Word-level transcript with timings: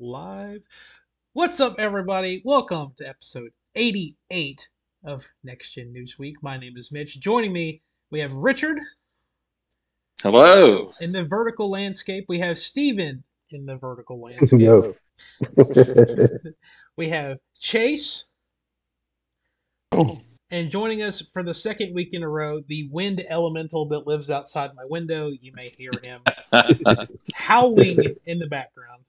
live. 0.00 0.62
What's 1.34 1.60
up, 1.60 1.76
everybody? 1.78 2.40
Welcome 2.42 2.94
to 2.96 3.06
episode 3.06 3.50
88 3.74 4.66
of 5.04 5.26
Next 5.44 5.74
Gen 5.74 5.92
News 5.92 6.18
Week. 6.18 6.36
My 6.42 6.56
name 6.56 6.78
is 6.78 6.90
Mitch. 6.90 7.20
Joining 7.20 7.52
me, 7.52 7.82
we 8.10 8.20
have 8.20 8.32
Richard. 8.32 8.78
Hello. 10.22 10.90
In 11.02 11.12
the 11.12 11.24
vertical 11.24 11.70
landscape, 11.70 12.24
we 12.28 12.38
have 12.38 12.58
Steven 12.58 13.22
in 13.50 13.66
the 13.66 13.76
vertical 13.76 14.20
landscape. 14.22 14.60
no. 14.60 14.94
we 16.96 17.08
have 17.10 17.36
Chase. 17.58 18.24
And 20.50 20.70
joining 20.70 21.02
us 21.02 21.20
for 21.20 21.42
the 21.42 21.54
second 21.54 21.94
week 21.94 22.08
in 22.12 22.22
a 22.22 22.28
row, 22.28 22.60
the 22.66 22.88
wind 22.90 23.22
elemental 23.28 23.86
that 23.88 24.06
lives 24.06 24.30
outside 24.30 24.70
my 24.74 24.84
window. 24.88 25.28
You 25.28 25.52
may 25.54 25.70
hear 25.76 25.92
him 26.02 26.22
howling 27.34 28.16
in 28.24 28.38
the 28.38 28.46
background. 28.48 29.04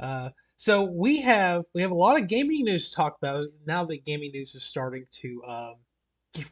Uh, 0.00 0.30
so 0.56 0.84
we 0.84 1.20
have 1.20 1.64
we 1.74 1.82
have 1.82 1.90
a 1.90 1.94
lot 1.94 2.20
of 2.20 2.28
gaming 2.28 2.64
news 2.64 2.88
to 2.88 2.96
talk 2.96 3.16
about 3.20 3.46
now 3.66 3.84
that 3.84 4.04
gaming 4.04 4.30
news 4.32 4.54
is 4.54 4.62
starting 4.62 5.06
to 5.12 5.42
um, 5.46 6.44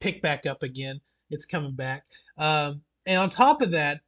pick 0.00 0.22
back 0.22 0.46
up 0.46 0.62
again. 0.62 1.00
It's 1.30 1.46
coming 1.46 1.74
back, 1.74 2.04
um, 2.38 2.82
and 3.06 3.18
on 3.18 3.30
top 3.30 3.62
of 3.62 3.70
that, 3.72 4.00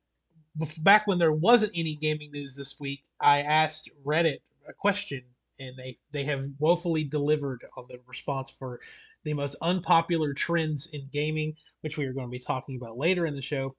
back 0.78 1.06
when 1.06 1.18
there 1.18 1.32
wasn't 1.32 1.72
any 1.74 1.94
gaming 1.96 2.30
news 2.30 2.54
this 2.54 2.78
week, 2.78 3.02
I 3.20 3.40
asked 3.40 3.90
Reddit 4.04 4.38
a 4.68 4.72
question, 4.72 5.22
and 5.58 5.76
they 5.76 5.98
they 6.12 6.24
have 6.24 6.44
woefully 6.58 7.04
delivered 7.04 7.64
on 7.76 7.86
the 7.88 7.98
response 8.06 8.50
for 8.50 8.80
the 9.24 9.34
most 9.34 9.56
unpopular 9.62 10.32
trends 10.34 10.86
in 10.92 11.08
gaming, 11.12 11.54
which 11.80 11.96
we 11.98 12.06
are 12.06 12.12
going 12.12 12.26
to 12.26 12.30
be 12.30 12.38
talking 12.38 12.76
about 12.76 12.98
later 12.98 13.26
in 13.26 13.34
the 13.34 13.42
show. 13.42 13.74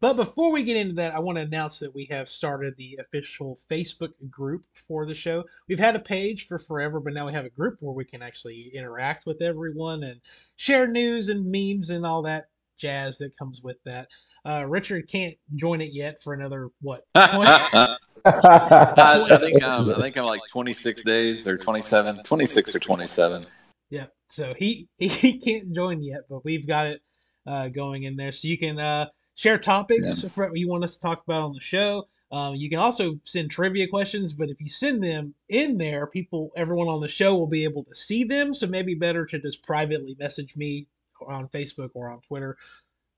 But 0.00 0.14
before 0.14 0.52
we 0.52 0.62
get 0.62 0.76
into 0.76 0.94
that, 0.96 1.14
I 1.14 1.18
want 1.18 1.38
to 1.38 1.42
announce 1.42 1.78
that 1.78 1.94
we 1.94 2.06
have 2.10 2.28
started 2.28 2.76
the 2.76 2.98
official 3.00 3.58
Facebook 3.70 4.12
group 4.30 4.64
for 4.74 5.06
the 5.06 5.14
show. 5.14 5.44
We've 5.68 5.78
had 5.78 5.96
a 5.96 6.00
page 6.00 6.46
for 6.46 6.58
forever, 6.58 7.00
but 7.00 7.14
now 7.14 7.26
we 7.26 7.32
have 7.32 7.46
a 7.46 7.50
group 7.50 7.78
where 7.80 7.94
we 7.94 8.04
can 8.04 8.22
actually 8.22 8.70
interact 8.74 9.26
with 9.26 9.40
everyone 9.40 10.02
and 10.02 10.20
share 10.56 10.86
news 10.86 11.28
and 11.28 11.50
memes 11.50 11.90
and 11.90 12.04
all 12.04 12.22
that 12.22 12.48
jazz 12.76 13.18
that 13.18 13.36
comes 13.38 13.62
with 13.62 13.82
that. 13.84 14.08
Uh, 14.44 14.64
Richard 14.68 15.08
can't 15.08 15.36
join 15.54 15.80
it 15.80 15.92
yet 15.92 16.22
for 16.22 16.34
another 16.34 16.68
what? 16.80 17.04
I, 17.14 17.96
I 18.24 19.38
think 19.38 19.62
I'm, 19.62 19.90
I 19.90 19.94
think 19.94 20.16
I'm 20.16 20.24
like 20.24 20.42
26 20.50 21.04
days 21.04 21.48
or 21.48 21.56
27, 21.56 22.22
26 22.22 22.74
or 22.74 22.78
27. 22.78 23.44
Yeah, 23.88 24.06
so 24.30 24.52
he 24.56 24.88
he 24.98 25.38
can't 25.38 25.72
join 25.72 26.02
yet, 26.02 26.22
but 26.28 26.44
we've 26.44 26.66
got 26.66 26.88
it 26.88 27.02
uh, 27.46 27.68
going 27.68 28.02
in 28.02 28.16
there, 28.16 28.32
so 28.32 28.48
you 28.48 28.58
can 28.58 28.78
uh, 28.78 29.06
share 29.36 29.58
topics 29.58 30.22
Yes. 30.22 30.34
for 30.34 30.50
you 30.56 30.68
want 30.68 30.82
us 30.82 30.96
to 30.96 31.00
talk 31.00 31.22
about 31.24 31.42
on 31.42 31.52
the 31.52 31.60
show. 31.60 32.08
Um, 32.32 32.56
you 32.56 32.68
can 32.68 32.80
also 32.80 33.20
send 33.22 33.50
trivia 33.52 33.86
questions, 33.86 34.32
but 34.32 34.48
if 34.50 34.60
you 34.60 34.68
send 34.68 35.02
them 35.04 35.34
in 35.48 35.78
there, 35.78 36.08
people, 36.08 36.50
everyone 36.56 36.88
on 36.88 37.00
the 37.00 37.06
show 37.08 37.36
will 37.36 37.46
be 37.46 37.62
able 37.62 37.84
to 37.84 37.94
see 37.94 38.24
them. 38.24 38.52
So 38.52 38.66
maybe 38.66 38.94
better 38.94 39.24
to 39.26 39.38
just 39.38 39.62
privately 39.62 40.16
message 40.18 40.56
me 40.56 40.88
on 41.24 41.48
Facebook 41.48 41.90
or 41.94 42.10
on 42.10 42.20
Twitter 42.22 42.56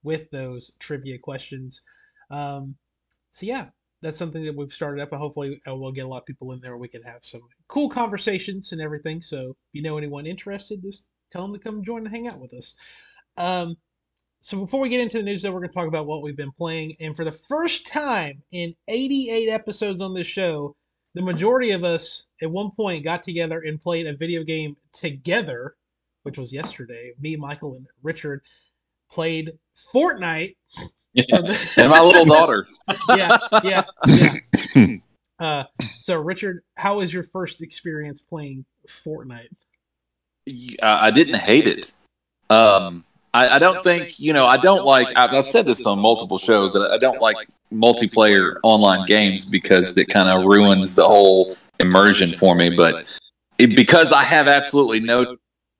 with 0.03 0.29
those 0.29 0.73
trivia 0.77 1.17
questions. 1.17 1.81
Um, 2.29 2.75
so 3.31 3.47
yeah, 3.47 3.67
that's 4.01 4.17
something 4.17 4.43
that 4.45 4.55
we've 4.55 4.71
started 4.71 5.01
up, 5.01 5.11
and 5.11 5.19
hopefully 5.19 5.59
uh, 5.67 5.75
we'll 5.75 5.91
get 5.91 6.05
a 6.05 6.07
lot 6.07 6.19
of 6.19 6.25
people 6.25 6.51
in 6.51 6.61
there. 6.61 6.77
We 6.77 6.87
can 6.87 7.01
have 7.03 7.25
some 7.25 7.41
cool 7.67 7.89
conversations 7.89 8.71
and 8.71 8.81
everything. 8.81 9.21
So 9.21 9.49
if 9.49 9.55
you 9.73 9.81
know 9.81 9.97
anyone 9.97 10.25
interested, 10.27 10.81
just 10.83 11.05
tell 11.31 11.41
them 11.41 11.53
to 11.53 11.59
come 11.59 11.83
join 11.83 12.05
and 12.05 12.09
hang 12.15 12.27
out 12.27 12.39
with 12.39 12.53
us. 12.53 12.75
Um, 13.37 13.75
so 14.41 14.59
before 14.59 14.79
we 14.79 14.89
get 14.89 15.01
into 15.01 15.17
the 15.17 15.23
news, 15.23 15.41
though, 15.41 15.51
we're 15.51 15.59
going 15.59 15.69
to 15.69 15.75
talk 15.75 15.87
about 15.87 16.07
what 16.07 16.21
we've 16.21 16.37
been 16.37 16.51
playing. 16.51 16.95
And 16.99 17.15
for 17.15 17.25
the 17.25 17.31
first 17.31 17.87
time 17.87 18.41
in 18.51 18.73
88 18.87 19.49
episodes 19.49 20.01
on 20.01 20.13
this 20.13 20.27
show, 20.27 20.75
the 21.13 21.21
majority 21.21 21.71
of 21.71 21.83
us 21.83 22.27
at 22.41 22.49
one 22.49 22.71
point 22.71 23.03
got 23.03 23.23
together 23.23 23.61
and 23.65 23.81
played 23.81 24.07
a 24.07 24.15
video 24.15 24.43
game 24.43 24.77
together, 24.93 25.75
which 26.23 26.37
was 26.37 26.53
yesterday. 26.53 27.11
Me, 27.19 27.35
Michael, 27.35 27.75
and 27.75 27.85
Richard 28.01 28.41
played 29.11 29.51
Fortnite. 29.93 30.55
and 31.33 31.89
my 31.89 31.99
little 31.99 32.25
daughter. 32.25 32.65
yeah, 33.09 33.37
yeah, 33.63 33.83
yeah. 34.07 34.85
Uh, 35.39 35.63
so, 36.01 36.19
Richard, 36.19 36.59
how 36.75 36.97
was 36.97 37.13
your 37.13 37.23
first 37.23 37.61
experience 37.61 38.19
playing 38.19 38.65
Fortnite? 38.89 39.47
Uh, 40.49 40.97
I 41.01 41.11
didn't 41.11 41.39
hate 41.39 41.65
it. 41.65 42.03
Um, 42.49 43.05
I, 43.33 43.49
I 43.49 43.59
don't 43.59 43.83
think 43.83 44.19
you 44.19 44.33
know. 44.33 44.45
I 44.45 44.57
don't 44.57 44.85
like. 44.85 45.07
I've, 45.15 45.33
I've 45.33 45.45
said 45.45 45.65
this 45.65 45.85
on 45.85 45.99
multiple 45.99 46.37
shows 46.37 46.73
that 46.73 46.91
I 46.91 46.97
don't 46.97 47.21
like 47.21 47.37
multiplayer 47.71 48.55
online 48.63 49.05
games 49.05 49.45
because 49.45 49.97
it 49.97 50.05
kind 50.05 50.29
of 50.29 50.45
ruins 50.45 50.95
the 50.95 51.05
whole 51.05 51.55
immersion 51.79 52.29
for 52.29 52.55
me. 52.55 52.75
But 52.75 53.05
it, 53.57 53.75
because 53.75 54.11
I 54.11 54.23
have 54.23 54.47
absolutely 54.47 54.99
no 54.99 55.37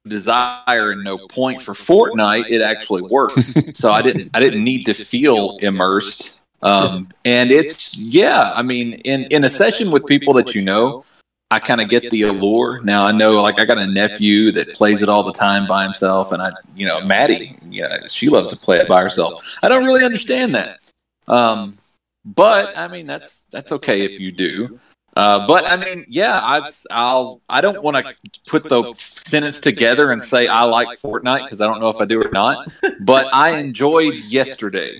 desire 0.07 0.91
and 0.91 1.03
no 1.03 1.17
point 1.17 1.61
for 1.61 1.73
Fortnite, 1.73 2.49
it 2.49 2.61
actually 2.61 3.01
works. 3.03 3.55
so 3.77 3.89
I 3.89 4.01
didn't. 4.01 4.29
I 4.33 4.39
didn't 4.39 4.63
need 4.63 4.85
to 4.85 4.93
feel 4.93 5.57
immersed. 5.61 6.45
Um, 6.61 7.07
and 7.25 7.51
it's 7.51 7.99
yeah. 8.01 8.51
I 8.55 8.61
mean, 8.61 8.93
in 9.05 9.23
in 9.31 9.43
a 9.43 9.49
session 9.49 9.91
with 9.91 10.05
people 10.05 10.33
that 10.33 10.53
you 10.53 10.63
know. 10.63 11.03
I 11.51 11.59
kind 11.59 11.81
of 11.81 11.89
get 11.89 12.09
the 12.11 12.23
allure. 12.23 12.81
Now 12.83 13.05
I 13.05 13.11
know, 13.11 13.41
like, 13.41 13.59
I 13.59 13.65
got 13.65 13.79
a 13.79 13.87
nephew 13.87 14.51
that 14.51 14.73
plays 14.73 15.01
it 15.01 15.09
all 15.09 15.23
the 15.23 15.31
time 15.31 15.65
by 15.65 15.83
himself, 15.83 16.31
and 16.31 16.41
I, 16.41 16.51
you 16.75 16.85
know, 16.85 17.01
Maddie, 17.01 17.57
you 17.69 17.81
know, 17.81 17.97
she 18.07 18.29
loves 18.29 18.51
to 18.51 18.57
play 18.57 18.77
it 18.77 18.87
by 18.87 19.01
herself. 19.01 19.43
I 19.63 19.69
don't 19.69 19.85
really 19.85 20.05
understand 20.05 20.53
that, 20.55 20.91
um, 21.27 21.77
but 22.23 22.77
I 22.77 22.87
mean, 22.87 23.07
that's 23.07 23.43
that's 23.45 23.71
okay 23.71 24.01
if 24.01 24.19
you 24.19 24.31
do. 24.31 24.79
Uh, 25.15 25.45
but 25.47 25.65
I 25.65 25.75
mean, 25.75 26.05
yeah, 26.07 26.39
I'd, 26.41 26.69
I'll. 26.91 27.41
I 27.49 27.61
don't 27.61 27.81
want 27.83 27.97
to 27.97 28.13
put 28.47 28.69
the 28.69 28.93
sentence 28.93 29.59
together 29.59 30.11
and 30.11 30.21
say 30.21 30.47
I 30.47 30.63
like 30.63 30.89
Fortnite 30.89 31.43
because 31.43 31.61
I 31.61 31.65
don't 31.65 31.79
know 31.81 31.89
if 31.89 31.99
I 31.99 32.05
do 32.05 32.21
or 32.21 32.29
not. 32.31 32.67
But 33.01 33.27
I 33.33 33.57
enjoyed 33.57 34.15
yesterday. 34.15 34.99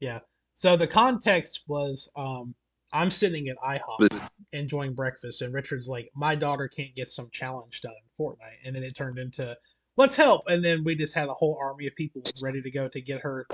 Yeah. 0.00 0.20
So 0.54 0.76
the 0.76 0.86
context 0.86 1.64
was 1.66 2.10
um, 2.14 2.54
I'm 2.96 3.10
sitting 3.10 3.48
at 3.48 3.58
IHOP 3.58 4.20
enjoying 4.52 4.94
breakfast, 4.94 5.42
and 5.42 5.52
Richard's 5.52 5.88
like, 5.88 6.10
"My 6.14 6.34
daughter 6.34 6.66
can't 6.66 6.94
get 6.94 7.10
some 7.10 7.28
challenge 7.30 7.82
done 7.82 7.92
in 7.92 8.24
Fortnite," 8.24 8.64
and 8.64 8.74
then 8.74 8.82
it 8.82 8.96
turned 8.96 9.18
into, 9.18 9.56
"Let's 9.96 10.16
help!" 10.16 10.44
And 10.48 10.64
then 10.64 10.82
we 10.82 10.94
just 10.94 11.14
had 11.14 11.28
a 11.28 11.34
whole 11.34 11.58
army 11.60 11.86
of 11.86 11.94
people 11.94 12.22
ready 12.42 12.62
to 12.62 12.70
go 12.70 12.88
to 12.88 13.00
get 13.00 13.20
her 13.20 13.46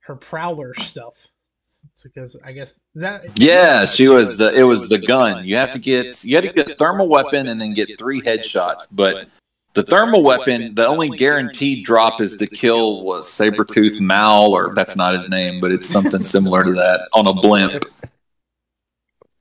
her 0.00 0.16
prowler 0.16 0.72
stuff. 0.74 1.28
It's 1.64 2.04
because 2.04 2.36
I 2.44 2.52
guess 2.52 2.80
that 2.94 3.38
Yeah, 3.38 3.84
she 3.84 4.08
was 4.08 4.38
the. 4.38 4.54
It 4.54 4.62
was 4.62 4.88
the 4.88 4.98
gun. 4.98 5.44
You 5.44 5.56
have 5.56 5.72
to 5.72 5.78
get. 5.78 6.24
You 6.24 6.36
had 6.36 6.44
to 6.44 6.52
get 6.52 6.70
a 6.70 6.74
thermal 6.74 7.08
weapon 7.08 7.48
and 7.48 7.60
then 7.60 7.74
get 7.74 7.98
three 7.98 8.22
headshots. 8.22 8.96
But 8.96 9.28
the 9.74 9.82
thermal 9.82 10.22
weapon, 10.22 10.74
the 10.74 10.86
only 10.86 11.10
guaranteed 11.10 11.84
drop 11.84 12.20
is 12.20 12.38
the 12.38 12.46
kill 12.46 13.02
was 13.02 13.26
Sabretooth 13.26 14.00
Mal, 14.00 14.54
or 14.54 14.72
that's 14.74 14.96
not 14.96 15.12
his 15.12 15.28
name, 15.28 15.60
but 15.60 15.70
it's 15.70 15.86
something 15.86 16.22
similar 16.22 16.64
to 16.64 16.72
that 16.72 17.08
on 17.12 17.26
a 17.26 17.34
blimp. 17.34 17.84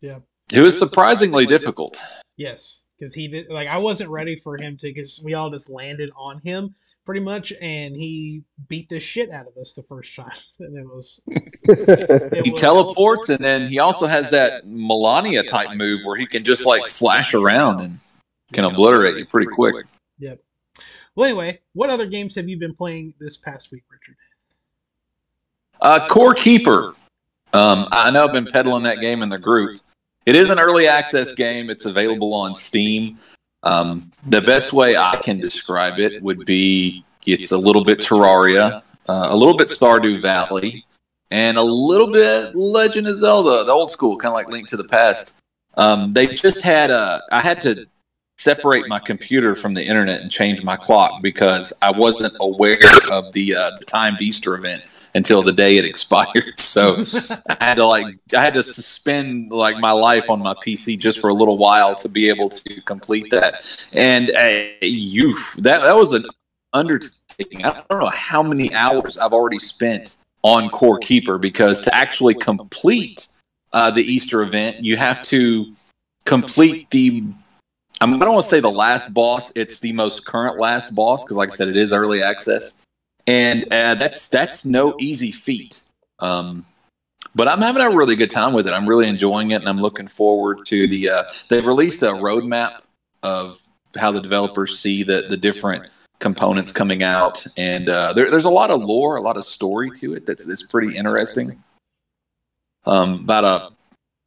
Yeah. 0.05 0.19
It 0.53 0.61
was 0.61 0.77
surprisingly 0.77 1.45
difficult. 1.47 1.97
Yes, 2.37 2.85
because 2.99 3.13
he 3.13 3.27
did 3.27 3.49
like 3.49 3.67
I 3.67 3.77
wasn't 3.77 4.09
ready 4.11 4.35
for 4.35 4.57
him 4.57 4.77
to 4.77 4.87
because 4.87 5.21
we 5.23 5.33
all 5.33 5.49
just 5.49 5.69
landed 5.69 6.11
on 6.17 6.39
him 6.41 6.75
pretty 7.05 7.21
much, 7.21 7.51
and 7.61 7.95
he 7.95 8.43
beat 8.67 8.89
the 8.89 8.99
shit 8.99 9.31
out 9.31 9.47
of 9.47 9.57
us 9.57 9.73
the 9.73 9.81
first 9.81 10.15
time, 10.15 10.31
and 10.59 10.77
it 10.77 10.85
was 10.85 11.19
it 11.27 12.43
He 12.45 12.51
was- 12.51 12.61
teleports, 12.61 13.29
and 13.29 13.39
then 13.39 13.65
he 13.67 13.79
also 13.79 14.05
has 14.05 14.29
that 14.31 14.63
Malenia 14.65 15.47
type 15.47 15.75
move 15.75 16.01
where 16.03 16.17
he 16.17 16.27
can 16.27 16.43
just 16.43 16.65
like 16.65 16.85
slash 16.87 17.33
around 17.33 17.81
and 17.81 17.97
can 18.53 18.65
obliterate 18.65 19.15
you 19.17 19.25
pretty 19.25 19.47
quick. 19.47 19.85
Yep. 20.19 20.39
Well, 21.15 21.25
anyway, 21.29 21.61
what 21.73 21.89
other 21.89 22.05
games 22.05 22.35
have 22.35 22.47
you 22.49 22.59
been 22.59 22.75
playing 22.75 23.13
this 23.19 23.37
past 23.37 23.71
week, 23.71 23.83
Richard? 23.89 24.17
Uh, 25.81 26.05
Core 26.07 26.33
Keeper. 26.33 26.93
Um, 27.53 27.85
I 27.91 28.11
know 28.11 28.25
I've 28.25 28.33
been 28.33 28.45
peddling 28.45 28.83
that 28.83 28.99
game 28.99 29.23
in 29.23 29.29
the 29.29 29.39
group. 29.39 29.79
It 30.25 30.35
is 30.35 30.49
an 30.49 30.59
early 30.59 30.87
access 30.87 31.33
game. 31.33 31.69
It's 31.69 31.85
available 31.85 32.33
on 32.33 32.55
Steam. 32.55 33.19
Um, 33.63 34.09
the 34.27 34.41
best 34.41 34.73
way 34.73 34.95
I 34.95 35.17
can 35.17 35.39
describe 35.39 35.99
it 35.99 36.21
would 36.21 36.45
be 36.45 37.03
it's 37.25 37.51
a 37.51 37.57
little 37.57 37.83
bit 37.83 37.99
Terraria, 37.99 38.81
uh, 39.07 39.27
a 39.29 39.35
little 39.35 39.57
bit 39.57 39.67
Stardew 39.67 40.19
Valley, 40.19 40.83
and 41.31 41.57
a 41.57 41.63
little 41.63 42.11
bit 42.11 42.55
Legend 42.55 43.07
of 43.07 43.17
Zelda, 43.17 43.63
the 43.63 43.71
old 43.71 43.91
school, 43.91 44.17
kind 44.17 44.31
of 44.31 44.35
like 44.35 44.49
Link 44.49 44.67
to 44.69 44.77
the 44.77 44.87
Past. 44.87 45.41
Um, 45.75 46.13
they 46.13 46.27
just 46.27 46.63
had 46.63 46.91
a. 46.91 47.21
I 47.31 47.41
had 47.41 47.61
to 47.61 47.85
separate 48.37 48.87
my 48.87 48.99
computer 48.99 49.55
from 49.55 49.73
the 49.73 49.83
internet 49.83 50.21
and 50.21 50.29
change 50.31 50.63
my 50.63 50.75
clock 50.75 51.21
because 51.21 51.73
I 51.81 51.91
wasn't 51.91 52.35
aware 52.39 52.77
of 53.11 53.31
the, 53.31 53.55
uh, 53.55 53.71
the 53.79 53.85
timed 53.85 54.21
Easter 54.21 54.55
event 54.55 54.83
until 55.15 55.41
the 55.41 55.51
day 55.51 55.77
it 55.77 55.85
expired. 55.85 56.43
So 56.75 57.05
I 57.49 57.63
had 57.63 57.75
to 57.75 57.85
like 57.85 58.05
I 58.35 58.43
had 58.43 58.53
to 58.53 58.63
suspend 58.63 59.51
like 59.51 59.77
my 59.77 59.91
life 59.91 60.29
on 60.29 60.39
my 60.39 60.53
PC 60.55 60.99
just 60.99 61.19
for 61.21 61.29
a 61.29 61.33
little 61.33 61.57
while 61.57 61.95
to 61.95 62.09
be 62.09 62.27
able 62.27 62.49
to 62.49 62.81
complete 62.81 63.31
that. 63.31 63.61
And 63.93 64.29
uh, 64.31 64.85
you 64.85 65.35
that 65.59 65.81
that 65.83 65.95
was 65.95 66.11
an 66.11 66.25
undertaking. 66.73 67.63
I 67.63 67.81
don't 67.89 68.01
know 68.01 68.07
how 68.07 68.43
many 68.43 68.73
hours 68.73 69.17
I've 69.17 69.31
already 69.31 69.59
spent 69.59 70.25
on 70.43 70.69
Core 70.69 70.99
Keeper 70.99 71.37
because 71.37 71.81
to 71.83 71.95
actually 71.95 72.35
complete 72.35 73.27
uh, 73.71 73.89
the 73.89 74.03
Easter 74.03 74.41
event, 74.41 74.83
you 74.83 74.97
have 74.97 75.23
to 75.23 75.73
complete 76.25 76.89
the. 76.91 77.23
I 78.01 78.05
don't 78.05 78.19
want 78.19 78.43
to 78.43 78.49
say 78.49 78.59
the 78.59 78.69
last 78.69 79.13
boss. 79.13 79.55
It's 79.55 79.79
the 79.79 79.93
most 79.93 80.25
current 80.25 80.59
last 80.59 80.95
boss 80.95 81.23
because, 81.23 81.37
like 81.37 81.53
I 81.53 81.55
said, 81.55 81.69
it 81.69 81.77
is 81.77 81.93
early 81.93 82.21
access, 82.21 82.84
and 83.27 83.71
uh, 83.71 83.95
that's 83.95 84.29
that's 84.29 84.65
no 84.65 84.95
easy 84.99 85.31
feat. 85.31 85.81
Um, 86.19 86.65
but 87.33 87.47
I'm 87.47 87.59
having 87.59 87.81
a 87.81 87.89
really 87.89 88.15
good 88.15 88.31
time 88.31 88.53
with 88.53 88.67
it. 88.67 88.73
I'm 88.73 88.87
really 88.87 89.07
enjoying 89.07 89.51
it, 89.51 89.55
and 89.55 89.67
I'm 89.67 89.81
looking 89.81 90.07
forward 90.07 90.65
to 90.67 90.87
the. 90.87 91.09
Uh, 91.09 91.23
they've 91.49 91.65
released 91.65 92.01
a 92.01 92.07
roadmap 92.07 92.79
of 93.23 93.61
how 93.97 94.11
the 94.11 94.21
developers 94.21 94.79
see 94.79 95.03
the 95.03 95.25
the 95.29 95.37
different 95.37 95.87
components 96.19 96.71
coming 96.71 97.03
out, 97.03 97.45
and 97.57 97.89
uh, 97.89 98.13
there, 98.13 98.29
there's 98.29 98.45
a 98.45 98.49
lot 98.49 98.71
of 98.71 98.81
lore, 98.81 99.17
a 99.17 99.21
lot 99.21 99.37
of 99.37 99.43
story 99.43 99.91
to 99.91 100.15
it 100.15 100.25
that's 100.25 100.45
that's 100.45 100.63
pretty 100.63 100.95
interesting. 100.95 101.61
Um, 102.85 103.21
about 103.21 103.43
a 103.43 103.75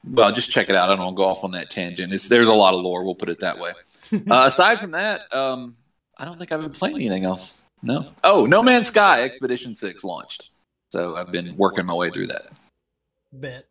well, 0.04 0.32
just 0.32 0.50
check 0.50 0.68
it 0.68 0.76
out. 0.76 0.88
I 0.88 0.96
don't 0.96 1.04
want 1.04 1.16
to 1.16 1.22
go 1.22 1.24
off 1.24 1.44
on 1.44 1.52
that 1.52 1.70
tangent. 1.70 2.12
It's, 2.12 2.28
there's 2.28 2.48
a 2.48 2.54
lot 2.54 2.74
of 2.74 2.80
lore. 2.80 3.04
We'll 3.04 3.14
put 3.14 3.28
it 3.28 3.40
that 3.40 3.58
way. 3.58 3.72
Uh, 4.10 4.44
aside 4.46 4.80
from 4.80 4.92
that, 4.92 5.20
um, 5.34 5.74
I 6.16 6.24
don't 6.24 6.38
think 6.38 6.50
I've 6.50 6.62
been 6.62 6.70
playing 6.70 6.96
anything 6.96 7.26
else. 7.26 7.67
No. 7.82 8.06
Oh, 8.24 8.46
No 8.46 8.62
Man's 8.62 8.88
Sky 8.88 9.22
Expedition 9.22 9.74
Six 9.74 10.04
launched, 10.04 10.50
so 10.90 11.16
I've 11.16 11.32
been 11.32 11.56
working 11.56 11.86
my 11.86 11.94
way 11.94 12.10
through 12.10 12.26
that. 12.28 12.46
Bet. 13.32 13.64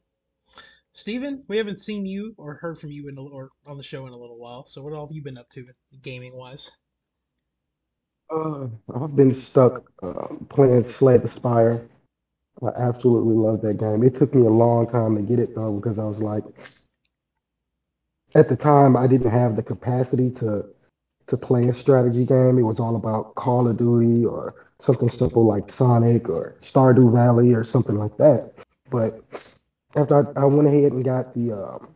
Steven, 0.93 1.43
we 1.47 1.57
haven't 1.57 1.79
seen 1.79 2.05
you 2.05 2.33
or 2.37 2.55
heard 2.55 2.79
from 2.79 2.89
you 2.89 3.07
in 3.07 3.17
a, 3.17 3.21
or 3.21 3.49
on 3.67 3.77
the 3.77 3.83
show 3.83 4.07
in 4.07 4.13
a 4.13 4.17
little 4.17 4.39
while. 4.39 4.65
So 4.65 4.81
what 4.81 4.93
all 4.93 5.05
have 5.05 5.15
you 5.15 5.21
been 5.21 5.37
up 5.37 5.49
to 5.51 5.65
gaming 6.01 6.35
wise? 6.35 6.71
Uh, 8.31 8.67
I've 8.95 9.15
been 9.15 9.33
stuck 9.35 9.83
uh, 10.01 10.27
playing 10.49 10.85
Slay 10.85 11.17
the 11.17 11.29
Spire. 11.29 11.87
I 12.63 12.69
absolutely 12.79 13.35
love 13.35 13.61
that 13.61 13.77
game. 13.77 14.03
It 14.03 14.15
took 14.15 14.33
me 14.33 14.45
a 14.45 14.49
long 14.49 14.89
time 14.89 15.15
to 15.15 15.21
get 15.21 15.39
it 15.39 15.53
though 15.53 15.73
because 15.73 15.99
I 15.99 16.03
was 16.03 16.17
like, 16.17 16.43
at 18.33 18.49
the 18.49 18.55
time 18.55 18.97
I 18.97 19.05
didn't 19.07 19.31
have 19.31 19.55
the 19.55 19.63
capacity 19.63 20.31
to 20.31 20.65
to 21.27 21.37
play 21.37 21.67
a 21.67 21.73
strategy 21.73 22.25
game. 22.25 22.57
It 22.57 22.63
was 22.63 22.79
all 22.79 22.95
about 22.95 23.35
Call 23.35 23.67
of 23.67 23.77
Duty 23.77 24.25
or 24.25 24.67
something 24.79 25.09
simple 25.09 25.45
like 25.45 25.71
Sonic 25.71 26.29
or 26.29 26.55
Stardew 26.61 27.11
Valley 27.11 27.53
or 27.53 27.63
something 27.63 27.95
like 27.95 28.17
that. 28.17 28.53
But 28.89 29.21
after 29.95 30.37
I, 30.37 30.41
I 30.41 30.45
went 30.45 30.67
ahead 30.67 30.93
and 30.93 31.03
got 31.03 31.33
the 31.33 31.51
um, 31.51 31.95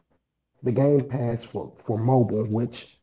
the 0.64 0.72
Game 0.72 1.08
Pass 1.08 1.44
for 1.44 1.72
for 1.80 1.98
mobile, 1.98 2.46
which 2.46 2.98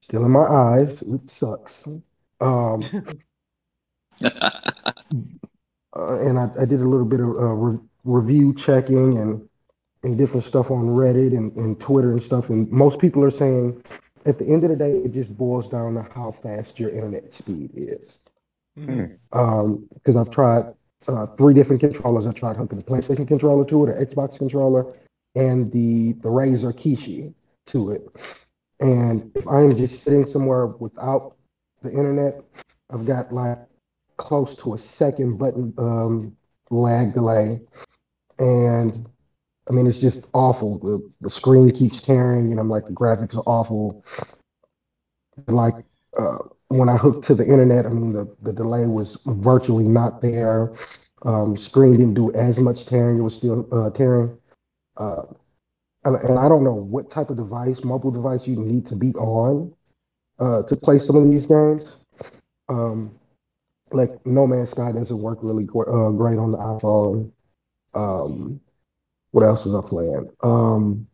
still 0.00 0.24
in 0.24 0.30
my 0.30 0.46
eyes, 0.46 1.02
it 1.02 1.30
sucks. 1.30 1.88
Um, 2.40 2.84
uh, 4.22 4.50
and 5.94 6.38
I, 6.38 6.50
I, 6.60 6.64
did 6.66 6.80
a 6.80 6.88
little 6.88 7.06
bit 7.06 7.20
of 7.20 7.28
uh, 7.28 7.54
re- 7.54 7.78
review 8.04 8.54
checking 8.54 9.16
and 9.18 9.48
and 10.02 10.18
different 10.18 10.44
stuff 10.44 10.70
on 10.70 10.86
Reddit 10.88 11.36
and, 11.36 11.54
and 11.56 11.80
Twitter 11.80 12.12
and 12.12 12.22
stuff. 12.22 12.50
And 12.50 12.70
most 12.70 12.98
people 12.98 13.24
are 13.24 13.30
saying 13.30 13.82
at 14.26 14.38
the 14.38 14.46
end 14.46 14.64
of 14.64 14.70
the 14.70 14.76
day, 14.76 14.92
it 14.92 15.12
just 15.12 15.36
boils 15.36 15.68
down 15.68 15.94
to 15.94 16.02
how 16.02 16.32
fast 16.32 16.78
your 16.78 16.90
internet 16.90 17.32
speed 17.32 17.70
is. 17.74 18.24
Because 18.74 19.16
mm-hmm. 19.32 19.38
um, 19.38 19.88
I've 20.18 20.30
tried 20.30 20.74
uh, 21.08 21.26
three 21.26 21.54
different 21.54 21.80
controllers. 21.80 22.26
I 22.26 22.32
tried 22.32 22.56
hooking 22.56 22.78
the 22.78 22.84
PlayStation 22.84 23.26
controller 23.26 23.64
to 23.64 23.84
it, 23.84 23.90
or 23.90 24.04
Xbox 24.04 24.38
controller, 24.38 24.92
and 25.34 25.70
the 25.72 26.12
the 26.14 26.28
Razer 26.28 26.72
Kishi 26.74 27.32
to 27.66 27.92
it. 27.92 28.46
And 28.80 29.30
if 29.34 29.46
I 29.48 29.62
am 29.62 29.76
just 29.76 30.02
sitting 30.02 30.26
somewhere 30.26 30.66
without 30.66 31.36
the 31.82 31.90
internet, 31.90 32.42
I've 32.90 33.06
got 33.06 33.32
like 33.32 33.58
close 34.16 34.54
to 34.56 34.74
a 34.74 34.78
second 34.78 35.38
button 35.38 35.72
um, 35.78 36.36
lag 36.70 37.14
delay, 37.14 37.60
and 38.38 39.08
I 39.68 39.72
mean 39.72 39.86
it's 39.86 40.00
just 40.00 40.30
awful. 40.32 40.78
The 40.78 41.12
the 41.20 41.30
screen 41.30 41.70
keeps 41.70 42.00
tearing, 42.00 42.50
and 42.50 42.60
I'm 42.60 42.70
like 42.70 42.86
the 42.86 42.92
graphics 42.92 43.36
are 43.36 43.44
awful. 43.46 44.04
Like 45.48 45.74
uh, 46.18 46.38
when 46.68 46.88
I 46.88 46.96
hooked 46.96 47.24
to 47.26 47.34
the 47.34 47.44
internet, 47.44 47.86
I 47.86 47.90
mean, 47.90 48.12
the, 48.12 48.34
the 48.42 48.52
delay 48.52 48.86
was 48.86 49.18
virtually 49.26 49.84
not 49.84 50.22
there. 50.22 50.72
Um, 51.22 51.56
screen 51.56 51.92
didn't 51.92 52.14
do 52.14 52.32
as 52.32 52.58
much 52.58 52.86
tearing; 52.86 53.18
it 53.18 53.22
was 53.22 53.34
still 53.34 53.68
uh, 53.72 53.90
tearing. 53.90 54.38
Uh, 54.96 55.22
and, 56.04 56.16
and, 56.16 56.38
I 56.38 56.48
don't 56.48 56.64
know 56.64 56.72
what 56.72 57.10
type 57.10 57.30
of 57.30 57.36
device, 57.36 57.84
mobile 57.84 58.10
device, 58.10 58.46
you 58.46 58.56
need 58.56 58.86
to 58.86 58.96
be 58.96 59.12
on 59.14 59.74
uh, 60.38 60.62
to 60.62 60.76
play 60.76 60.98
some 60.98 61.16
of 61.16 61.28
these 61.28 61.46
games. 61.46 61.96
Um, 62.68 63.18
like 63.92 64.24
No 64.24 64.46
Man's 64.46 64.70
Sky 64.70 64.92
doesn't 64.92 65.18
work 65.18 65.38
really 65.42 65.64
uh, 65.64 66.10
great 66.10 66.38
on 66.38 66.52
the 66.52 66.58
iPhone. 66.58 67.32
Um, 67.94 68.60
what 69.36 69.44
else 69.44 69.66
was 69.66 69.74
I 69.74 69.86
playing? 69.86 70.30
Um, 70.42 71.06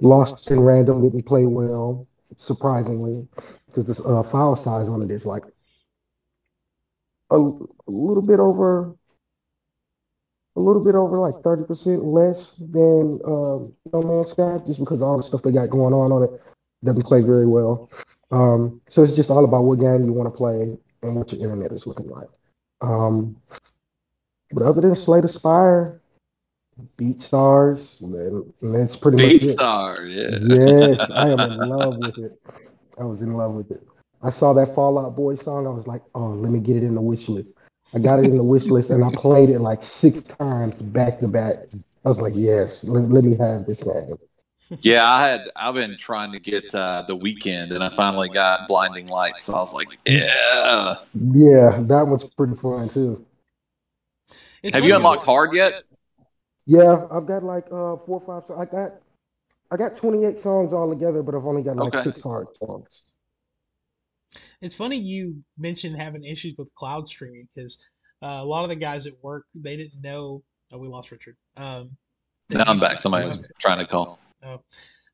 Lost 0.00 0.50
in 0.50 0.60
Random 0.60 1.00
didn't 1.00 1.24
play 1.24 1.46
well, 1.46 2.06
surprisingly 2.36 3.26
because 3.66 3.86
this 3.86 4.00
uh, 4.04 4.22
file 4.22 4.54
size 4.54 4.90
on 4.90 5.00
it 5.00 5.10
is 5.10 5.24
like 5.24 5.44
a, 7.30 7.36
a 7.36 7.90
little 7.90 8.20
bit 8.20 8.38
over 8.38 8.94
a 10.56 10.60
little 10.60 10.84
bit 10.84 10.94
over 10.94 11.18
like 11.18 11.36
30% 11.36 12.04
less 12.04 12.52
than 12.56 13.18
uh, 13.24 13.64
No 13.94 14.02
Man's 14.02 14.32
Sky, 14.32 14.58
just 14.66 14.78
because 14.78 15.00
all 15.00 15.16
the 15.16 15.22
stuff 15.22 15.40
they 15.40 15.52
got 15.52 15.70
going 15.70 15.94
on 15.94 16.12
on 16.12 16.24
it 16.24 16.40
doesn't 16.84 17.06
play 17.06 17.22
very 17.22 17.46
well. 17.46 17.90
Um, 18.30 18.82
so 18.90 19.02
it's 19.02 19.14
just 19.14 19.30
all 19.30 19.44
about 19.44 19.62
what 19.64 19.80
game 19.80 20.04
you 20.04 20.12
want 20.12 20.30
to 20.30 20.36
play 20.36 20.76
and 21.02 21.16
what 21.16 21.32
your 21.32 21.40
internet 21.40 21.72
is 21.72 21.86
looking 21.86 22.10
like. 22.10 22.28
Um, 22.82 23.36
but 24.52 24.64
other 24.64 24.82
than 24.82 24.94
Slay 24.94 25.22
the 25.22 25.28
Spire, 25.28 26.02
BeatStars, 26.98 28.02
and 28.02 28.74
that's 28.74 28.96
pretty 28.96 29.18
Beat 29.18 29.34
much 29.34 29.42
it. 29.42 29.52
Star, 29.52 30.02
yeah. 30.02 30.38
Yes, 30.42 31.10
I 31.10 31.30
am 31.30 31.40
in 31.40 31.56
love 31.68 31.98
with 31.98 32.18
it. 32.18 32.40
I 32.98 33.04
was 33.04 33.22
in 33.22 33.34
love 33.34 33.54
with 33.54 33.70
it. 33.70 33.82
I 34.22 34.30
saw 34.30 34.52
that 34.54 34.74
Fall 34.74 34.98
Out 34.98 35.14
Boy 35.14 35.34
song. 35.34 35.66
I 35.66 35.70
was 35.70 35.86
like, 35.86 36.02
oh, 36.14 36.28
let 36.28 36.50
me 36.50 36.58
get 36.58 36.76
it 36.76 36.82
in 36.82 36.94
the 36.94 37.02
wish 37.02 37.28
list. 37.28 37.54
I 37.92 37.98
got 37.98 38.18
it 38.18 38.24
in 38.24 38.36
the 38.36 38.44
wish 38.44 38.64
list 38.64 38.90
and 38.90 39.04
I 39.04 39.10
played 39.14 39.50
it 39.50 39.60
like 39.60 39.82
six 39.82 40.20
times 40.22 40.82
back 40.82 41.20
to 41.20 41.28
back. 41.28 41.56
I 42.04 42.08
was 42.08 42.18
like, 42.18 42.32
yes, 42.34 42.82
let, 42.84 43.08
let 43.08 43.24
me 43.24 43.36
have 43.36 43.66
this 43.66 43.82
game. 43.82 44.16
Yeah, 44.80 45.04
I 45.04 45.28
had 45.28 45.42
I've 45.54 45.74
been 45.74 45.96
trying 45.96 46.32
to 46.32 46.40
get 46.40 46.74
uh, 46.74 47.04
the 47.06 47.16
Weeknd, 47.16 47.70
and 47.70 47.84
I 47.84 47.90
finally 47.90 48.28
got 48.30 48.66
blinding 48.66 49.06
lights. 49.06 49.44
So 49.44 49.54
I 49.54 49.58
was 49.58 49.74
like, 49.74 49.88
yeah. 50.06 50.94
Yeah, 51.14 51.82
that 51.82 52.06
one's 52.08 52.24
pretty 52.24 52.56
fun 52.56 52.88
too. 52.88 53.24
It's 54.62 54.74
have 54.74 54.84
you 54.84 54.96
unlocked 54.96 55.22
hard 55.22 55.54
yet? 55.54 55.84
Yeah, 56.66 57.06
I've 57.10 57.26
got 57.26 57.42
like 57.42 57.66
uh 57.66 57.96
four 58.06 58.22
or 58.24 58.42
five. 58.42 58.58
I 58.58 58.64
got 58.64 58.92
I 59.70 59.76
got 59.76 59.96
28 59.96 60.38
songs 60.38 60.72
all 60.72 60.88
together, 60.88 61.22
but 61.22 61.34
I've 61.34 61.46
only 61.46 61.62
got 61.62 61.76
like 61.76 61.94
okay. 61.94 62.04
six 62.04 62.22
hard 62.22 62.48
songs. 62.56 63.12
It's 64.60 64.74
funny 64.74 64.96
you 64.96 65.42
mentioned 65.58 65.96
having 65.96 66.24
issues 66.24 66.56
with 66.56 66.74
cloud 66.74 67.08
streaming 67.08 67.48
because 67.54 67.78
uh, 68.22 68.40
a 68.40 68.44
lot 68.44 68.62
of 68.62 68.68
the 68.68 68.76
guys 68.76 69.06
at 69.06 69.14
work 69.22 69.46
they 69.54 69.76
didn't 69.76 70.00
know. 70.00 70.42
Oh, 70.72 70.78
we 70.78 70.88
lost 70.88 71.10
Richard. 71.10 71.36
Um, 71.56 71.96
now 72.52 72.64
I'm 72.66 72.80
back. 72.80 72.98
Somebody 72.98 73.26
was 73.26 73.46
trying 73.60 73.78
to 73.78 73.86
call. 73.86 74.18
Oh, 74.42 74.62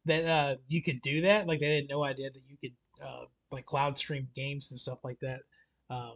that 0.05 0.25
uh, 0.25 0.57
you 0.69 0.83
could 0.83 1.01
do 1.03 1.23
that. 1.23 1.47
Like 1.47 1.61
they 1.61 1.77
had 1.77 1.89
no 1.89 2.05
idea 2.05 2.31
that 2.31 2.43
you 2.49 2.57
could 2.59 3.05
uh, 3.05 3.25
like 3.51 3.67
cloud 3.67 3.99
stream 3.99 4.29
games 4.37 4.71
and 4.71 4.79
stuff 4.79 4.99
like 5.05 5.19
that. 5.21 5.41
Um, 5.91 6.15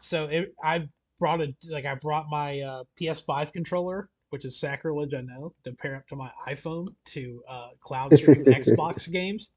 so 0.00 0.24
it, 0.24 0.54
I 0.62 0.88
brought 1.18 1.40
a 1.40 1.54
like 1.68 1.86
I 1.86 1.94
brought 1.94 2.28
my 2.28 2.60
uh, 2.60 2.84
PS5 3.00 3.52
controller 3.52 4.08
which 4.32 4.46
is 4.46 4.58
sacrilege, 4.58 5.12
I 5.12 5.20
know, 5.20 5.52
to 5.64 5.72
pair 5.72 5.94
up 5.94 6.08
to 6.08 6.16
my 6.16 6.30
iPhone 6.48 6.94
to 7.08 7.42
uh, 7.46 7.68
cloud 7.80 8.14
stream 8.16 8.46
Xbox 8.46 9.12
games. 9.12 9.50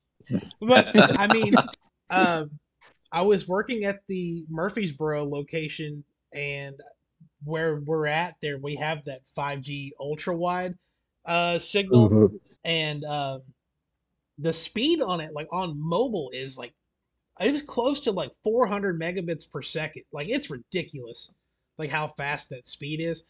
But 0.60 0.88
I 1.18 1.32
mean, 1.34 1.54
um, 2.10 2.52
I 3.10 3.22
was 3.22 3.48
working 3.48 3.86
at 3.86 4.02
the 4.10 4.44
Murfreesboro 4.50 5.24
location, 5.24 6.04
and 6.34 6.76
where 7.46 7.78
we're 7.86 8.08
at, 8.08 8.36
there 8.42 8.58
we 8.58 8.76
have 8.76 9.06
that 9.06 9.22
5G 9.38 9.92
ultra 9.98 10.36
wide 10.36 10.76
uh, 11.26 11.58
signal, 11.60 12.10
mm-hmm. 12.10 12.36
and 12.66 13.06
um, 13.06 13.44
the 14.40 14.52
speed 14.52 15.02
on 15.02 15.22
it, 15.22 15.32
like 15.34 15.48
on 15.54 15.80
mobile, 15.80 16.32
is 16.34 16.58
like 16.58 16.74
it 17.40 17.50
was 17.50 17.62
close 17.62 18.02
to 18.02 18.12
like 18.12 18.34
400 18.44 19.00
megabits 19.00 19.50
per 19.50 19.62
second. 19.62 20.04
Like 20.12 20.28
it's 20.28 20.50
ridiculous, 20.50 21.34
like 21.78 21.90
how 21.90 22.08
fast 22.08 22.50
that 22.50 22.68
speed 22.68 23.00
is. 23.00 23.26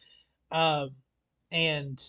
Um, 0.52 0.96
and 1.56 2.04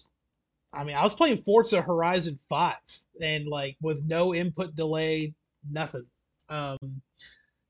I 0.73 0.83
mean, 0.85 0.97
I 0.97 1.03
was 1.05 1.15
playing 1.15 1.39
Forza 1.39 1.81
Horizon 1.81 2.39
5 2.49 2.75
and 3.23 3.47
like 3.47 3.77
with 3.81 4.05
no 4.05 4.35
input 4.35 4.75
delay, 4.75 5.35
nothing. 5.71 6.05
Um, 6.49 7.01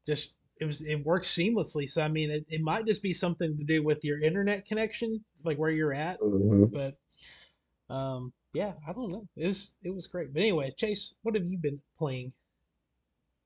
just 0.06 0.34
it 0.58 0.64
was 0.64 0.82
it 0.82 1.04
works 1.04 1.32
seamlessly. 1.32 1.88
So 1.88 2.02
I 2.02 2.08
mean, 2.08 2.30
it, 2.30 2.46
it 2.48 2.62
might 2.62 2.86
just 2.86 3.02
be 3.02 3.12
something 3.12 3.56
to 3.56 3.64
do 3.64 3.82
with 3.82 4.02
your 4.04 4.18
internet 4.20 4.66
connection, 4.66 5.22
like 5.44 5.58
where 5.58 5.70
you're 5.70 5.92
at. 5.92 6.18
Mm-hmm. 6.20 6.64
But 6.64 7.94
um, 7.94 8.32
yeah, 8.54 8.72
I 8.88 8.92
don't 8.92 9.12
know. 9.12 9.28
It 9.36 9.46
was 9.46 9.72
it 9.82 9.94
was 9.94 10.06
great. 10.06 10.32
But 10.32 10.40
anyway, 10.40 10.72
Chase, 10.78 11.14
what 11.22 11.34
have 11.34 11.46
you 11.46 11.58
been 11.58 11.80
playing? 11.98 12.32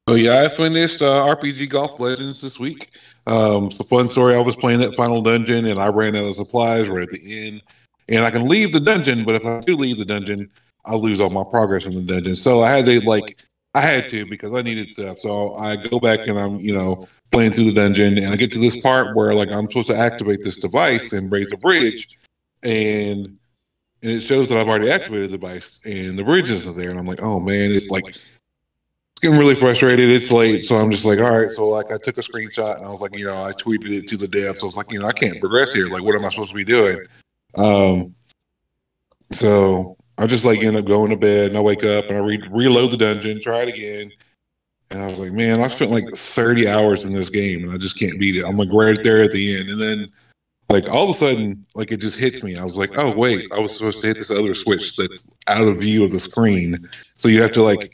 Oh 0.06 0.14
yeah, 0.14 0.42
I 0.42 0.48
finished 0.48 1.02
uh, 1.02 1.36
RPG 1.36 1.68
Golf 1.68 1.98
Legends 1.98 2.40
this 2.40 2.60
week. 2.60 2.90
Um, 3.26 3.66
it's 3.66 3.80
a 3.80 3.84
fun 3.84 4.08
story. 4.08 4.34
I 4.34 4.40
was 4.40 4.56
playing 4.56 4.80
that 4.80 4.94
final 4.94 5.20
dungeon 5.20 5.66
and 5.66 5.78
I 5.78 5.88
ran 5.88 6.16
out 6.16 6.24
of 6.24 6.34
supplies 6.34 6.88
right 6.88 7.02
at 7.02 7.10
the 7.10 7.46
end 7.48 7.62
and 8.10 8.24
I 8.24 8.30
can 8.30 8.46
leave 8.46 8.72
the 8.72 8.80
dungeon. 8.80 9.24
But 9.24 9.36
if 9.36 9.46
I 9.46 9.60
do 9.60 9.76
leave 9.76 9.96
the 9.96 10.04
dungeon, 10.04 10.50
I 10.84 10.96
lose 10.96 11.20
all 11.20 11.30
my 11.30 11.44
progress 11.44 11.86
in 11.86 11.94
the 11.94 12.12
dungeon. 12.12 12.36
So 12.36 12.62
I 12.62 12.70
had 12.70 12.84
to 12.86 13.00
like 13.08 13.42
I 13.74 13.80
had 13.80 14.08
to 14.10 14.26
because 14.26 14.54
I 14.54 14.62
needed 14.62 14.92
stuff. 14.92 15.18
So 15.18 15.54
I 15.54 15.76
go 15.76 16.00
back 16.00 16.26
and 16.26 16.38
I'm 16.38 16.60
you 16.60 16.74
know 16.74 17.06
playing 17.30 17.52
through 17.52 17.64
the 17.64 17.72
dungeon 17.74 18.18
and 18.18 18.30
I 18.30 18.36
get 18.36 18.52
to 18.52 18.58
this 18.58 18.80
part 18.80 19.14
where 19.14 19.32
like 19.32 19.48
I'm 19.48 19.66
supposed 19.66 19.88
to 19.90 19.96
activate 19.96 20.42
this 20.42 20.58
device 20.58 21.12
and 21.12 21.30
raise 21.30 21.52
a 21.52 21.56
bridge, 21.56 22.18
and 22.62 23.38
and 24.02 24.12
it 24.12 24.20
shows 24.20 24.48
that 24.48 24.58
I've 24.58 24.68
already 24.68 24.90
activated 24.90 25.30
the 25.30 25.38
device 25.38 25.84
and 25.86 26.18
the 26.18 26.24
bridge 26.24 26.50
isn't 26.50 26.76
there, 26.76 26.90
and 26.90 26.98
I'm 26.98 27.06
like, 27.06 27.22
oh 27.22 27.38
man, 27.38 27.70
it's 27.70 27.90
like 27.90 28.08
it's 28.08 28.20
getting 29.20 29.38
really 29.38 29.54
frustrated. 29.54 30.08
It's 30.08 30.32
late, 30.32 30.60
so 30.60 30.76
I'm 30.76 30.90
just 30.90 31.04
like, 31.04 31.20
all 31.20 31.38
right. 31.38 31.50
So 31.50 31.68
like 31.68 31.92
I 31.92 31.98
took 31.98 32.18
a 32.18 32.22
screenshot 32.22 32.78
and 32.78 32.86
I 32.86 32.90
was 32.90 33.02
like, 33.02 33.16
you 33.16 33.26
know, 33.26 33.44
I 33.44 33.52
tweeted 33.52 33.90
it 33.90 34.08
to 34.08 34.16
the 34.16 34.26
dev. 34.26 34.58
So 34.58 34.64
I 34.64 34.68
was 34.68 34.76
like, 34.76 34.90
you 34.90 34.98
know, 34.98 35.06
I 35.06 35.12
can't 35.12 35.38
progress 35.38 35.72
here. 35.72 35.86
Like, 35.86 36.02
what 36.02 36.16
am 36.16 36.24
I 36.24 36.30
supposed 36.30 36.50
to 36.50 36.56
be 36.56 36.64
doing? 36.64 36.96
Um, 37.54 38.14
so 39.32 39.96
I 40.18 40.26
just 40.26 40.44
like 40.44 40.62
end 40.62 40.76
up 40.76 40.84
going 40.84 41.10
to 41.10 41.16
bed 41.16 41.48
and 41.48 41.56
I 41.56 41.60
wake 41.60 41.84
up 41.84 42.06
and 42.06 42.16
I 42.16 42.20
re- 42.20 42.48
reload 42.50 42.90
the 42.90 42.96
dungeon, 42.96 43.40
try 43.40 43.62
it 43.62 43.74
again. 43.74 44.10
And 44.90 45.00
I 45.00 45.06
was 45.06 45.20
like, 45.20 45.32
man, 45.32 45.60
I 45.60 45.68
spent 45.68 45.92
like 45.92 46.08
30 46.08 46.68
hours 46.68 47.04
in 47.04 47.12
this 47.12 47.30
game 47.30 47.64
and 47.64 47.72
I 47.72 47.78
just 47.78 47.98
can't 47.98 48.18
beat 48.18 48.36
it. 48.36 48.44
I'm 48.44 48.56
like 48.56 48.68
right 48.72 49.00
there 49.02 49.22
at 49.22 49.32
the 49.32 49.56
end. 49.56 49.68
And 49.68 49.80
then 49.80 50.12
like 50.68 50.88
all 50.88 51.04
of 51.04 51.10
a 51.10 51.14
sudden, 51.14 51.64
like 51.74 51.92
it 51.92 51.98
just 51.98 52.18
hits 52.18 52.42
me. 52.42 52.56
I 52.56 52.64
was 52.64 52.76
like, 52.76 52.98
oh 52.98 53.16
wait, 53.16 53.46
I 53.52 53.60
was 53.60 53.76
supposed 53.76 54.00
to 54.00 54.08
hit 54.08 54.16
this 54.16 54.30
other 54.30 54.54
switch 54.54 54.96
that's 54.96 55.36
out 55.46 55.66
of 55.66 55.78
view 55.78 56.04
of 56.04 56.10
the 56.10 56.18
screen. 56.18 56.88
So 57.16 57.28
you 57.28 57.40
have 57.42 57.52
to 57.52 57.62
like 57.62 57.92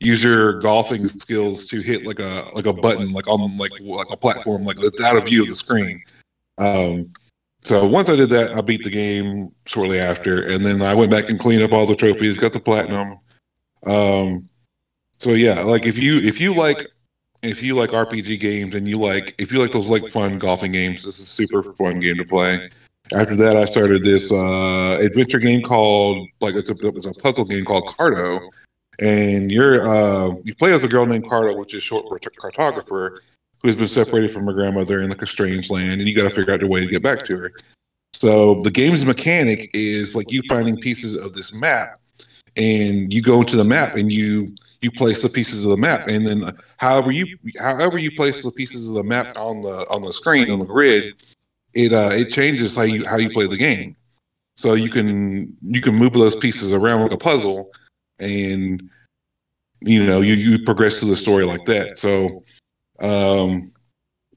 use 0.00 0.22
your 0.22 0.60
golfing 0.60 1.08
skills 1.08 1.66
to 1.66 1.80
hit 1.80 2.06
like 2.06 2.18
a 2.18 2.44
like 2.54 2.66
a 2.66 2.72
button 2.72 3.12
like 3.12 3.28
on 3.28 3.56
like 3.56 3.72
like 3.80 4.10
a 4.10 4.16
platform 4.16 4.64
like 4.64 4.76
that's 4.76 5.02
out 5.02 5.16
of 5.16 5.24
view 5.24 5.42
of 5.42 5.48
the 5.48 5.54
screen. 5.54 6.02
Um, 6.58 7.12
so 7.66 7.84
once 7.84 8.08
I 8.08 8.14
did 8.14 8.30
that, 8.30 8.56
I 8.56 8.60
beat 8.60 8.84
the 8.84 8.90
game 8.90 9.50
shortly 9.64 9.98
after, 9.98 10.40
and 10.46 10.64
then 10.64 10.82
I 10.82 10.94
went 10.94 11.10
back 11.10 11.30
and 11.30 11.36
cleaned 11.36 11.64
up 11.64 11.72
all 11.72 11.84
the 11.84 11.96
trophies, 11.96 12.38
got 12.38 12.52
the 12.52 12.60
platinum. 12.60 13.18
Um, 13.84 14.48
so 15.18 15.30
yeah, 15.30 15.62
like 15.62 15.84
if 15.84 15.98
you 15.98 16.18
if 16.18 16.40
you 16.40 16.54
like 16.54 16.86
if 17.42 17.64
you 17.64 17.74
like 17.74 17.90
RPG 17.90 18.38
games 18.38 18.76
and 18.76 18.86
you 18.86 18.98
like 18.98 19.34
if 19.38 19.50
you 19.50 19.58
like 19.58 19.72
those 19.72 19.88
like 19.88 20.06
fun 20.06 20.38
golfing 20.38 20.70
games, 20.70 21.02
this 21.02 21.18
is 21.18 21.26
a 21.26 21.28
super 21.28 21.72
fun 21.72 21.98
game 21.98 22.14
to 22.18 22.24
play. 22.24 22.56
After 23.12 23.34
that, 23.34 23.56
I 23.56 23.64
started 23.64 24.04
this 24.04 24.30
uh, 24.30 24.98
adventure 25.00 25.40
game 25.40 25.60
called 25.60 26.24
like 26.40 26.54
it's 26.54 26.70
a 26.70 26.74
it's 26.86 27.06
a 27.06 27.14
puzzle 27.14 27.46
game 27.46 27.64
called 27.64 27.88
Carto, 27.88 28.48
and 29.00 29.50
you're 29.50 29.88
uh, 29.88 30.36
you 30.44 30.54
play 30.54 30.72
as 30.72 30.84
a 30.84 30.88
girl 30.88 31.04
named 31.04 31.24
Carto, 31.24 31.58
which 31.58 31.74
is 31.74 31.82
short 31.82 32.06
for 32.08 32.20
cartographer, 32.20 33.18
who's 33.66 33.76
been 33.76 33.86
separated 33.86 34.30
from 34.30 34.46
her 34.46 34.52
grandmother 34.52 35.00
in 35.00 35.08
like 35.08 35.22
a 35.22 35.26
strange 35.26 35.70
land, 35.70 36.00
and 36.00 36.08
you 36.08 36.14
got 36.14 36.28
to 36.28 36.34
figure 36.34 36.52
out 36.52 36.60
your 36.60 36.70
way 36.70 36.80
to 36.80 36.86
get 36.86 37.02
back 37.02 37.24
to 37.26 37.36
her. 37.36 37.52
So 38.12 38.62
the 38.62 38.70
game's 38.70 39.04
mechanic 39.04 39.70
is 39.74 40.16
like 40.16 40.30
you 40.30 40.42
finding 40.48 40.76
pieces 40.76 41.16
of 41.16 41.34
this 41.34 41.58
map, 41.60 41.88
and 42.56 43.12
you 43.12 43.22
go 43.22 43.40
into 43.40 43.56
the 43.56 43.64
map 43.64 43.96
and 43.96 44.10
you 44.10 44.54
you 44.82 44.90
place 44.90 45.22
the 45.22 45.28
pieces 45.28 45.64
of 45.64 45.70
the 45.70 45.76
map, 45.76 46.06
and 46.08 46.26
then 46.26 46.42
however 46.78 47.10
you 47.10 47.26
however 47.58 47.98
you 47.98 48.10
place 48.10 48.42
the 48.42 48.52
pieces 48.52 48.88
of 48.88 48.94
the 48.94 49.02
map 49.02 49.36
on 49.36 49.62
the 49.62 49.86
on 49.90 50.02
the 50.02 50.12
screen 50.12 50.50
on 50.50 50.58
the 50.58 50.64
grid, 50.64 51.22
it 51.74 51.92
uh, 51.92 52.10
it 52.12 52.30
changes 52.30 52.76
how 52.76 52.82
you 52.82 53.04
how 53.06 53.16
you 53.16 53.30
play 53.30 53.46
the 53.46 53.56
game. 53.56 53.96
So 54.56 54.74
you 54.74 54.88
can 54.88 55.54
you 55.60 55.80
can 55.80 55.94
move 55.94 56.12
those 56.14 56.36
pieces 56.36 56.72
around 56.72 57.02
like 57.02 57.12
a 57.12 57.18
puzzle, 57.18 57.70
and 58.18 58.88
you 59.80 60.06
know 60.06 60.22
you 60.22 60.34
you 60.34 60.58
progress 60.64 61.00
through 61.00 61.10
the 61.10 61.16
story 61.16 61.44
like 61.44 61.64
that. 61.66 61.98
So 61.98 62.42
um, 63.00 63.72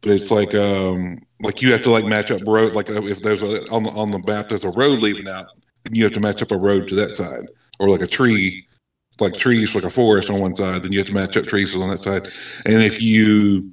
but 0.02 0.12
it's 0.12 0.32
like 0.32 0.56
um, 0.56 1.20
like 1.42 1.62
you 1.62 1.72
have 1.72 1.84
to 1.84 1.92
like 1.92 2.06
match 2.06 2.32
up 2.32 2.42
road. 2.46 2.74
Like 2.74 2.90
uh, 2.90 3.04
if 3.04 3.22
there's 3.22 3.44
a 3.44 3.70
on 3.72 3.84
the 3.84 3.92
on 3.92 4.12
the 4.12 4.20
map 4.20 4.50
there's 4.50 4.64
a 4.64 4.72
road 4.72 5.00
leaving 5.00 5.28
out, 5.28 5.48
and 5.86 5.96
you 5.96 6.04
have 6.04 6.14
to 6.14 6.20
match 6.20 6.42
up 6.42 6.52
a 6.52 6.58
road 6.58 6.88
to 6.90 6.96
that 6.96 7.10
side, 7.10 7.46
or 7.80 7.90
like 7.90 8.02
a 8.02 8.08
tree, 8.08 8.66
like 9.20 9.34
trees 9.34 9.76
like 9.76 9.84
a 9.84 9.90
forest 9.90 10.30
on 10.30 10.40
one 10.40 10.56
side. 10.56 10.84
Then 10.84 10.92
you 10.92 11.00
have 11.00 11.08
to 11.08 11.14
match 11.14 11.38
up 11.38 11.46
trees 11.46 11.76
on 11.76 11.90
that 11.90 12.00
side. 12.00 12.28
And 12.66 12.82
if 12.82 13.02
you 13.02 13.72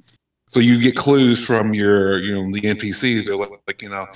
so 0.49 0.59
you 0.59 0.81
get 0.81 0.95
clues 0.95 1.43
from 1.43 1.73
your 1.73 2.19
you 2.19 2.33
know 2.33 2.51
the 2.51 2.61
NPCs. 2.61 3.25
They're 3.25 3.35
like, 3.35 3.49
like 3.67 3.81
you 3.81 3.89
know 3.89 4.07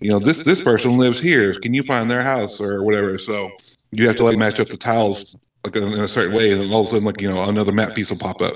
you 0.00 0.10
know 0.10 0.18
this 0.18 0.42
this 0.44 0.60
person 0.60 0.98
lives 0.98 1.20
here. 1.20 1.58
Can 1.60 1.74
you 1.74 1.82
find 1.82 2.10
their 2.10 2.22
house 2.22 2.60
or 2.60 2.82
whatever? 2.82 3.18
So 3.18 3.50
you 3.90 4.06
have 4.06 4.16
to 4.16 4.24
like 4.24 4.38
match 4.38 4.60
up 4.60 4.68
the 4.68 4.76
tiles 4.76 5.36
like 5.64 5.76
in 5.76 5.84
a 5.84 6.08
certain 6.08 6.34
way, 6.34 6.52
and 6.52 6.72
all 6.72 6.82
of 6.82 6.86
a 6.88 6.90
sudden 6.90 7.04
like 7.04 7.20
you 7.20 7.28
know 7.28 7.42
another 7.44 7.72
map 7.72 7.94
piece 7.94 8.10
will 8.10 8.18
pop 8.18 8.40
up. 8.40 8.54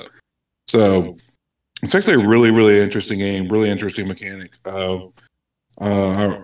So 0.69 1.17
it's 1.83 1.95
actually 1.95 2.23
a 2.23 2.29
really, 2.29 2.51
really 2.51 2.79
interesting 2.81 3.19
game, 3.19 3.49
really 3.49 3.71
interesting 3.71 4.07
mechanic. 4.07 4.55
Uh, 4.67 5.07
uh, 5.81 6.43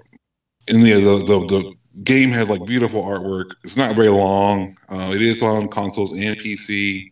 in 0.69 0.83
the, 0.83 0.95
the, 0.95 1.19
the 1.27 1.47
the 1.47 1.75
game 2.03 2.31
had 2.31 2.49
like 2.49 2.65
beautiful 2.65 3.03
artwork. 3.05 3.53
It's 3.63 3.77
not 3.77 3.95
very 3.95 4.09
long. 4.09 4.77
Uh, 4.89 5.13
it 5.15 5.23
is 5.23 5.43
on 5.43 5.69
consoles 5.69 6.13
and 6.13 6.37
PC. 6.37 7.11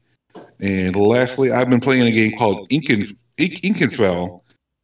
And 0.60 0.96
lastly, 0.96 1.50
I've 1.52 1.68
been 1.68 1.80
playing 1.80 2.02
a 2.02 2.10
game 2.10 2.32
called 2.38 2.68
Inken 2.70 3.12
Ikenfell, 3.36 4.40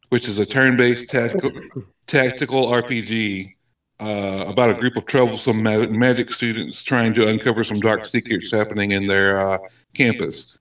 which 0.09 0.27
is 0.27 0.39
a 0.39 0.45
turn-based 0.45 1.09
tactical 1.09 1.51
tactical 2.07 2.65
RPG 2.67 3.47
uh, 3.99 4.45
about 4.47 4.69
a 4.69 4.73
group 4.73 4.95
of 4.95 5.05
troublesome 5.05 5.61
ma- 5.61 5.87
magic 5.87 6.31
students 6.31 6.83
trying 6.83 7.13
to 7.13 7.27
uncover 7.27 7.63
some 7.63 7.79
dark 7.79 8.05
secrets 8.05 8.51
happening 8.51 8.91
in 8.91 9.07
their 9.07 9.39
uh, 9.39 9.57
campus. 9.93 10.58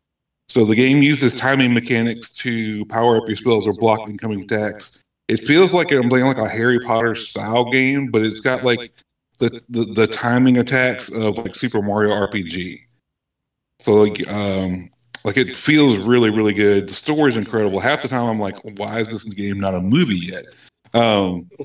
So 0.49 0.65
the 0.65 0.75
game 0.75 1.03
uses 1.03 1.35
timing 1.35 1.75
mechanics 1.75 2.31
to 2.31 2.85
power 2.87 3.17
up 3.17 3.29
your 3.29 3.37
spells 3.37 3.69
or 3.69 3.75
block 3.75 4.09
incoming 4.09 4.43
attacks. 4.43 5.05
It 5.29 5.41
feels 5.41 5.75
like 5.75 5.93
I'm 5.93 6.09
playing 6.09 6.25
like 6.25 6.39
a 6.39 6.49
Harry 6.49 6.81
Potter 6.81 7.15
style 7.15 7.71
game, 7.71 8.11
but 8.11 8.23
it's 8.23 8.41
got 8.41 8.65
like 8.65 8.93
the, 9.39 9.61
the, 9.69 9.85
the 9.85 10.07
timing 10.07 10.59
attacks 10.59 11.11
of 11.11 11.37
like 11.39 11.55
Super 11.55 11.83
Mario 11.83 12.11
RPG. 12.11 12.81
So 13.81 13.93
like 13.93 14.29
um 14.33 14.89
like 15.25 15.37
it 15.37 15.55
feels 15.55 15.99
really 15.99 16.31
really 16.31 16.55
good. 16.55 16.89
The 16.89 16.95
story 16.95 17.31
is 17.31 17.37
incredible. 17.37 17.79
Half 17.79 18.03
the 18.03 18.09
time 18.09 18.25
I'm 18.25 18.41
like, 18.41 18.57
why 18.79 18.99
is 19.01 19.11
this 19.11 19.25
game 19.35 19.61
not 19.61 19.75
a 19.75 19.81
movie 19.81 20.17
yet? 20.17 20.47
Um, 20.95 21.49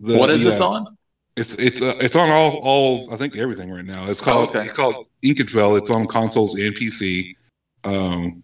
the, 0.00 0.18
what 0.18 0.30
is 0.30 0.44
yeah, 0.44 0.50
this 0.50 0.60
on? 0.60 0.96
It's 1.36 1.54
it's 1.54 1.80
uh, 1.80 1.96
it's 2.00 2.14
on 2.14 2.28
all 2.30 2.60
all 2.62 3.12
I 3.12 3.16
think 3.16 3.36
everything 3.36 3.70
right 3.70 3.84
now. 3.84 4.08
It's 4.08 4.20
called 4.20 4.48
oh, 4.48 4.50
okay. 4.50 4.66
it's 4.66 4.76
called 4.76 5.06
Ikenfell. 5.24 5.78
It's 5.78 5.90
on 5.90 6.06
consoles 6.06 6.54
and 6.54 6.74
PC. 6.74 7.34
Um, 7.84 8.42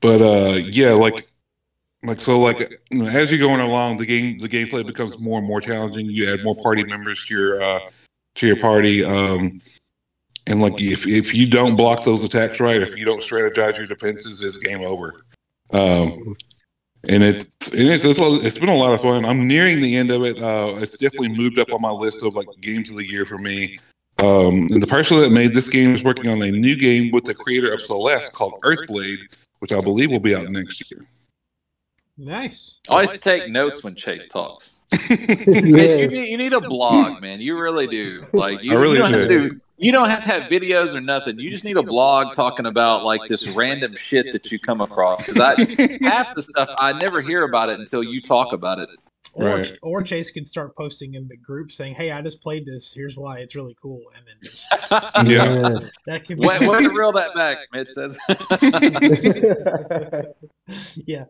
but 0.00 0.20
uh, 0.20 0.54
yeah, 0.70 0.92
like 0.92 1.28
like 2.02 2.20
so, 2.20 2.40
like 2.40 2.60
you 2.90 3.02
know, 3.02 3.06
as 3.06 3.30
you're 3.30 3.40
going 3.40 3.60
along, 3.60 3.98
the 3.98 4.06
game 4.06 4.38
the 4.38 4.48
gameplay 4.48 4.86
becomes 4.86 5.18
more 5.18 5.38
and 5.38 5.46
more 5.46 5.60
challenging. 5.60 6.06
You 6.06 6.32
add 6.32 6.42
more 6.42 6.56
party 6.56 6.84
members 6.84 7.24
to 7.26 7.34
your 7.34 7.62
uh, 7.62 7.80
to 8.36 8.46
your 8.46 8.56
party. 8.56 9.04
Um, 9.04 9.60
and 10.46 10.60
like 10.60 10.80
if 10.80 11.06
if 11.06 11.34
you 11.34 11.48
don't 11.48 11.76
block 11.76 12.04
those 12.04 12.24
attacks 12.24 12.58
right, 12.58 12.82
if 12.82 12.96
you 12.96 13.04
don't 13.04 13.22
strategize 13.22 13.76
your 13.76 13.86
defenses, 13.86 14.42
it's 14.42 14.56
game 14.56 14.82
over. 14.82 15.24
Um, 15.72 16.36
and 17.08 17.22
it's 17.22 17.78
and 17.78 17.88
it's, 17.88 18.04
it's 18.04 18.58
been 18.58 18.68
a 18.68 18.76
lot 18.76 18.92
of 18.92 19.00
fun. 19.00 19.24
I'm 19.24 19.46
nearing 19.46 19.80
the 19.80 19.96
end 19.96 20.10
of 20.10 20.24
it. 20.24 20.42
Uh, 20.42 20.74
it's 20.78 20.96
definitely 20.96 21.36
moved 21.36 21.58
up 21.58 21.72
on 21.72 21.80
my 21.80 21.90
list 21.90 22.24
of 22.24 22.34
like 22.34 22.48
games 22.60 22.90
of 22.90 22.96
the 22.96 23.06
year 23.06 23.24
for 23.24 23.38
me. 23.38 23.78
Um, 24.18 24.68
and 24.70 24.80
the 24.80 24.86
person 24.86 25.18
that 25.18 25.32
made 25.32 25.52
this 25.54 25.68
game 25.68 25.94
is 25.94 26.04
working 26.04 26.28
on 26.28 26.42
a 26.42 26.50
new 26.50 26.76
game 26.76 27.10
with 27.12 27.24
the 27.24 27.34
creator 27.34 27.72
of 27.72 27.80
Celeste 27.80 28.32
called 28.32 28.54
Earthblade, 28.62 29.34
which 29.60 29.72
I 29.72 29.80
believe 29.80 30.10
will 30.10 30.20
be 30.20 30.34
out 30.34 30.48
next 30.48 30.90
year. 30.90 31.06
Nice. 32.18 32.78
Always 32.88 33.20
take 33.20 33.48
notes 33.48 33.82
when 33.82 33.94
Chase 33.94 34.28
talks. 34.28 34.84
yeah. 35.10 35.16
you, 35.46 36.08
need, 36.08 36.28
you 36.28 36.36
need 36.36 36.52
a 36.52 36.60
blog, 36.60 37.22
man. 37.22 37.40
You 37.40 37.58
really 37.58 37.86
do. 37.86 38.18
Like 38.32 38.62
you, 38.62 38.78
really 38.78 38.96
you 38.96 38.98
don't 38.98 39.12
do. 39.12 39.18
have 39.18 39.28
to 39.28 39.48
do. 39.48 39.60
You 39.78 39.90
don't 39.90 40.10
have 40.10 40.22
to 40.24 40.30
have 40.30 40.42
videos 40.42 40.94
or 40.94 41.00
nothing. 41.00 41.38
You 41.40 41.48
just 41.48 41.64
need 41.64 41.76
a 41.76 41.82
blog 41.82 42.34
talking 42.34 42.66
about 42.66 43.02
like 43.02 43.22
this 43.28 43.56
random 43.56 43.96
shit 43.96 44.30
that 44.32 44.52
you 44.52 44.58
come 44.58 44.80
across. 44.80 45.24
Because 45.24 45.40
I 45.40 45.54
half 46.02 46.34
the 46.34 46.42
stuff 46.42 46.70
I 46.78 46.92
never 46.92 47.20
hear 47.20 47.42
about 47.44 47.70
it 47.70 47.80
until 47.80 48.04
you 48.04 48.20
talk 48.20 48.52
about 48.52 48.78
it. 48.78 48.90
Or, 49.34 49.46
right. 49.46 49.78
or 49.80 50.02
Chase 50.02 50.30
can 50.30 50.44
start 50.44 50.76
posting 50.76 51.14
in 51.14 51.26
the 51.26 51.38
group 51.38 51.72
saying, 51.72 51.94
"Hey, 51.94 52.10
I 52.10 52.20
just 52.20 52.42
played 52.42 52.66
this. 52.66 52.92
Here's 52.92 53.16
why 53.16 53.38
it's 53.38 53.56
really 53.56 53.74
cool." 53.80 54.02
And 54.14 54.26
then 54.26 54.36
just, 54.44 54.70
yeah, 55.26 55.88
that 56.06 56.24
can 56.26 56.38
be 56.38 56.46
way, 56.46 56.58
way 56.68 56.82
to 56.82 56.90
reel 56.94 57.12
that 57.12 57.34
back, 57.34 57.56
Mitch. 57.72 57.88
yeah. 61.06 61.24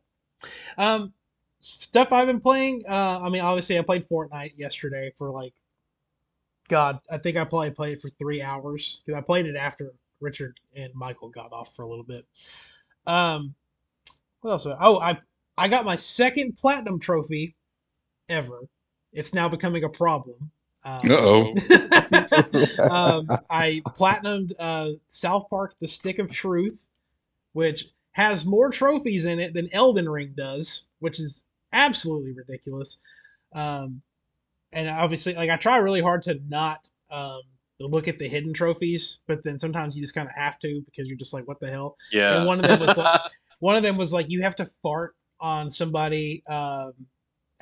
Um, 0.76 1.12
stuff 1.60 2.12
I've 2.12 2.26
been 2.26 2.40
playing. 2.40 2.82
Uh, 2.88 3.20
I 3.22 3.28
mean, 3.28 3.42
obviously, 3.42 3.78
I 3.78 3.82
played 3.82 4.02
Fortnite 4.02 4.58
yesterday 4.58 5.12
for 5.16 5.30
like, 5.30 5.54
God, 6.68 6.98
I 7.08 7.18
think 7.18 7.36
I 7.36 7.44
probably 7.44 7.70
played 7.70 8.00
for 8.00 8.08
three 8.08 8.42
hours 8.42 9.00
because 9.04 9.16
I 9.16 9.20
played 9.20 9.46
it 9.46 9.54
after 9.54 9.92
Richard 10.20 10.58
and 10.74 10.92
Michael 10.94 11.28
got 11.28 11.52
off 11.52 11.74
for 11.76 11.82
a 11.82 11.88
little 11.88 12.04
bit. 12.04 12.26
Um, 13.06 13.54
what 14.40 14.50
else? 14.50 14.66
Oh, 14.66 14.98
I 14.98 15.18
I 15.56 15.68
got 15.68 15.84
my 15.84 15.96
second 15.96 16.56
platinum 16.56 16.98
trophy 16.98 17.54
ever. 18.32 18.60
It's 19.12 19.34
now 19.34 19.48
becoming 19.48 19.84
a 19.84 19.88
problem. 19.88 20.50
Um, 20.84 21.00
oh. 21.10 21.54
um, 22.90 23.38
I 23.48 23.82
platinumed 23.86 24.52
uh, 24.58 24.90
South 25.08 25.48
Park: 25.48 25.74
The 25.80 25.86
Stick 25.86 26.18
of 26.18 26.32
Truth, 26.32 26.88
which 27.52 27.88
has 28.12 28.44
more 28.44 28.70
trophies 28.70 29.24
in 29.24 29.38
it 29.38 29.54
than 29.54 29.68
Elden 29.72 30.08
Ring 30.08 30.34
does, 30.36 30.88
which 30.98 31.20
is 31.20 31.44
absolutely 31.72 32.32
ridiculous. 32.32 32.98
Um, 33.54 34.02
and 34.72 34.88
obviously, 34.88 35.34
like 35.34 35.50
I 35.50 35.56
try 35.56 35.76
really 35.76 36.00
hard 36.00 36.22
to 36.24 36.40
not 36.48 36.88
um, 37.10 37.42
look 37.78 38.08
at 38.08 38.18
the 38.18 38.28
hidden 38.28 38.52
trophies, 38.52 39.20
but 39.26 39.42
then 39.42 39.58
sometimes 39.58 39.94
you 39.94 40.02
just 40.02 40.14
kind 40.14 40.28
of 40.28 40.34
have 40.34 40.58
to 40.60 40.82
because 40.82 41.06
you're 41.06 41.18
just 41.18 41.32
like, 41.32 41.46
what 41.46 41.60
the 41.60 41.70
hell? 41.70 41.96
Yeah. 42.10 42.38
And 42.38 42.46
one 42.46 42.58
of 42.58 42.66
them 42.66 42.80
was 42.80 42.96
like, 42.96 43.20
one 43.60 43.76
of 43.76 43.82
them 43.82 43.96
was 43.96 44.12
like, 44.12 44.26
you 44.28 44.42
have 44.42 44.56
to 44.56 44.66
fart 44.82 45.14
on 45.40 45.70
somebody 45.70 46.42
um, 46.46 46.94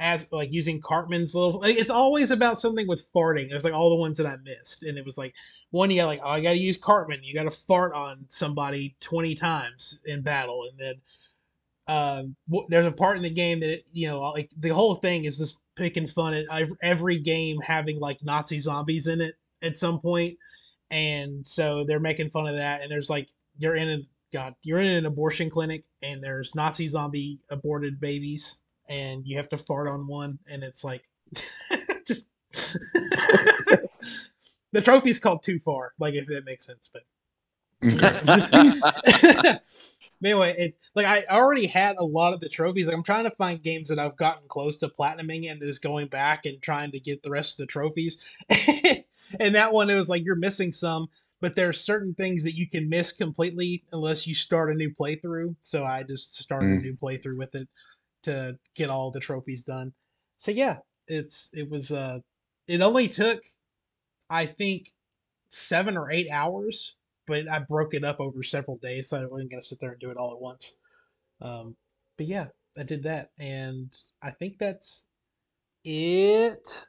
as 0.00 0.26
like 0.32 0.50
using 0.50 0.80
Cartman's 0.80 1.34
little. 1.34 1.60
Like, 1.60 1.76
it's 1.76 1.90
always 1.90 2.30
about 2.30 2.58
something 2.58 2.88
with 2.88 3.12
farting. 3.12 3.50
It 3.50 3.54
was 3.54 3.64
like 3.64 3.74
all 3.74 3.90
the 3.90 3.96
ones 3.96 4.16
that 4.16 4.26
I 4.26 4.36
missed, 4.42 4.82
and 4.82 4.98
it 4.98 5.04
was 5.04 5.18
like 5.18 5.34
one 5.70 5.90
you 5.90 5.98
got 6.00 6.06
like, 6.06 6.20
oh, 6.24 6.30
I 6.30 6.40
got 6.40 6.52
to 6.52 6.58
use 6.58 6.76
Cartman. 6.76 7.20
You 7.22 7.34
got 7.34 7.44
to 7.44 7.50
fart 7.50 7.92
on 7.94 8.24
somebody 8.28 8.96
twenty 9.00 9.34
times 9.34 10.00
in 10.04 10.22
battle, 10.22 10.66
and 10.68 10.78
then. 10.78 10.94
Um, 11.86 12.36
there's 12.68 12.86
a 12.86 12.92
part 12.92 13.16
in 13.16 13.24
the 13.24 13.30
game 13.30 13.58
that 13.60 13.82
you 13.92 14.06
know, 14.06 14.20
like 14.20 14.48
the 14.56 14.68
whole 14.68 14.94
thing 14.94 15.24
is 15.24 15.38
just 15.38 15.58
picking 15.74 16.06
fun 16.06 16.34
at 16.34 16.44
every 16.82 17.18
game 17.18 17.60
having 17.60 17.98
like 17.98 18.22
Nazi 18.22 18.60
zombies 18.60 19.08
in 19.08 19.20
it 19.20 19.34
at 19.60 19.76
some 19.76 19.98
point, 19.98 20.38
and 20.92 21.44
so 21.44 21.82
they're 21.84 21.98
making 21.98 22.30
fun 22.30 22.46
of 22.46 22.54
that. 22.54 22.82
And 22.82 22.92
there's 22.92 23.10
like 23.10 23.28
you're 23.58 23.74
in 23.74 23.88
a 23.88 23.98
God, 24.32 24.54
you're 24.62 24.78
in 24.78 24.86
an 24.86 25.06
abortion 25.06 25.50
clinic, 25.50 25.84
and 26.00 26.22
there's 26.22 26.54
Nazi 26.54 26.86
zombie 26.86 27.40
aborted 27.50 27.98
babies, 27.98 28.59
and 28.90 29.26
you 29.26 29.38
have 29.38 29.48
to 29.50 29.58
fart 29.58 29.88
on 29.88 30.06
one, 30.08 30.40
and 30.50 30.64
it's 30.64 30.84
like 30.84 31.04
just 32.06 32.28
the 34.72 34.82
trophy's 34.82 35.20
called 35.20 35.42
too 35.42 35.58
far, 35.60 35.94
like 35.98 36.14
if 36.14 36.26
that 36.28 36.44
makes 36.44 36.66
sense, 36.66 36.90
but. 36.92 37.04
Anyway, 40.22 40.54
it 40.58 40.76
like 40.94 41.06
I 41.06 41.24
already 41.30 41.66
had 41.66 41.96
a 41.98 42.04
lot 42.04 42.34
of 42.34 42.40
the 42.40 42.48
trophies. 42.48 42.86
Like 42.86 42.94
I'm 42.96 43.02
trying 43.02 43.24
to 43.24 43.30
find 43.30 43.62
games 43.62 43.88
that 43.88 43.98
I've 43.98 44.16
gotten 44.16 44.48
close 44.48 44.76
to 44.78 44.88
platinuming 44.88 45.50
and 45.50 45.60
just 45.60 45.82
going 45.82 46.08
back 46.08 46.44
and 46.44 46.60
trying 46.60 46.92
to 46.92 47.00
get 47.00 47.22
the 47.22 47.30
rest 47.30 47.54
of 47.54 47.66
the 47.66 47.66
trophies. 47.72 48.22
and 49.40 49.54
that 49.54 49.72
one 49.72 49.88
it 49.88 49.94
was 49.94 50.10
like 50.10 50.24
you're 50.24 50.36
missing 50.36 50.72
some, 50.72 51.08
but 51.40 51.54
there 51.56 51.70
are 51.70 51.72
certain 51.74 52.14
things 52.14 52.44
that 52.44 52.54
you 52.56 52.68
can 52.68 52.88
miss 52.90 53.12
completely 53.12 53.82
unless 53.92 54.26
you 54.26 54.34
start 54.34 54.70
a 54.70 54.74
new 54.74 54.90
playthrough. 54.90 55.54
So 55.62 55.86
I 55.86 56.02
just 56.02 56.36
started 56.36 56.78
a 56.78 56.80
Mm. 56.80 56.82
new 56.82 56.96
playthrough 56.96 57.38
with 57.38 57.54
it 57.54 57.68
to 58.24 58.58
get 58.74 58.90
all 58.90 59.10
the 59.10 59.20
trophies 59.20 59.62
done. 59.62 59.92
So 60.38 60.50
yeah, 60.50 60.78
it's 61.06 61.50
it 61.52 61.68
was 61.68 61.92
uh 61.92 62.20
it 62.66 62.80
only 62.80 63.08
took 63.08 63.42
I 64.28 64.46
think 64.46 64.92
seven 65.50 65.96
or 65.96 66.10
eight 66.10 66.28
hours, 66.30 66.96
but 67.26 67.50
I 67.50 67.58
broke 67.60 67.94
it 67.94 68.04
up 68.04 68.20
over 68.20 68.42
several 68.42 68.78
days, 68.78 69.08
so 69.08 69.20
I 69.20 69.26
wasn't 69.26 69.50
gonna 69.50 69.62
sit 69.62 69.80
there 69.80 69.92
and 69.92 70.00
do 70.00 70.10
it 70.10 70.16
all 70.16 70.32
at 70.32 70.40
once. 70.40 70.74
Um, 71.40 71.76
but 72.16 72.26
yeah, 72.26 72.46
I 72.76 72.82
did 72.82 73.02
that, 73.04 73.30
and 73.38 73.96
I 74.22 74.30
think 74.30 74.58
that's 74.58 75.04
it. 75.84 76.86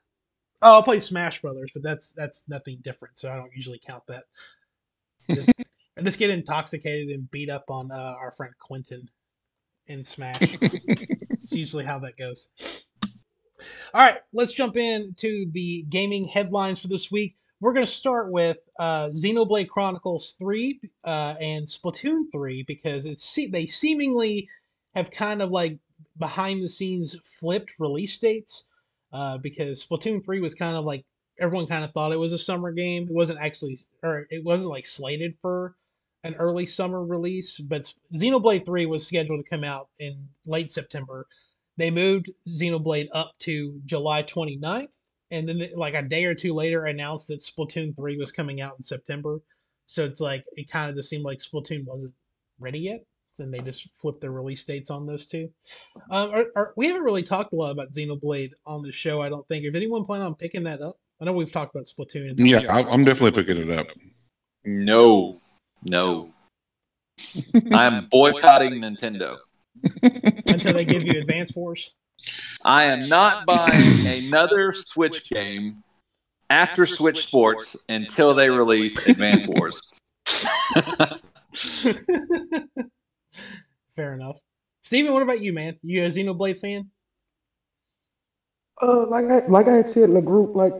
Oh, 0.61 0.73
I'll 0.73 0.83
play 0.83 0.99
Smash 0.99 1.41
Brothers, 1.41 1.71
but 1.73 1.83
that's 1.83 2.11
that's 2.11 2.47
nothing 2.47 2.79
different, 2.81 3.17
so 3.17 3.31
I 3.31 3.35
don't 3.35 3.55
usually 3.55 3.81
count 3.85 4.03
that. 4.07 4.25
Just, 5.29 5.51
I 5.97 6.01
just 6.01 6.19
get 6.19 6.29
intoxicated 6.29 7.09
and 7.09 7.29
beat 7.31 7.49
up 7.49 7.65
on 7.69 7.91
uh, 7.91 8.15
our 8.19 8.31
friend 8.31 8.53
Quentin 8.59 9.09
in 9.91 10.03
Smash. 10.03 10.37
it's 10.41 11.53
usually 11.53 11.85
how 11.85 11.99
that 11.99 12.17
goes. 12.17 12.49
All 13.93 14.01
right, 14.01 14.17
let's 14.33 14.53
jump 14.53 14.77
into 14.77 15.45
the 15.51 15.83
gaming 15.89 16.27
headlines 16.27 16.79
for 16.79 16.87
this 16.87 17.11
week. 17.11 17.35
We're 17.59 17.73
going 17.73 17.85
to 17.85 17.91
start 17.91 18.31
with 18.31 18.57
uh, 18.79 19.09
Xenoblade 19.09 19.67
Chronicles 19.67 20.31
3 20.39 20.79
uh, 21.03 21.35
and 21.39 21.67
Splatoon 21.67 22.31
3 22.31 22.63
because 22.63 23.05
it's 23.05 23.23
se- 23.23 23.49
they 23.51 23.67
seemingly 23.67 24.49
have 24.95 25.11
kind 25.11 25.43
of 25.43 25.51
like 25.51 25.77
behind 26.17 26.63
the 26.63 26.69
scenes 26.69 27.17
flipped 27.39 27.73
release 27.77 28.17
dates 28.17 28.67
uh, 29.13 29.37
because 29.37 29.85
Splatoon 29.85 30.25
3 30.25 30.39
was 30.39 30.55
kind 30.55 30.75
of 30.75 30.85
like 30.85 31.05
everyone 31.39 31.67
kind 31.67 31.83
of 31.83 31.91
thought 31.91 32.13
it 32.13 32.19
was 32.19 32.33
a 32.33 32.37
summer 32.37 32.71
game. 32.71 33.03
It 33.03 33.13
wasn't 33.13 33.39
actually, 33.39 33.77
or 34.01 34.25
it 34.31 34.43
wasn't 34.43 34.71
like 34.71 34.87
slated 34.87 35.35
for 35.39 35.75
an 36.23 36.35
early 36.35 36.65
summer 36.65 37.03
release, 37.03 37.59
but 37.59 37.91
Xenoblade 38.15 38.65
3 38.65 38.85
was 38.85 39.05
scheduled 39.05 39.43
to 39.43 39.49
come 39.49 39.63
out 39.63 39.89
in 39.99 40.27
late 40.45 40.71
September. 40.71 41.27
They 41.77 41.89
moved 41.89 42.29
Xenoblade 42.47 43.07
up 43.13 43.33
to 43.39 43.79
July 43.85 44.23
29th, 44.23 44.89
and 45.31 45.47
then 45.47 45.67
like 45.75 45.95
a 45.95 46.01
day 46.01 46.25
or 46.25 46.35
two 46.35 46.53
later 46.53 46.85
announced 46.85 47.27
that 47.29 47.39
Splatoon 47.39 47.95
3 47.95 48.17
was 48.17 48.31
coming 48.31 48.61
out 48.61 48.75
in 48.77 48.83
September. 48.83 49.41
So 49.87 50.05
it's 50.05 50.21
like 50.21 50.45
it 50.53 50.69
kind 50.69 50.89
of 50.89 50.95
just 50.95 51.09
seemed 51.09 51.23
like 51.23 51.39
Splatoon 51.39 51.85
wasn't 51.85 52.13
ready 52.59 52.79
yet. 52.79 53.03
And 53.39 53.51
they 53.51 53.59
just 53.59 53.89
flipped 53.95 54.21
their 54.21 54.31
release 54.31 54.63
dates 54.63 54.91
on 54.91 55.07
those 55.07 55.25
two. 55.25 55.49
Um, 56.11 56.31
are, 56.31 56.45
are, 56.55 56.73
we 56.77 56.85
haven't 56.87 57.03
really 57.03 57.23
talked 57.23 57.53
a 57.53 57.55
lot 57.55 57.71
about 57.71 57.91
Xenoblade 57.91 58.51
on 58.67 58.83
the 58.83 58.91
show, 58.91 59.21
I 59.21 59.29
don't 59.29 59.47
think. 59.47 59.65
If 59.65 59.73
anyone 59.73 60.05
plan 60.05 60.21
on 60.21 60.35
picking 60.35 60.63
that 60.65 60.81
up, 60.81 60.97
I 61.19 61.25
know 61.25 61.33
we've 61.33 61.51
talked 61.51 61.73
about 61.73 61.87
Splatoon. 61.87 62.35
Yeah, 62.37 62.61
I'm 62.69 63.03
definitely 63.03 63.41
picking 63.41 63.69
it 63.69 63.75
up. 63.75 63.87
No, 64.63 65.35
no. 65.83 66.33
I'm 67.71 68.07
boycotting 68.07 68.81
Nintendo. 68.81 69.37
until 70.45 70.73
they 70.73 70.85
give 70.85 71.03
you 71.03 71.19
Advance 71.19 71.55
Wars. 71.55 71.91
I 72.63 72.83
am 72.83 73.07
not 73.07 73.45
buying 73.45 74.25
another 74.25 74.73
Switch 74.73 75.29
game 75.29 75.83
after 76.49 76.85
Switch 76.85 77.25
Sports 77.27 77.85
until 77.89 78.33
they 78.33 78.49
release 78.49 79.07
Advance 79.07 79.47
Wars. 79.49 79.79
Fair 83.95 84.13
enough. 84.13 84.37
Steven, 84.83 85.13
what 85.13 85.23
about 85.23 85.41
you, 85.41 85.53
man? 85.53 85.77
You 85.81 86.03
a 86.03 86.07
Xenoblade 86.07 86.59
fan? 86.59 86.89
Uh, 88.81 89.07
like 89.07 89.25
I 89.25 89.45
like 89.47 89.67
I 89.67 89.73
had 89.73 89.89
said 89.89 90.03
in 90.03 90.13
the 90.13 90.21
group, 90.21 90.55
like 90.55 90.73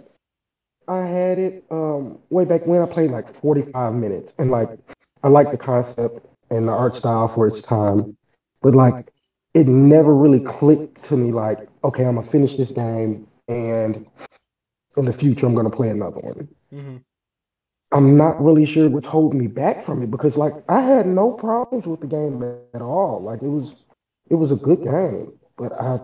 I 0.88 1.06
had 1.06 1.40
it 1.40 1.66
um 1.72 2.20
way 2.30 2.46
back 2.46 2.66
when 2.66 2.82
I 2.82 2.86
played 2.86 3.12
like 3.12 3.34
45 3.36 3.94
minutes, 3.94 4.34
and 4.38 4.52
like 4.52 4.70
I 5.24 5.30
like 5.30 5.52
the 5.52 5.58
concept 5.58 6.26
and 6.50 6.68
the 6.68 6.72
art 6.72 6.96
style 6.96 7.28
for 7.28 7.48
its 7.48 7.62
time, 7.62 8.18
but 8.62 8.76
like 8.76 9.12
it 9.54 9.68
never 9.68 10.16
really 10.16 10.40
clicked 10.40 11.04
to 11.06 11.18
me. 11.18 11.32
Like, 11.32 11.68
okay, 11.84 12.06
I'm 12.06 12.16
gonna 12.16 12.28
finish 12.28 12.58
this 12.58 12.72
game, 12.72 13.28
and 13.48 14.08
in 14.98 15.06
the 15.06 15.14
future 15.14 15.46
I'm 15.46 15.56
gonna 15.56 15.70
play 15.70 15.90
another 15.90 16.20
one. 16.20 16.48
Mm-hmm. 16.74 16.98
I'm 17.94 18.16
not 18.16 18.42
really 18.42 18.66
sure 18.66 18.90
what's 18.90 19.08
holding 19.08 19.40
me 19.40 19.48
back 19.48 19.82
from 19.82 20.02
it 20.02 20.12
because 20.12 20.38
like 20.38 20.54
I 20.70 20.82
had 20.82 21.06
no 21.06 21.32
problems 21.32 21.86
with 21.86 22.00
the 22.00 22.08
game 22.08 22.42
at 22.74 22.82
all. 22.82 23.22
Like 23.22 23.42
it 23.42 23.50
was 23.50 23.76
it 24.30 24.36
was 24.36 24.52
a 24.52 24.56
good 24.56 24.82
game, 24.82 25.38
but 25.58 25.74
I 25.80 26.00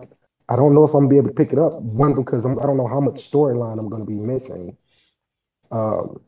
I 0.48 0.56
don't 0.56 0.74
know 0.74 0.84
if 0.84 0.94
I'm 0.94 1.00
gonna 1.00 1.08
be 1.08 1.16
able 1.18 1.28
to 1.28 1.34
pick 1.34 1.52
it 1.52 1.58
up. 1.58 1.74
One 1.80 2.14
because 2.14 2.44
I'm, 2.44 2.58
I 2.58 2.62
don't 2.62 2.76
know 2.76 2.88
how 2.88 3.00
much 3.00 3.30
storyline 3.30 3.78
I'm 3.78 3.88
gonna 3.88 4.04
be 4.04 4.14
missing. 4.14 4.76
Um, 5.70 6.20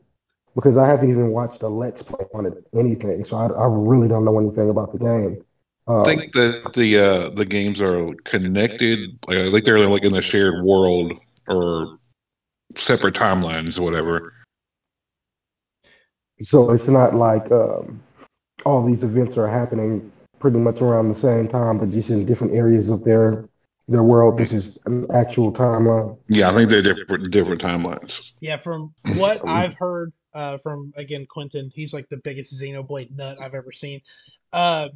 because 0.55 0.77
I 0.77 0.87
haven't 0.87 1.09
even 1.09 1.31
watched 1.31 1.61
a 1.61 1.67
let's 1.67 2.03
play 2.03 2.25
on 2.33 2.45
it 2.45 2.53
anything, 2.75 3.23
so 3.23 3.37
I, 3.37 3.47
I 3.47 3.65
really 3.67 4.07
don't 4.07 4.25
know 4.25 4.39
anything 4.39 4.69
about 4.69 4.91
the 4.91 4.99
game. 4.99 5.43
Uh, 5.87 6.01
I 6.01 6.15
think 6.15 6.33
that 6.33 6.73
the 6.75 6.97
uh, 6.97 7.29
the 7.29 7.45
games 7.45 7.81
are 7.81 8.13
connected. 8.25 9.17
Like 9.27 9.37
I 9.37 9.49
think 9.49 9.65
they're 9.65 9.79
like 9.87 10.03
in 10.03 10.13
the 10.13 10.21
shared 10.21 10.63
world 10.63 11.13
or 11.47 11.97
separate 12.75 13.15
timelines 13.15 13.79
or 13.79 13.83
whatever. 13.83 14.33
so 16.41 16.71
it's 16.71 16.87
not 16.87 17.15
like 17.15 17.51
um, 17.51 18.01
all 18.65 18.85
these 18.85 19.03
events 19.03 19.37
are 19.37 19.47
happening 19.47 20.11
pretty 20.39 20.57
much 20.57 20.81
around 20.81 21.09
the 21.09 21.19
same 21.19 21.47
time, 21.47 21.77
but 21.77 21.89
just 21.89 22.09
in 22.09 22.25
different 22.25 22.53
areas 22.53 22.89
of 22.89 23.03
their 23.03 23.47
their 23.87 24.03
world. 24.03 24.37
This 24.37 24.53
is 24.53 24.77
an 24.85 25.05
actual 25.11 25.51
timeline. 25.51 26.17
Yeah, 26.27 26.49
I 26.49 26.53
think 26.53 26.69
they're 26.69 26.81
different 26.81 27.31
different 27.31 27.61
timelines. 27.61 28.33
Yeah, 28.39 28.57
from 28.57 28.93
what 29.17 29.41
I've 29.47 29.75
heard 29.75 30.13
uh, 30.33 30.57
from 30.57 30.93
again 30.95 31.25
Quentin, 31.29 31.71
he's 31.73 31.93
like 31.93 32.09
the 32.09 32.17
biggest 32.17 32.59
Xenoblade 32.59 33.15
nut 33.15 33.41
I've 33.41 33.55
ever 33.55 33.71
seen. 33.71 34.01
Uh, 34.53 34.89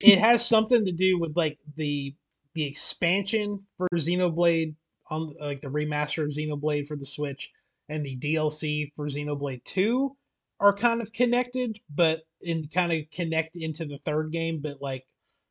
it 0.00 0.18
has 0.18 0.46
something 0.46 0.84
to 0.84 0.92
do 0.92 1.18
with 1.18 1.36
like 1.36 1.58
the 1.76 2.14
the 2.54 2.64
expansion 2.64 3.62
for 3.76 3.88
Xenoblade 3.94 4.74
on 5.10 5.30
like 5.40 5.60
the 5.60 5.68
remaster 5.68 6.24
of 6.24 6.30
Xenoblade 6.30 6.86
for 6.86 6.96
the 6.96 7.06
Switch 7.06 7.50
and 7.88 8.04
the 8.04 8.16
DLC 8.16 8.92
for 8.94 9.06
Xenoblade 9.06 9.64
Two 9.64 10.16
are 10.60 10.72
kind 10.72 11.02
of 11.02 11.12
connected, 11.12 11.80
but 11.94 12.22
in 12.40 12.68
kind 12.68 12.92
of 12.92 13.10
connect 13.10 13.56
into 13.56 13.84
the 13.84 13.98
third 13.98 14.30
game, 14.32 14.60
but 14.60 14.80
like 14.80 15.04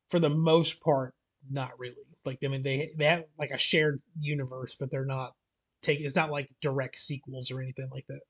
for 0.08 0.18
the 0.18 0.30
most 0.30 0.80
part, 0.80 1.14
not 1.50 1.78
really. 1.78 1.96
Like 2.24 2.38
I 2.44 2.48
mean, 2.48 2.62
they 2.62 2.92
they 2.96 3.06
have 3.06 3.24
like 3.38 3.50
a 3.50 3.58
shared 3.58 4.00
universe, 4.20 4.76
but 4.78 4.90
they're 4.90 5.04
not 5.04 5.34
take. 5.82 6.00
It's 6.00 6.16
not 6.16 6.30
like 6.30 6.48
direct 6.60 6.98
sequels 6.98 7.50
or 7.50 7.60
anything 7.60 7.88
like 7.90 8.06
that. 8.08 8.20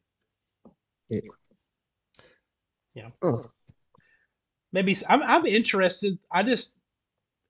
Oh, 3.23 3.51
Maybe 4.73 4.97
I'm 5.09 5.23
I'm 5.23 5.47
interested. 5.47 6.19
I 6.31 6.43
just 6.43 6.79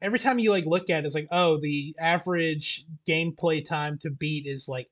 every 0.00 0.18
time 0.18 0.38
you 0.38 0.50
like 0.50 0.66
look 0.66 0.90
at 0.90 1.04
it, 1.04 1.06
it's 1.06 1.14
like 1.14 1.28
oh 1.30 1.58
the 1.58 1.94
average 2.00 2.84
gameplay 3.08 3.64
time 3.64 3.98
to 4.02 4.10
beat 4.10 4.46
is 4.46 4.68
like 4.68 4.88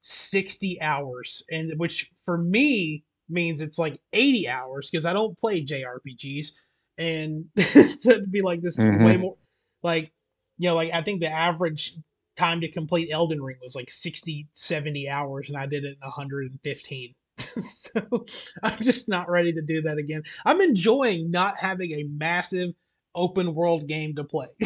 sixty 0.00 0.80
hours, 0.80 1.42
and 1.50 1.72
which 1.78 2.10
for 2.24 2.38
me 2.38 3.04
means 3.28 3.60
it's 3.60 3.78
like 3.78 4.00
eighty 4.14 4.48
hours 4.48 4.88
because 4.90 5.04
I 5.04 5.12
don't 5.12 5.38
play 5.38 5.64
JRPGs, 5.64 6.52
and 6.96 7.44
so 7.60 8.10
it'd 8.12 8.32
be 8.32 8.42
like 8.42 8.62
this 8.62 8.78
is 8.78 8.84
way 9.04 9.12
mm-hmm. 9.12 9.20
more 9.20 9.36
like 9.82 10.10
you 10.58 10.68
know 10.68 10.74
like 10.74 10.92
I 10.92 11.02
think 11.02 11.20
the 11.20 11.30
average 11.30 11.94
time 12.36 12.60
to 12.60 12.68
complete 12.68 13.10
Elden 13.12 13.42
Ring 13.42 13.56
was 13.62 13.76
like 13.76 13.90
60 13.90 14.48
70 14.52 15.08
hours 15.08 15.48
and 15.48 15.56
I 15.56 15.66
did 15.66 15.84
it 15.84 15.96
in 16.00 16.06
115 16.06 17.14
so 17.62 18.24
I'm 18.62 18.78
just 18.80 19.08
not 19.08 19.30
ready 19.30 19.52
to 19.52 19.62
do 19.62 19.82
that 19.82 19.98
again. 19.98 20.22
I'm 20.44 20.60
enjoying 20.60 21.30
not 21.30 21.58
having 21.58 21.92
a 21.92 22.04
massive 22.04 22.74
open 23.14 23.54
world 23.54 23.86
game 23.86 24.14
to 24.16 24.24
play. 24.24 24.48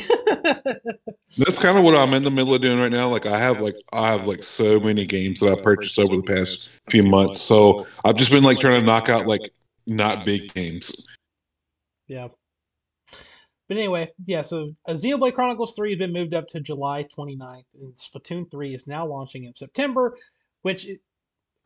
That's 1.37 1.59
kind 1.59 1.77
of 1.77 1.85
what 1.85 1.94
I'm 1.94 2.14
in 2.14 2.24
the 2.24 2.31
middle 2.31 2.55
of 2.55 2.61
doing 2.61 2.81
right 2.81 2.90
now. 2.90 3.09
Like 3.09 3.27
I 3.27 3.38
have 3.38 3.61
like 3.61 3.77
I 3.92 4.11
have 4.11 4.27
like 4.27 4.42
so 4.42 4.81
many 4.81 5.07
games 5.07 5.40
that 5.40 5.59
I 5.59 5.62
purchased 5.62 5.98
over 5.98 6.16
the 6.16 6.22
past 6.22 6.70
few 6.90 7.03
months. 7.03 7.40
So 7.40 7.87
I've 8.05 8.16
just 8.16 8.31
been 8.31 8.44
like 8.44 8.61
trying 8.61 8.81
to 8.81 8.87
knock 8.87 9.09
out 9.09 9.27
like 9.27 9.42
not 9.87 10.24
big 10.24 10.53
games. 10.55 11.07
Yeah. 12.07 12.29
But 13.68 13.76
anyway, 13.76 14.11
yeah, 14.24 14.42
so 14.42 14.72
uh, 14.87 14.92
Xenoblade 14.92 15.35
Chronicles 15.35 15.74
3 15.74 15.90
has 15.90 15.98
been 15.98 16.12
moved 16.12 16.33
up 16.33 16.48
to 16.48 16.61
July 16.61 17.04
29th, 17.04 17.64
and 17.74 17.94
Splatoon 17.94 18.50
3 18.50 18.74
is 18.74 18.87
now 18.87 19.07
launching 19.07 19.44
in 19.44 19.54
September, 19.54 20.16
which 20.62 20.87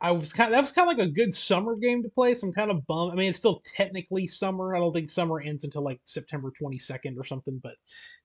I 0.01 0.11
was 0.11 0.33
kind 0.33 0.49
of, 0.49 0.57
that 0.57 0.61
was 0.61 0.73
kind 0.73 0.91
of 0.91 0.97
like 0.97 1.07
a 1.07 1.09
good 1.09 1.33
summer 1.33 1.77
game 1.77 2.03
to 2.03 2.09
play, 2.09 2.33
so 2.33 2.47
I'm 2.47 2.53
kind 2.53 2.71
of 2.71 2.85
bummed. 2.85 3.13
I 3.13 3.15
mean, 3.15 3.29
it's 3.29 3.37
still 3.37 3.63
technically 3.77 4.27
summer. 4.27 4.75
I 4.75 4.79
don't 4.79 4.91
think 4.91 5.09
summer 5.09 5.39
ends 5.39 5.63
until 5.63 5.81
like 5.81 6.01
September 6.03 6.51
22nd 6.61 7.17
or 7.17 7.23
something, 7.23 7.59
but 7.63 7.75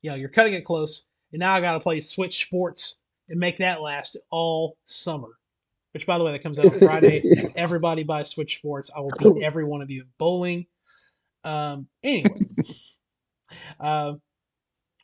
you 0.02 0.10
know, 0.10 0.16
you're 0.16 0.28
cutting 0.28 0.54
it 0.54 0.64
close. 0.64 1.04
And 1.32 1.38
now 1.38 1.54
I 1.54 1.60
got 1.60 1.74
to 1.74 1.80
play 1.80 2.00
Switch 2.00 2.44
Sports 2.44 2.96
and 3.28 3.38
make 3.38 3.58
that 3.58 3.80
last 3.80 4.16
all 4.30 4.76
summer. 4.84 5.28
Which, 5.92 6.04
by 6.06 6.18
the 6.18 6.24
way, 6.24 6.32
that 6.32 6.42
comes 6.42 6.58
out 6.58 6.66
on 6.66 6.78
Friday. 6.78 7.22
Everybody 7.56 8.02
buy 8.02 8.24
Switch 8.24 8.56
Sports. 8.56 8.90
I 8.94 9.00
will 9.00 9.12
beat 9.18 9.42
every 9.42 9.64
one 9.64 9.80
of 9.80 9.90
you 9.90 10.02
in 10.02 10.08
bowling. 10.18 10.66
Um, 11.44 11.86
anyway, 12.02 12.40
uh, 13.80 14.14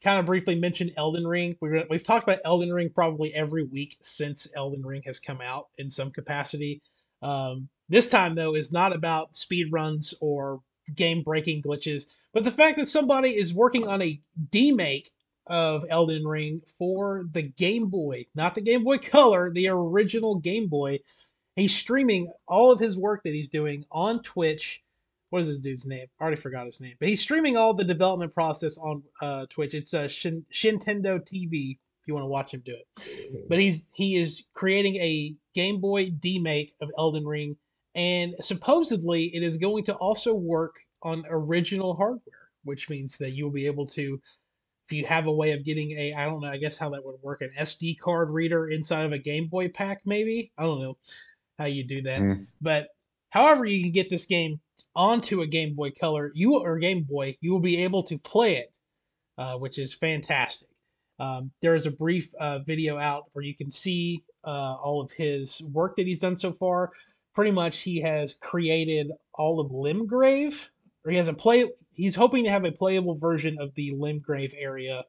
kind 0.02 0.20
of 0.20 0.26
briefly 0.26 0.54
mention 0.54 0.90
Elden 0.96 1.26
Ring. 1.26 1.56
We're, 1.60 1.84
we've 1.88 2.04
talked 2.04 2.24
about 2.24 2.40
Elden 2.44 2.72
Ring 2.72 2.90
probably 2.94 3.32
every 3.34 3.64
week 3.64 3.96
since 4.02 4.46
Elden 4.54 4.84
Ring 4.84 5.02
has 5.06 5.18
come 5.18 5.40
out 5.40 5.68
in 5.78 5.90
some 5.90 6.10
capacity. 6.10 6.82
Um, 7.22 7.68
this 7.88 8.08
time, 8.08 8.34
though, 8.34 8.54
is 8.54 8.70
not 8.70 8.94
about 8.94 9.34
speed 9.34 9.72
runs 9.72 10.14
or 10.20 10.60
game 10.94 11.22
breaking 11.22 11.62
glitches, 11.62 12.06
but 12.34 12.44
the 12.44 12.50
fact 12.50 12.78
that 12.78 12.88
somebody 12.88 13.30
is 13.30 13.54
working 13.54 13.88
on 13.88 14.02
a 14.02 14.20
demake 14.50 15.08
of 15.46 15.84
Elden 15.88 16.24
Ring 16.24 16.60
for 16.78 17.24
the 17.32 17.42
Game 17.42 17.88
Boy, 17.88 18.26
not 18.34 18.54
the 18.54 18.60
Game 18.60 18.84
Boy 18.84 18.98
Color, 18.98 19.52
the 19.52 19.68
original 19.68 20.36
Game 20.36 20.68
Boy. 20.68 21.00
He's 21.56 21.76
streaming 21.76 22.32
all 22.48 22.72
of 22.72 22.80
his 22.80 22.98
work 22.98 23.22
that 23.24 23.32
he's 23.32 23.48
doing 23.48 23.84
on 23.90 24.22
Twitch 24.22 24.82
what 25.34 25.40
is 25.40 25.48
this 25.48 25.58
dude's 25.58 25.84
name? 25.84 26.06
I 26.20 26.22
already 26.22 26.40
forgot 26.40 26.64
his 26.64 26.80
name. 26.80 26.94
But 27.00 27.08
he's 27.08 27.20
streaming 27.20 27.56
all 27.56 27.74
the 27.74 27.82
development 27.82 28.32
process 28.32 28.78
on 28.78 29.02
uh, 29.20 29.46
Twitch. 29.50 29.74
It's 29.74 29.92
uh, 29.92 30.06
Shin- 30.06 30.46
Shintendo 30.52 31.18
TV 31.18 31.72
if 31.72 32.06
you 32.06 32.14
want 32.14 32.22
to 32.22 32.28
watch 32.28 32.54
him 32.54 32.62
do 32.64 32.76
it. 32.76 33.48
But 33.48 33.58
he's 33.58 33.88
he 33.96 34.14
is 34.14 34.44
creating 34.54 34.94
a 34.94 35.34
Game 35.52 35.80
Boy 35.80 36.10
demake 36.10 36.70
of 36.80 36.88
Elden 36.96 37.26
Ring, 37.26 37.56
and 37.96 38.36
supposedly 38.42 39.24
it 39.34 39.42
is 39.42 39.56
going 39.56 39.82
to 39.86 39.94
also 39.94 40.32
work 40.32 40.76
on 41.02 41.24
original 41.28 41.96
hardware, 41.96 42.50
which 42.62 42.88
means 42.88 43.16
that 43.16 43.30
you'll 43.30 43.50
be 43.50 43.66
able 43.66 43.88
to, 43.88 44.20
if 44.86 44.92
you 44.96 45.04
have 45.04 45.26
a 45.26 45.32
way 45.32 45.50
of 45.50 45.64
getting 45.64 45.98
a, 45.98 46.14
I 46.14 46.26
don't 46.26 46.42
know, 46.42 46.48
I 46.48 46.58
guess 46.58 46.76
how 46.76 46.90
that 46.90 47.04
would 47.04 47.20
work, 47.22 47.42
an 47.42 47.50
SD 47.58 47.98
card 47.98 48.30
reader 48.30 48.68
inside 48.68 49.04
of 49.04 49.10
a 49.10 49.18
Game 49.18 49.48
Boy 49.48 49.66
pack, 49.66 50.02
maybe. 50.04 50.52
I 50.56 50.62
don't 50.62 50.80
know 50.80 50.96
how 51.58 51.64
you 51.64 51.82
do 51.82 52.02
that, 52.02 52.20
mm. 52.20 52.46
but 52.60 52.90
however 53.34 53.66
you 53.66 53.82
can 53.82 53.90
get 53.90 54.08
this 54.08 54.26
game 54.26 54.60
onto 54.94 55.42
a 55.42 55.46
Game 55.46 55.74
Boy 55.74 55.90
Color, 55.90 56.30
you 56.34 56.56
or 56.56 56.78
Game 56.78 57.02
Boy, 57.02 57.36
you 57.40 57.52
will 57.52 57.60
be 57.60 57.82
able 57.82 58.04
to 58.04 58.16
play 58.16 58.58
it, 58.58 58.72
uh, 59.36 59.58
which 59.58 59.78
is 59.78 59.92
fantastic. 59.92 60.68
Um, 61.18 61.50
there 61.60 61.74
is 61.74 61.86
a 61.86 61.90
brief 61.90 62.32
uh, 62.38 62.60
video 62.60 62.96
out 62.96 63.24
where 63.32 63.44
you 63.44 63.56
can 63.56 63.72
see 63.72 64.22
uh, 64.44 64.74
all 64.74 65.00
of 65.00 65.10
his 65.10 65.60
work 65.72 65.96
that 65.96 66.06
he's 66.06 66.20
done 66.20 66.36
so 66.36 66.52
far. 66.52 66.92
Pretty 67.34 67.50
much, 67.50 67.80
he 67.80 68.00
has 68.00 68.34
created 68.34 69.10
all 69.34 69.58
of 69.58 69.72
Limgrave, 69.72 70.68
or 71.04 71.10
he 71.10 71.16
has 71.16 71.26
a 71.26 71.34
play. 71.34 71.68
He's 71.92 72.14
hoping 72.14 72.44
to 72.44 72.50
have 72.50 72.64
a 72.64 72.70
playable 72.70 73.16
version 73.16 73.56
of 73.60 73.74
the 73.74 73.92
Limgrave 73.92 74.54
area 74.56 75.04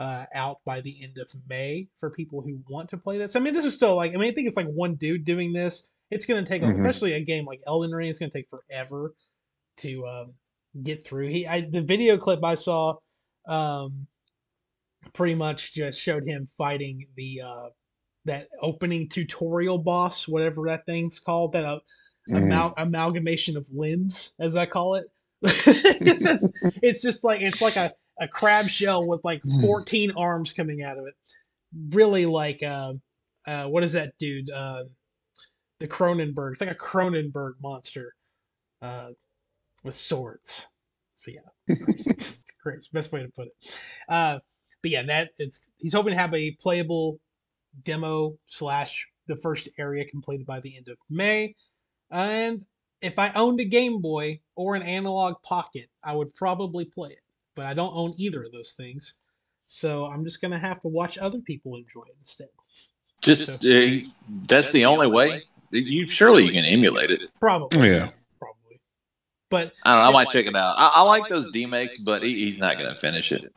uh, 0.00 0.24
out 0.34 0.58
by 0.64 0.80
the 0.80 1.04
end 1.04 1.18
of 1.18 1.32
May 1.48 1.86
for 1.98 2.10
people 2.10 2.40
who 2.40 2.58
want 2.68 2.90
to 2.90 2.96
play 2.96 3.18
this. 3.18 3.36
I 3.36 3.40
mean, 3.40 3.54
this 3.54 3.64
is 3.64 3.74
still 3.74 3.94
like 3.94 4.12
I 4.12 4.16
mean, 4.16 4.32
I 4.32 4.34
think 4.34 4.48
it's 4.48 4.56
like 4.56 4.66
one 4.66 4.96
dude 4.96 5.24
doing 5.24 5.52
this 5.52 5.88
it's 6.10 6.26
going 6.26 6.44
to 6.44 6.48
take, 6.48 6.62
mm-hmm. 6.62 6.80
especially 6.80 7.14
a 7.14 7.20
game 7.20 7.44
like 7.44 7.60
Elden 7.66 7.90
Ring, 7.90 8.08
it's 8.08 8.18
going 8.18 8.30
to 8.30 8.38
take 8.38 8.48
forever 8.48 9.14
to 9.78 10.06
um, 10.06 10.34
get 10.82 11.04
through. 11.04 11.28
He, 11.28 11.46
I, 11.46 11.62
the 11.62 11.80
video 11.80 12.16
clip 12.16 12.44
I 12.44 12.54
saw, 12.54 12.96
um, 13.46 14.06
pretty 15.12 15.34
much 15.34 15.72
just 15.72 16.00
showed 16.00 16.24
him 16.24 16.46
fighting 16.58 17.06
the 17.16 17.42
uh, 17.44 17.68
that 18.26 18.48
opening 18.60 19.08
tutorial 19.08 19.78
boss, 19.78 20.28
whatever 20.28 20.66
that 20.66 20.84
thing's 20.86 21.18
called, 21.18 21.52
that 21.52 21.64
uh, 21.64 21.78
mm. 22.28 22.42
amal- 22.42 22.74
amalgamation 22.76 23.56
of 23.56 23.66
limbs, 23.72 24.34
as 24.38 24.56
I 24.56 24.66
call 24.66 24.96
it. 24.96 25.06
it's, 25.42 25.66
it's, 26.26 26.44
it's, 26.82 27.02
just 27.02 27.24
like 27.24 27.40
it's 27.40 27.62
like 27.62 27.76
a, 27.76 27.92
a 28.20 28.28
crab 28.28 28.68
shell 28.68 29.08
with 29.08 29.20
like 29.24 29.42
mm. 29.42 29.66
14 29.66 30.12
arms 30.16 30.52
coming 30.52 30.82
out 30.82 30.98
of 30.98 31.06
it. 31.06 31.14
Really 31.90 32.26
like 32.26 32.62
uh, 32.62 32.94
uh, 33.46 33.64
what 33.66 33.84
is 33.84 33.92
that 33.92 34.12
dude? 34.18 34.50
The 35.80 35.88
Cronenberg. 35.88 36.52
It's 36.52 36.60
like 36.60 36.70
a 36.70 36.74
Cronenberg 36.74 37.54
monster 37.60 38.14
uh, 38.82 39.10
with 39.82 39.94
swords. 39.94 40.68
So 41.14 41.32
yeah, 41.32 41.40
it's 41.66 42.52
great. 42.62 42.78
Best 42.92 43.12
way 43.12 43.22
to 43.22 43.28
put 43.28 43.48
it. 43.48 43.78
Uh, 44.08 44.38
but 44.82 44.90
yeah, 44.90 45.02
that 45.04 45.30
it's 45.38 45.70
he's 45.78 45.92
hoping 45.92 46.12
to 46.12 46.18
have 46.18 46.34
a 46.34 46.52
playable 46.52 47.18
demo 47.84 48.36
slash 48.46 49.08
the 49.26 49.36
first 49.36 49.68
area 49.78 50.04
completed 50.04 50.46
by 50.46 50.60
the 50.60 50.76
end 50.76 50.88
of 50.88 50.96
May. 51.08 51.54
And 52.10 52.64
if 53.00 53.18
I 53.18 53.30
owned 53.32 53.60
a 53.60 53.64
Game 53.64 54.00
Boy 54.00 54.40
or 54.56 54.74
an 54.74 54.82
analog 54.82 55.40
pocket, 55.42 55.88
I 56.02 56.14
would 56.14 56.34
probably 56.34 56.84
play 56.84 57.10
it. 57.10 57.22
But 57.54 57.66
I 57.66 57.74
don't 57.74 57.94
own 57.94 58.14
either 58.16 58.44
of 58.44 58.52
those 58.52 58.72
things. 58.72 59.14
So 59.66 60.06
I'm 60.06 60.24
just 60.24 60.40
gonna 60.40 60.58
have 60.58 60.80
to 60.82 60.88
watch 60.88 61.16
other 61.18 61.38
people 61.38 61.76
enjoy 61.76 62.02
it 62.02 62.16
instead. 62.18 62.48
Just 63.22 63.62
so, 63.62 63.70
uh, 63.70 63.98
that's 64.46 64.70
the 64.72 64.86
only 64.86 65.06
way 65.06 65.42
you 65.70 66.08
surely 66.08 66.44
you 66.44 66.52
can 66.52 66.64
emulate 66.64 67.10
it. 67.10 67.30
Probably. 67.40 67.90
Yeah. 67.90 68.08
Probably. 68.38 68.80
But 69.50 69.72
I 69.84 69.94
don't 69.94 70.02
know. 70.04 70.08
I 70.08 70.12
might 70.12 70.30
check 70.30 70.46
it 70.46 70.56
out. 70.56 70.74
I, 70.76 70.92
I 70.96 71.02
like 71.02 71.28
those 71.28 71.50
demakes, 71.50 71.98
but 71.98 72.22
he, 72.22 72.44
he's 72.44 72.60
not 72.60 72.78
going 72.78 72.88
to 72.88 72.96
finish 72.96 73.32
it. 73.32 73.52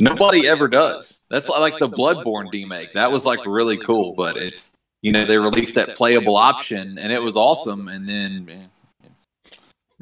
Nobody 0.00 0.46
ever 0.46 0.68
does. 0.68 1.26
That's 1.28 1.48
like 1.48 1.78
the 1.78 1.88
Bloodborne 1.88 2.52
demake. 2.52 2.92
That 2.92 3.10
was 3.10 3.26
like 3.26 3.44
really 3.46 3.76
cool, 3.76 4.14
but 4.14 4.36
it's 4.36 4.82
you 5.02 5.12
know 5.12 5.24
they 5.24 5.38
released 5.38 5.74
that 5.74 5.96
playable 5.96 6.36
option 6.36 6.98
and 6.98 7.12
it 7.12 7.20
was 7.20 7.36
awesome, 7.36 7.88
and 7.88 8.08
then 8.08 8.68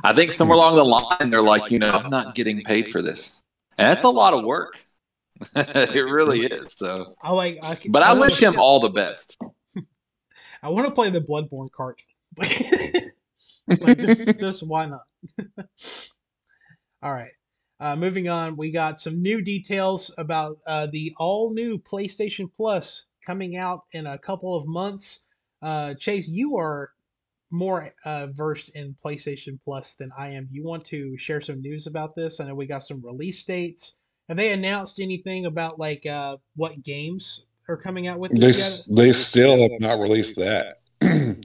I 0.05 0.13
think 0.13 0.33
somewhere 0.33 0.57
along 0.57 0.77
the 0.77 0.85
line 0.85 1.31
they're 1.31 1.43
like, 1.43 1.71
you 1.71 1.79
know, 1.79 1.91
I'm 1.91 2.11
not 2.11 2.35
getting 2.35 2.63
paid 2.63 2.89
for 2.89 3.01
this, 3.01 3.45
and 3.79 3.89
that's 3.89 4.03
a 4.03 4.09
lot 4.09 4.35
of 4.35 4.45
work. 4.45 4.79
it 5.57 6.11
really 6.11 6.41
is. 6.41 6.75
So 6.75 7.15
I 7.23 7.33
like, 7.33 7.59
I, 7.63 7.77
but 7.89 8.03
I, 8.03 8.11
I 8.11 8.13
wish 8.15 8.43
him 8.43 8.59
all 8.59 8.81
the 8.81 8.91
best. 8.91 9.41
I 10.67 10.71
want 10.71 10.89
to 10.89 10.93
play 10.93 11.11
the 11.11 11.21
Bloodborne 11.21 11.71
cart. 11.71 12.03
like 12.37 13.99
just, 13.99 14.39
just 14.39 14.63
why 14.65 14.87
not? 14.87 15.05
all 17.03 17.13
right. 17.13 17.31
Uh, 17.79 17.95
moving 17.95 18.29
on, 18.29 18.57
we 18.57 18.73
got 18.73 18.99
some 18.99 19.23
new 19.23 19.41
details 19.41 20.13
about 20.19 20.57
uh, 20.67 20.89
the 20.91 21.15
all 21.19 21.55
new 21.55 21.79
PlayStation 21.79 22.51
Plus 22.53 23.07
coming 23.25 23.57
out 23.57 23.83
in 23.93 24.09
a 24.09 24.19
couple 24.19 24.57
of 24.57 24.67
months. 24.67 25.21
Uh, 25.63 25.95
Chase, 25.95 26.29
you 26.29 26.57
are 26.57 26.91
more 27.53 27.93
uh, 28.05 28.27
versed 28.33 28.71
in 28.71 28.97
PlayStation 29.05 29.61
Plus 29.65 29.95
than 29.95 30.11
I 30.19 30.31
am. 30.31 30.49
You 30.51 30.65
want 30.65 30.85
to 30.87 31.17
share 31.17 31.41
some 31.41 31.63
news 31.63 31.87
about 31.87 32.17
this? 32.17 32.41
I 32.41 32.47
know 32.47 32.57
we 32.57 32.67
got 32.67 32.83
some 32.83 33.07
release 33.07 33.45
dates. 33.45 33.99
Have 34.29 34.37
they 34.37 34.51
announced 34.51 34.99
anything 34.99 35.47
about 35.47 35.79
like 35.79 36.07
uh, 36.07 36.39
what 36.57 36.83
games 36.83 37.47
are 37.69 37.77
coming 37.77 38.07
out 38.07 38.19
with 38.19 38.33
they 38.33 38.53
they 38.95 39.13
still 39.13 39.61
have 39.61 39.81
not 39.81 39.99
released 39.99 40.37
that. 40.37 40.77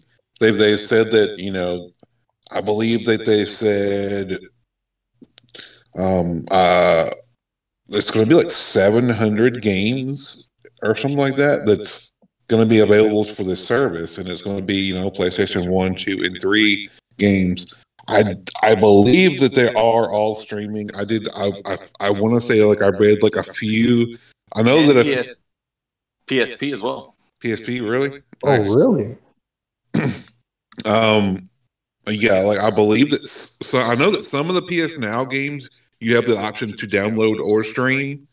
they've 0.42 0.58
they 0.58 0.76
said 0.76 1.08
that 1.12 1.38
you 1.38 1.52
know 1.52 1.92
i 2.52 2.60
believe 2.60 3.06
that 3.06 3.26
they 3.26 3.46
said 3.46 4.38
um 5.98 6.44
uh 6.52 7.10
it's 7.90 8.10
going 8.10 8.26
to 8.26 8.30
be 8.30 8.36
like 8.36 8.52
700 8.52 9.62
games 9.62 10.50
or 10.82 10.96
something 10.96 11.20
like 11.20 11.36
that 11.36 11.66
that's 11.66 12.12
going 12.48 12.64
to 12.64 12.70
be 12.70 12.80
available 12.80 13.24
for 13.24 13.44
this 13.44 13.66
service 13.66 14.18
and 14.18 14.28
it's 14.28 14.42
going 14.42 14.58
to 14.58 14.64
be 14.64 14.76
you 14.76 14.94
know 14.94 15.10
playstation 15.10 15.70
1 15.70 15.96
2 15.96 16.24
and 16.24 16.42
3 16.42 16.90
games. 17.18 17.66
I, 18.08 18.36
I 18.64 18.76
believe 18.76 19.40
that 19.42 19.54
they 19.54 19.68
are 19.68 20.12
all 20.12 20.36
streaming. 20.36 20.90
I 20.96 21.06
did 21.06 21.28
I 21.36 21.52
I, 21.66 21.78
I 22.00 22.10
want 22.10 22.34
to 22.34 22.42
say 22.42 22.64
like 22.64 22.82
I 22.82 22.90
read 22.98 23.22
like 23.22 23.36
a 23.36 23.44
few. 23.44 24.18
I 24.56 24.64
know 24.64 24.92
that 24.92 25.06
a, 25.06 25.36
PSP 26.28 26.74
as 26.74 26.82
well. 26.82 27.16
PSP, 27.44 27.82
really? 27.82 28.20
Oh, 28.44 28.76
really? 28.76 29.18
um, 30.86 31.44
yeah, 32.08 32.40
like 32.40 32.60
I 32.60 32.70
believe 32.70 33.10
that. 33.12 33.24
So 33.24 33.80
I 33.80 33.96
know 33.96 34.12
that 34.12 34.26
some 34.26 34.50
of 34.50 34.56
the 34.56 34.62
PS 34.62 34.98
Now 34.98 35.26
games 35.26 35.70
you 36.02 36.16
have 36.16 36.26
the 36.26 36.38
option 36.38 36.76
to 36.76 36.88
download 36.88 37.40
or 37.40 37.64
stream. 37.64 38.28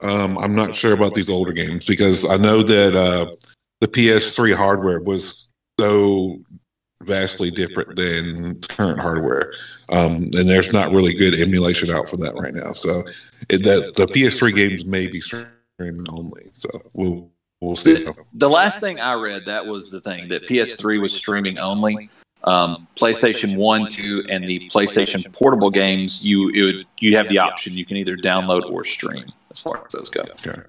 Um, 0.00 0.38
I'm 0.38 0.54
not 0.54 0.76
sure 0.76 0.92
about 0.92 1.14
these 1.14 1.28
older 1.28 1.52
games 1.52 1.84
because 1.84 2.28
I 2.30 2.36
know 2.36 2.62
that 2.62 2.94
uh, 2.94 3.34
the 3.80 3.88
PS3 3.88 4.54
hardware 4.54 5.00
was 5.00 5.50
so 5.78 6.38
vastly 7.02 7.50
different 7.50 7.96
than 7.96 8.60
current 8.62 9.00
hardware, 9.00 9.52
um, 9.90 10.30
and 10.34 10.48
there's 10.48 10.72
not 10.72 10.92
really 10.92 11.12
good 11.12 11.34
emulation 11.34 11.90
out 11.90 12.08
for 12.08 12.16
that 12.18 12.34
right 12.34 12.54
now. 12.54 12.72
So 12.72 13.04
it, 13.48 13.64
that 13.64 13.94
the 13.96 14.06
PS3 14.06 14.54
games 14.54 14.84
may 14.84 15.08
be 15.08 15.20
streaming 15.78 16.06
only. 16.10 16.42
So 16.54 16.68
we'll 16.92 17.30
we'll 17.60 17.76
see. 17.76 18.04
The, 18.04 18.14
the 18.34 18.50
last 18.50 18.80
thing 18.80 19.00
I 19.00 19.14
read 19.14 19.46
that 19.46 19.66
was 19.66 19.90
the 19.90 20.00
thing 20.00 20.28
that 20.28 20.48
PS3 20.48 21.00
was 21.00 21.12
streaming 21.12 21.58
only. 21.58 22.10
Um, 22.44 22.86
PlayStation 22.96 23.56
One, 23.56 23.88
Two, 23.88 24.24
and 24.28 24.44
the 24.44 24.68
PlayStation 24.70 25.32
Portable 25.32 25.70
games, 25.70 26.26
you 26.26 26.50
it 26.50 26.62
would, 26.62 26.86
you 26.98 27.16
have 27.16 27.28
the 27.28 27.38
option. 27.38 27.74
You 27.74 27.84
can 27.84 27.96
either 27.96 28.16
download 28.16 28.70
or 28.70 28.84
stream, 28.84 29.26
as 29.50 29.60
far 29.60 29.84
as 29.84 29.92
those 29.92 30.10
go. 30.10 30.22
Okay. 30.22 30.60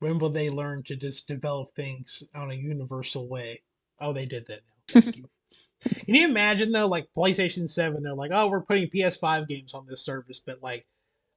When 0.00 0.18
will 0.18 0.30
they 0.30 0.50
learn 0.50 0.82
to 0.84 0.96
just 0.96 1.26
develop 1.26 1.70
things 1.74 2.22
on 2.34 2.50
a 2.50 2.54
universal 2.54 3.28
way? 3.28 3.62
Oh, 4.00 4.12
they 4.12 4.26
did 4.26 4.46
that. 4.46 4.60
Thank 4.88 5.16
you. 5.16 5.24
Can 6.04 6.14
you 6.14 6.28
imagine 6.28 6.70
though, 6.70 6.86
like 6.86 7.06
PlayStation 7.16 7.68
Seven, 7.68 8.02
they're 8.02 8.14
like, 8.14 8.30
oh, 8.32 8.48
we're 8.48 8.62
putting 8.62 8.88
PS5 8.88 9.48
games 9.48 9.74
on 9.74 9.86
this 9.86 10.04
service, 10.04 10.40
but 10.44 10.62
like, 10.62 10.86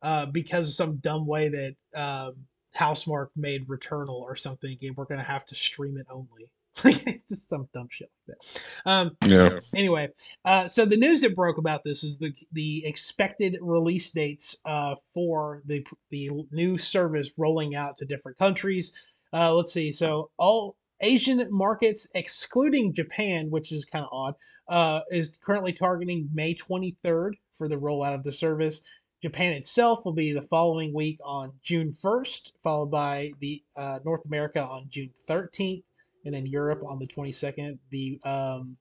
uh, 0.01 0.25
because 0.27 0.67
of 0.67 0.73
some 0.73 0.97
dumb 0.97 1.25
way 1.25 1.49
that 1.49 1.75
um, 1.95 2.35
Housemarque 2.75 3.29
made 3.35 3.67
Returnal 3.67 4.21
or 4.21 4.35
something, 4.35 4.77
and 4.81 4.95
we're 4.95 5.05
gonna 5.05 5.23
have 5.23 5.45
to 5.47 5.55
stream 5.55 5.97
it 5.97 6.07
only. 6.09 6.51
just 7.29 7.49
some 7.49 7.67
dumb 7.73 7.87
shit 7.89 8.09
like 8.27 8.37
that. 8.37 8.61
Um, 8.89 9.17
Yeah. 9.25 9.59
anyway, 9.75 10.09
uh, 10.45 10.69
so 10.69 10.85
the 10.85 10.95
news 10.95 11.21
that 11.21 11.35
broke 11.35 11.57
about 11.57 11.83
this 11.83 12.03
is 12.03 12.17
the 12.17 12.33
the 12.53 12.85
expected 12.85 13.57
release 13.61 14.11
dates 14.11 14.55
uh, 14.65 14.95
for 15.13 15.61
the 15.65 15.85
the 16.09 16.29
new 16.51 16.77
service 16.77 17.31
rolling 17.37 17.75
out 17.75 17.97
to 17.97 18.05
different 18.05 18.37
countries. 18.37 18.93
Uh, 19.33 19.53
let's 19.53 19.73
see. 19.73 19.91
So 19.91 20.29
all 20.37 20.75
Asian 21.01 21.47
markets, 21.49 22.07
excluding 22.13 22.93
Japan, 22.93 23.49
which 23.49 23.71
is 23.71 23.85
kind 23.85 24.03
of 24.05 24.09
odd, 24.11 24.33
uh, 24.67 25.01
is 25.09 25.37
currently 25.43 25.73
targeting 25.73 26.29
May 26.33 26.53
23rd 26.53 27.33
for 27.53 27.67
the 27.67 27.77
rollout 27.77 28.15
of 28.15 28.23
the 28.23 28.31
service. 28.31 28.81
Japan 29.21 29.51
itself 29.53 30.05
will 30.05 30.13
be 30.13 30.31
the 30.31 30.41
following 30.41 30.93
week 30.93 31.19
on 31.23 31.51
June 31.61 31.91
1st, 31.91 32.53
followed 32.63 32.89
by 32.89 33.31
the 33.39 33.61
uh, 33.75 33.99
North 34.05 34.25
America 34.25 34.63
on 34.63 34.87
June 34.89 35.11
13th, 35.29 35.83
and 36.25 36.33
then 36.33 36.45
Europe 36.45 36.83
on 36.87 36.99
the 36.99 37.07
22nd. 37.07 37.77
The 37.89 38.19
um, 38.23 38.77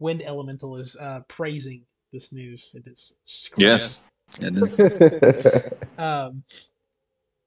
Wind 0.00 0.22
Elemental 0.22 0.76
is 0.76 0.96
uh, 0.96 1.20
praising 1.28 1.82
this 2.12 2.32
news. 2.32 2.74
It 2.74 2.90
is 2.90 3.14
screaming, 3.24 3.70
Yes, 3.70 4.10
it 4.40 4.54
is. 4.54 5.72
um, 5.98 6.42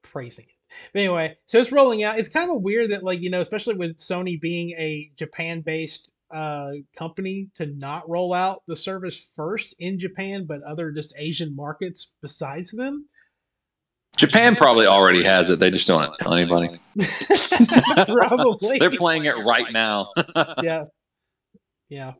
praising 0.02 0.46
it. 0.46 0.50
But 0.92 1.00
anyway, 1.00 1.36
so 1.46 1.58
it's 1.58 1.70
rolling 1.70 2.02
out. 2.02 2.18
It's 2.18 2.30
kind 2.30 2.50
of 2.50 2.62
weird 2.62 2.90
that, 2.92 3.02
like, 3.02 3.20
you 3.20 3.30
know, 3.30 3.40
especially 3.40 3.74
with 3.74 3.98
Sony 3.98 4.40
being 4.40 4.70
a 4.72 5.10
Japan 5.16 5.60
based 5.60 6.12
uh, 6.30 6.72
company, 6.96 7.48
to 7.54 7.66
not 7.66 8.08
roll 8.08 8.32
out 8.32 8.62
the 8.66 8.76
service 8.76 9.32
first 9.36 9.74
in 9.78 9.98
Japan, 9.98 10.44
but 10.46 10.62
other 10.62 10.90
just 10.90 11.14
Asian 11.18 11.54
markets 11.54 12.14
besides 12.20 12.70
them. 12.70 13.06
Japan 14.16 14.56
probably 14.56 14.86
already 14.86 15.22
has 15.22 15.50
it. 15.50 15.58
They 15.58 15.70
just 15.70 15.86
don't 15.86 16.16
tell 16.18 16.32
anybody. 16.32 16.70
Probably. 18.06 18.78
They're 18.78 18.90
playing 18.90 19.26
it 19.26 19.36
right 19.36 19.70
now. 19.72 20.08
yeah, 20.62 20.84
yeah. 21.88 22.14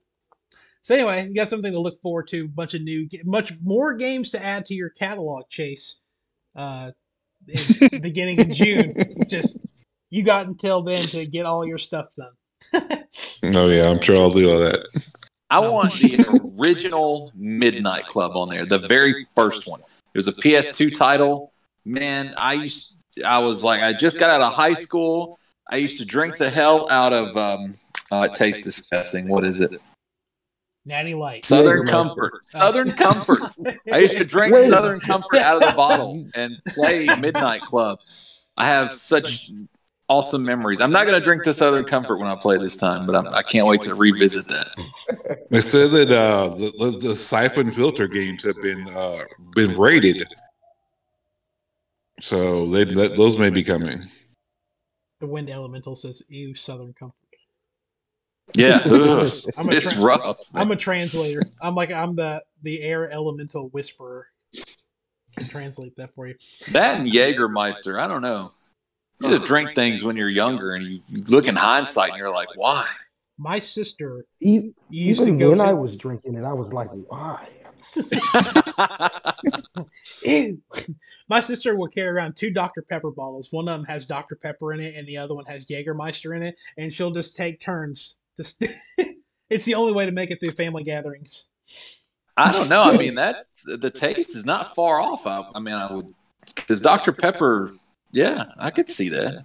So 0.83 0.95
anyway, 0.95 1.27
you 1.27 1.35
got 1.35 1.49
something 1.49 1.73
to 1.73 1.81
look 1.81 2.01
forward 2.03 2.29
to. 2.29 2.45
A 2.45 2.49
bunch 2.49 2.75
of 2.75 2.83
new, 2.83 3.09
much 3.25 3.55
more 3.63 3.95
games 3.95 4.31
to 4.31 4.45
add 4.45 4.67
to 4.67 4.75
your 4.75 4.91
catalog, 4.91 5.45
Chase. 5.49 6.01
Uh, 6.55 6.93
it's 7.49 7.99
beginning 8.01 8.41
of 8.41 8.51
June. 8.51 8.95
Just 9.27 9.67
you 10.11 10.23
got 10.23 10.47
until 10.47 10.83
then 10.83 11.03
to 11.07 11.27
get 11.27 11.47
all 11.47 11.67
your 11.67 11.79
stuff 11.79 12.07
done. 12.15 13.05
Oh 13.43 13.69
yeah, 13.69 13.91
I'm 13.91 14.01
sure 14.01 14.17
I'll 14.17 14.31
do 14.31 14.51
all 14.51 14.59
that. 14.59 14.87
I 15.51 15.61
want 15.61 15.93
the 15.93 16.55
original 16.59 17.33
Midnight 17.35 18.07
Club 18.07 18.37
on 18.37 18.49
there, 18.49 18.67
the 18.67 18.79
very 18.79 19.27
first 19.37 19.69
one. 19.69 19.81
It 19.81 20.19
was 20.19 20.29
a 20.29 20.33
PS2 20.33 20.97
title. 20.97 21.53
Man, 21.85 22.35
I 22.37 22.55
used 22.55 22.97
I 23.25 23.39
was 23.39 23.63
like 23.63 23.83
I 23.83 23.93
just 23.93 24.19
got 24.19 24.31
out 24.31 24.41
of 24.41 24.53
high 24.53 24.75
school. 24.75 25.39
I 25.71 25.77
used 25.77 26.01
to 26.01 26.07
drink 26.07 26.37
the 26.37 26.51
hell 26.51 26.91
out 26.91 27.13
of 27.13 27.37
um 27.37 27.75
oh, 28.11 28.23
it 28.23 28.35
tastes 28.35 28.65
disgusting. 28.65 29.29
What 29.29 29.45
is 29.45 29.61
it? 29.61 29.81
Natty 30.85 31.15
Light. 31.15 31.45
Southern 31.45 31.87
Comfort. 31.87 32.45
Southern 32.47 32.93
Comfort. 32.93 33.41
I 33.93 33.99
used 33.99 34.19
to 34.19 34.25
drink 34.25 34.57
Southern 34.57 35.01
Comfort 35.01 35.39
out 35.39 35.61
of 35.61 35.69
the 35.69 35.77
bottle 35.77 36.25
and 36.35 36.57
play 36.69 37.07
Midnight 37.19 37.61
Club. 37.61 37.99
I 38.57 38.67
have 38.67 38.93
such 38.93 39.51
awesome 40.09 40.45
memories. 40.45 40.81
I'm 40.81 40.93
not 40.93 41.07
going 41.07 41.19
to 41.19 41.25
drink 41.25 41.45
this 41.45 41.59
Southern 41.59 41.85
Comfort 41.85 42.19
when 42.19 42.29
I 42.29 42.37
play 42.37 42.59
this 42.59 42.77
time, 42.77 43.07
but 43.07 43.17
I'm, 43.17 43.27
I 43.29 43.43
can't 43.43 43.67
wait 43.67 43.83
to 43.83 43.95
revisit 43.95 44.49
that. 44.49 45.47
They 45.51 45.61
said 45.61 45.91
that 45.91 46.11
uh, 46.11 46.49
the, 46.51 46.73
the 46.79 47.09
the 47.09 47.15
Syphon 47.15 47.73
Filter 47.73 48.09
games 48.09 48.45
have 48.45 48.61
been 48.63 48.89
uh, 48.89 49.25
been 49.55 49.77
rated, 49.79 50.27
so 52.21 52.67
they 52.67 52.85
that, 52.85 53.17
those 53.17 53.39
may 53.39 53.51
be 53.51 53.63
coming. 53.63 54.01
The 55.21 55.27
Wind 55.27 55.51
Elemental 55.51 55.97
says, 55.97 56.23
"Ew, 56.29 56.55
Southern 56.55 56.93
Comfort." 56.93 57.15
Yeah, 58.55 58.81
I'm 58.85 59.69
a 59.69 59.73
it's 59.73 60.01
tra- 60.01 60.05
rough. 60.19 60.39
I'm 60.55 60.71
a 60.71 60.77
translator. 60.77 61.43
I'm 61.61 61.75
like 61.75 61.91
I'm 61.91 62.17
the 62.17 62.43
the 62.63 62.83
air 62.83 63.11
elemental 63.11 63.69
whisperer. 63.69 64.27
Can 65.37 65.49
translate 65.49 65.95
that 65.97 66.15
for 66.15 66.27
you. 66.27 66.35
That 66.73 67.01
and 67.01 67.13
Jägermeister, 67.13 67.99
I 67.99 68.09
don't 68.09 68.23
know. 68.23 68.51
You 69.21 69.31
just 69.31 69.45
drink 69.45 69.75
things 69.75 70.05
when 70.05 70.17
you're 70.17 70.29
younger, 70.29 70.73
and 70.75 70.85
you 70.87 71.01
look 71.31 71.47
in 71.47 71.57
hindsight, 71.57 72.11
and 72.11 72.19
you're 72.19 72.31
like, 72.31 72.49
why? 72.57 72.87
My 73.39 73.59
sister 73.59 74.25
E- 74.41 74.73
used 74.89 75.21
to 75.21 75.27
Even 75.27 75.39
go. 75.39 75.51
when 75.51 75.61
I 75.61 75.73
was 75.73 75.97
drinking 75.97 76.35
it, 76.37 76.45
I 76.45 76.53
was 76.53 76.73
like, 76.73 76.89
why? 76.91 77.49
Ew. 80.25 80.61
My 81.29 81.41
sister 81.41 81.77
will 81.77 81.89
carry 81.89 82.09
around 82.09 82.37
two 82.37 82.51
Dr. 82.51 82.83
Pepper 82.83 83.11
bottles. 83.11 83.53
One 83.53 83.69
of 83.69 83.79
them 83.79 83.85
has 83.87 84.07
Dr. 84.07 84.37
Pepper 84.37 84.73
in 84.73 84.81
it, 84.81 84.95
and 84.97 85.07
the 85.07 85.17
other 85.17 85.35
one 85.35 85.45
has 85.47 85.67
Jägermeister 85.67 86.37
in 86.37 86.43
it. 86.43 86.57
And 86.79 86.93
she'll 86.93 87.11
just 87.11 87.37
take 87.37 87.61
turns. 87.61 88.17
Just 88.37 88.65
it's 89.51 89.65
the 89.65 89.75
only 89.75 89.93
way 89.93 90.07
to 90.07 90.13
make 90.13 90.31
it 90.31 90.39
through 90.43 90.53
family 90.53 90.83
gatherings. 90.85 91.45
I 92.37 92.53
don't 92.53 92.69
know. 92.69 92.83
I 92.83 92.97
mean, 92.97 93.15
that 93.17 93.37
the 93.65 93.91
taste 93.91 94.37
is 94.37 94.45
not 94.45 94.75
far 94.75 95.01
off. 95.01 95.27
I, 95.27 95.45
I 95.55 95.61
mean, 95.61 95.75
I 95.75 95.93
would 95.93 96.11
because 96.55 96.81
Dr 96.83 97.13
Pepper. 97.13 97.73
Yeah, 98.13 98.45
I 98.59 98.71
could 98.71 98.89
see 98.89 99.09
that. 99.11 99.45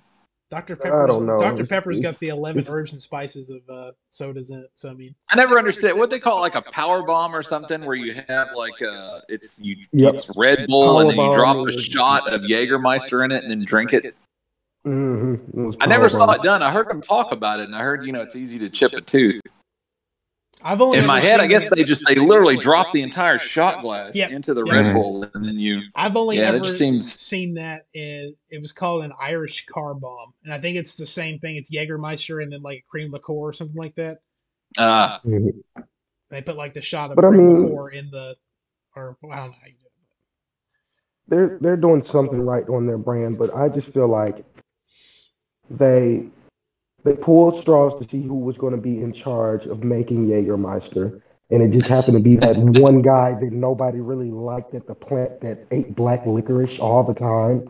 Dr. 0.51 0.75
Pepper's, 0.75 1.11
don't 1.11 1.25
know. 1.25 1.39
Dr. 1.39 1.65
Pepper's 1.65 2.01
got 2.01 2.19
the 2.19 2.27
11 2.27 2.65
herbs 2.67 2.91
and 2.91 3.01
spices 3.01 3.49
of 3.49 3.61
uh, 3.69 3.91
sodas 4.09 4.49
in 4.49 4.59
it. 4.59 4.69
So, 4.73 4.89
I 4.89 4.93
mean, 4.93 5.15
I 5.29 5.37
never 5.37 5.57
understood 5.57 5.97
what 5.97 6.09
they 6.09 6.19
call 6.19 6.39
it, 6.39 6.41
like 6.41 6.55
a 6.55 6.61
power 6.61 7.03
bomb 7.03 7.33
or 7.33 7.41
something, 7.41 7.85
where 7.85 7.95
you 7.95 8.21
have 8.27 8.49
like 8.53 8.81
uh 8.81 9.21
it's 9.29 9.63
you 9.63 9.77
Yep. 9.93 10.13
it's 10.13 10.37
Red 10.37 10.67
Bull 10.67 10.99
and 10.99 11.09
then 11.09 11.17
you 11.17 11.33
drop 11.33 11.55
a 11.55 11.71
shot 11.71 12.31
of 12.31 12.41
Jägermeister 12.41 13.23
in 13.23 13.31
it 13.31 13.43
and 13.43 13.49
then 13.49 13.63
drink 13.63 13.93
it. 13.93 14.13
Mm-hmm. 14.85 15.71
I 15.79 15.85
never 15.85 16.09
saw 16.09 16.31
it 16.33 16.43
done. 16.43 16.61
I 16.61 16.71
heard 16.71 16.89
them 16.89 17.01
talk 17.01 17.31
about 17.31 17.61
it, 17.61 17.67
and 17.67 17.75
I 17.75 17.79
heard 17.79 18.05
you 18.05 18.11
know 18.11 18.21
it's 18.21 18.35
easy 18.35 18.59
to 18.59 18.69
chip 18.69 18.91
a 18.91 18.99
tooth. 18.99 19.39
I've 20.63 20.81
only 20.81 20.99
In 20.99 21.07
my 21.07 21.19
head, 21.19 21.39
I 21.39 21.47
guess 21.47 21.69
they 21.73 21.83
just 21.83 22.05
they 22.07 22.15
literally 22.15 22.57
drop 22.57 22.91
the 22.91 23.01
entire 23.01 23.37
shot 23.37 23.81
glass 23.81 24.15
Yep. 24.15 24.31
into 24.31 24.53
the 24.53 24.63
Yep. 24.65 24.73
Red 24.73 24.93
Bull, 24.93 25.23
and 25.33 25.43
then 25.43 25.57
you. 25.57 25.81
I've 25.95 26.15
only 26.15 26.37
Yeah, 26.37 26.49
ever 26.49 26.59
just 26.59 26.77
seems- 26.77 27.11
seen 27.11 27.55
that 27.55 27.85
in 27.93 28.35
it 28.49 28.61
was 28.61 28.71
called 28.71 29.03
an 29.03 29.11
Irish 29.19 29.65
car 29.65 29.93
bomb, 29.93 30.33
and 30.43 30.53
I 30.53 30.59
think 30.59 30.77
it's 30.77 30.95
the 30.95 31.05
same 31.05 31.39
thing. 31.39 31.55
It's 31.55 31.71
Jägermeister 31.73 32.43
and 32.43 32.51
then 32.53 32.61
like 32.61 32.85
cream 32.89 33.11
liqueur 33.11 33.33
or 33.33 33.53
something 33.53 33.75
like 33.77 33.95
that. 33.95 34.19
Uh, 34.77 35.17
They 36.29 36.41
put 36.41 36.55
like 36.57 36.73
the 36.73 36.81
shot 36.81 37.09
of 37.11 37.15
But 37.15 37.25
I 37.25 37.29
cream 37.29 37.45
mean- 37.47 37.65
liqueur 37.67 37.89
in 37.89 38.09
the, 38.11 38.35
or 38.95 39.17
I 39.23 39.35
don't 39.37 39.49
know 39.51 39.55
how 39.59 39.67
you 39.67 39.73
do 39.73 39.85
it. 39.85 39.91
they're 41.27 41.57
they're 41.61 41.77
doing 41.77 42.03
something 42.03 42.41
right 42.41 42.67
on 42.69 42.85
their 42.85 42.97
brand, 42.97 43.37
but 43.37 43.53
I 43.55 43.67
just 43.69 43.87
feel 43.89 44.07
like 44.07 44.45
they 45.69 46.25
they 47.03 47.13
pulled 47.13 47.59
straws 47.59 47.95
to 47.95 48.07
see 48.07 48.21
who 48.21 48.35
was 48.35 48.57
going 48.57 48.75
to 48.75 48.81
be 48.81 49.01
in 49.01 49.11
charge 49.13 49.65
of 49.65 49.83
making 49.83 50.27
Jägermeister, 50.27 51.21
and 51.49 51.61
it 51.61 51.71
just 51.71 51.87
happened 51.87 52.17
to 52.17 52.23
be 52.23 52.35
that 52.37 52.57
one 52.57 53.01
guy 53.01 53.33
that 53.39 53.51
nobody 53.51 53.99
really 53.99 54.29
liked 54.31 54.73
at 54.73 54.87
the 54.87 54.95
plant 54.95 55.41
that 55.41 55.65
ate 55.71 55.95
black 55.95 56.25
licorice 56.25 56.79
all 56.79 57.03
the 57.03 57.13
time. 57.13 57.67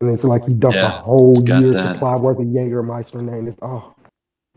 And 0.00 0.14
it's 0.14 0.24
like 0.24 0.46
he 0.46 0.54
dumped 0.54 0.76
Yeah, 0.76 0.86
a 0.86 0.90
whole 0.90 1.34
year's 1.46 1.74
that. 1.74 1.92
supply 1.94 2.16
worth 2.16 2.38
of 2.38 2.46
Jägermeister 2.46 3.22
name. 3.22 3.46
It's 3.48 3.58
oh, 3.60 3.94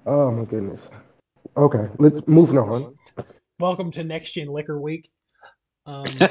oh 0.06 0.32
my 0.32 0.46
goodness. 0.46 0.90
Okay, 1.58 1.90
let's 2.00 2.26
moving 2.28 2.58
on. 2.58 2.96
Welcome 3.60 3.92
to 3.92 4.04
Next 4.04 4.32
Gen 4.32 4.48
Liquor 4.48 4.80
Week. 4.80 5.10
Um, 5.86 6.06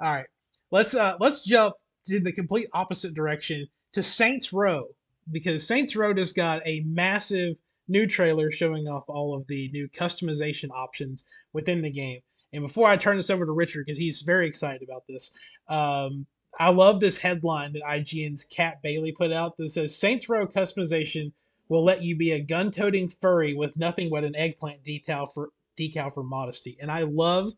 all 0.00 0.12
right, 0.12 0.26
let's 0.72 0.96
uh 0.96 1.14
let's 1.20 1.44
jump 1.44 1.74
to 2.06 2.20
the 2.20 2.32
complete 2.32 2.68
opposite 2.72 3.14
direction 3.14 3.66
to 3.92 4.02
Saints 4.02 4.52
Row 4.52 4.86
because 5.32 5.66
Saints 5.66 5.96
Row 5.96 6.14
just 6.14 6.36
got 6.36 6.62
a 6.66 6.80
massive 6.86 7.56
new 7.88 8.06
trailer 8.06 8.50
showing 8.50 8.88
off 8.88 9.04
all 9.08 9.34
of 9.34 9.46
the 9.48 9.70
new 9.72 9.88
customization 9.88 10.70
options 10.70 11.24
within 11.52 11.82
the 11.82 11.90
game. 11.90 12.20
And 12.52 12.62
before 12.62 12.88
I 12.88 12.96
turn 12.96 13.16
this 13.16 13.30
over 13.30 13.44
to 13.44 13.52
Richard 13.52 13.86
because 13.86 13.98
he's 13.98 14.22
very 14.22 14.46
excited 14.46 14.82
about 14.82 15.04
this, 15.08 15.30
um, 15.68 16.26
I 16.58 16.70
love 16.70 17.00
this 17.00 17.18
headline 17.18 17.72
that 17.74 17.82
IGN's 17.82 18.44
Kat 18.44 18.80
Bailey 18.82 19.12
put 19.12 19.32
out 19.32 19.56
that 19.58 19.70
says 19.70 19.96
Saints 19.96 20.28
Row 20.28 20.46
customization 20.46 21.32
will 21.68 21.84
let 21.84 22.02
you 22.02 22.16
be 22.16 22.32
a 22.32 22.40
gun-toting 22.40 23.08
furry 23.08 23.54
with 23.54 23.76
nothing 23.76 24.08
but 24.08 24.24
an 24.24 24.36
eggplant 24.36 24.82
decal 24.84 25.32
for 25.32 25.50
decal 25.78 26.12
for 26.12 26.22
modesty. 26.22 26.76
And 26.80 26.90
I 26.90 27.02
love 27.02 27.52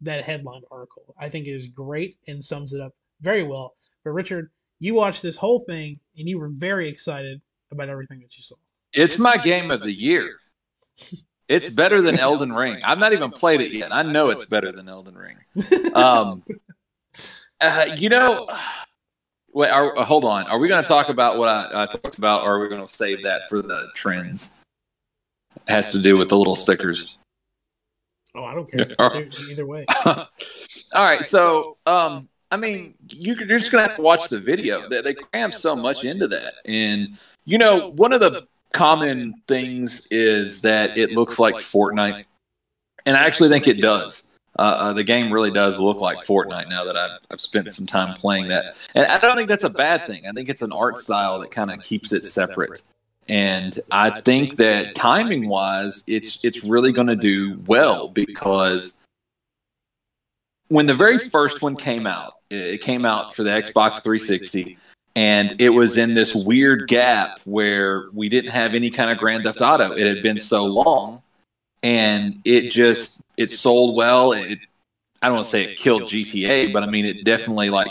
that 0.00 0.24
headline 0.24 0.62
article. 0.70 1.14
I 1.18 1.28
think 1.28 1.46
it 1.46 1.50
is 1.50 1.66
great 1.66 2.16
and 2.28 2.42
sums 2.42 2.72
it 2.72 2.80
up 2.80 2.94
very 3.20 3.42
well. 3.42 3.74
But 4.04 4.10
Richard, 4.10 4.50
you 4.80 4.94
watched 4.94 5.22
this 5.22 5.36
whole 5.36 5.60
thing 5.60 5.98
and 6.16 6.28
you 6.28 6.38
were 6.38 6.48
very 6.48 6.88
excited 6.88 7.40
about 7.70 7.88
everything 7.88 8.20
that 8.20 8.36
you 8.36 8.42
saw. 8.42 8.56
It's 8.92 9.18
my 9.18 9.36
game 9.36 9.70
of 9.70 9.82
the 9.82 9.92
year. 9.92 10.38
It's 11.48 11.74
better 11.74 12.02
than 12.02 12.18
Elden 12.18 12.52
Ring. 12.52 12.80
I've 12.84 12.98
not 12.98 13.12
even 13.12 13.30
played 13.30 13.60
it 13.60 13.72
yet. 13.72 13.92
I 13.92 14.02
know 14.02 14.30
it's 14.30 14.44
better 14.46 14.72
than 14.72 14.88
Elden 14.88 15.16
Ring. 15.16 15.36
Um, 15.94 16.42
uh, 17.60 17.86
you 17.96 18.08
know, 18.08 18.48
wait. 19.52 19.70
Are, 19.70 19.98
uh, 19.98 20.04
hold 20.04 20.24
on. 20.24 20.46
Are 20.46 20.58
we 20.58 20.68
going 20.68 20.82
to 20.82 20.88
talk 20.88 21.08
about 21.08 21.38
what 21.38 21.48
I, 21.48 21.82
I 21.82 21.86
talked 21.86 22.18
about, 22.18 22.42
or 22.42 22.56
are 22.56 22.60
we 22.60 22.68
going 22.68 22.86
to 22.86 22.92
save 22.92 23.22
that 23.24 23.48
for 23.48 23.62
the 23.62 23.88
trends? 23.94 24.62
It 25.56 25.72
has 25.72 25.92
to 25.92 26.02
do 26.02 26.16
with 26.16 26.28
the 26.28 26.36
little 26.36 26.56
stickers. 26.56 27.18
Oh, 28.34 28.44
I 28.44 28.54
don't 28.54 28.70
care. 28.70 28.86
Either, 28.98 29.30
either 29.50 29.66
way. 29.66 29.86
All 30.04 30.24
right. 30.94 31.24
So, 31.24 31.78
um, 31.86 32.28
I 32.50 32.56
mean, 32.56 32.94
you, 33.10 33.34
are 33.34 33.46
just 33.46 33.70
going 33.70 33.84
to 33.84 33.88
have 33.88 33.96
to 33.96 34.02
watch 34.02 34.28
the 34.28 34.40
video. 34.40 34.88
They, 34.88 35.02
they 35.02 35.14
cram 35.14 35.52
so 35.52 35.76
much 35.76 36.04
into 36.04 36.28
that, 36.28 36.54
and 36.64 37.08
you 37.44 37.58
know, 37.58 37.90
one 37.92 38.12
of 38.12 38.20
the 38.20 38.46
common 38.72 39.34
things 39.46 40.08
is 40.10 40.62
that 40.62 40.96
it 40.96 41.12
looks 41.12 41.38
like 41.38 41.56
Fortnite, 41.56 42.24
and 43.06 43.16
I 43.16 43.26
actually 43.26 43.48
think 43.48 43.68
it 43.68 43.80
does. 43.80 44.34
Uh, 44.58 44.62
uh, 44.62 44.92
the 44.92 45.04
game 45.04 45.32
really 45.32 45.52
does 45.52 45.78
look 45.78 46.00
like 46.00 46.18
Fortnite 46.18 46.68
now 46.68 46.82
that 46.84 46.96
I've, 46.96 47.20
I've, 47.30 47.40
spent 47.40 47.70
some 47.70 47.86
time 47.86 48.14
playing 48.14 48.48
that. 48.48 48.76
And 48.94 49.06
I 49.06 49.18
don't 49.20 49.36
think 49.36 49.48
that's 49.48 49.62
a 49.62 49.70
bad 49.70 50.02
thing. 50.04 50.26
I 50.26 50.32
think 50.32 50.48
it's 50.48 50.62
an 50.62 50.72
art 50.72 50.96
style 50.96 51.38
that 51.38 51.52
kind 51.52 51.70
of 51.70 51.80
keeps 51.84 52.12
it 52.12 52.22
separate. 52.22 52.82
And 53.28 53.78
I 53.92 54.20
think 54.20 54.56
that 54.56 54.96
timing 54.96 55.48
wise, 55.48 56.02
it's 56.08 56.44
it's 56.44 56.64
really 56.64 56.92
going 56.92 57.06
to 57.06 57.16
do 57.16 57.60
well 57.66 58.08
because 58.08 59.04
when 60.68 60.86
the 60.86 60.94
very 60.94 61.18
first 61.18 61.62
one 61.62 61.76
came 61.76 62.06
out, 62.06 62.34
it 62.50 62.80
came 62.80 63.04
out 63.04 63.34
for 63.34 63.42
the 63.42 63.50
Xbox 63.50 64.02
360, 64.02 64.78
and 65.16 65.60
it 65.60 65.70
was 65.70 65.96
in 65.96 66.14
this 66.14 66.44
weird 66.46 66.88
gap 66.88 67.40
where 67.44 68.08
we 68.12 68.28
didn't 68.28 68.50
have 68.50 68.74
any 68.74 68.90
kind 68.90 69.10
of 69.10 69.18
Grand 69.18 69.44
Theft 69.44 69.60
Auto. 69.60 69.92
It 69.92 70.06
had 70.06 70.22
been 70.22 70.38
so 70.38 70.64
long, 70.64 71.22
and 71.82 72.40
it 72.44 72.70
just 72.70 73.22
it 73.36 73.50
sold 73.50 73.96
well. 73.96 74.32
It 74.32 74.58
I 75.22 75.26
don't 75.26 75.36
want 75.36 75.46
to 75.46 75.50
say 75.50 75.64
it 75.64 75.78
killed 75.78 76.02
GTA, 76.02 76.72
but 76.72 76.82
I 76.82 76.86
mean 76.86 77.04
it 77.04 77.24
definitely 77.24 77.70
like 77.70 77.88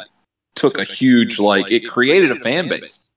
took 0.55 0.77
a 0.77 0.83
huge 0.83 1.39
like 1.39 1.71
it 1.71 1.81
created 1.81 2.31
a 2.31 2.35
fan 2.35 2.69
base. 2.69 3.09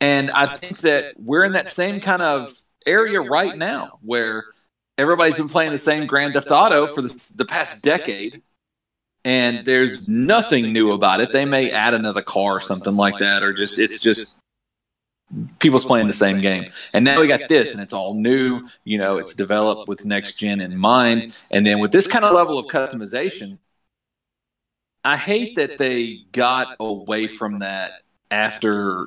And 0.00 0.30
I 0.32 0.46
think 0.46 0.78
that 0.78 1.14
we're 1.18 1.44
in 1.44 1.52
that 1.52 1.68
same 1.68 2.00
kind 2.00 2.20
of 2.20 2.52
area 2.86 3.20
right 3.20 3.56
now 3.56 3.98
where 4.02 4.44
everybody's 4.98 5.36
been 5.36 5.48
playing 5.48 5.72
the 5.72 5.78
same 5.78 6.06
Grand 6.06 6.34
Theft 6.34 6.50
Auto 6.50 6.86
for 6.86 7.00
the, 7.00 7.34
the 7.38 7.44
past 7.44 7.82
decade, 7.84 8.42
and 9.24 9.64
there's 9.64 10.08
nothing 10.08 10.72
new 10.72 10.92
about 10.92 11.20
it. 11.20 11.32
They 11.32 11.44
may 11.44 11.70
add 11.70 11.94
another 11.94 12.22
car 12.22 12.52
or 12.56 12.60
something 12.60 12.96
like 12.96 13.18
that, 13.18 13.42
or 13.42 13.52
just 13.52 13.78
it's 13.78 13.98
just 13.98 14.38
people's 15.58 15.84
playing 15.84 16.06
the 16.06 16.12
same 16.12 16.40
game. 16.40 16.66
And 16.92 17.04
now 17.04 17.20
we 17.20 17.26
got 17.26 17.48
this, 17.48 17.72
and 17.72 17.82
it's 17.82 17.92
all 17.92 18.14
new. 18.14 18.68
You 18.84 18.98
know, 18.98 19.18
it's 19.18 19.34
developed 19.34 19.88
with 19.88 20.04
next 20.04 20.34
gen 20.34 20.60
in 20.60 20.78
mind, 20.78 21.34
and 21.50 21.66
then 21.66 21.80
with 21.80 21.92
this 21.92 22.06
kind 22.06 22.24
of 22.24 22.34
level 22.34 22.58
of 22.58 22.66
customization, 22.66 23.58
I 25.04 25.16
hate 25.16 25.56
that 25.56 25.78
they 25.78 26.18
got 26.32 26.76
away 26.80 27.26
from 27.26 27.58
that 27.58 28.02
after 28.30 29.06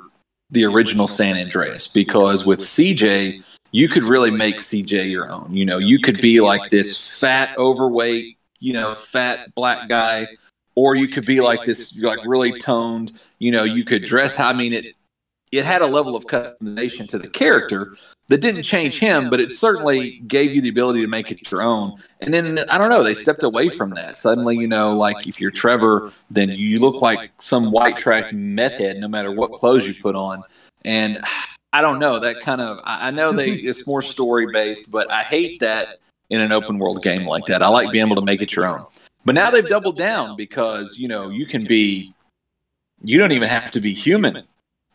the 0.52 0.64
original 0.64 1.08
San 1.08 1.38
Andreas 1.38 1.88
because 1.88 2.46
with 2.46 2.60
CJ, 2.60 3.44
you 3.72 3.90
could 3.90 4.04
really 4.04 4.32
make 4.32 4.58
CJ 4.58 5.10
your 5.12 5.30
own. 5.30 5.50
You 5.52 5.66
know, 5.66 5.78
you 5.78 6.00
could 6.00 6.22
be 6.22 6.40
like 6.40 6.70
this 6.70 7.20
fat, 7.20 7.58
overweight, 7.58 8.37
you 8.60 8.74
know, 8.74 8.94
fat 8.94 9.54
black 9.56 9.88
guy, 9.90 10.28
or 10.76 10.96
you 10.96 11.08
could 11.08 11.26
be 11.26 11.42
like 11.42 11.64
this, 11.64 12.02
like 12.02 12.20
really 12.26 12.60
toned. 12.60 13.14
You 13.40 13.52
know, 13.52 13.64
you 13.64 13.84
could 13.84 14.04
dress. 14.04 14.40
I 14.40 14.54
mean, 14.54 14.74
it 14.74 14.86
it 15.52 15.66
had 15.66 15.82
a 15.82 15.88
level 15.88 16.16
of 16.16 16.26
customization 16.26 17.10
to 17.10 17.18
the 17.18 17.30
character 17.30 17.96
that 18.28 18.42
didn't 18.42 18.64
change 18.64 19.00
him, 19.00 19.30
but 19.30 19.40
it 19.40 19.52
certainly 19.52 20.20
gave 20.28 20.54
you 20.54 20.62
the 20.62 20.70
ability 20.70 21.02
to 21.02 21.08
make 21.08 21.32
it 21.32 21.50
your 21.50 21.62
own. 21.62 21.94
And 22.20 22.34
then 22.34 22.60
I 22.70 22.78
don't 22.78 22.90
know, 22.90 23.04
they 23.04 23.14
stepped 23.14 23.44
away 23.44 23.70
from 23.70 23.92
that. 23.92 24.18
Suddenly, 24.18 24.58
you 24.58 24.68
know, 24.68 24.98
like 24.98 25.26
if 25.26 25.40
you're 25.40 25.52
Trevor, 25.52 26.12
then 26.30 26.50
you 26.50 26.80
look 26.80 27.02
like 27.02 27.32
some 27.40 27.72
white 27.72 27.96
trash 27.96 28.32
meth 28.34 28.74
head, 28.74 28.98
no 28.98 29.08
matter 29.08 29.32
what 29.32 29.54
clothes 29.54 29.88
you 29.88 29.94
put 30.02 30.16
on. 30.16 30.44
And 30.84 31.20
I 31.72 31.82
don't 31.82 32.00
know 32.00 32.20
that 32.20 32.42
kind 32.42 32.60
of. 32.60 32.80
I 32.84 33.12
know 33.12 33.32
they 33.32 33.52
it's 33.52 33.88
more 33.88 34.02
story 34.02 34.48
based, 34.52 34.92
but 34.92 35.10
I 35.10 35.24
hate 35.24 35.62
that 35.62 35.98
in 36.30 36.42
an 36.42 36.52
open 36.52 36.78
world 36.78 37.02
game 37.04 37.26
like 37.26 37.46
that. 37.46 37.62
I 37.62 37.68
like 37.68 37.92
being 37.92 38.06
able 38.06 38.16
to 38.18 38.26
make 38.26 38.42
it 38.42 38.56
your 38.56 38.68
own. 38.68 38.86
But 39.26 39.36
now 39.36 39.52
they've 39.52 39.68
doubled 39.68 39.98
down 39.98 40.38
because 40.38 40.98
you 40.98 41.08
know 41.08 41.30
you 41.30 41.46
can 41.46 41.66
be. 41.66 42.14
You 43.04 43.20
don't 43.20 43.32
even 43.32 43.48
have 43.48 43.70
to 43.72 43.80
be 43.80 43.94
human 43.94 44.44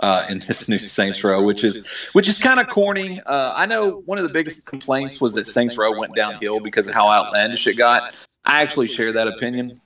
uh, 0.01 0.27
in 0.29 0.39
this 0.39 0.69
new 0.69 0.79
Saints 0.79 1.23
Row, 1.23 1.43
which 1.43 1.65
is 1.65 1.87
which 2.13 2.29
is 2.29 2.39
kind 2.39 2.61
of 2.61 2.69
corny. 2.69 3.21
Uh, 3.25 3.53
I 3.55 3.67
know 3.67 4.03
one 4.07 4.19
of 4.19 4.25
the 4.25 4.33
biggest 4.33 4.67
complaints 4.67 5.21
was 5.21 5.35
that 5.35 5.47
Saints 5.47 5.79
Row 5.79 5.97
went 5.99 6.15
downhill 6.15 6.61
because 6.61 6.89
of 6.89 6.95
how 6.95 7.09
outlandish 7.09 7.67
it 7.67 7.79
got. 7.79 8.15
I 8.45 8.63
actually 8.63 8.89
share 8.89 9.13
that 9.13 9.29
opinion, 9.29 9.81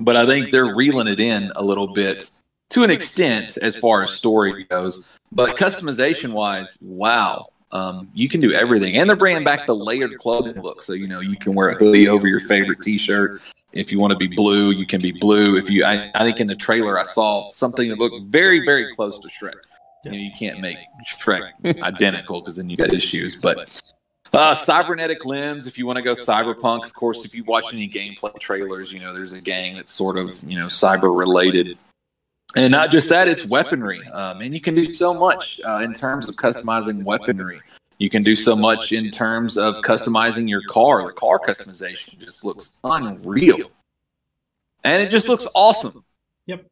but 0.00 0.16
I 0.16 0.26
think 0.26 0.50
they're 0.50 0.74
reeling 0.74 1.06
it 1.06 1.20
in 1.20 1.52
a 1.54 1.62
little 1.62 1.94
bit 1.94 2.28
to 2.70 2.82
an 2.82 2.90
extent 2.90 3.56
as 3.56 3.76
far 3.76 4.02
as 4.02 4.10
story 4.12 4.64
goes. 4.64 5.10
But 5.30 5.56
customization 5.56 6.34
wise, 6.34 6.76
wow. 6.82 7.46
Um, 7.74 8.08
you 8.14 8.28
can 8.28 8.40
do 8.40 8.52
everything, 8.52 8.96
and 8.96 9.08
they're 9.08 9.16
bringing 9.16 9.42
back 9.42 9.66
the 9.66 9.74
layered 9.74 10.16
clothing 10.18 10.62
look. 10.62 10.80
So 10.80 10.92
you 10.92 11.08
know 11.08 11.18
you 11.18 11.36
can 11.36 11.54
wear 11.54 11.70
a 11.70 11.74
hoodie 11.74 12.08
over 12.08 12.28
your 12.28 12.40
favorite 12.40 12.80
T-shirt. 12.80 13.42
If 13.72 13.90
you 13.90 13.98
want 13.98 14.12
to 14.12 14.16
be 14.16 14.28
blue, 14.28 14.70
you 14.70 14.86
can 14.86 15.00
be 15.00 15.10
blue. 15.10 15.56
If 15.56 15.68
you, 15.68 15.84
I, 15.84 16.08
I 16.14 16.24
think 16.24 16.38
in 16.38 16.46
the 16.46 16.54
trailer 16.54 16.96
I 16.98 17.02
saw 17.02 17.48
something 17.48 17.88
that 17.88 17.98
looked 17.98 18.26
very, 18.26 18.64
very 18.64 18.94
close 18.94 19.18
to 19.18 19.28
Shrek. 19.28 19.56
You 20.04 20.12
know, 20.12 20.16
you 20.16 20.30
can't 20.38 20.60
make 20.60 20.76
Shrek 21.04 21.50
identical 21.82 22.40
because 22.40 22.56
then 22.56 22.70
you 22.70 22.76
got 22.76 22.92
issues. 22.92 23.34
But 23.34 23.92
uh, 24.32 24.54
cybernetic 24.54 25.24
limbs, 25.24 25.66
if 25.66 25.76
you 25.76 25.86
want 25.86 25.96
to 25.96 26.02
go 26.02 26.12
cyberpunk, 26.12 26.84
of 26.84 26.94
course, 26.94 27.24
if 27.24 27.34
you 27.34 27.42
watch 27.42 27.72
any 27.72 27.88
gameplay 27.88 28.38
trailers, 28.38 28.92
you 28.92 29.00
know, 29.00 29.12
there's 29.12 29.32
a 29.32 29.40
gang 29.40 29.74
that's 29.74 29.90
sort 29.90 30.16
of, 30.16 30.40
you 30.44 30.58
know, 30.58 30.66
cyber 30.66 31.16
related. 31.16 31.76
And 32.56 32.70
not 32.70 32.90
just 32.90 33.08
that, 33.08 33.26
it's 33.28 33.50
weaponry. 33.50 34.06
Um, 34.08 34.40
and 34.40 34.54
you 34.54 34.60
can 34.60 34.74
do 34.74 34.92
so 34.92 35.12
much 35.12 35.60
uh, 35.66 35.78
in 35.78 35.92
terms 35.92 36.28
of 36.28 36.36
customizing 36.36 37.02
weaponry. 37.02 37.60
You 37.98 38.10
can 38.10 38.22
do 38.22 38.34
so 38.34 38.56
much 38.56 38.92
in 38.92 39.10
terms 39.10 39.56
of 39.56 39.76
customizing 39.78 40.48
your 40.48 40.62
car. 40.68 41.06
The 41.06 41.12
car 41.12 41.38
customization 41.38 42.18
just 42.18 42.44
looks 42.44 42.80
unreal. 42.84 43.70
And 44.84 45.02
it 45.02 45.10
just 45.10 45.28
looks 45.28 45.46
awesome. 45.54 46.04
Yep. 46.46 46.66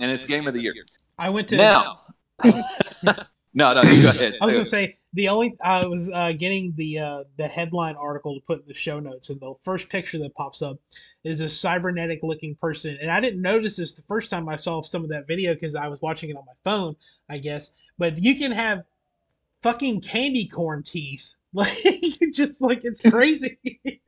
And 0.00 0.10
it's 0.10 0.26
game 0.26 0.46
of 0.46 0.54
the 0.54 0.62
year. 0.62 0.74
I 1.18 1.30
went 1.30 1.48
to 1.48 1.56
now. 1.56 1.98
no, 2.44 3.74
no, 3.74 3.82
you 3.82 4.02
go 4.02 4.10
ahead. 4.10 4.34
I 4.40 4.46
was 4.46 4.54
gonna 4.54 4.64
say 4.64 4.94
the 5.12 5.28
only 5.28 5.56
I 5.62 5.84
was 5.84 6.10
uh, 6.14 6.32
getting 6.32 6.72
the 6.76 6.98
uh, 7.00 7.24
the 7.36 7.48
headline 7.48 7.96
article 7.96 8.34
to 8.34 8.40
put 8.40 8.60
in 8.60 8.66
the 8.66 8.74
show 8.74 9.00
notes, 9.00 9.30
and 9.30 9.40
the 9.40 9.54
first 9.60 9.88
picture 9.88 10.18
that 10.18 10.34
pops 10.34 10.62
up 10.62 10.78
is 11.24 11.40
a 11.40 11.48
cybernetic 11.48 12.20
looking 12.22 12.54
person, 12.54 12.96
and 13.00 13.10
I 13.10 13.20
didn't 13.20 13.42
notice 13.42 13.76
this 13.76 13.94
the 13.94 14.02
first 14.02 14.30
time 14.30 14.48
I 14.48 14.56
saw 14.56 14.82
some 14.82 15.02
of 15.02 15.10
that 15.10 15.26
video 15.26 15.54
because 15.54 15.74
I 15.74 15.88
was 15.88 16.00
watching 16.00 16.30
it 16.30 16.36
on 16.36 16.44
my 16.46 16.52
phone, 16.64 16.96
I 17.28 17.38
guess. 17.38 17.72
But 17.98 18.18
you 18.18 18.36
can 18.36 18.52
have 18.52 18.84
fucking 19.62 20.00
candy 20.00 20.46
corn 20.46 20.82
teeth. 20.82 21.34
Like 21.54 21.82
you 21.82 22.30
just 22.30 22.60
like 22.60 22.84
it's 22.84 23.00
crazy. 23.00 23.58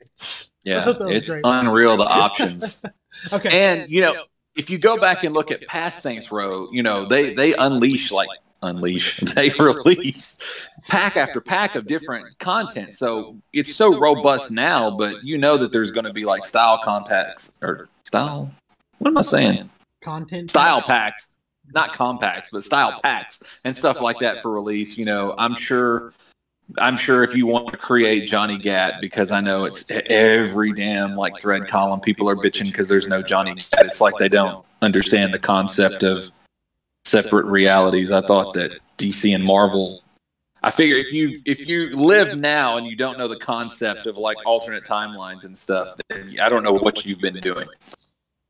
yeah, 0.62 0.84
it's 0.86 1.30
great. 1.30 1.40
unreal 1.42 1.96
the 1.96 2.04
options. 2.04 2.84
okay, 3.32 3.48
and 3.50 3.90
you 3.90 4.02
know 4.02 4.14
if 4.54 4.68
you 4.68 4.78
go 4.78 4.98
back 4.98 5.24
and 5.24 5.32
look 5.32 5.50
at 5.50 5.66
past 5.66 6.02
Saints 6.02 6.30
Row, 6.30 6.68
you 6.70 6.82
know 6.82 7.06
they 7.06 7.32
they 7.32 7.54
unleash 7.54 8.12
like 8.12 8.28
unleash. 8.62 9.20
They 9.34 9.50
release 9.58 10.42
pack 10.88 11.16
after 11.16 11.40
pack 11.40 11.74
of 11.74 11.86
different 11.86 12.38
content. 12.38 12.94
so 12.94 13.36
it's 13.52 13.74
so 13.74 13.98
robust 13.98 14.50
now 14.50 14.90
but 14.90 15.22
you 15.22 15.38
know 15.38 15.56
that 15.56 15.72
there's 15.72 15.90
going 15.90 16.06
to 16.06 16.12
be 16.12 16.24
like 16.24 16.44
style 16.44 16.80
compacts 16.82 17.60
or 17.62 17.88
style 18.02 18.50
what 18.98 19.08
am 19.08 19.18
i 19.18 19.22
saying? 19.22 19.68
content 20.00 20.50
style 20.50 20.80
packs. 20.80 21.38
not 21.72 21.92
compacts, 21.92 22.50
but 22.50 22.64
style 22.64 22.98
packs 23.02 23.50
and 23.64 23.74
stuff 23.74 24.00
like 24.00 24.18
that 24.18 24.42
for 24.42 24.50
release. 24.50 24.98
You 24.98 25.04
know, 25.04 25.34
I'm 25.38 25.54
sure. 25.54 26.12
I'm 26.78 26.96
sure 26.96 27.24
if 27.24 27.34
you 27.34 27.48
want 27.48 27.66
to 27.72 27.76
create 27.76 28.28
Johnny 28.28 28.56
Gat, 28.56 29.00
because 29.00 29.32
I 29.32 29.40
know 29.40 29.64
it's 29.64 29.90
every 30.06 30.72
damn 30.72 31.16
like 31.16 31.40
thread 31.40 31.66
column, 31.66 31.98
people 31.98 32.30
are 32.30 32.36
bitching 32.36 32.66
because 32.66 32.88
there's 32.88 33.08
no 33.08 33.22
Johnny 33.22 33.54
Gat. 33.54 33.86
It's 33.86 34.00
like 34.00 34.14
they 34.20 34.28
don't 34.28 34.64
understand 34.80 35.34
the 35.34 35.40
concept 35.40 36.04
of 36.04 36.30
separate 37.04 37.46
realities. 37.46 38.12
I 38.12 38.20
thought 38.20 38.54
that 38.54 38.78
DC 38.98 39.34
and 39.34 39.44
Marvel. 39.44 40.02
I 40.62 40.70
figure 40.70 40.96
if 40.96 41.10
you 41.12 41.40
if 41.46 41.66
you 41.66 41.90
live 41.90 42.38
now 42.38 42.76
and 42.76 42.86
you 42.86 42.94
don't 42.94 43.16
know 43.16 43.28
the 43.28 43.38
concept 43.38 44.06
of 44.06 44.18
like 44.18 44.36
alternate 44.44 44.84
timelines 44.84 45.44
and 45.44 45.56
stuff, 45.56 45.94
then 46.08 46.36
I 46.40 46.48
don't 46.50 46.62
know 46.62 46.74
what 46.74 47.06
you've 47.06 47.20
been 47.20 47.40
doing. 47.40 47.66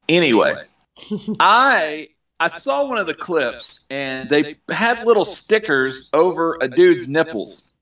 Anyway, 0.08 0.54
I 1.40 2.08
I 2.40 2.48
saw 2.48 2.86
one 2.86 2.96
of 2.96 3.06
the 3.06 3.14
clips 3.14 3.86
and 3.90 4.28
they 4.30 4.56
had 4.70 5.04
little 5.04 5.26
stickers 5.26 6.10
over 6.14 6.56
a 6.62 6.68
dude's 6.68 7.06
nipples. 7.06 7.74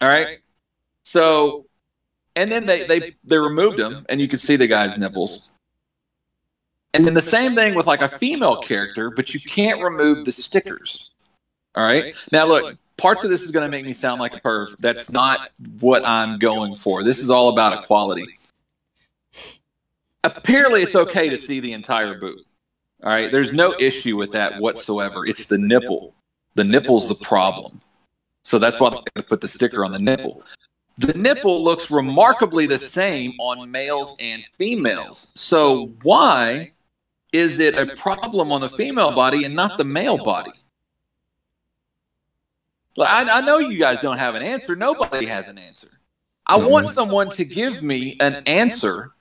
All 0.00 0.08
right. 0.08 0.38
So, 1.02 1.66
and 2.36 2.50
then 2.50 2.66
they, 2.66 2.86
they, 2.86 3.14
they 3.24 3.36
removed 3.36 3.78
them 3.78 4.06
and 4.08 4.20
you 4.20 4.28
could 4.28 4.38
see 4.38 4.54
the 4.54 4.68
guy's 4.68 4.96
nipples. 4.96 5.50
And 6.96 7.06
then 7.06 7.12
the 7.12 7.20
same 7.20 7.54
thing 7.54 7.74
with 7.74 7.86
like 7.86 8.00
a 8.00 8.08
female 8.08 8.56
character, 8.56 9.10
but 9.10 9.34
you 9.34 9.40
can't 9.40 9.82
remove 9.82 10.24
the 10.24 10.32
stickers. 10.32 11.10
All 11.74 11.84
right. 11.84 12.14
Now, 12.32 12.46
look, 12.46 12.74
parts 12.96 13.22
of 13.22 13.28
this 13.28 13.42
is 13.42 13.50
going 13.50 13.70
to 13.70 13.70
make 13.70 13.84
me 13.84 13.92
sound 13.92 14.18
like 14.18 14.34
a 14.34 14.40
perv. 14.40 14.74
That's 14.78 15.12
not 15.12 15.50
what 15.80 16.06
I'm 16.06 16.38
going 16.38 16.74
for. 16.74 17.04
This 17.04 17.18
is 17.18 17.30
all 17.30 17.50
about 17.50 17.84
equality. 17.84 18.24
Apparently, 20.24 20.80
it's 20.80 20.96
okay 20.96 21.28
to 21.28 21.36
see 21.36 21.60
the 21.60 21.74
entire 21.74 22.18
boob. 22.18 22.38
All 23.02 23.10
right. 23.10 23.30
There's 23.30 23.52
no 23.52 23.74
issue 23.78 24.16
with 24.16 24.32
that 24.32 24.58
whatsoever. 24.58 25.26
It's 25.26 25.44
the 25.46 25.58
nipple. 25.58 26.14
The 26.54 26.64
nipple's 26.64 27.10
the 27.10 27.22
problem. 27.22 27.78
So 28.42 28.58
that's 28.58 28.80
why 28.80 28.86
I'm 28.88 28.94
going 28.94 29.04
to 29.16 29.22
put 29.22 29.42
the 29.42 29.48
sticker 29.48 29.84
on 29.84 29.92
the 29.92 29.98
nipple. 29.98 30.42
The 30.96 31.12
nipple 31.12 31.62
looks 31.62 31.90
remarkably 31.90 32.66
the 32.66 32.78
same 32.78 33.32
on 33.38 33.70
males 33.70 34.16
and 34.18 34.42
females. 34.46 35.18
So 35.18 35.92
why 36.02 36.70
is 37.36 37.58
it 37.58 37.76
a 37.76 37.94
problem 37.96 38.50
on 38.50 38.60
the 38.62 38.68
female 38.68 39.14
body 39.14 39.44
and 39.44 39.54
not 39.54 39.76
the 39.76 39.84
male 39.84 40.16
body? 40.16 40.52
I, 42.98 43.28
I 43.30 43.40
know 43.42 43.58
you 43.58 43.78
guys 43.78 44.00
don't 44.00 44.18
have 44.18 44.34
an 44.34 44.42
answer. 44.42 44.74
Nobody 44.74 45.26
has 45.26 45.48
an 45.48 45.58
answer. 45.58 45.88
I 46.46 46.56
want 46.56 46.88
someone 46.88 47.28
to 47.30 47.44
give 47.44 47.82
me 47.82 48.16
an 48.20 48.42
answer. 48.46 49.12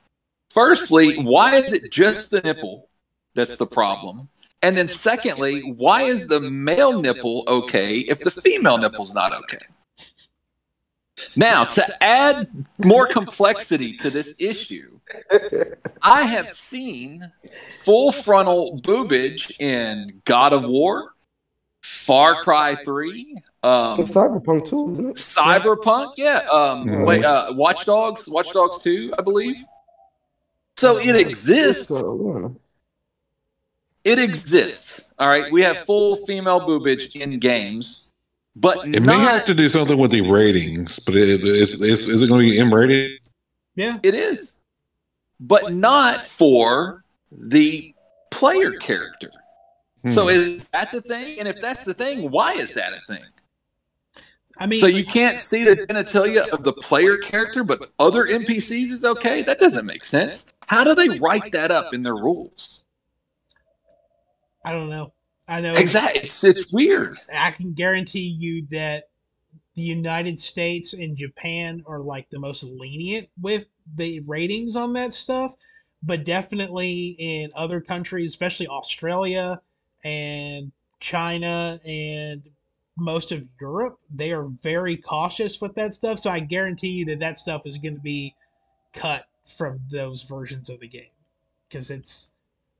Firstly, 0.49 1.17
why 1.17 1.55
is 1.55 1.73
it 1.73 1.91
just 1.91 2.31
the 2.31 2.39
nipple 2.41 2.87
that's 3.33 3.57
the 3.57 3.65
problem? 3.65 4.29
And 4.61 4.77
then 4.77 4.87
secondly, 4.87 5.73
why 5.73 6.03
is 6.03 6.27
the 6.27 6.39
male 6.39 7.01
nipple 7.01 7.43
okay 7.47 7.97
if 7.97 8.19
the 8.19 8.31
female 8.31 8.77
nipple's 8.77 9.13
not 9.13 9.33
okay? 9.33 9.65
Now, 11.35 11.63
to 11.63 11.83
add 12.01 12.47
more 12.83 13.07
complexity 13.07 13.95
to 13.97 14.09
this 14.09 14.41
issue, 14.41 14.99
I 16.01 16.23
have 16.23 16.49
seen 16.49 17.23
full 17.83 18.11
frontal 18.11 18.81
boobage 18.81 19.59
in 19.59 20.21
God 20.25 20.53
of 20.53 20.65
War, 20.65 21.13
Far 21.81 22.35
Cry 22.35 22.75
3, 22.75 23.37
um, 23.63 23.99
Cyberpunk 24.07 24.69
2. 24.69 25.13
Cyberpunk, 25.15 26.13
yeah. 26.17 26.41
Um, 26.51 27.03
wait, 27.05 27.23
uh, 27.23 27.47
Watch 27.51 27.85
Dogs, 27.85 28.27
Watch 28.29 28.51
Dogs 28.51 28.83
2, 28.83 29.13
I 29.17 29.21
believe. 29.21 29.57
So 30.77 30.99
it 30.99 31.15
exists. 31.15 31.91
It 34.03 34.19
exists. 34.19 35.13
All 35.17 35.27
right. 35.27 35.51
We 35.51 35.61
have 35.61 35.85
full 35.85 36.15
female 36.15 36.59
boobage 36.59 37.15
in 37.15 37.39
games, 37.39 38.11
but 38.55 38.87
It 38.87 39.01
not, 39.01 39.17
may 39.17 39.19
have 39.19 39.45
to 39.45 39.53
do 39.53 39.67
something 39.67 39.97
with 39.97 40.11
the 40.11 40.21
ratings, 40.21 40.99
but 40.99 41.15
it, 41.15 41.41
it's, 41.43 41.73
it's, 41.81 42.07
is 42.07 42.23
it 42.23 42.29
going 42.29 42.43
to 42.43 42.49
be 42.49 42.59
M 42.59 42.73
rated? 42.73 43.19
Yeah. 43.75 43.99
it 44.03 44.13
is, 44.13 44.61
but 45.39 45.73
not 45.73 46.23
for 46.23 47.03
the 47.29 47.93
player 48.31 48.71
character. 48.71 49.31
Hmm. 50.03 50.09
So 50.09 50.29
is 50.29 50.67
that 50.67 50.91
the 50.91 51.01
thing? 51.01 51.39
And 51.39 51.47
if 51.47 51.61
that's 51.61 51.83
the 51.83 51.93
thing, 51.93 52.31
why 52.31 52.53
is 52.53 52.73
that 52.75 52.93
a 52.93 53.01
thing? 53.01 53.25
I 54.57 54.67
mean, 54.67 54.79
So 54.79 54.87
you 54.87 55.05
can't 55.05 55.37
see 55.37 55.65
the 55.65 55.75
genitalia 55.75 56.47
of 56.47 56.63
the 56.63 56.71
player 56.71 57.17
character, 57.17 57.65
but 57.65 57.91
other 57.99 58.25
NPCs 58.25 58.91
is 58.91 59.03
okay? 59.03 59.41
That 59.41 59.59
doesn't 59.59 59.85
make 59.85 60.05
sense. 60.05 60.55
How 60.67 60.85
do 60.85 60.95
they 60.95 61.19
write 61.19 61.51
that 61.51 61.71
up 61.71 61.93
in 61.93 62.03
their 62.03 62.15
rules? 62.15 62.85
I 64.63 64.71
don't 64.71 64.89
know. 64.89 65.11
I 65.47 65.61
know 65.61 65.73
Exactly. 65.73 66.21
It's, 66.21 66.43
it's 66.43 66.73
weird. 66.73 67.19
I 67.31 67.51
can 67.51 67.73
guarantee 67.73 68.35
you 68.39 68.67
that 68.71 69.09
the 69.75 69.81
United 69.81 70.39
States 70.39 70.93
and 70.93 71.17
Japan 71.17 71.83
are 71.85 71.99
like 71.99 72.29
the 72.29 72.39
most 72.39 72.63
lenient 72.63 73.29
with 73.39 73.65
the 73.95 74.21
ratings 74.21 74.75
on 74.75 74.93
that 74.93 75.13
stuff, 75.13 75.53
but 76.01 76.23
definitely 76.23 77.15
in 77.19 77.51
other 77.55 77.81
countries, 77.81 78.31
especially 78.31 78.67
Australia 78.67 79.61
and 80.03 80.71
China 80.99 81.79
and 81.85 82.47
most 82.97 83.31
of 83.31 83.43
Europe, 83.59 83.99
they 84.13 84.31
are 84.31 84.45
very 84.45 84.95
cautious 84.95 85.59
with 85.59 85.75
that 85.75 85.93
stuff. 85.93 86.19
So 86.19 86.31
I 86.31 86.39
guarantee 86.39 86.89
you 86.89 87.05
that 87.05 87.19
that 87.19 87.37
stuff 87.37 87.63
is 87.65 87.77
going 87.77 87.95
to 87.95 88.01
be 88.01 88.33
cut 88.93 89.25
from 89.57 89.79
those 89.91 90.23
versions 90.23 90.69
of 90.69 90.79
the 90.79 90.87
game 90.87 91.03
because 91.67 91.91
it's 91.91 92.31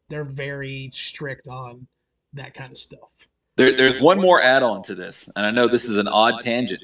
they're 0.10 0.24
very 0.24 0.90
strict 0.94 1.48
on 1.48 1.88
that 2.36 2.54
kind 2.54 2.72
of 2.72 2.78
stuff. 2.78 3.28
There, 3.58 3.76
there's 3.76 4.02
one 4.02 4.20
more 4.20 4.42
add-on 4.42 4.84
to 4.84 4.96
this, 4.96 5.32
and 5.36 5.46
I 5.46 5.52
know 5.52 5.68
this 5.68 5.86
is 5.86 5.98
an 5.98 6.08
odd 6.08 6.40
tangent, 6.40 6.84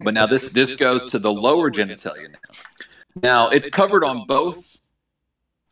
but 0.00 0.14
now 0.14 0.26
this 0.26 0.52
this 0.52 0.74
goes 0.74 1.06
to 1.12 1.18
the 1.18 1.32
lower 1.32 1.70
genitalia 1.70 2.30
now. 2.30 2.58
Now 3.22 3.48
it's 3.50 3.68
covered 3.70 4.04
on 4.04 4.26
both. 4.26 4.90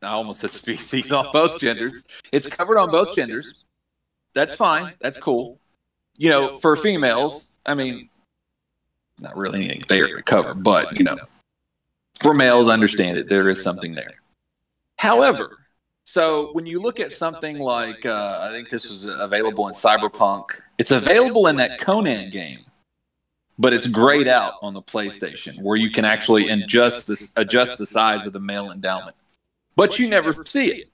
I 0.03 0.09
almost 0.09 0.41
said 0.41 0.51
species 0.51 1.13
on 1.13 1.27
both 1.33 1.61
genders. 1.61 2.05
It's 2.31 2.47
covered 2.47 2.79
on 2.79 2.91
both 2.91 3.15
genders. 3.15 3.65
That's 4.35 4.55
fine. 4.55 4.93
That's 5.01 5.19
cool. 5.19 5.59
You 6.17 6.31
know, 6.31 6.57
for 6.57 6.77
females, 6.77 7.59
I 7.65 7.75
mean, 7.75 8.11
not 9.19 9.37
really 9.37 9.65
anything 9.65 9.85
there 9.89 10.17
to 10.17 10.23
cover, 10.23 10.55
but 10.55 10.99
you 10.99 11.05
know, 11.05 11.17
for 12.21 12.35
males, 12.35 12.69
I 12.69 12.75
understand 12.75 13.17
it. 13.17 13.29
There 13.29 13.49
is 13.49 13.63
something 13.63 13.95
there. 13.95 14.15
However, 14.99 15.62
so 16.05 16.53
when 16.53 16.67
you 16.67 16.81
look 16.81 17.01
at 17.01 17.13
something 17.13 17.59
like, 17.59 18.05
uh, 18.05 18.41
I 18.43 18.51
think 18.51 18.69
this 18.69 18.91
was 18.91 19.05
available 19.05 19.69
in 19.69 19.75
Cyberpunk. 19.75 20.61
It's 20.79 20.91
available 20.91 21.47
in 21.47 21.57
that 21.57 21.81
Conan 21.81 22.31
game, 22.31 22.61
but 23.59 23.73
it's 23.73 23.87
grayed 23.87 24.29
out 24.29 24.55
on 24.63 24.75
the 24.75 24.83
PlayStation, 24.83 25.61
where 25.63 25.77
you 25.77 25.91
can 25.91 26.05
actually 26.05 26.49
adjust 26.49 27.07
this, 27.07 27.37
adjust 27.37 27.79
the 27.79 27.87
size 27.87 28.27
of 28.27 28.33
the 28.33 28.41
male 28.41 28.73
endowment, 28.73 29.17
but 29.77 29.99
you 29.99 30.09
never 30.09 30.33
see 30.33 30.69
it. 30.69 30.91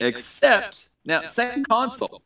Except 0.00 0.86
now, 1.04 1.22
same 1.22 1.64
console. 1.64 2.22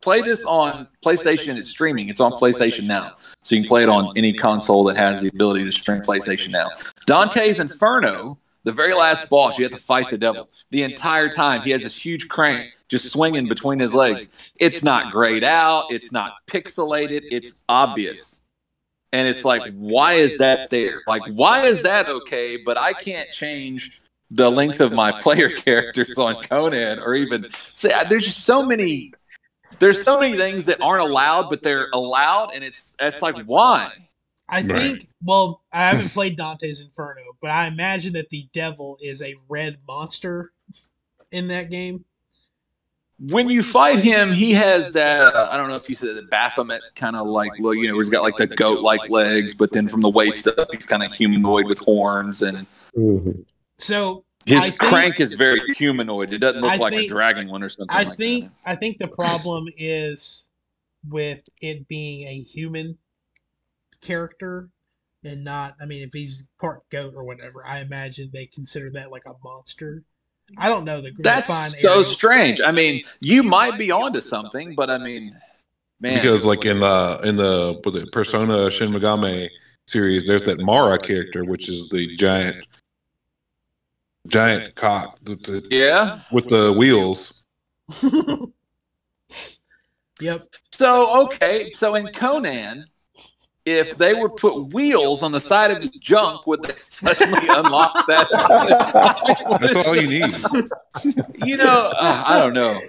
Play 0.00 0.22
this 0.22 0.44
on 0.44 0.86
PlayStation. 1.04 1.56
It's 1.56 1.68
streaming. 1.68 2.08
It's 2.08 2.20
on 2.20 2.30
PlayStation 2.30 2.86
now, 2.86 3.16
so 3.42 3.56
you 3.56 3.62
can 3.62 3.68
play 3.68 3.82
it 3.82 3.88
on 3.88 4.12
any 4.16 4.32
console 4.32 4.84
that 4.84 4.96
has 4.96 5.20
the 5.20 5.28
ability 5.28 5.64
to 5.64 5.72
stream 5.72 6.02
PlayStation 6.02 6.52
now. 6.52 6.68
Dante's 7.06 7.58
Inferno 7.58 8.38
the 8.68 8.72
very 8.72 8.92
last 8.92 9.30
boss, 9.30 9.58
you 9.58 9.64
have 9.64 9.72
to 9.72 9.78
fight 9.78 10.10
the 10.10 10.18
devil. 10.18 10.50
The 10.70 10.82
entire 10.82 11.30
time, 11.30 11.62
he 11.62 11.70
has 11.70 11.84
this 11.84 11.96
huge 11.96 12.28
crank 12.28 12.70
just 12.88 13.10
swinging 13.10 13.48
between 13.48 13.78
his 13.78 13.94
legs. 13.94 14.38
It's 14.56 14.84
not 14.84 15.10
grayed 15.10 15.42
out. 15.42 15.86
It's 15.88 16.12
not 16.12 16.34
pixelated. 16.46 17.22
It's 17.30 17.64
obvious. 17.70 18.50
And 19.10 19.26
it's 19.26 19.42
like, 19.42 19.72
why 19.72 20.14
is 20.14 20.36
that 20.36 20.68
there? 20.68 21.00
Like, 21.06 21.22
why 21.28 21.62
is 21.62 21.82
that 21.84 22.10
okay? 22.10 22.58
But 22.58 22.76
I 22.76 22.92
can't 22.92 23.30
change 23.30 24.02
the 24.30 24.50
length 24.50 24.82
of 24.82 24.92
my 24.92 25.12
player 25.12 25.48
characters 25.64 26.18
on 26.18 26.34
Conan 26.42 26.98
or 26.98 27.14
even 27.14 27.46
say, 27.72 27.90
there's 28.10 28.26
just 28.26 28.44
so 28.44 28.62
many. 28.62 29.14
There's 29.78 30.02
so 30.02 30.20
many 30.20 30.34
things 30.34 30.66
that 30.66 30.82
aren't 30.82 31.08
allowed, 31.08 31.48
but 31.48 31.62
they're 31.62 31.88
allowed, 31.94 32.50
and 32.54 32.62
it's 32.62 32.96
it's 33.00 33.22
like 33.22 33.36
why? 33.46 34.07
I 34.48 34.62
Right. 34.62 34.68
think. 34.98 35.08
Well, 35.22 35.62
I 35.72 35.90
haven't 35.90 36.08
played 36.10 36.36
Dante's 36.36 36.80
Inferno, 36.80 37.20
but 37.40 37.50
I 37.50 37.66
imagine 37.66 38.12
that 38.14 38.30
the 38.30 38.48
devil 38.52 38.96
is 39.00 39.20
a 39.22 39.34
red 39.48 39.78
monster 39.86 40.52
in 41.32 41.48
that 41.48 41.70
game. 41.70 42.04
when 43.20 43.48
you 43.50 43.64
fight 43.64 43.98
him, 43.98 44.32
he 44.32 44.52
has 44.52 44.92
that. 44.92 45.34
Uh, 45.34 45.48
I 45.50 45.56
don't 45.56 45.68
know 45.68 45.74
if 45.74 45.88
you 45.88 45.96
said 45.96 46.16
the 46.16 46.22
Baphomet 46.22 46.80
kind 46.94 47.16
of 47.16 47.26
like 47.26 47.50
look. 47.58 47.76
You 47.76 47.88
know, 47.90 47.98
he's 47.98 48.08
got 48.10 48.22
like 48.22 48.36
the 48.36 48.46
goat-like 48.46 49.10
legs, 49.10 49.54
but 49.56 49.72
then 49.72 49.88
from 49.88 50.02
the 50.02 50.08
waist 50.08 50.46
up, 50.56 50.68
he's 50.72 50.86
kind 50.86 51.02
of 51.02 51.12
humanoid 51.12 51.66
with 51.66 51.80
horns, 51.80 52.42
and 52.42 52.64
Mhm. 52.96 53.44
So 53.78 54.24
his 54.46 54.62
I 54.62 54.66
think- 54.68 54.78
crank 54.80 55.20
is 55.20 55.32
very 55.34 55.60
humanoid. 55.74 56.32
It 56.32 56.38
doesn't 56.38 56.62
look 56.62 56.70
I 56.70 56.76
like 56.76 56.92
think- 56.94 57.10
a 57.10 57.12
dragon 57.12 57.48
one 57.48 57.62
or 57.64 57.68
something. 57.68 57.94
I 57.94 58.04
like 58.04 58.16
think 58.16 58.44
that. 58.44 58.52
I 58.64 58.76
think 58.76 58.98
the 58.98 59.08
problem 59.08 59.66
is 59.76 60.48
with 61.08 61.40
it 61.60 61.88
being 61.88 62.28
a 62.28 62.40
human 62.42 62.96
character 64.00 64.68
and 65.24 65.44
not. 65.44 65.76
I 65.80 65.86
mean, 65.86 66.02
if 66.02 66.10
he's 66.12 66.46
part 66.60 66.88
goat 66.90 67.14
or 67.16 67.24
whatever, 67.24 67.64
I 67.66 67.80
imagine 67.80 68.30
they 68.32 68.46
consider 68.46 68.90
that 68.92 69.10
like 69.10 69.24
a 69.26 69.32
monster. 69.44 70.02
I 70.56 70.68
don't 70.68 70.84
know 70.84 71.00
the 71.02 71.10
the 71.10 71.22
that's 71.22 71.48
fine 71.50 71.70
so 71.70 71.90
areas. 71.92 72.08
strange. 72.16 72.60
I 72.64 72.72
mean, 72.72 73.02
you 73.20 73.42
might 73.42 73.76
be 73.78 73.90
onto 73.90 74.20
something, 74.20 74.74
but 74.74 74.88
I 74.90 74.96
mean, 74.98 75.36
man, 76.00 76.14
Because 76.14 76.44
like 76.46 76.64
in 76.64 76.82
uh 76.82 77.20
in 77.24 77.36
the 77.36 77.80
with 77.84 77.94
the 77.94 78.06
Persona 78.12 78.70
Shin 78.70 78.90
Megami 78.90 79.48
series, 79.86 80.26
there's 80.26 80.44
that 80.44 80.60
Mara 80.60 80.96
character, 80.98 81.44
which 81.44 81.68
is 81.68 81.88
the 81.90 82.16
giant 82.16 82.56
giant 84.28 84.74
cock. 84.74 85.18
with 85.26 85.42
the- 85.42 85.66
Yeah. 85.70 86.18
with 86.32 86.48
the 86.48 86.72
wheels. 86.72 87.42
yep. 90.20 90.48
So 90.72 91.24
okay, 91.26 91.70
so 91.72 91.94
in 91.94 92.08
Conan, 92.12 92.84
if 93.64 93.96
they 93.96 94.14
would 94.14 94.36
put 94.36 94.72
wheels 94.72 95.22
on 95.22 95.32
the 95.32 95.40
side 95.40 95.70
of 95.70 95.78
his 95.78 95.90
junk, 95.90 96.46
would 96.46 96.62
they 96.62 96.74
suddenly 96.76 97.38
unlock 97.48 98.06
that? 98.06 98.28
That's 99.60 99.76
all 99.76 99.94
you 99.96 100.08
need. 100.08 101.46
you 101.46 101.56
know, 101.56 101.92
uh, 101.96 102.24
I 102.26 102.38
don't 102.38 102.54
know. 102.54 102.80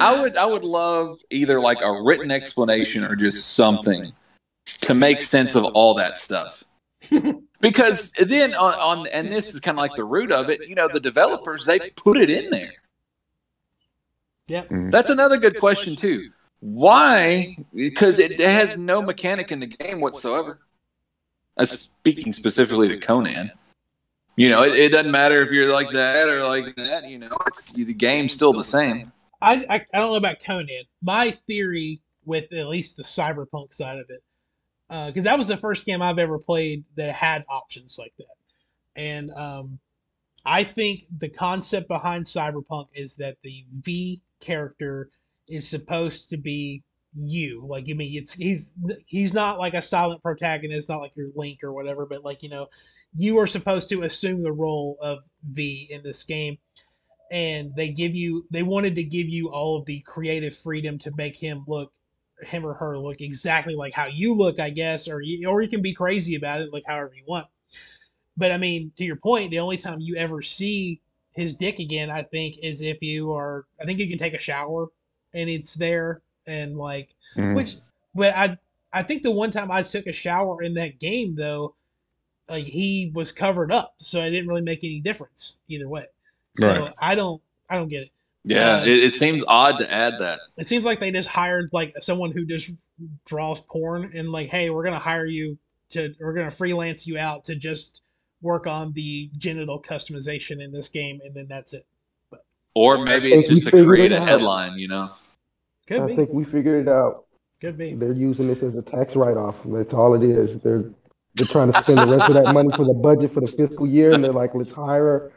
I 0.00 0.18
would 0.20 0.36
I 0.36 0.46
would 0.46 0.64
love 0.64 1.20
either 1.30 1.60
like 1.60 1.82
a 1.82 2.02
written 2.02 2.30
explanation 2.30 3.04
or 3.04 3.14
just 3.14 3.54
something 3.54 4.12
to 4.64 4.94
make 4.94 5.20
sense 5.20 5.54
of 5.54 5.64
all 5.74 5.94
that 5.94 6.16
stuff. 6.16 6.64
because 7.60 8.12
then 8.12 8.54
on, 8.54 8.74
on 8.74 9.06
and 9.08 9.28
this 9.28 9.54
is 9.54 9.60
kind 9.60 9.76
of 9.76 9.82
like 9.82 9.94
the 9.96 10.04
root 10.04 10.32
of 10.32 10.48
it, 10.48 10.66
you 10.66 10.74
know, 10.74 10.88
the 10.88 11.00
developers 11.00 11.66
they 11.66 11.78
put 11.96 12.16
it 12.16 12.30
in 12.30 12.50
there. 12.50 12.72
Yep. 14.46 14.68
Mhm. 14.70 14.90
That's 14.90 15.10
another 15.10 15.36
good 15.38 15.58
question 15.60 15.96
too. 15.96 16.30
Why? 16.60 17.56
Because 17.74 18.18
it 18.18 18.38
has 18.38 18.76
no 18.76 19.00
mechanic 19.02 19.50
in 19.50 19.60
the 19.60 19.66
game 19.66 20.00
whatsoever. 20.00 20.60
Uh, 21.56 21.64
speaking 21.64 22.32
specifically 22.32 22.88
to 22.88 22.96
Conan, 22.96 23.50
you 24.36 24.48
know, 24.48 24.62
it, 24.62 24.74
it 24.74 24.92
doesn't 24.92 25.10
matter 25.10 25.42
if 25.42 25.50
you're 25.50 25.72
like 25.72 25.90
that 25.90 26.28
or 26.28 26.46
like 26.46 26.76
that. 26.76 27.08
You 27.08 27.18
know, 27.18 27.36
it's 27.46 27.72
the 27.72 27.92
game's 27.92 28.32
still 28.32 28.52
the 28.52 28.64
same. 28.64 29.12
I, 29.42 29.64
I 29.68 29.74
I 29.74 29.98
don't 29.98 30.10
know 30.10 30.16
about 30.16 30.40
Conan. 30.40 30.84
My 31.02 31.32
theory 31.46 32.00
with 32.24 32.52
at 32.52 32.68
least 32.68 32.96
the 32.96 33.02
cyberpunk 33.02 33.74
side 33.74 33.98
of 33.98 34.10
it, 34.10 34.22
because 34.88 35.24
that 35.24 35.36
was 35.36 35.48
the 35.48 35.56
first 35.56 35.86
game 35.86 36.02
I've 36.02 36.18
ever 36.18 36.38
played 36.38 36.84
that 36.96 37.12
had 37.14 37.44
options 37.48 37.98
like 37.98 38.12
that, 38.18 38.36
and 38.96 39.30
um, 39.32 39.78
I 40.44 40.64
think 40.64 41.04
the 41.18 41.28
concept 41.28 41.88
behind 41.88 42.24
cyberpunk 42.24 42.88
is 42.94 43.16
that 43.16 43.36
the 43.42 43.64
V 43.72 44.20
character 44.40 45.10
is 45.50 45.68
supposed 45.68 46.30
to 46.30 46.36
be 46.36 46.82
you. 47.14 47.66
Like 47.66 47.88
you 47.88 47.94
mean 47.94 48.16
it's 48.20 48.34
he's 48.34 48.74
he's 49.06 49.34
not 49.34 49.58
like 49.58 49.74
a 49.74 49.82
silent 49.82 50.22
protagonist, 50.22 50.88
not 50.88 51.00
like 51.00 51.16
your 51.16 51.30
Link 51.34 51.64
or 51.64 51.72
whatever, 51.72 52.06
but 52.06 52.24
like 52.24 52.42
you 52.42 52.48
know, 52.48 52.68
you 53.16 53.38
are 53.38 53.46
supposed 53.46 53.88
to 53.90 54.02
assume 54.02 54.42
the 54.42 54.52
role 54.52 54.96
of 55.00 55.18
V 55.50 55.88
in 55.90 56.02
this 56.02 56.22
game 56.22 56.58
and 57.30 57.74
they 57.76 57.90
give 57.90 58.14
you 58.14 58.46
they 58.50 58.62
wanted 58.62 58.94
to 58.96 59.04
give 59.04 59.28
you 59.28 59.50
all 59.50 59.78
of 59.78 59.86
the 59.86 60.00
creative 60.00 60.54
freedom 60.54 60.98
to 60.98 61.12
make 61.16 61.36
him 61.36 61.64
look 61.66 61.92
him 62.42 62.66
or 62.66 62.74
her 62.74 62.98
look 62.98 63.20
exactly 63.20 63.74
like 63.74 63.92
how 63.92 64.06
you 64.06 64.34
look 64.34 64.58
i 64.58 64.70
guess 64.70 65.08
or 65.08 65.20
you, 65.20 65.48
or 65.48 65.62
you 65.62 65.68
can 65.68 65.82
be 65.82 65.94
crazy 65.94 66.34
about 66.34 66.60
it 66.60 66.72
like 66.72 66.82
however 66.86 67.12
you 67.14 67.22
want 67.26 67.46
but 68.36 68.50
i 68.50 68.56
mean 68.56 68.90
to 68.96 69.04
your 69.04 69.16
point 69.16 69.50
the 69.50 69.58
only 69.58 69.76
time 69.76 70.00
you 70.00 70.16
ever 70.16 70.42
see 70.42 71.00
his 71.34 71.54
dick 71.54 71.78
again 71.78 72.10
i 72.10 72.22
think 72.22 72.56
is 72.62 72.80
if 72.80 73.00
you 73.02 73.32
are 73.32 73.66
i 73.80 73.84
think 73.84 73.98
you 73.98 74.08
can 74.08 74.18
take 74.18 74.34
a 74.34 74.38
shower 74.38 74.88
and 75.34 75.48
it's 75.50 75.74
there 75.74 76.22
and 76.46 76.76
like 76.76 77.14
Mhm. 77.36 77.54
which 77.56 77.76
but 78.14 78.34
i 78.34 78.56
i 78.92 79.02
think 79.02 79.22
the 79.22 79.30
one 79.30 79.50
time 79.50 79.70
i 79.70 79.82
took 79.82 80.06
a 80.06 80.12
shower 80.12 80.62
in 80.62 80.74
that 80.74 80.98
game 80.98 81.34
though 81.36 81.74
like 82.48 82.64
he 82.64 83.10
was 83.14 83.30
covered 83.32 83.70
up 83.70 83.94
so 83.98 84.20
it 84.22 84.30
didn't 84.30 84.48
really 84.48 84.62
make 84.62 84.82
any 84.84 85.00
difference 85.00 85.58
either 85.68 85.88
way 85.88 86.06
so 86.56 86.66
Right. 86.66 86.94
I 86.98 87.14
don't 87.14 87.40
I 87.68 87.76
don't 87.76 87.88
get 87.88 88.02
it. 88.02 88.10
Yeah, 88.42 88.82
it, 88.82 89.04
it 89.04 89.12
seems 89.12 89.44
odd 89.46 89.78
to 89.78 89.92
add 89.92 90.18
that. 90.18 90.40
It 90.56 90.66
seems 90.66 90.84
like 90.86 90.98
they 90.98 91.12
just 91.12 91.28
hired 91.28 91.68
like 91.72 91.92
someone 92.00 92.32
who 92.32 92.44
just 92.46 92.70
draws 93.26 93.60
porn 93.60 94.10
and 94.14 94.32
like, 94.32 94.48
hey, 94.48 94.70
we're 94.70 94.82
gonna 94.82 94.98
hire 94.98 95.26
you 95.26 95.56
to 95.90 96.12
we're 96.18 96.32
gonna 96.32 96.50
freelance 96.50 97.06
you 97.06 97.18
out 97.18 97.44
to 97.44 97.54
just 97.54 98.00
work 98.42 98.66
on 98.66 98.92
the 98.94 99.30
genital 99.38 99.80
customization 99.80 100.60
in 100.64 100.72
this 100.72 100.88
game 100.88 101.20
and 101.22 101.34
then 101.34 101.46
that's 101.48 101.74
it. 101.74 101.86
Or 102.74 102.98
maybe 102.98 103.32
it's 103.32 103.48
just 103.48 103.68
to 103.68 103.84
create 103.84 104.10
a 104.10 104.20
headline, 104.20 104.78
you 104.78 104.88
know. 104.88 105.10
Could 105.90 106.00
I 106.02 106.06
be. 106.06 106.16
think 106.16 106.30
we 106.30 106.44
figured 106.44 106.86
it 106.86 106.88
out. 106.90 107.24
Could 107.60 107.76
be. 107.76 107.94
They're 107.94 108.12
using 108.12 108.46
this 108.46 108.62
as 108.62 108.76
a 108.76 108.82
tax 108.82 109.14
write-off. 109.16 109.56
That's 109.66 109.92
all 109.92 110.14
it 110.14 110.22
is. 110.22 110.60
They're 110.62 110.84
they're 111.34 111.46
trying 111.46 111.72
to 111.72 111.82
spend 111.82 111.98
the 111.98 112.16
rest 112.16 112.28
of 112.30 112.34
that 112.42 112.52
money 112.54 112.70
for 112.72 112.84
the 112.84 112.94
budget 112.94 113.32
for 113.34 113.40
the 113.40 113.46
fiscal 113.46 113.86
year, 113.86 114.12
and 114.14 114.24
they're 114.24 114.32
like, 114.32 114.54
let's 114.54 114.70
hire 114.72 115.32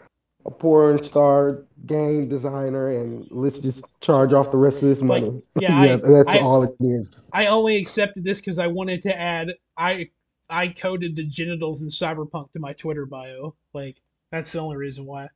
a 0.46 0.52
porn 0.52 1.04
star 1.04 1.66
game 1.86 2.28
designer, 2.30 2.90
and 2.90 3.28
let's 3.32 3.60
just 3.60 3.84
charge 4.02 4.32
off 4.34 4.52
the 4.52 4.58
rest 4.58 4.78
of 4.78 4.82
this 4.84 5.00
Like, 5.02 5.24
money. 5.24 5.42
yeah, 5.60 5.80
I- 5.82 5.96
that's 5.98 6.30
I- 6.30 6.40
all 6.40 6.64
it 6.64 6.72
is. 6.80 7.16
I 7.34 7.48
only 7.48 7.78
accepted 7.78 8.24
this 8.24 8.40
because 8.40 8.60
I 8.60 8.68
wanted 8.68 9.02
to 9.04 9.20
add 9.20 9.54
I 9.78 10.10
I 10.50 10.68
coded 10.70 11.16
the 11.16 11.26
genitals 11.28 11.82
in 11.82 11.88
Cyberpunk 11.90 12.52
to 12.54 12.60
my 12.60 12.74
Twitter 12.74 13.06
bio. 13.06 13.56
Like 13.74 13.98
that's 14.32 14.52
the 14.52 14.60
only 14.60 14.78
reason 14.78 15.06
why. 15.06 15.30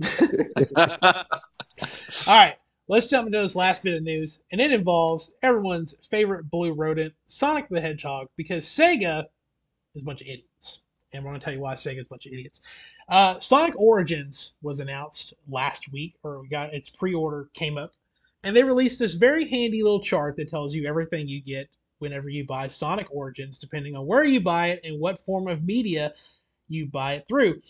All 2.26 2.36
right, 2.36 2.56
let's 2.90 3.06
jump 3.06 3.26
into 3.26 3.40
this 3.40 3.54
last 3.54 3.84
bit 3.84 3.94
of 3.94 4.02
news, 4.02 4.42
and 4.50 4.60
it 4.60 4.72
involves 4.72 5.32
everyone's 5.44 5.94
favorite 6.10 6.50
blue 6.50 6.72
rodent, 6.72 7.14
Sonic 7.24 7.68
the 7.68 7.80
Hedgehog, 7.80 8.26
because 8.36 8.64
Sega 8.64 9.26
is 9.94 10.02
a 10.02 10.04
bunch 10.04 10.22
of 10.22 10.26
idiots, 10.26 10.80
and 11.12 11.22
we're 11.22 11.30
going 11.30 11.40
to 11.40 11.44
tell 11.44 11.54
you 11.54 11.60
why 11.60 11.74
Sega 11.74 12.00
is 12.00 12.06
a 12.06 12.10
bunch 12.10 12.26
of 12.26 12.32
idiots. 12.32 12.62
Uh, 13.08 13.38
Sonic 13.38 13.78
Origins 13.78 14.56
was 14.60 14.80
announced 14.80 15.34
last 15.48 15.92
week, 15.92 16.16
or 16.24 16.42
we 16.42 16.48
got 16.48 16.74
its 16.74 16.90
pre-order 16.90 17.48
came 17.54 17.78
up, 17.78 17.92
and 18.42 18.56
they 18.56 18.64
released 18.64 18.98
this 18.98 19.14
very 19.14 19.48
handy 19.48 19.84
little 19.84 20.02
chart 20.02 20.36
that 20.36 20.48
tells 20.48 20.74
you 20.74 20.84
everything 20.88 21.28
you 21.28 21.40
get 21.40 21.68
whenever 22.00 22.28
you 22.28 22.44
buy 22.44 22.66
Sonic 22.66 23.06
Origins, 23.12 23.56
depending 23.56 23.94
on 23.94 24.04
where 24.04 24.24
you 24.24 24.40
buy 24.40 24.70
it 24.70 24.80
and 24.82 24.98
what 24.98 25.20
form 25.20 25.46
of 25.46 25.62
media 25.62 26.12
you 26.66 26.86
buy 26.86 27.14
it 27.14 27.28
through. 27.28 27.60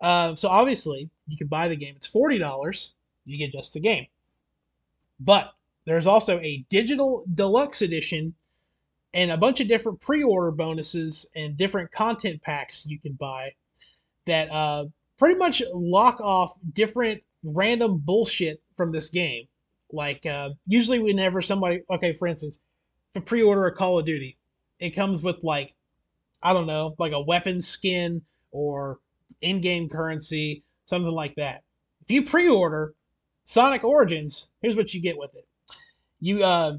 Uh, 0.00 0.34
so 0.34 0.48
obviously, 0.48 1.10
you 1.28 1.36
can 1.36 1.48
buy 1.48 1.68
the 1.68 1.76
game. 1.76 1.92
It's 1.94 2.06
forty 2.06 2.38
dollars. 2.38 2.94
You 3.26 3.36
get 3.36 3.52
just 3.52 3.74
the 3.74 3.80
game. 3.80 4.06
But 5.24 5.52
there's 5.84 6.06
also 6.06 6.38
a 6.40 6.64
digital 6.68 7.24
deluxe 7.32 7.82
edition 7.82 8.34
and 9.14 9.30
a 9.30 9.36
bunch 9.36 9.60
of 9.60 9.68
different 9.68 10.00
pre-order 10.00 10.50
bonuses 10.50 11.26
and 11.36 11.56
different 11.56 11.92
content 11.92 12.42
packs 12.42 12.86
you 12.86 12.98
can 12.98 13.12
buy 13.12 13.52
that 14.26 14.50
uh, 14.50 14.86
pretty 15.18 15.36
much 15.36 15.62
lock 15.72 16.20
off 16.20 16.54
different 16.72 17.22
random 17.44 17.98
bullshit 17.98 18.62
from 18.74 18.92
this 18.92 19.10
game. 19.10 19.46
Like 19.92 20.24
uh, 20.24 20.50
usually, 20.66 21.00
whenever 21.00 21.42
somebody, 21.42 21.82
okay, 21.90 22.12
for 22.12 22.26
instance, 22.26 22.58
if 23.14 23.24
pre-order 23.24 23.66
a 23.66 23.74
Call 23.74 23.98
of 23.98 24.06
Duty, 24.06 24.38
it 24.78 24.90
comes 24.90 25.22
with 25.22 25.44
like 25.44 25.74
I 26.42 26.52
don't 26.52 26.66
know, 26.66 26.94
like 26.98 27.12
a 27.12 27.20
weapon 27.20 27.60
skin 27.60 28.22
or 28.50 28.98
in-game 29.42 29.88
currency, 29.88 30.64
something 30.86 31.12
like 31.12 31.36
that. 31.36 31.62
If 32.02 32.10
you 32.10 32.24
pre-order 32.24 32.94
Sonic 33.52 33.84
Origins, 33.84 34.48
here's 34.62 34.78
what 34.78 34.94
you 34.94 35.00
get 35.02 35.18
with 35.18 35.34
it. 35.34 35.44
You 36.20 36.42
uh, 36.42 36.78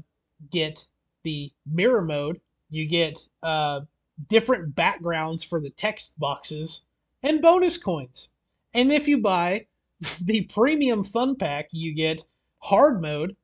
get 0.50 0.84
the 1.22 1.52
mirror 1.64 2.02
mode. 2.02 2.40
You 2.68 2.88
get 2.88 3.28
uh, 3.44 3.82
different 4.28 4.74
backgrounds 4.74 5.44
for 5.44 5.60
the 5.60 5.70
text 5.70 6.18
boxes 6.18 6.84
and 7.22 7.40
bonus 7.40 7.78
coins. 7.78 8.30
And 8.74 8.90
if 8.90 9.06
you 9.06 9.18
buy 9.18 9.66
the 10.20 10.46
premium 10.46 11.04
fun 11.04 11.36
pack, 11.36 11.68
you 11.70 11.94
get 11.94 12.24
hard 12.58 13.00
mode, 13.00 13.36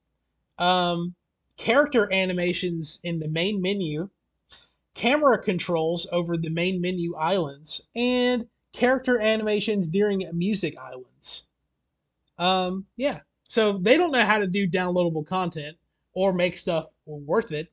um, 0.59 1.15
character 1.57 2.13
animations 2.13 2.99
in 3.05 3.21
the 3.21 3.29
main 3.29 3.63
menu, 3.63 4.09
camera 4.95 5.41
controls 5.41 6.05
over 6.11 6.37
the 6.37 6.51
main 6.51 6.81
menu 6.81 7.15
islands, 7.15 7.81
and 7.95 8.49
character 8.73 9.21
animations 9.21 9.87
during 9.87 10.29
music 10.35 10.77
islands. 10.77 11.47
Um, 12.41 12.87
yeah. 12.97 13.21
So 13.49 13.79
they 13.79 13.97
don't 13.97 14.11
know 14.11 14.25
how 14.25 14.39
to 14.39 14.49
do 14.49 14.67
downloadable 14.67 15.27
content 15.27 15.77
or 16.15 16.33
make 16.33 16.59
stuff 16.59 16.87
worth 17.07 17.53
it 17.53 17.71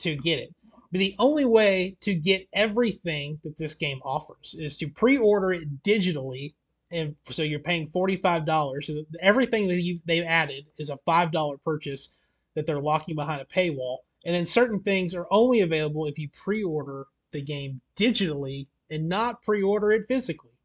to 0.00 0.16
get 0.16 0.40
it. 0.40 0.52
But 0.90 0.98
the 0.98 1.14
only 1.18 1.44
way 1.44 1.96
to 2.00 2.14
get 2.14 2.48
everything 2.54 3.38
that 3.44 3.58
this 3.58 3.74
game 3.74 4.00
offers 4.04 4.56
is 4.58 4.76
to 4.78 4.88
pre-order 4.88 5.52
it 5.52 5.82
digitally, 5.82 6.54
and 6.90 7.14
so 7.28 7.42
you're 7.42 7.58
paying 7.58 7.86
forty-five 7.86 8.46
dollars. 8.46 8.86
So 8.86 9.04
everything 9.20 9.68
that 9.68 9.82
you 9.82 10.00
they've 10.06 10.24
added 10.24 10.64
is 10.78 10.88
a 10.88 10.96
five-dollar 11.04 11.58
purchase 11.58 12.16
that 12.54 12.64
they're 12.64 12.80
locking 12.80 13.16
behind 13.16 13.42
a 13.42 13.44
paywall, 13.44 13.98
and 14.24 14.34
then 14.34 14.46
certain 14.46 14.80
things 14.80 15.14
are 15.14 15.26
only 15.30 15.60
available 15.60 16.06
if 16.06 16.18
you 16.18 16.30
pre-order 16.30 17.06
the 17.32 17.42
game 17.42 17.82
digitally 17.94 18.66
and 18.90 19.06
not 19.10 19.42
pre-order 19.42 19.92
it 19.92 20.06
physically. 20.08 20.56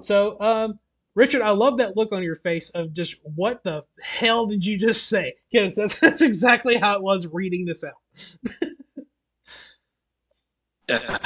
So, 0.00 0.40
um, 0.40 0.80
Richard, 1.14 1.42
I 1.42 1.50
love 1.50 1.76
that 1.78 1.96
look 1.96 2.12
on 2.12 2.22
your 2.22 2.36
face 2.36 2.70
of 2.70 2.94
just 2.94 3.16
what 3.34 3.62
the 3.64 3.84
hell 4.02 4.46
did 4.46 4.64
you 4.64 4.78
just 4.78 5.08
say? 5.08 5.34
Because 5.50 5.74
that's, 5.74 5.98
that's 6.00 6.22
exactly 6.22 6.76
how 6.76 6.96
it 6.96 7.02
was 7.02 7.26
reading 7.32 7.64
this 7.64 7.84
out. 7.84 7.92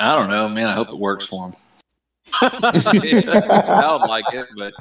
I 0.00 0.14
don't 0.16 0.30
know, 0.30 0.48
man. 0.48 0.66
I 0.68 0.74
hope 0.74 0.90
it 0.90 0.98
works 0.98 1.26
for 1.26 1.48
him. 1.48 1.54
it 2.42 3.24
doesn't 3.24 3.64
sound 3.64 4.02
like 4.08 4.24
it, 4.32 4.46
but 4.56 4.72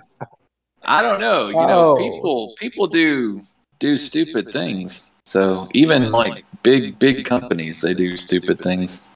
I 0.84 1.02
don't 1.02 1.20
know. 1.20 1.48
You 1.48 1.56
know, 1.56 1.92
Oh. 1.92 1.96
people 1.96 2.54
people 2.60 2.88
do 2.88 3.42
do 3.80 3.98
stupid 3.98 4.50
things. 4.50 5.16
So 5.26 5.70
even 5.74 6.12
like 6.12 6.46
big 6.62 7.00
big 7.00 7.26
companies, 7.26 7.82
they 7.82 7.94
do 7.94 8.16
stupid 8.16 8.62
things. 8.62 9.12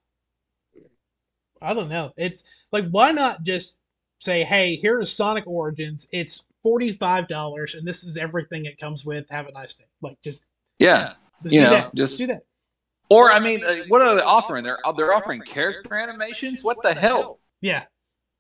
I 1.62 1.74
don't 1.76 1.90
know. 1.90 2.12
It's 2.18 2.44
like, 2.72 2.90
why 2.90 3.12
not 3.12 3.44
just 3.44 3.81
say, 4.22 4.44
hey, 4.44 4.76
here 4.76 5.00
is 5.02 5.12
Sonic 5.12 5.46
Origins. 5.48 6.08
It's 6.12 6.48
$45 6.66 7.78
and 7.78 7.88
this 7.88 8.04
is 8.04 8.18
everything 8.18 8.66
it 8.66 8.78
comes 8.78 9.04
with. 9.04 9.26
Have 9.30 9.48
a 9.48 9.52
nice 9.52 9.76
day. 9.76 9.86
Like, 10.02 10.22
just, 10.22 10.46
Yeah. 10.80 11.14
just 11.44 11.54
You 11.56 11.62
do 11.62 11.66
know, 11.66 11.72
that. 11.72 11.96
just- 11.96 12.18
do 12.20 12.28
that. 12.28 12.44
Or 13.10 13.30
I 13.30 13.40
mean, 13.40 13.60
uh, 13.68 13.76
what 13.90 14.02
are 14.02 14.16
they 14.16 14.22
offering? 14.22 14.64
They're 14.64 14.80
they're 14.96 15.14
offering 15.14 15.42
character 15.42 15.96
animations. 15.96 16.64
What 16.64 16.78
the 16.82 16.94
hell? 16.94 17.40
Yeah. 17.60 17.84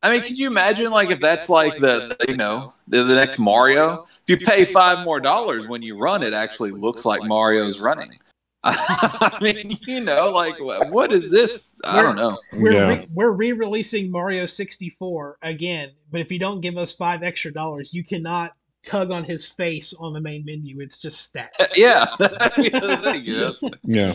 I 0.02 0.14
mean, 0.14 0.22
could 0.22 0.40
you 0.40 0.48
imagine 0.48 0.92
like 0.92 1.10
if 1.10 1.20
that's 1.20 1.50
like 1.50 1.74
the, 1.76 2.16
the 2.18 2.32
you 2.32 2.38
know 2.38 2.74
the, 2.88 3.04
the 3.04 3.16
next 3.16 3.38
Mario? 3.38 4.08
If 4.26 4.40
you 4.40 4.46
pay 4.46 4.64
five 4.64 5.04
more 5.04 5.20
dollars 5.20 5.68
when 5.68 5.82
you 5.84 5.98
run, 5.98 6.24
it 6.24 6.32
actually 6.32 6.72
looks 6.72 7.04
like 7.04 7.22
Mario's 7.24 7.82
running. 7.82 8.18
I 8.64 9.38
mean, 9.41 9.76
you 9.88 10.01
know, 10.01 10.30
like 10.30 10.59
what, 10.59 10.91
what 10.91 11.12
is 11.12 11.32
this? 11.32 11.80
I 11.84 12.01
don't 12.03 12.16
know. 12.16 12.39
We're 12.53 12.74
Yeah. 12.74 12.89
re- 12.89 13.07
we're 13.14 13.32
re-releasing 13.32 14.12
Mario 14.12 14.45
64 14.45 15.38
again, 15.41 15.91
but 16.12 16.22
if 16.22 16.32
you 16.32 16.38
don't 16.38 16.62
give 16.62 16.78
us 16.78 16.93
five 16.93 17.24
extra 17.24 17.51
dollars, 17.51 17.91
you 17.93 18.03
cannot 18.03 18.53
tug 18.84 19.09
on 19.12 19.24
his 19.24 19.47
face 19.47 19.93
on 19.95 20.14
the 20.14 20.22
main 20.22 20.45
menu. 20.45 20.80
It's 20.80 20.99
just 20.99 21.22
stacked. 21.22 21.59
yeah, 21.76 22.05
there 22.20 23.16
you 23.16 23.36
go. 23.36 23.51
Yeah. 23.84 24.14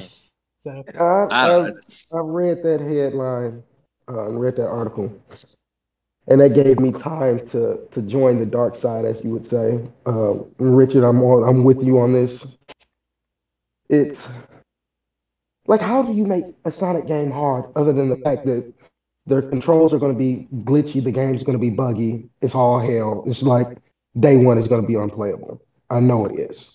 So 0.58 0.84
I, 0.98 1.02
I 1.30 1.46
don't 1.48 1.66
I, 1.66 1.68
know. 1.68 1.74
I 2.14 2.18
read 2.20 2.62
that 2.62 2.80
headline, 2.80 3.62
uh, 4.08 4.30
read 4.30 4.56
that 4.56 4.68
article, 4.68 5.12
and 6.28 6.40
that 6.40 6.54
gave 6.54 6.78
me 6.80 6.92
time 6.92 7.46
to 7.48 7.80
to 7.92 8.02
join 8.02 8.38
the 8.38 8.46
dark 8.46 8.76
side, 8.80 9.04
as 9.04 9.22
you 9.24 9.30
would 9.30 9.50
say. 9.50 9.80
Uh, 10.06 10.34
Richard, 10.58 11.04
I'm 11.04 11.20
on. 11.22 11.48
I'm 11.48 11.64
with 11.64 11.82
you 11.82 11.98
on 12.00 12.12
this. 12.12 12.46
It's 13.88 14.26
like, 15.66 15.80
how 15.80 16.02
do 16.02 16.12
you 16.12 16.24
make 16.24 16.44
a 16.64 16.70
Sonic 16.70 17.06
game 17.06 17.30
hard, 17.30 17.64
other 17.76 17.92
than 17.92 18.08
the 18.08 18.16
fact 18.16 18.46
that 18.46 18.72
their 19.26 19.42
controls 19.42 19.92
are 19.92 19.98
going 19.98 20.12
to 20.12 20.18
be 20.18 20.48
glitchy, 20.64 21.02
the 21.02 21.10
game's 21.10 21.42
going 21.42 21.58
to 21.58 21.60
be 21.60 21.70
buggy, 21.70 22.28
it's 22.40 22.54
all 22.54 22.78
hell. 22.78 23.24
It's 23.26 23.42
like 23.42 23.78
day 24.18 24.36
one 24.36 24.58
is 24.58 24.68
going 24.68 24.82
to 24.82 24.86
be 24.86 24.94
unplayable. 24.94 25.60
I 25.90 26.00
know 26.00 26.26
it 26.26 26.38
is. 26.38 26.72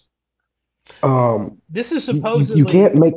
Um, 1.03 1.61
this 1.69 1.91
is 1.91 2.07
you- 2.07 2.15
you- 2.15 2.19
supposedly 2.21 2.59
you 2.59 2.65
can't 2.65 2.95
make. 2.95 3.13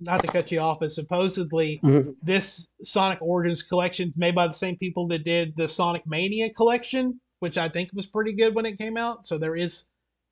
not 0.00 0.20
to 0.22 0.26
cut 0.26 0.50
you 0.50 0.58
off, 0.58 0.82
is 0.82 0.94
supposedly 0.94 1.78
Mhm. 1.82 2.16
this 2.22 2.72
Sonic 2.82 3.20
Origins 3.22 3.62
collection 3.62 4.08
is 4.08 4.16
made 4.16 4.34
by 4.34 4.46
the 4.46 4.52
same 4.52 4.76
people 4.76 5.06
that 5.08 5.24
did 5.24 5.54
the 5.56 5.68
Sonic 5.68 6.06
Mania 6.06 6.50
collection, 6.52 7.20
which 7.40 7.56
I 7.58 7.68
think 7.68 7.90
was 7.92 8.06
pretty 8.06 8.32
good 8.32 8.54
when 8.54 8.66
it 8.66 8.78
came 8.78 8.96
out. 8.96 9.26
So 9.26 9.38
there 9.38 9.54
is 9.54 9.84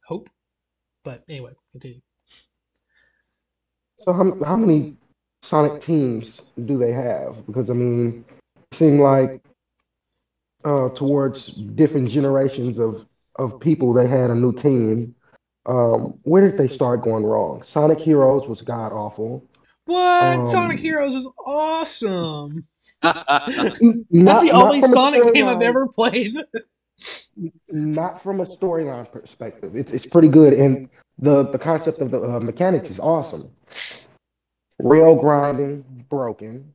hope. 0.07 0.28
But 1.05 1.22
anyway, 1.28 1.53
continue. 1.72 2.01
So 4.03 4.12
how, 4.12 4.36
how 4.44 4.57
many 4.57 4.96
Sonic 5.42 5.82
teams 5.82 6.40
do 6.64 6.78
they 6.78 6.92
have? 6.92 7.46
Because 7.46 7.70
I 7.70 7.74
mean, 7.74 8.24
it 8.70 8.76
seemed 8.76 9.01
like 9.01 9.40
uh, 10.64 10.90
towards 10.90 11.46
different 11.55 12.11
generations 12.11 12.78
of 12.78 13.07
of 13.36 13.59
people, 13.61 13.92
they 13.92 14.07
had 14.07 14.30
a 14.30 14.34
new 14.34 14.53
team. 14.53 15.14
Um, 15.66 16.18
where 16.22 16.46
did 16.46 16.59
they 16.59 16.68
start 16.68 17.03
going 17.03 17.24
wrong? 17.24 17.62
Sonic 17.62 17.98
Heroes 17.98 18.48
was 18.48 18.62
god 18.62 18.92
awful. 18.92 19.46
What? 19.84 20.40
Um, 20.40 20.46
Sonic 20.46 20.80
Heroes 20.80 21.14
is 21.14 21.28
awesome. 21.46 22.66
Not, 23.03 23.24
That's 23.26 23.78
the 23.80 24.51
only 24.53 24.80
Sonic 24.82 25.32
game 25.32 25.46
I've 25.46 25.62
ever 25.62 25.86
played. 25.88 26.36
Not 27.68 28.22
from 28.22 28.40
a 28.40 28.44
storyline 28.44 29.11
perspective. 29.11 29.74
It's 29.74 29.90
it's 29.90 30.07
pretty 30.07 30.28
good, 30.28 30.53
and 30.53 30.88
the 31.21 31.45
the 31.45 31.59
concept 31.59 32.01
of 32.01 32.11
the 32.11 32.21
uh, 32.21 32.41
mechanics 32.41 32.91
is 32.91 32.99
awesome. 32.99 33.51
Rail 34.79 35.14
grinding 35.14 35.85
broken. 36.09 36.75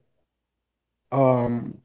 Um, 1.12 1.80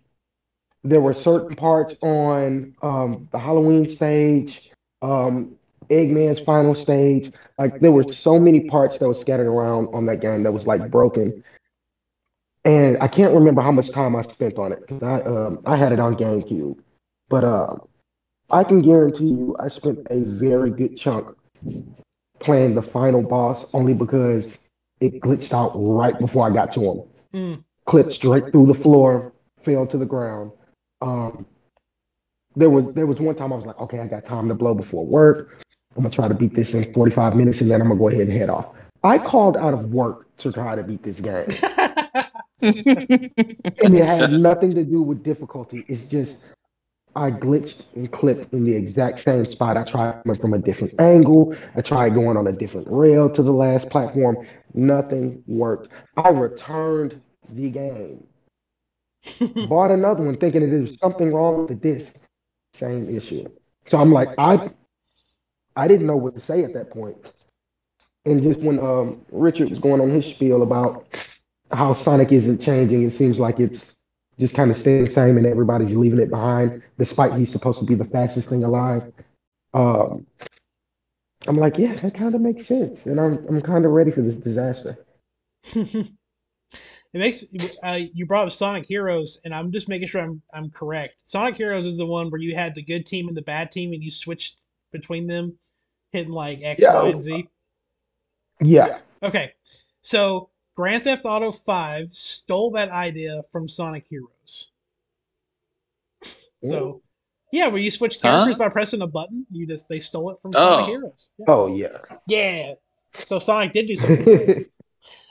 there 0.85 1.01
were 1.01 1.15
certain 1.15 1.57
parts 1.57 1.97
on 2.03 2.75
um, 2.83 3.29
the 3.33 3.39
Halloween 3.39 3.89
stage, 3.89 4.71
um, 5.03 5.57
Eggman's 5.89 6.41
final 6.41 6.75
stage. 6.75 7.33
Like 7.59 7.81
there 7.81 7.93
were 7.93 8.05
so 8.05 8.39
many 8.39 8.69
parts 8.69 8.99
that 8.99 9.09
were 9.09 9.15
scattered 9.15 9.47
around 9.47 9.89
on 9.95 10.07
that 10.07 10.21
game 10.21 10.43
that 10.43 10.53
was 10.53 10.67
like 10.67 10.91
broken. 10.91 11.43
And 12.65 12.99
I 13.01 13.09
can't 13.09 13.33
remember 13.33 13.63
how 13.63 13.73
much 13.73 13.91
time 13.91 14.15
I 14.15 14.23
spent 14.23 14.59
on 14.59 14.73
it 14.73 14.81
because 14.81 15.03
I 15.03 15.23
um, 15.23 15.61
I 15.65 15.77
had 15.77 15.93
it 15.93 16.01
on 16.01 16.15
GameCube, 16.15 16.79
but 17.31 17.43
um, 17.43 17.89
I 18.51 18.65
can 18.65 18.83
guarantee 18.83 19.29
you 19.29 19.57
I 19.59 19.69
spent 19.69 20.07
a 20.11 20.21
very 20.21 20.71
good 20.71 20.99
chunk 20.99 21.35
playing 22.41 22.75
the 22.75 22.83
final 22.83 23.23
boss 23.23 23.67
only 23.75 23.95
because 23.95 24.69
it 25.01 25.21
glitched 25.21 25.53
out 25.53 25.73
right 25.75 26.19
before 26.19 26.47
I 26.47 26.53
got 26.53 26.73
to 26.75 26.81
him 26.81 27.03
Mm. 27.33 27.63
clipped 27.87 28.13
straight 28.13 28.51
through 28.51 28.67
the 28.67 28.75
floor, 28.75 29.33
fell 29.65 29.87
to 29.87 29.97
the 29.97 30.05
ground. 30.07 30.51
Um, 31.01 31.47
there 32.57 32.71
was 32.71 32.93
there 32.95 33.07
was 33.07 33.21
one 33.21 33.37
time 33.37 33.53
I 33.53 33.57
was 33.57 33.67
like, 33.67 33.79
okay, 33.81 34.01
I 34.01 34.07
got 34.09 34.25
time 34.27 34.49
to 34.49 34.55
blow 34.55 34.75
before 34.75 35.07
work. 35.07 35.61
I'm 35.97 36.03
gonna 36.03 36.15
try 36.15 36.29
to 36.29 36.35
beat 36.35 36.55
this 36.55 36.75
in 36.75 36.93
45 36.93 37.37
minutes, 37.37 37.61
and 37.61 37.71
then 37.71 37.81
I'm 37.81 37.89
gonna 37.89 38.01
go 38.01 38.09
ahead 38.09 38.23
and 38.23 38.33
head 38.33 38.51
off. 38.51 38.75
I 39.05 39.19
called 39.19 39.57
out 39.57 39.75
of 39.75 39.93
work 39.93 40.27
to 40.39 40.53
try 40.53 40.75
to 40.75 40.83
beat 40.83 41.03
this 41.03 41.21
game, 41.21 41.47
and 42.63 43.95
it 43.95 44.05
had 44.05 44.33
nothing 44.33 44.75
to 44.75 44.85
do 44.85 45.03
with 45.03 45.23
difficulty. 45.23 45.85
It's 45.89 46.05
just 46.07 46.47
I 47.17 47.31
glitched 47.31 47.87
and 47.97 48.11
clipped 48.11 48.53
in 48.53 48.65
the 48.65 48.75
exact 48.75 49.21
same 49.21 49.45
spot. 49.47 49.77
I 49.77 49.85
tried 49.85 50.23
coming 50.23 50.41
from 50.41 50.55
a 50.55 50.59
different 50.59 50.95
angle. 51.01 51.55
I 51.77 51.81
tried 51.81 52.15
going 52.15 52.37
on 52.37 52.47
a 52.47 52.53
different 52.53 52.87
rail 52.91 53.29
to 53.31 53.43
the 53.43 53.53
last 53.53 53.91
platform. 53.91 54.47
Nothing 54.75 55.43
worked. 55.47 55.89
I 56.17 56.29
returned 56.31 57.21
the 57.51 57.71
game. 57.71 58.27
Bought 59.69 59.91
another 59.91 60.25
one 60.25 60.37
thinking 60.37 60.63
that 60.63 60.69
there's 60.69 60.99
something 60.99 61.33
wrong 61.33 61.67
with 61.67 61.69
the 61.69 61.75
disc. 61.75 62.17
Same 62.75 63.09
issue. 63.15 63.47
So 63.89 63.99
I'm 63.99 64.13
like, 64.13 64.31
I 64.39 64.71
I 65.77 65.89
didn't 65.89 66.07
know 66.07 66.17
what 66.17 66.35
to 66.35 66.41
say 66.41 66.65
at 66.65 66.75
that 66.75 66.91
point. 66.91 67.17
And 68.25 68.43
just 68.43 68.61
when 68.61 68.79
um, 68.79 69.23
Richard 69.33 69.71
was 69.71 69.79
going 69.79 70.01
on 70.01 70.11
his 70.11 70.27
spiel 70.27 70.63
about 70.63 71.07
how 71.73 71.95
Sonic 71.95 72.33
isn't 72.33 72.61
changing, 72.61 73.03
it 73.03 73.13
seems 73.13 73.39
like 73.39 73.59
it's 73.59 74.00
just 74.41 74.55
kind 74.55 74.71
of 74.71 74.77
staying 74.77 75.05
the 75.05 75.11
same 75.11 75.37
and 75.37 75.47
everybody's 75.47 75.95
leaving 75.95 76.19
it 76.19 76.31
behind, 76.31 76.83
despite 76.99 77.35
he's 77.35 77.53
supposed 77.53 77.79
to 77.79 77.85
be 77.85 77.95
the 77.95 78.05
fastest 78.05 78.49
thing 78.49 78.65
alive. 78.65 79.13
Um, 79.75 80.27
I'm 81.47 81.57
like, 81.57 81.79
yeah, 81.79 81.95
that 81.97 82.15
kind 82.15 82.35
of 82.35 82.41
makes 82.41 82.67
sense. 82.67 83.07
And 83.07 83.21
I'm 83.21 83.47
I'm 83.49 83.61
kind 83.61 83.85
of 83.85 83.93
ready 83.93 84.11
for 84.11 84.23
this 84.23 84.37
disaster. 84.37 84.99
it 85.75 86.09
makes 87.13 87.45
uh, 87.83 88.01
you 88.15 88.27
brought 88.27 88.47
up 88.47 88.53
Sonic 88.53 88.87
Heroes, 88.87 89.41
and 89.45 89.55
I'm 89.55 89.71
just 89.73 89.89
making 89.89 90.09
sure 90.09 90.23
I'm 90.23 90.43
I'm 90.53 90.71
correct. 90.71 91.21
Sonic 91.25 91.57
Heroes 91.57 91.87
is 91.87 91.99
the 91.99 92.07
one 92.07 92.31
where 92.31 92.41
you 92.41 92.55
had 92.55 92.75
the 92.75 92.83
good 92.83 93.07
team 93.07 93.29
and 93.29 93.37
the 93.37 93.43
bad 93.43 93.71
team, 93.71 93.93
and 93.93 94.03
you 94.03 94.11
switched 94.11 94.61
between 94.93 95.27
them, 95.27 95.57
hitting 96.13 96.33
like 96.33 96.61
X, 96.63 96.83
Yeah. 96.83 96.95
Y, 96.95 97.09
and 97.09 97.23
Z. 97.23 97.49
Yeah. 98.61 98.99
Okay, 99.23 99.53
so 100.03 100.51
Grand 100.81 101.05
Theft 101.05 101.27
Auto 101.27 101.53
Five 101.53 102.11
stole 102.11 102.71
that 102.71 102.89
idea 102.89 103.43
from 103.53 103.69
Sonic 103.69 104.07
Heroes. 104.09 104.71
So, 106.65 107.03
yeah, 107.53 107.67
where 107.67 107.81
you 107.83 107.91
switch 107.91 108.19
characters 108.21 108.55
Huh? 108.55 108.59
by 108.59 108.69
pressing 108.71 109.03
a 109.03 109.07
button, 109.07 109.45
you 109.51 109.67
just 109.67 109.91
they 109.91 110.01
stole 110.01 110.31
it 110.31 110.39
from 110.41 110.53
Oh. 110.55 110.77
Sonic 110.79 110.87
Heroes. 110.87 111.31
Yeah. 111.39 111.45
Oh 111.49 111.67
yeah. 111.75 111.99
yeah. 112.27 112.73
So 113.25 113.39
Sonic 113.39 113.75
did 113.75 113.89
do 113.89 113.97
something. 113.97 114.65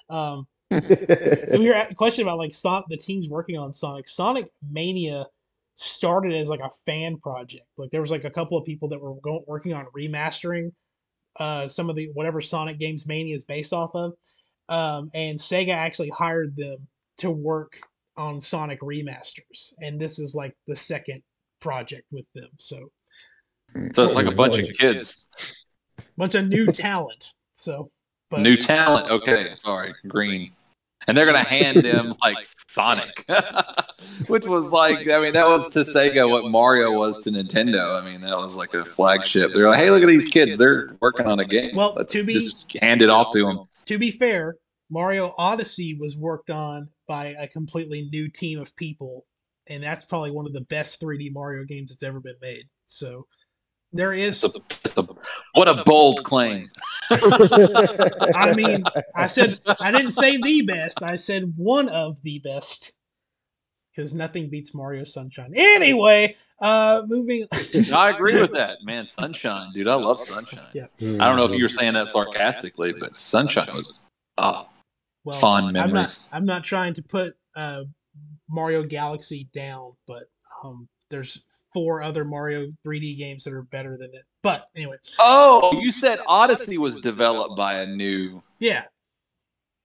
um, 0.09 0.45
and 0.69 1.59
we 1.59 1.67
were 1.67 1.73
at 1.73 1.95
question 1.95 2.21
about 2.23 2.37
like 2.37 2.53
Son- 2.53 2.83
the 2.89 2.97
teams 2.97 3.27
working 3.27 3.57
on 3.57 3.73
Sonic. 3.73 4.07
Sonic 4.07 4.51
Mania 4.71 5.25
started 5.73 6.33
as 6.35 6.47
like 6.49 6.59
a 6.59 6.69
fan 6.85 7.17
project. 7.17 7.65
Like 7.75 7.89
there 7.89 8.01
was 8.01 8.11
like 8.11 8.23
a 8.23 8.29
couple 8.29 8.55
of 8.55 8.65
people 8.65 8.89
that 8.89 9.01
were 9.01 9.15
go- 9.15 9.43
working 9.47 9.73
on 9.73 9.87
remastering 9.97 10.73
uh, 11.39 11.67
some 11.67 11.89
of 11.89 11.95
the 11.95 12.09
whatever 12.13 12.39
Sonic 12.39 12.77
games 12.77 13.07
Mania 13.07 13.35
is 13.35 13.45
based 13.45 13.73
off 13.73 13.91
of, 13.95 14.13
um, 14.69 15.11
and 15.13 15.37
Sega 15.37 15.73
actually 15.73 16.09
hired 16.09 16.55
them 16.55 16.87
to 17.17 17.29
work 17.31 17.79
on 18.15 18.39
Sonic 18.39 18.79
remasters, 18.81 19.73
and 19.79 19.99
this 19.99 20.19
is 20.19 20.35
like 20.35 20.55
the 20.67 20.75
second 20.75 21.21
project 21.59 22.03
with 22.11 22.25
them. 22.35 22.49
So 22.57 22.89
So 23.93 24.03
it's 24.03 24.15
like 24.15 24.25
a 24.27 24.31
bunch 24.31 24.57
of 24.59 24.67
kids. 24.77 25.27
bunch 26.17 26.35
of 26.35 26.47
new 26.47 26.67
talent. 26.71 27.33
So 27.53 27.91
but 28.29 28.41
New 28.41 28.55
talent. 28.55 29.09
Okay, 29.09 29.55
sorry, 29.55 29.93
green. 30.07 30.51
And 31.07 31.17
they're 31.17 31.25
gonna 31.25 31.39
hand 31.39 31.77
them 31.77 32.13
like 32.21 32.37
Sonic, 32.43 33.25
which 34.27 34.45
was 34.47 34.71
like, 34.71 35.09
I 35.09 35.19
mean, 35.19 35.33
that 35.33 35.47
was 35.47 35.69
to 35.69 35.79
Sega 35.79 36.29
what 36.29 36.45
Mario 36.51 36.91
was 36.91 37.19
to 37.19 37.31
Nintendo. 37.31 37.99
I 37.99 38.05
mean, 38.05 38.21
that 38.21 38.37
was 38.37 38.55
like 38.57 38.73
a 38.73 38.83
flagship. 38.85 39.53
They're 39.53 39.69
like, 39.69 39.79
hey, 39.79 39.89
look 39.91 40.03
at 40.03 40.07
these 40.07 40.25
kids. 40.25 40.57
They're 40.57 40.95
working 41.01 41.25
on 41.25 41.39
a 41.39 41.45
game. 41.45 41.75
Well, 41.75 41.93
Let's 41.95 42.13
to 42.13 42.25
be- 42.25 42.33
just 42.33 42.77
hand 42.81 43.01
it 43.01 43.09
off 43.09 43.31
to 43.31 43.43
them. 43.43 43.59
To 43.89 43.97
be 43.97 44.11
fair, 44.11 44.55
Mario 44.91 45.33
Odyssey 45.39 45.97
was 45.99 46.15
worked 46.15 46.51
on 46.51 46.89
by 47.07 47.35
a 47.39 47.47
completely 47.47 48.07
new 48.11 48.29
team 48.29 48.59
of 48.59 48.75
people, 48.75 49.25
and 49.67 49.81
that's 49.81 50.05
probably 50.05 50.29
one 50.29 50.45
of 50.45 50.53
the 50.53 50.61
best 50.61 51.01
3D 51.01 51.33
Mario 51.33 51.65
games 51.65 51.89
that's 51.89 52.03
ever 52.03 52.19
been 52.19 52.35
made. 52.39 52.65
So 52.85 53.25
there 53.91 54.13
is. 54.13 54.43
It's 54.43 54.55
a, 54.55 54.59
it's 54.69 54.95
a, 54.95 55.07
what 55.55 55.67
a 55.67 55.83
bold 55.85 56.23
claim. 56.23 56.67
I 57.09 58.53
mean, 58.55 58.83
I 59.15 59.25
said 59.25 59.59
I 59.79 59.91
didn't 59.91 60.11
say 60.11 60.37
the 60.37 60.61
best. 60.61 61.01
I 61.01 61.15
said 61.15 61.51
one 61.57 61.89
of 61.89 62.21
the 62.21 62.37
best 62.39 62.93
because 63.99 64.13
nothing 64.13 64.47
beats 64.47 64.73
Mario 64.73 65.03
Sunshine. 65.03 65.51
Anyway, 65.53 66.37
uh, 66.61 67.03
moving. 67.05 67.45
I 67.93 68.11
agree 68.11 68.39
with 68.39 68.53
that, 68.53 68.77
man. 68.81 69.05
Sunshine, 69.05 69.73
dude. 69.73 69.89
I 69.89 69.95
love 69.95 70.21
Sunshine. 70.21 70.69
Yeah. 70.73 70.85
I 71.01 71.27
don't 71.27 71.35
know 71.35 71.43
if 71.43 71.51
you 71.51 71.63
were 71.63 71.69
saying 71.69 71.95
that 71.95 72.07
sarcastically, 72.07 72.93
but 72.97 73.17
Sunshine 73.17 73.75
was 73.75 73.99
oh, 74.37 74.69
Well, 75.25 75.37
fond 75.37 75.67
I'm 75.67 75.73
not. 75.73 75.87
memories. 75.87 76.29
I'm 76.31 76.45
not 76.45 76.63
trying 76.63 76.93
to 76.93 77.03
put 77.03 77.35
uh, 77.57 77.83
Mario 78.47 78.83
Galaxy 78.83 79.49
down, 79.53 79.91
but 80.07 80.29
um, 80.63 80.87
there's 81.09 81.41
four 81.73 82.01
other 82.01 82.23
Mario 82.23 82.71
3D 82.87 83.17
games 83.17 83.43
that 83.43 83.53
are 83.53 83.63
better 83.63 83.97
than 83.97 84.15
it. 84.15 84.23
But 84.43 84.69
anyway. 84.77 84.95
Oh, 85.19 85.77
you 85.81 85.91
said 85.91 86.19
Odyssey 86.25 86.77
was 86.77 87.01
developed 87.01 87.57
by 87.57 87.81
a 87.81 87.85
new. 87.85 88.41
Yeah. 88.59 88.85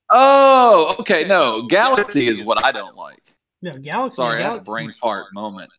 Oh, 0.08 0.94
okay. 1.00 1.24
No, 1.24 1.66
Galaxy 1.66 2.28
is 2.28 2.44
what 2.44 2.64
I 2.64 2.70
don't 2.70 2.94
like. 2.94 3.33
No, 3.64 3.78
Galaxy. 3.78 4.16
Sorry, 4.16 4.42
Galaxy, 4.42 4.46
I 4.46 4.52
had 4.52 4.60
a 4.60 4.64
brain 4.64 4.90
fart 4.90 5.26
moment. 5.32 5.70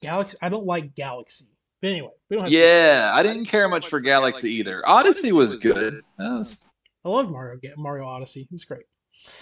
Galaxy. 0.00 0.38
I 0.40 0.48
don't 0.48 0.64
like 0.64 0.94
Galaxy. 0.94 1.44
But 1.82 1.88
anyway, 1.88 2.10
we 2.30 2.36
don't 2.36 2.44
have 2.44 2.52
Yeah, 2.52 3.12
I 3.14 3.22
didn't 3.22 3.44
care 3.44 3.68
much 3.68 3.86
for 3.86 4.00
Galaxy 4.00 4.48
either. 4.54 4.82
Odyssey 4.88 5.32
was 5.32 5.56
good. 5.56 6.00
That 6.18 6.38
was- 6.38 6.70
I 7.04 7.10
love 7.10 7.30
Mario 7.30 7.60
Mario 7.76 8.06
Odyssey. 8.06 8.40
It 8.40 8.48
was 8.52 8.64
great. 8.64 8.84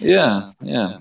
yeah, 0.00 0.50
yeah. 0.60 0.96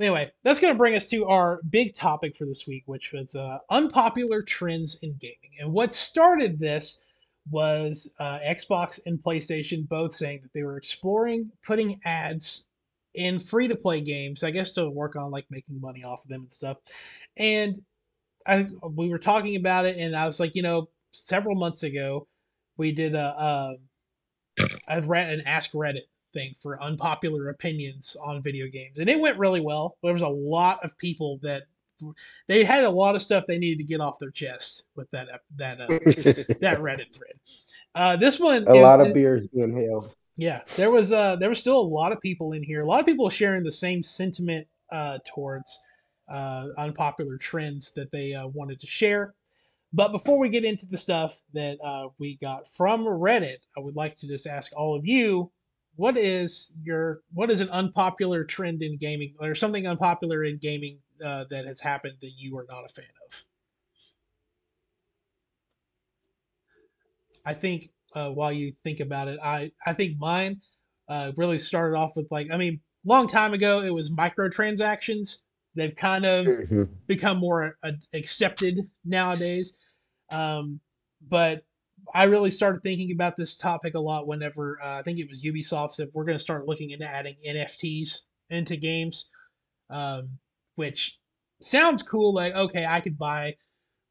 Anyway, 0.00 0.30
that's 0.42 0.58
going 0.58 0.74
to 0.74 0.76
bring 0.76 0.96
us 0.96 1.06
to 1.06 1.24
our 1.26 1.60
big 1.70 1.94
topic 1.94 2.36
for 2.36 2.46
this 2.46 2.66
week, 2.66 2.82
which 2.86 3.12
was 3.12 3.36
uh, 3.36 3.58
unpopular 3.70 4.42
trends 4.42 4.96
in 5.02 5.14
gaming. 5.20 5.52
And 5.60 5.72
what 5.72 5.94
started 5.94 6.58
this 6.58 7.00
was 7.48 8.12
uh, 8.18 8.40
Xbox 8.40 8.98
and 9.06 9.22
PlayStation 9.22 9.88
both 9.88 10.12
saying 10.14 10.40
that 10.42 10.52
they 10.52 10.64
were 10.64 10.78
exploring 10.78 11.52
putting 11.64 12.00
ads 12.04 12.66
in 13.14 13.38
free 13.38 13.68
to 13.68 13.76
play 13.76 14.00
games, 14.00 14.42
I 14.42 14.50
guess 14.50 14.72
to 14.72 14.90
work 14.90 15.16
on 15.16 15.30
like 15.30 15.46
making 15.50 15.80
money 15.80 16.04
off 16.04 16.24
of 16.24 16.28
them 16.28 16.42
and 16.42 16.52
stuff. 16.52 16.78
And 17.36 17.82
I 18.46 18.66
we 18.88 19.08
were 19.08 19.18
talking 19.18 19.56
about 19.56 19.86
it, 19.86 19.96
and 19.98 20.14
I 20.14 20.26
was 20.26 20.40
like, 20.40 20.54
you 20.54 20.62
know, 20.62 20.88
several 21.12 21.54
months 21.54 21.82
ago, 21.82 22.26
we 22.76 22.92
did 22.92 23.14
a, 23.14 23.18
a 23.38 23.76
I 24.88 24.98
read 24.98 25.32
an 25.32 25.42
Ask 25.46 25.72
Reddit 25.72 26.02
thing 26.32 26.54
for 26.60 26.82
unpopular 26.82 27.48
opinions 27.48 28.16
on 28.22 28.42
video 28.42 28.66
games, 28.68 28.98
and 28.98 29.08
it 29.08 29.18
went 29.18 29.38
really 29.38 29.60
well. 29.60 29.96
There 30.02 30.12
was 30.12 30.22
a 30.22 30.28
lot 30.28 30.84
of 30.84 30.98
people 30.98 31.38
that 31.42 31.64
they 32.48 32.64
had 32.64 32.84
a 32.84 32.90
lot 32.90 33.14
of 33.14 33.22
stuff 33.22 33.44
they 33.46 33.58
needed 33.58 33.78
to 33.78 33.84
get 33.84 34.00
off 34.00 34.18
their 34.18 34.30
chest 34.30 34.84
with 34.96 35.10
that 35.12 35.28
that 35.56 35.80
uh, 35.80 35.86
that 36.60 36.78
Reddit 36.80 37.14
thread. 37.14 37.38
Uh, 37.94 38.16
this 38.16 38.38
one, 38.40 38.66
a 38.66 38.74
lot 38.74 39.00
of 39.00 39.08
is- 39.08 39.14
beers 39.14 39.46
being 39.46 39.72
held. 39.72 40.14
Yeah, 40.36 40.62
there 40.76 40.90
was 40.90 41.12
uh 41.12 41.36
there 41.36 41.48
was 41.48 41.60
still 41.60 41.80
a 41.80 41.82
lot 41.82 42.12
of 42.12 42.20
people 42.20 42.52
in 42.52 42.62
here. 42.62 42.80
A 42.80 42.86
lot 42.86 43.00
of 43.00 43.06
people 43.06 43.28
sharing 43.30 43.62
the 43.62 43.72
same 43.72 44.02
sentiment 44.02 44.66
uh 44.90 45.18
towards 45.26 45.78
uh 46.28 46.68
unpopular 46.78 47.36
trends 47.36 47.92
that 47.92 48.10
they 48.10 48.34
uh, 48.34 48.46
wanted 48.48 48.80
to 48.80 48.86
share. 48.86 49.34
But 49.92 50.10
before 50.10 50.40
we 50.40 50.48
get 50.48 50.64
into 50.64 50.86
the 50.86 50.96
stuff 50.96 51.40
that 51.52 51.78
uh, 51.80 52.08
we 52.18 52.36
got 52.42 52.66
from 52.66 53.04
Reddit, 53.04 53.58
I 53.76 53.80
would 53.80 53.94
like 53.94 54.16
to 54.18 54.26
just 54.26 54.44
ask 54.44 54.72
all 54.76 54.96
of 54.96 55.06
you, 55.06 55.52
what 55.94 56.16
is 56.16 56.72
your 56.82 57.20
what 57.32 57.48
is 57.48 57.60
an 57.60 57.70
unpopular 57.70 58.42
trend 58.42 58.82
in 58.82 58.96
gaming 58.96 59.34
or 59.38 59.54
something 59.54 59.86
unpopular 59.86 60.42
in 60.42 60.58
gaming 60.58 60.98
uh, 61.24 61.44
that 61.50 61.64
has 61.64 61.78
happened 61.78 62.16
that 62.20 62.32
you 62.36 62.58
are 62.58 62.66
not 62.68 62.84
a 62.84 62.88
fan 62.88 63.04
of? 63.28 63.44
I 67.44 67.54
think 67.54 67.90
uh, 68.14 68.30
while 68.30 68.52
you 68.52 68.74
think 68.84 69.00
about 69.00 69.28
it, 69.28 69.38
I 69.42 69.72
I 69.86 69.92
think 69.92 70.18
mine 70.18 70.60
uh, 71.08 71.32
really 71.36 71.58
started 71.58 71.96
off 71.96 72.16
with 72.16 72.28
like 72.30 72.48
I 72.50 72.56
mean, 72.56 72.80
long 73.04 73.26
time 73.28 73.54
ago 73.54 73.82
it 73.82 73.92
was 73.92 74.10
microtransactions. 74.10 75.38
They've 75.74 75.94
kind 75.94 76.24
of 76.24 76.46
Mhm. 76.46 76.88
become 77.06 77.38
more 77.38 77.76
uh, 77.82 77.92
accepted 78.14 78.78
nowadays. 79.04 79.76
Um, 80.30 80.80
but 81.28 81.64
I 82.14 82.24
really 82.24 82.50
started 82.50 82.82
thinking 82.82 83.12
about 83.12 83.36
this 83.36 83.56
topic 83.56 83.94
a 83.94 84.00
lot 84.00 84.26
whenever 84.26 84.78
uh, 84.82 84.98
I 84.98 85.02
think 85.02 85.18
it 85.18 85.28
was 85.28 85.42
Ubisoft 85.44 85.92
said 85.92 86.08
we're 86.12 86.24
going 86.24 86.36
to 86.38 86.42
start 86.42 86.66
looking 86.66 86.90
into 86.90 87.06
adding 87.06 87.36
NFTs 87.46 88.26
into 88.50 88.76
games, 88.76 89.30
um, 89.90 90.38
which 90.76 91.18
sounds 91.62 92.02
cool. 92.02 92.34
Like, 92.34 92.54
okay, 92.54 92.86
I 92.86 93.00
could 93.00 93.18
buy 93.18 93.56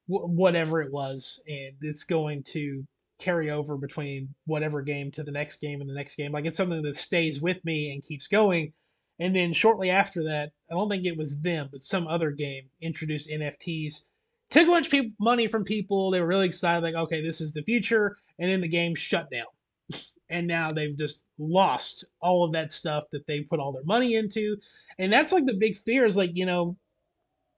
w- 0.10 0.28
whatever 0.28 0.82
it 0.82 0.92
was, 0.92 1.42
and 1.48 1.76
it's 1.82 2.04
going 2.04 2.44
to 2.46 2.86
carry 3.24 3.50
over 3.50 3.78
between 3.78 4.34
whatever 4.46 4.82
game 4.82 5.10
to 5.12 5.24
the 5.24 5.32
next 5.32 5.62
game 5.62 5.80
and 5.82 5.90
the 5.90 5.94
next 5.94 6.16
game. 6.16 6.32
Like, 6.32 6.46
it's 6.46 6.58
something 6.58 6.82
that 6.82 6.98
stays 6.98 7.42
with 7.42 7.64
me 7.64 7.92
and 7.92 8.04
keeps 8.04 8.28
going. 8.28 8.74
And 9.20 9.36
then 9.36 9.54
shortly 9.54 9.90
after 9.90 10.24
that, 10.24 10.52
I 10.70 10.74
don't 10.74 10.90
think 10.90 11.06
it 11.06 11.18
was 11.18 11.40
them, 11.40 11.70
but 11.72 11.84
some 11.84 12.08
other 12.08 12.32
game 12.32 12.66
introduced 12.82 13.30
NFTs. 13.30 14.02
Took 14.50 14.68
a 14.68 14.72
bunch 14.72 14.88
of 14.88 14.92
people, 14.92 15.12
money 15.20 15.48
from 15.48 15.64
people. 15.64 16.12
They 16.12 16.20
were 16.20 16.28
really 16.28 16.48
excited, 16.48 16.84
like, 16.84 16.96
okay, 16.96 17.24
this 17.24 17.40
is 17.40 17.54
the 17.54 17.62
future. 17.62 18.18
And 18.40 18.50
then 18.50 18.62
the 18.62 18.68
game 18.68 18.96
shut 18.96 19.32
down. 19.32 19.46
and 20.30 20.48
now 20.48 20.72
they've 20.72 20.98
just 20.98 21.24
lost 21.38 22.06
all 22.20 22.44
of 22.44 22.52
that 22.54 22.74
stuff 22.74 23.06
that 23.12 23.26
they 23.28 23.42
put 23.42 23.60
all 23.60 23.72
their 23.72 23.84
money 23.86 24.16
into. 24.16 24.58
And 25.00 25.14
that's 25.14 25.32
like 25.32 25.46
the 25.46 25.54
big 25.54 25.78
fear 25.78 26.06
is 26.06 26.18
like, 26.18 26.36
you 26.36 26.46
know, 26.46 26.76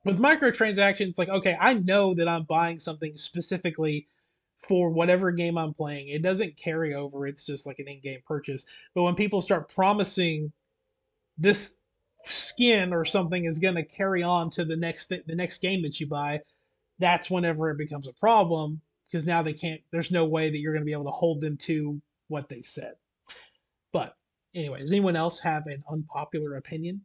with 0.03 0.19
microtransactions, 0.19 1.17
like, 1.17 1.29
okay, 1.29 1.57
I 1.59 1.73
know 1.73 2.13
that 2.13 2.27
I'm 2.27 2.43
buying 2.43 2.79
something 2.79 3.17
specifically 3.17 4.07
for 4.67 4.89
whatever 4.89 5.31
game 5.31 5.57
I'm 5.57 5.73
playing. 5.73 6.09
It 6.09 6.21
doesn't 6.21 6.57
carry 6.57 6.93
over, 6.95 7.27
it's 7.27 7.45
just 7.45 7.65
like 7.65 7.79
an 7.79 7.87
in 7.87 7.99
game 7.99 8.21
purchase. 8.25 8.65
But 8.93 9.03
when 9.03 9.15
people 9.15 9.41
start 9.41 9.73
promising 9.73 10.51
this 11.37 11.79
skin 12.25 12.93
or 12.93 13.05
something 13.05 13.45
is 13.45 13.59
going 13.59 13.75
to 13.75 13.83
carry 13.83 14.23
on 14.23 14.49
to 14.51 14.65
the 14.65 14.75
next 14.75 15.07
th- 15.07 15.25
the 15.27 15.35
next 15.35 15.59
game 15.59 15.83
that 15.83 15.99
you 15.99 16.07
buy 16.07 16.39
that's 16.97 17.29
whenever 17.29 17.69
it 17.69 17.77
becomes 17.77 18.07
a 18.07 18.13
problem 18.13 18.81
because 19.05 19.25
now 19.25 19.43
they 19.43 19.53
can't 19.53 19.81
there's 19.91 20.11
no 20.11 20.25
way 20.25 20.49
that 20.49 20.57
you're 20.57 20.73
going 20.73 20.81
to 20.81 20.85
be 20.85 20.93
able 20.93 21.03
to 21.05 21.11
hold 21.11 21.39
them 21.41 21.55
to 21.57 22.01
what 22.29 22.49
they 22.49 22.61
said 22.63 22.93
but 23.91 24.17
anyway 24.55 24.79
does 24.79 24.91
anyone 24.91 25.15
else 25.15 25.37
have 25.37 25.67
an 25.67 25.83
unpopular 25.91 26.55
opinion 26.55 26.99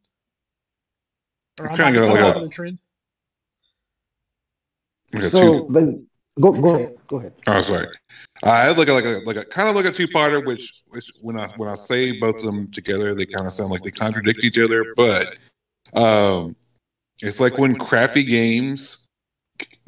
or 1.58 1.66
I 1.66 1.76
kinda 1.76 1.92
got 1.92 2.04
unpopular, 2.04 2.08
like 2.08 2.20
a- 2.20 2.24
unpopular 2.26 2.48
trend 2.48 2.78
I 5.14 5.20
got 5.20 5.32
So 5.32 5.66
two. 5.68 6.09
Go 6.40 6.52
go 6.52 6.74
ahead, 6.74 6.96
go 7.08 7.16
ahead. 7.18 7.32
Oh, 7.46 7.62
sorry. 7.62 7.86
I 8.42 8.60
had 8.60 8.78
like 8.78 8.88
a, 8.88 8.92
like 8.92 9.04
a 9.04 9.20
like 9.26 9.36
a 9.36 9.44
kind 9.44 9.68
of 9.68 9.74
like 9.74 9.84
a 9.84 9.92
two 9.92 10.06
parter, 10.08 10.44
which 10.46 10.82
which 10.88 11.10
when 11.20 11.38
I 11.38 11.48
when 11.56 11.68
I 11.68 11.74
say 11.74 12.18
both 12.18 12.36
of 12.36 12.42
them 12.42 12.70
together, 12.70 13.14
they 13.14 13.26
kind 13.26 13.46
of 13.46 13.52
sound 13.52 13.70
like 13.70 13.82
they 13.82 13.90
contradict 13.90 14.42
each 14.42 14.58
other. 14.58 14.94
But 14.96 15.36
um, 15.94 16.56
it's 17.20 17.40
like 17.40 17.58
when 17.58 17.76
crappy 17.76 18.24
games 18.24 19.08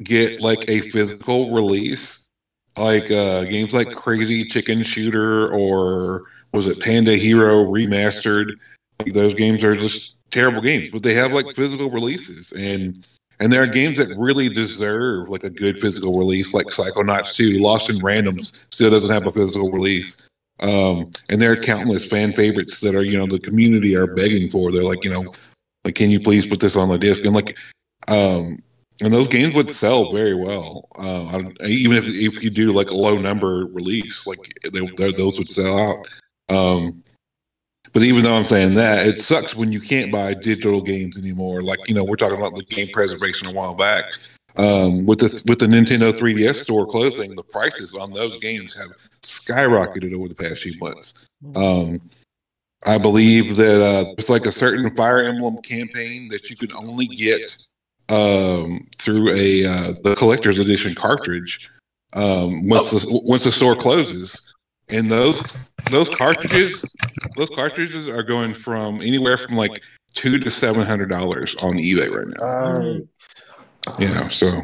get 0.03 0.41
like 0.41 0.69
a 0.69 0.81
physical 0.81 1.51
release, 1.51 2.29
like 2.77 3.09
uh 3.09 3.45
games 3.45 3.73
like 3.73 3.91
Crazy 3.91 4.45
Chicken 4.45 4.83
Shooter 4.83 5.51
or 5.51 6.23
was 6.53 6.67
it 6.67 6.79
Panda 6.79 7.15
Hero 7.15 7.65
Remastered? 7.65 8.51
Like 8.99 9.13
those 9.13 9.33
games 9.33 9.63
are 9.63 9.75
just 9.75 10.17
terrible 10.29 10.61
games, 10.61 10.89
but 10.91 11.01
they 11.01 11.15
have 11.15 11.31
like 11.31 11.55
physical 11.55 11.89
releases 11.89 12.51
and. 12.51 13.05
And 13.39 13.51
there 13.51 13.61
are 13.63 13.67
games 13.67 13.97
that 13.97 14.15
really 14.17 14.49
deserve 14.49 15.29
like 15.29 15.43
a 15.43 15.49
good 15.49 15.79
physical 15.79 16.17
release, 16.17 16.53
like 16.53 16.67
Psychonauts 16.67 17.35
2. 17.35 17.59
Lost 17.59 17.89
in 17.89 17.97
Randoms 17.97 18.63
still 18.71 18.89
doesn't 18.89 19.11
have 19.11 19.27
a 19.27 19.31
physical 19.31 19.71
release. 19.71 20.27
Um, 20.59 21.11
and 21.29 21.41
there 21.41 21.51
are 21.51 21.55
countless 21.57 22.05
fan 22.05 22.31
favorites 22.31 22.79
that 22.81 22.95
are, 22.95 23.03
you 23.03 23.17
know, 23.17 23.25
the 23.25 23.39
community 23.39 23.95
are 23.95 24.15
begging 24.15 24.49
for. 24.49 24.71
They're 24.71 24.83
like, 24.83 25.03
you 25.03 25.09
know, 25.11 25.33
like, 25.83 25.95
can 25.95 26.09
you 26.09 26.19
please 26.19 26.45
put 26.45 26.59
this 26.59 26.75
on 26.75 26.89
the 26.89 26.97
disc? 26.97 27.25
And 27.25 27.35
like, 27.35 27.57
um, 28.07 28.57
and 29.01 29.11
those 29.11 29.27
games 29.27 29.55
would 29.55 29.69
sell 29.69 30.11
very 30.13 30.35
well. 30.35 30.87
Uh, 30.97 31.25
I 31.25 31.31
don't- 31.41 31.61
even 31.63 31.97
if 31.97 32.07
if 32.07 32.43
you 32.43 32.49
do 32.49 32.71
like 32.71 32.91
a 32.91 32.95
low 32.95 33.17
number 33.17 33.65
release, 33.65 34.27
like 34.27 34.39
they, 34.71 34.79
they- 34.97 35.11
those 35.11 35.37
would 35.39 35.49
sell 35.51 35.77
out. 35.79 35.97
Um, 36.55 37.02
but 37.93 38.01
even 38.01 38.23
though 38.23 38.35
I'm 38.35 38.43
saying 38.43 38.73
that, 38.75 39.05
it 39.05 39.17
sucks 39.17 39.55
when 39.55 39.71
you 39.71 39.79
can't 39.79 40.11
buy 40.11 40.33
digital 40.33 40.81
games 40.81 41.17
anymore. 41.17 41.61
Like 41.61 41.87
you 41.87 41.95
know, 41.95 42.03
we're 42.03 42.15
talking 42.15 42.37
about 42.37 42.55
the 42.55 42.63
game 42.63 42.87
preservation 42.91 43.47
a 43.47 43.53
while 43.53 43.75
back. 43.75 44.03
Um, 44.55 45.05
with 45.05 45.19
the 45.19 45.43
with 45.47 45.59
the 45.59 45.65
Nintendo 45.65 46.11
3DS 46.11 46.55
store 46.55 46.85
closing, 46.85 47.35
the 47.35 47.43
prices 47.43 47.95
on 47.95 48.11
those 48.11 48.37
games 48.37 48.75
have 48.75 48.89
skyrocketed 49.21 50.13
over 50.13 50.27
the 50.27 50.35
past 50.35 50.59
few 50.59 50.77
months. 50.79 51.25
Um, 51.55 52.01
I 52.85 52.97
believe 52.97 53.55
that 53.57 53.81
uh, 53.81 54.13
it's 54.17 54.29
like 54.29 54.45
a 54.45 54.51
certain 54.51 54.93
Fire 54.95 55.23
Emblem 55.23 55.57
campaign 55.61 56.27
that 56.29 56.49
you 56.49 56.55
can 56.55 56.71
only 56.73 57.07
get 57.07 57.67
um, 58.09 58.87
through 58.97 59.29
a 59.29 59.65
uh, 59.65 59.93
the 60.03 60.15
collector's 60.17 60.59
edition 60.59 60.93
cartridge 60.93 61.71
um, 62.13 62.67
once 62.67 62.91
the 62.91 63.21
once 63.23 63.43
the 63.43 63.51
store 63.51 63.75
closes. 63.75 64.52
And 64.93 65.09
those 65.09 65.41
those 65.89 66.07
cartridges 66.07 66.85
those 67.35 67.49
cartridges 67.49 68.07
are 68.07 68.21
going 68.21 68.53
from 68.53 69.01
anywhere 69.01 69.39
from 69.39 69.55
like 69.55 69.81
two 70.13 70.37
to 70.37 70.51
seven 70.51 70.83
hundred 70.83 71.09
dollars 71.09 71.55
on 71.55 71.73
eBay 71.73 72.09
right 72.11 72.27
now. 72.39 72.45
Alright. 72.45 73.07
You 73.99 74.07
know, 74.07 74.29
so 74.29 74.61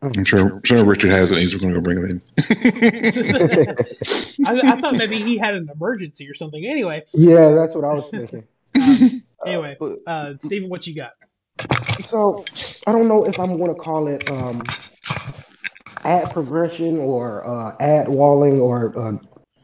I'm 0.00 0.24
sure 0.24 0.62
sure 0.64 0.82
Richard 0.84 1.10
has 1.10 1.30
it. 1.30 1.38
He's 1.38 1.54
going 1.54 1.74
to 1.74 1.80
go 1.80 1.84
bring 1.84 1.98
it 1.98 2.10
in. 2.10 2.22
I, 4.46 4.72
I 4.72 4.80
thought 4.80 4.94
maybe 4.98 5.22
he 5.22 5.36
had 5.36 5.54
an 5.54 5.68
emergency 5.74 6.28
or 6.28 6.34
something 6.34 6.64
anyway 6.64 7.02
yeah, 7.12 7.50
that's 7.50 7.74
what 7.74 7.84
I 7.84 7.92
was 7.92 8.08
thinking. 8.08 8.44
um, 8.80 9.22
anyway 9.46 9.76
But 9.78 9.98
uh 10.06 10.34
Steven, 10.40 10.70
what 10.70 10.86
you 10.86 10.94
got 10.94 11.12
So 12.08 12.46
I 12.86 12.92
don't 12.92 13.08
know 13.08 13.26
if 13.26 13.38
I'm 13.38 13.58
going 13.58 13.74
to 13.74 13.80
call 13.80 14.08
it 14.08 14.30
um, 14.30 14.62
ad 16.06 16.30
progression 16.30 16.98
or 16.98 17.46
uh, 17.46 17.76
ad 17.80 18.08
walling 18.08 18.60
or 18.60 18.96
uh, 18.98 19.12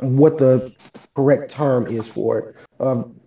what 0.07 0.39
the 0.39 0.75
correct 1.15 1.53
term 1.53 1.87
is 1.87 2.07
for 2.07 2.39
it. 2.39 2.57
Um, 2.81 3.21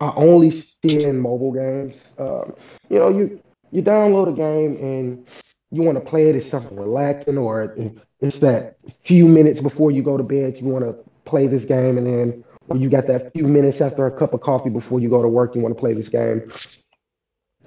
I 0.00 0.12
only 0.16 0.50
see 0.50 1.04
in 1.04 1.20
mobile 1.20 1.52
games. 1.52 1.96
Um, 2.18 2.54
you 2.90 2.98
know, 2.98 3.08
you 3.08 3.40
you 3.70 3.82
download 3.82 4.28
a 4.28 4.32
game 4.32 4.76
and 4.76 5.26
you 5.70 5.82
want 5.82 5.96
to 5.96 6.04
play 6.04 6.28
it, 6.28 6.36
it's 6.36 6.50
something 6.50 6.76
relaxing, 6.76 7.38
or 7.38 7.74
it's 8.20 8.40
that 8.40 8.76
few 9.04 9.26
minutes 9.26 9.60
before 9.60 9.90
you 9.90 10.02
go 10.02 10.16
to 10.16 10.22
bed, 10.22 10.58
you 10.58 10.66
want 10.66 10.84
to 10.84 10.94
play 11.24 11.46
this 11.46 11.64
game, 11.64 11.96
and 11.96 12.06
then 12.06 12.44
or 12.68 12.76
you 12.76 12.90
got 12.90 13.06
that 13.06 13.32
few 13.32 13.46
minutes 13.46 13.80
after 13.80 14.06
a 14.06 14.10
cup 14.10 14.34
of 14.34 14.40
coffee 14.40 14.70
before 14.70 15.00
you 15.00 15.08
go 15.08 15.22
to 15.22 15.28
work, 15.28 15.54
you 15.54 15.62
want 15.62 15.74
to 15.74 15.80
play 15.80 15.94
this 15.94 16.08
game, 16.08 16.50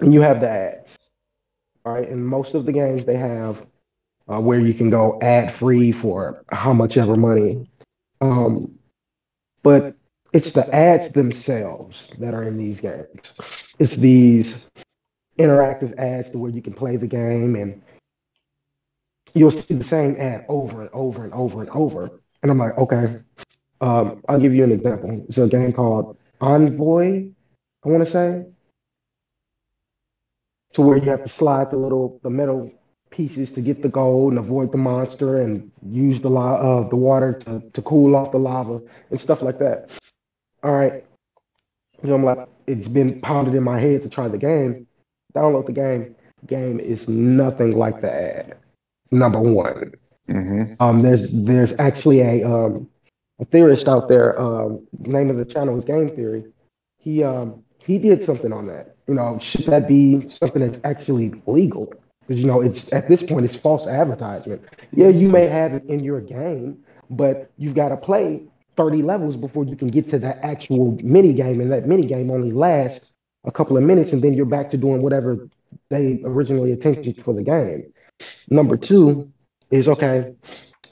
and 0.00 0.12
you 0.12 0.20
have 0.20 0.40
the 0.40 0.48
ads. 0.48 0.96
All 1.84 1.94
right, 1.94 2.08
and 2.08 2.26
most 2.26 2.54
of 2.54 2.66
the 2.66 2.72
games 2.72 3.06
they 3.06 3.16
have 3.16 3.64
uh, 4.30 4.40
where 4.40 4.60
you 4.60 4.74
can 4.74 4.90
go 4.90 5.18
ad 5.22 5.54
free 5.54 5.92
for 5.92 6.44
how 6.50 6.72
much 6.72 6.96
ever 6.96 7.16
money. 7.16 7.68
Um, 8.20 8.78
but 9.62 9.94
it's 10.32 10.52
the 10.52 10.72
ads 10.74 11.12
themselves 11.12 12.08
that 12.18 12.34
are 12.34 12.42
in 12.42 12.56
these 12.58 12.80
games. 12.80 13.74
It's 13.78 13.96
these 13.96 14.66
interactive 15.38 15.96
ads 15.98 16.30
to 16.30 16.38
where 16.38 16.50
you 16.50 16.62
can 16.62 16.72
play 16.72 16.96
the 16.96 17.06
game 17.06 17.56
and 17.56 17.82
you'll 19.34 19.50
see 19.50 19.74
the 19.74 19.84
same 19.84 20.16
ad 20.18 20.46
over 20.48 20.80
and 20.80 20.90
over 20.92 21.24
and 21.24 21.32
over 21.34 21.60
and 21.60 21.70
over. 21.70 22.10
And 22.42 22.50
I'm 22.50 22.58
like, 22.58 22.76
okay, 22.78 23.18
um, 23.80 24.22
I'll 24.28 24.40
give 24.40 24.54
you 24.54 24.64
an 24.64 24.72
example. 24.72 25.24
It's 25.28 25.38
a 25.38 25.46
game 25.46 25.72
called 25.72 26.16
Evony, 26.40 27.32
I 27.84 27.88
want 27.88 28.04
to 28.04 28.10
say, 28.10 28.46
to 30.72 30.82
where 30.82 30.96
you 30.96 31.10
have 31.10 31.22
to 31.22 31.28
slide 31.28 31.70
the 31.70 31.76
little 31.76 32.20
the 32.22 32.30
metal 32.30 32.70
pieces 33.16 33.52
to 33.54 33.62
get 33.62 33.82
the 33.82 33.88
gold 33.88 34.32
and 34.32 34.38
avoid 34.38 34.70
the 34.72 34.78
monster 34.78 35.40
and 35.40 35.70
use 35.90 36.20
the 36.20 36.28
la- 36.28 36.56
uh, 36.56 36.88
the 36.88 36.96
water 36.96 37.32
to, 37.32 37.62
to 37.72 37.82
cool 37.82 38.14
off 38.14 38.30
the 38.30 38.38
lava 38.38 38.80
and 39.10 39.20
stuff 39.20 39.40
like 39.40 39.58
that. 39.58 39.90
All 40.62 40.72
right. 40.72 41.04
So 42.04 42.14
I'm 42.14 42.24
like, 42.24 42.46
it's 42.66 42.88
been 42.88 43.20
pounded 43.22 43.54
in 43.54 43.62
my 43.62 43.80
head 43.80 44.02
to 44.02 44.10
try 44.10 44.28
the 44.28 44.38
game. 44.38 44.86
Download 45.34 45.64
the 45.66 45.72
game. 45.72 46.14
Game 46.46 46.78
is 46.78 47.08
nothing 47.08 47.78
like 47.78 48.00
the 48.02 48.12
ad. 48.12 48.58
Number 49.10 49.40
one. 49.40 49.92
Mm-hmm. 50.28 50.82
Um, 50.82 51.02
there's 51.02 51.30
there's 51.32 51.72
actually 51.78 52.20
a 52.20 52.44
um, 52.44 52.88
a 53.38 53.44
theorist 53.46 53.88
out 53.88 54.08
there. 54.08 54.38
Um, 54.40 54.86
the 55.00 55.10
name 55.10 55.30
of 55.30 55.36
the 55.36 55.44
channel 55.44 55.78
is 55.78 55.84
Game 55.84 56.14
Theory. 56.14 56.44
He 56.98 57.22
um, 57.22 57.62
he 57.78 57.98
did 57.98 58.24
something 58.24 58.52
on 58.52 58.66
that. 58.66 58.96
You 59.06 59.14
know, 59.14 59.38
should 59.40 59.66
that 59.66 59.86
be 59.86 60.28
something 60.28 60.60
that's 60.68 60.80
actually 60.84 61.32
legal? 61.46 61.92
Because 62.26 62.40
you 62.40 62.46
know, 62.46 62.60
it's 62.60 62.92
at 62.92 63.08
this 63.08 63.22
point, 63.22 63.46
it's 63.46 63.56
false 63.56 63.86
advertisement. 63.86 64.62
Yeah, 64.92 65.08
you 65.08 65.28
may 65.28 65.46
have 65.46 65.74
it 65.74 65.84
in 65.84 66.02
your 66.02 66.20
game, 66.20 66.84
but 67.08 67.50
you've 67.56 67.74
got 67.74 67.90
to 67.90 67.96
play 67.96 68.42
30 68.76 69.02
levels 69.02 69.36
before 69.36 69.64
you 69.64 69.76
can 69.76 69.88
get 69.88 70.10
to 70.10 70.18
that 70.18 70.38
actual 70.42 70.98
mini 71.02 71.32
game, 71.32 71.60
and 71.60 71.70
that 71.72 71.86
mini 71.86 72.06
game 72.06 72.30
only 72.30 72.50
lasts 72.50 73.12
a 73.44 73.52
couple 73.52 73.76
of 73.76 73.84
minutes, 73.84 74.12
and 74.12 74.22
then 74.22 74.34
you're 74.34 74.44
back 74.44 74.70
to 74.72 74.76
doing 74.76 75.02
whatever 75.02 75.48
they 75.88 76.20
originally 76.24 76.72
intended 76.72 77.22
for 77.24 77.32
the 77.32 77.42
game. 77.42 77.92
Number 78.50 78.76
two 78.76 79.30
is 79.70 79.88
okay. 79.88 80.34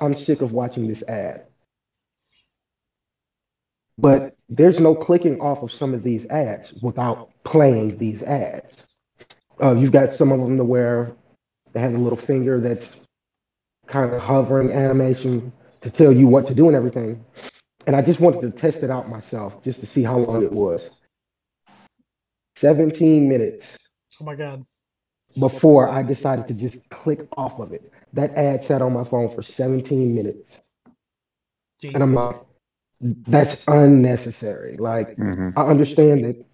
I'm 0.01 0.17
sick 0.17 0.41
of 0.41 0.53
watching 0.53 0.87
this 0.87 1.03
ad. 1.03 1.47
But 3.99 4.37
there's 4.49 4.81
no 4.81 4.95
clicking 4.95 5.41
off 5.41 5.63
of 5.63 5.73
some 5.73 5.95
of 5.95 6.03
these 6.03 6.27
ads 6.27 6.73
without 6.83 7.31
playing 7.45 7.99
these 7.99 8.23
ads. 8.23 8.87
Uh, 9.63 9.73
you've 9.73 9.93
got 9.93 10.15
some 10.15 10.33
of 10.33 10.41
them 10.41 10.57
to 10.59 10.65
where 10.65 11.13
they 11.75 11.81
have 11.81 11.95
a 11.95 11.99
little 11.99 12.19
finger 12.19 12.61
that's 12.61 12.97
kind 13.89 14.13
of 14.13 14.21
hovering 14.23 14.73
animation 14.73 15.53
to 15.83 15.91
tell 15.91 16.13
you 16.13 16.29
what 16.29 16.49
to 16.49 16.55
do 16.55 16.69
and 16.69 16.77
everything. 16.77 17.25
And 17.87 17.97
I 17.97 18.03
just 18.03 18.21
wanted 18.21 18.43
to 18.43 18.51
test 18.53 18.83
it 18.85 18.91
out 18.91 19.09
myself 19.11 19.63
just 19.65 19.81
to 19.81 19.87
see 19.87 20.05
how 20.05 20.19
long 20.19 20.45
it 20.45 20.53
was. 20.53 20.91
17 22.57 23.29
minutes 23.29 23.79
Oh 24.21 24.25
my 24.25 24.35
god. 24.37 24.65
before 25.39 25.91
I 25.91 26.03
decided 26.03 26.49
to 26.49 26.55
just 26.55 26.89
click 26.91 27.27
off 27.37 27.61
of 27.61 27.73
it. 27.73 27.93
That 28.15 28.35
ad 28.37 28.65
sat 28.65 28.83
on 28.83 28.93
my 28.95 29.05
phone 29.05 29.35
for 29.35 29.43
17 29.43 30.15
minutes. 30.15 30.61
Jesus. 31.81 31.95
And 31.95 32.03
I'm 32.03 32.15
like, 32.15 32.37
that's 33.29 33.65
unnecessary. 33.69 34.77
Like, 34.79 35.19
Mm-hmm. 35.19 35.51
I 35.57 35.63
understand 35.67 36.25
that 36.25 36.47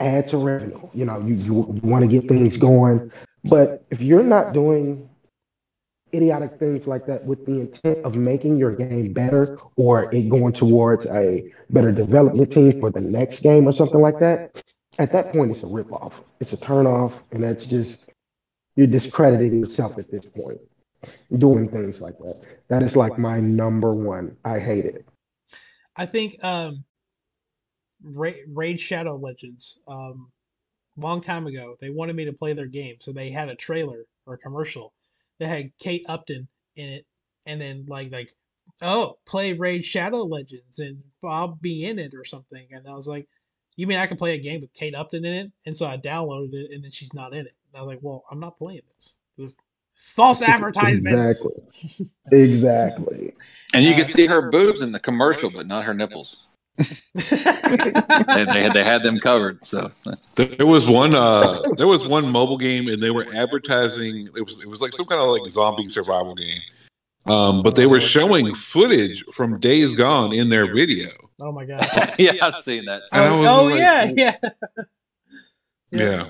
ads 0.00 0.34
are 0.34 0.38
revenue. 0.38 0.88
You 0.94 1.06
know, 1.06 1.20
you, 1.20 1.34
you, 1.36 1.54
you 1.74 1.80
want 1.90 2.02
to 2.02 2.08
get 2.08 2.28
things 2.28 2.56
going. 2.58 3.12
But 3.44 3.72
if 3.90 4.00
you're 4.00 4.22
not 4.22 4.52
doing 4.52 5.08
idiotic 6.14 6.52
things 6.58 6.86
like 6.86 7.04
that 7.06 7.24
with 7.24 7.44
the 7.44 7.60
intent 7.60 7.98
of 8.04 8.14
making 8.14 8.56
your 8.56 8.72
game 8.72 9.12
better 9.12 9.48
or 9.76 10.08
it 10.10 10.28
going 10.28 10.52
towards 10.52 11.06
a 11.06 11.44
better 11.70 11.92
development 11.92 12.50
team 12.50 12.72
for 12.80 12.90
the 12.90 13.00
next 13.00 13.40
game 13.40 13.66
or 13.68 13.72
something 13.72 14.00
like 14.00 14.18
that, 14.18 14.42
at 14.98 15.12
that 15.12 15.28
point 15.30 15.50
it's 15.50 15.62
a 15.62 15.66
ripoff. 15.66 16.12
It's 16.40 16.52
a 16.52 16.56
turnoff, 16.56 17.12
and 17.32 17.42
that's 17.42 17.66
just 17.66 18.10
you're 18.76 18.86
discrediting 18.86 19.60
yourself 19.60 19.98
at 19.98 20.10
this 20.10 20.24
point. 20.24 20.60
Doing 21.36 21.68
things 21.68 22.00
like 22.00 22.18
that. 22.18 22.42
That 22.68 22.82
is 22.82 22.96
like 22.96 23.18
my 23.18 23.40
number 23.40 23.94
one. 23.94 24.36
I 24.44 24.58
hate 24.58 24.84
it. 24.84 25.04
I 25.96 26.06
think 26.06 26.42
um, 26.44 26.84
Ra- 28.02 28.32
Raid 28.48 28.80
Shadow 28.80 29.16
Legends, 29.16 29.78
um, 29.88 30.30
long 30.98 31.20
time 31.22 31.46
ago, 31.46 31.76
they 31.80 31.90
wanted 31.90 32.16
me 32.16 32.24
to 32.26 32.32
play 32.32 32.52
their 32.52 32.66
game, 32.66 32.96
so 33.00 33.12
they 33.12 33.30
had 33.30 33.48
a 33.48 33.54
trailer 33.54 34.04
or 34.26 34.34
a 34.34 34.38
commercial 34.38 34.92
that 35.38 35.48
had 35.48 35.70
Kate 35.78 36.04
Upton 36.08 36.48
in 36.76 36.88
it, 36.88 37.06
and 37.46 37.60
then 37.60 37.86
like 37.88 38.10
like, 38.12 38.32
oh, 38.82 39.18
play 39.26 39.52
Raid 39.52 39.84
Shadow 39.84 40.22
Legends, 40.24 40.78
and 40.78 41.02
I'll 41.24 41.48
be 41.60 41.84
in 41.84 41.98
it 41.98 42.14
or 42.14 42.24
something, 42.24 42.66
and 42.70 42.86
I 42.88 42.92
was 42.94 43.08
like, 43.08 43.26
you 43.76 43.86
mean 43.86 43.98
I 43.98 44.06
can 44.06 44.16
play 44.16 44.34
a 44.34 44.40
game 44.40 44.60
with 44.60 44.72
Kate 44.74 44.94
Upton 44.94 45.24
in 45.24 45.32
it? 45.32 45.52
And 45.66 45.76
so 45.76 45.86
I 45.86 45.96
downloaded 45.96 46.52
it, 46.54 46.72
and 46.72 46.82
then 46.82 46.90
she's 46.90 47.14
not 47.14 47.32
in 47.32 47.46
it. 47.46 47.54
And 47.72 47.80
I 47.80 47.82
was 47.82 47.86
like, 47.94 48.00
well, 48.02 48.24
I'm 48.30 48.40
not 48.40 48.58
playing 48.58 48.80
this. 48.96 49.14
This 49.36 49.54
false 49.94 50.42
advertisement. 50.42 51.06
Exactly. 51.06 52.06
Exactly. 52.32 53.34
And 53.72 53.84
you 53.84 53.92
Uh, 53.92 53.96
can 53.96 54.04
see 54.04 54.26
her 54.26 54.42
boobs 54.50 54.82
in 54.82 54.92
the 54.92 55.00
commercial, 55.00 55.48
but 55.48 55.66
not 55.66 55.84
her 55.84 55.94
nipples. 55.94 56.48
They, 56.78 58.44
they 58.44 58.62
had 58.62 58.72
they 58.72 58.84
had 58.84 59.02
them 59.02 59.18
covered. 59.18 59.64
So 59.64 59.90
There 60.36 60.66
was 60.66 60.86
one. 60.86 61.14
Uh, 61.14 61.60
there 61.76 61.86
was 61.86 62.06
one 62.06 62.30
mobile 62.30 62.56
game, 62.56 62.88
and 62.88 63.02
they 63.02 63.10
were 63.10 63.26
advertising. 63.34 64.28
It 64.36 64.44
was 64.44 64.62
it 64.62 64.68
was 64.68 64.80
like 64.80 64.92
some 64.92 65.06
kind 65.06 65.20
of 65.20 65.28
like 65.28 65.50
zombie 65.50 65.88
survival 65.88 66.34
game. 66.34 66.60
Um, 67.26 67.62
but 67.62 67.74
they 67.74 67.86
were 67.86 68.00
showing 68.00 68.54
footage 68.54 69.24
from 69.34 69.58
Days 69.60 69.96
Gone 69.96 70.32
in 70.32 70.48
their 70.48 70.72
video. 70.72 71.08
oh 71.40 71.52
my 71.52 71.64
god. 71.64 71.84
yeah, 72.18 72.32
I've 72.40 72.54
seen 72.54 72.86
that. 72.86 73.02
Oh, 73.12 73.44
oh, 73.46 73.64
like- 73.66 73.78
yeah, 73.78 74.04
yeah. 74.16 74.36
Yeah, 75.90 76.26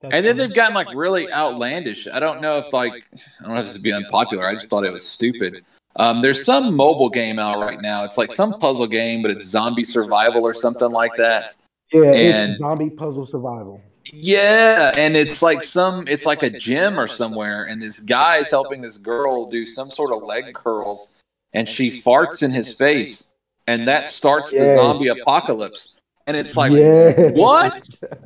That's 0.00 0.14
And 0.14 0.24
then 0.24 0.36
they've 0.36 0.54
gotten 0.54 0.74
like 0.74 0.94
really 0.94 1.30
outlandish. 1.32 2.06
I 2.08 2.20
don't 2.20 2.40
know 2.40 2.58
if 2.58 2.72
like 2.72 3.04
I 3.40 3.44
don't 3.44 3.54
know 3.54 3.60
if 3.60 3.66
this 3.66 3.76
is 3.76 3.82
being 3.82 3.96
unpopular. 3.96 4.46
I 4.46 4.54
just 4.54 4.70
thought 4.70 4.84
it 4.84 4.92
was 4.92 5.06
stupid. 5.06 5.64
Um, 5.96 6.20
there's 6.20 6.44
some 6.44 6.76
mobile 6.76 7.10
game 7.10 7.38
out 7.38 7.60
right 7.60 7.80
now. 7.80 8.04
It's 8.04 8.16
like 8.16 8.32
some 8.32 8.58
puzzle 8.60 8.86
game, 8.86 9.22
but 9.22 9.30
it's 9.30 9.44
zombie 9.44 9.84
survival 9.84 10.44
or 10.44 10.54
something 10.54 10.90
like 10.90 11.14
that. 11.14 11.64
Yeah, 11.92 12.02
And- 12.12 12.56
zombie 12.56 12.90
puzzle 12.90 13.26
survival. 13.26 13.82
Yeah, 14.12 14.92
and 14.96 15.14
it's 15.14 15.42
like 15.42 15.62
some 15.62 16.08
it's 16.08 16.26
like 16.26 16.42
a 16.42 16.50
gym 16.50 16.98
or 16.98 17.06
somewhere, 17.06 17.64
and 17.64 17.80
this 17.80 18.00
guy 18.00 18.38
is 18.38 18.50
helping 18.50 18.80
this 18.80 18.98
girl 18.98 19.48
do 19.48 19.64
some 19.66 19.88
sort 19.90 20.12
of 20.12 20.26
leg 20.26 20.52
curls, 20.54 21.20
and 21.52 21.68
she 21.68 21.90
farts 21.90 22.42
in 22.42 22.50
his 22.50 22.74
face, 22.74 23.36
and 23.68 23.86
that 23.86 24.08
starts 24.08 24.52
the 24.52 24.74
zombie 24.74 25.08
apocalypse. 25.08 25.98
And 26.26 26.36
it's 26.36 26.56
like, 26.56 26.72
yeah. 26.72 27.30
what? 27.32 27.88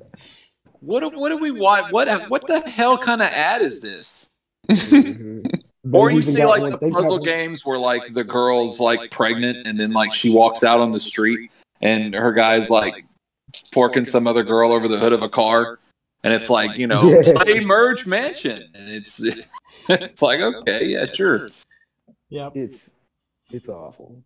What 0.81 1.01
do, 1.01 1.19
what 1.19 1.31
do 1.31 1.39
we 1.39 1.51
want? 1.51 1.91
What 1.95 2.29
what 2.29 2.47
the 2.47 2.61
hell 2.61 2.99
kind 2.99 3.23
of 3.23 3.29
ad 3.29 3.63
is 3.63 3.81
this? 3.81 4.39
Or 5.93 6.11
you 6.11 6.23
see 6.23 6.45
like 6.45 6.63
one- 6.63 6.71
the 6.73 6.79
they've 6.79 6.93
got 6.93 7.03
puzzle 7.03 7.19
games 7.19 7.65
where 7.65 7.79
like 7.79 8.15
the 8.15 8.25
girl's 8.25 8.81
like 8.81 9.11
pregnant 9.11 9.67
and 9.67 9.79
then 9.79 9.93
like 9.93 10.15
she 10.15 10.35
walks 10.35 10.65
out 10.65 10.81
on 10.81 10.93
the 10.93 10.99
street 11.01 11.51
and 11.81 12.15
her 12.15 12.33
guy's 12.33 12.71
like 12.71 13.05
porking 13.73 14.07
some 14.07 14.27
other 14.27 14.43
girl 14.43 14.73
over 14.73 14.89
the 14.89 14.99
hood 14.99 15.13
of 15.13 15.23
a 15.23 15.29
car 15.29 15.79
and 16.23 16.33
it's 16.33 16.49
like 16.49 16.79
you 16.79 16.87
know 16.87 17.09
Yeah. 17.09 17.33
play 17.43 17.61
merge 17.65 18.07
mansion 18.07 18.69
and 18.75 18.91
it's 18.91 19.21
it's 19.89 20.23
like 20.23 20.41
okay 20.41 20.87
yeah 20.87 21.07
sure 21.07 21.49
Yep. 22.31 22.57
It's 22.57 22.79
it's 23.53 23.69
awful. 23.69 24.17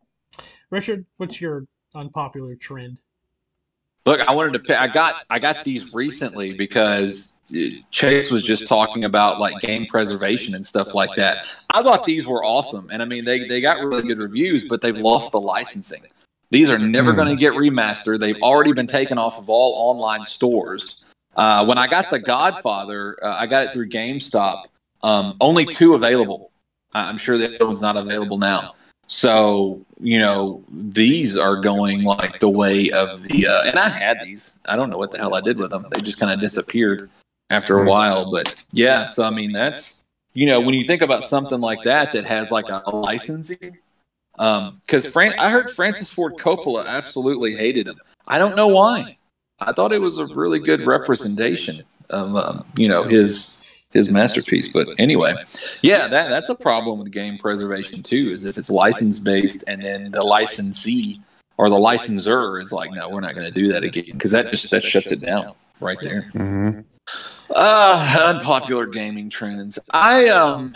Richard, 0.71 1.05
what's 1.19 1.41
your 1.41 1.67
unpopular 1.95 2.55
trend? 2.55 2.99
Look 4.07 4.21
i 4.21 4.33
wanted 4.33 4.53
to 4.53 4.59
pick 4.59 4.77
i 4.77 4.87
got 4.87 5.25
i 5.31 5.39
got 5.39 5.65
these 5.65 5.95
recently 5.95 6.53
because 6.53 7.41
chase 7.91 8.31
was 8.31 8.45
just 8.45 8.69
talking 8.69 9.05
about 9.05 9.39
like 9.39 9.61
game 9.61 9.87
preservation 9.87 10.55
and 10.55 10.65
stuff 10.65 10.95
like 10.95 11.15
that. 11.15 11.47
I 11.75 11.83
thought 11.83 12.05
these 12.05 12.27
were 12.27 12.45
awesome 12.45 12.89
and 12.91 13.03
i 13.03 13.05
mean 13.05 13.25
they, 13.25 13.47
they 13.47 13.61
got 13.61 13.79
really 13.79 14.03
good 14.03 14.19
reviews 14.19 14.69
but 14.69 14.81
they've 14.81 14.97
lost 14.97 15.33
the 15.33 15.41
licensing. 15.41 16.09
These 16.51 16.71
are 16.71 16.79
never 16.79 17.13
going 17.13 17.29
to 17.29 17.37
get 17.37 17.53
remastered. 17.53 18.21
They've 18.21 18.41
already 18.41 18.73
been 18.73 18.87
taken 18.87 19.19
off 19.19 19.39
of 19.39 19.51
all 19.51 19.75
online 19.91 20.25
stores. 20.25 21.05
Uh, 21.37 21.65
when 21.67 21.79
i 21.79 21.87
got 21.87 22.11
the 22.11 22.19
godfather 22.19 23.17
uh, 23.23 23.37
i 23.39 23.47
got 23.47 23.67
it 23.67 23.73
through 23.73 23.89
gamestop 23.89 24.65
um, 25.03 25.37
only 25.41 25.65
two 25.65 25.95
available. 25.95 26.51
I'm 26.93 27.19
sure 27.19 27.39
the 27.39 27.55
other 27.55 27.67
one's 27.67 27.83
not 27.83 27.97
available 27.97 28.39
now 28.39 28.75
so 29.09 29.85
you 30.01 30.19
know 30.19 30.63
these 30.71 31.37
are 31.37 31.57
going 31.57 32.05
like 32.05 32.39
the 32.39 32.49
way 32.49 32.91
of 32.91 33.23
the 33.25 33.49
uh, 33.49 33.63
and 33.65 33.79
I 33.79 33.89
had 33.89 34.21
these. 34.23 34.63
I 34.69 34.77
don't 34.77 34.91
know 34.91 34.99
what 34.99 35.11
the 35.11 35.19
hell 35.19 35.35
I 35.35 35.41
did 35.41 35.59
with 35.59 35.71
them. 35.71 35.87
They 35.91 36.01
just 36.01 36.21
kind 36.21 36.33
of 36.33 36.41
disappeared. 36.41 37.11
after 37.51 37.79
a 37.79 37.89
while. 37.89 38.31
But 38.31 38.55
yeah, 38.73 39.05
so 39.05 39.25
I 39.25 39.31
mean, 39.31 39.53
that's 39.53 40.07
you 40.35 40.47
know, 40.47 40.61
when 40.61 40.75
you 40.75 40.85
think 40.85 41.03
about 41.03 41.25
something 41.25 41.61
like 41.61 41.83
that 41.83 42.13
that 42.13 42.27
has 42.27 42.53
like 42.53 42.67
a, 42.69 42.83
licensing, 42.95 43.79
because 44.33 45.07
um, 45.07 45.13
Fran- 45.13 45.39
I 45.39 45.51
heard 45.51 45.71
Francis 45.71 46.13
Ford 46.13 46.35
Coppola 46.37 46.87
absolutely 46.87 47.57
hated 47.57 47.89
him. 47.89 47.99
I 48.27 48.39
don't 48.39 48.55
know 48.55 48.69
why. 48.69 49.19
I 49.61 49.73
thought 49.73 49.93
it 49.93 50.01
was 50.01 50.19
a 50.19 50.33
really 50.35 50.61
good 50.61 50.83
representation 50.83 51.85
of 52.11 52.37
um, 52.37 52.65
you 52.77 52.89
know 52.89 53.03
his 53.03 53.59
his 53.91 54.11
masterpiece. 54.11 54.69
But 54.69 54.89
anyway, 54.99 55.35
yeah, 55.83 56.09
that 56.09 56.29
that's 56.29 56.49
a 56.49 56.57
problem 56.57 56.99
with 56.99 57.11
game 57.11 57.39
preservation 57.39 58.03
too. 58.03 58.31
Is 58.31 58.45
if 58.45 58.59
it's 58.59 58.71
license 58.71 59.19
based 59.19 59.69
and 59.69 59.83
then 59.83 60.11
the 60.11 60.23
licensee 60.23 61.21
or 61.57 61.69
the 61.69 61.79
licensor 61.79 62.59
is 62.59 62.73
like, 62.73 62.91
no, 62.93 63.09
we're 63.09 63.21
not 63.21 63.35
going 63.35 63.47
to 63.47 63.53
do 63.53 63.69
that 63.69 63.83
again 63.83 64.05
because 64.13 64.31
that 64.33 64.51
just 64.51 64.71
that 64.71 64.83
shuts 64.83 65.13
it 65.13 65.21
down 65.21 65.53
right 65.81 65.99
there. 66.03 66.23
Mm-hmm. 66.35 66.81
Uh, 67.55 68.35
unpopular 68.35 68.87
gaming 68.87 69.31
trends. 69.31 69.79
I 69.93 70.29
um. 70.29 70.73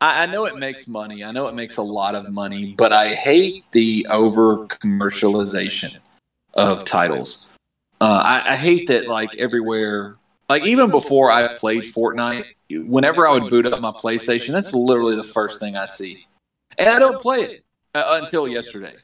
I, 0.00 0.26
know 0.26 0.44
it 0.44 0.58
makes 0.58 0.86
money. 0.86 1.24
I 1.24 1.32
know 1.32 1.48
it 1.48 1.54
makes 1.54 1.78
a 1.78 1.82
lot 1.82 2.14
of 2.14 2.30
money, 2.30 2.74
but 2.76 2.92
I 2.92 3.14
hate 3.14 3.64
the 3.72 4.06
over 4.10 4.66
commercialization 4.66 5.96
of 6.52 6.84
titles. 6.84 7.48
Uh, 8.02 8.20
I, 8.22 8.52
I, 8.52 8.56
hate 8.56 8.88
that 8.88 9.08
like 9.08 9.34
everywhere, 9.36 10.16
like 10.48 10.66
even 10.66 10.90
before 10.90 11.30
I 11.30 11.56
played 11.56 11.82
Fortnite, 11.82 12.44
whenever 12.70 13.26
I 13.26 13.32
would 13.32 13.50
boot 13.50 13.66
up 13.66 13.80
my 13.80 13.92
PlayStation, 13.92 14.52
that's 14.52 14.74
literally 14.74 15.16
the 15.16 15.24
first 15.24 15.60
thing 15.60 15.76
I 15.76 15.86
see, 15.86 16.26
and 16.78 16.88
I 16.88 16.98
don't 16.98 17.20
play 17.20 17.40
it 17.40 17.64
uh, 17.94 18.20
until 18.22 18.46
yesterday. 18.48 18.94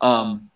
Um, 0.00 0.50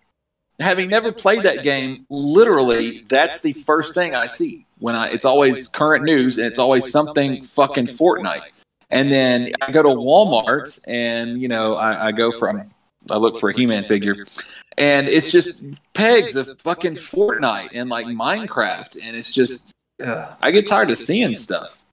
having 0.60 0.88
never 0.90 1.12
played 1.12 1.42
that 1.42 1.62
game, 1.62 2.06
literally, 2.10 3.04
that's 3.08 3.40
the 3.40 3.52
first 3.52 3.94
thing 3.94 4.14
I 4.14 4.26
see 4.26 4.66
when 4.78 4.94
I. 4.94 5.08
It's 5.08 5.24
always 5.24 5.68
current 5.68 6.04
news, 6.04 6.38
and 6.38 6.46
it's 6.46 6.58
always 6.58 6.90
something 6.90 7.42
fucking 7.42 7.86
Fortnite. 7.86 8.42
And 8.90 9.12
then 9.12 9.52
I 9.60 9.70
go 9.70 9.82
to 9.82 9.88
Walmart, 9.88 10.82
and 10.88 11.40
you 11.42 11.48
know, 11.48 11.76
I, 11.76 12.08
I 12.08 12.12
go 12.12 12.30
from 12.30 12.70
I 13.10 13.16
look 13.16 13.38
for 13.38 13.50
a 13.50 13.52
He-Man 13.52 13.84
figure, 13.84 14.24
and 14.76 15.06
it's 15.06 15.32
just 15.32 15.64
pegs 15.94 16.36
of 16.36 16.60
fucking 16.60 16.94
Fortnite 16.94 17.70
and 17.74 17.88
like 17.90 18.06
Minecraft, 18.06 18.98
and 19.02 19.16
it's 19.16 19.32
just 19.32 19.72
I 20.00 20.50
get 20.50 20.66
tired 20.66 20.90
of 20.90 20.98
seeing 20.98 21.34
stuff. 21.34 21.84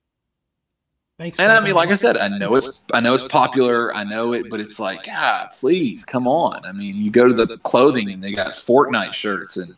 Thanks 1.17 1.39
and 1.39 1.49
I 1.49 1.61
mean, 1.61 1.75
like 1.75 1.91
I 1.91 1.95
said, 1.95 2.17
I 2.17 2.27
know 2.27 2.55
it's 2.55 2.83
I 2.93 2.99
know 2.99 3.13
it's 3.13 3.23
popular, 3.23 3.95
I 3.95 4.03
know 4.03 4.33
it, 4.33 4.49
but 4.49 4.59
it's 4.59 4.81
like, 4.81 5.07
ah, 5.09 5.49
please, 5.57 6.03
come 6.03 6.27
on. 6.27 6.65
I 6.65 6.73
mean, 6.73 6.97
you 6.97 7.09
go 7.09 7.27
to 7.27 7.33
the 7.33 7.57
clothing 7.59 8.11
and 8.11 8.21
they 8.21 8.33
got 8.33 8.49
Fortnite 8.49 9.13
shirts 9.13 9.55
and 9.55 9.75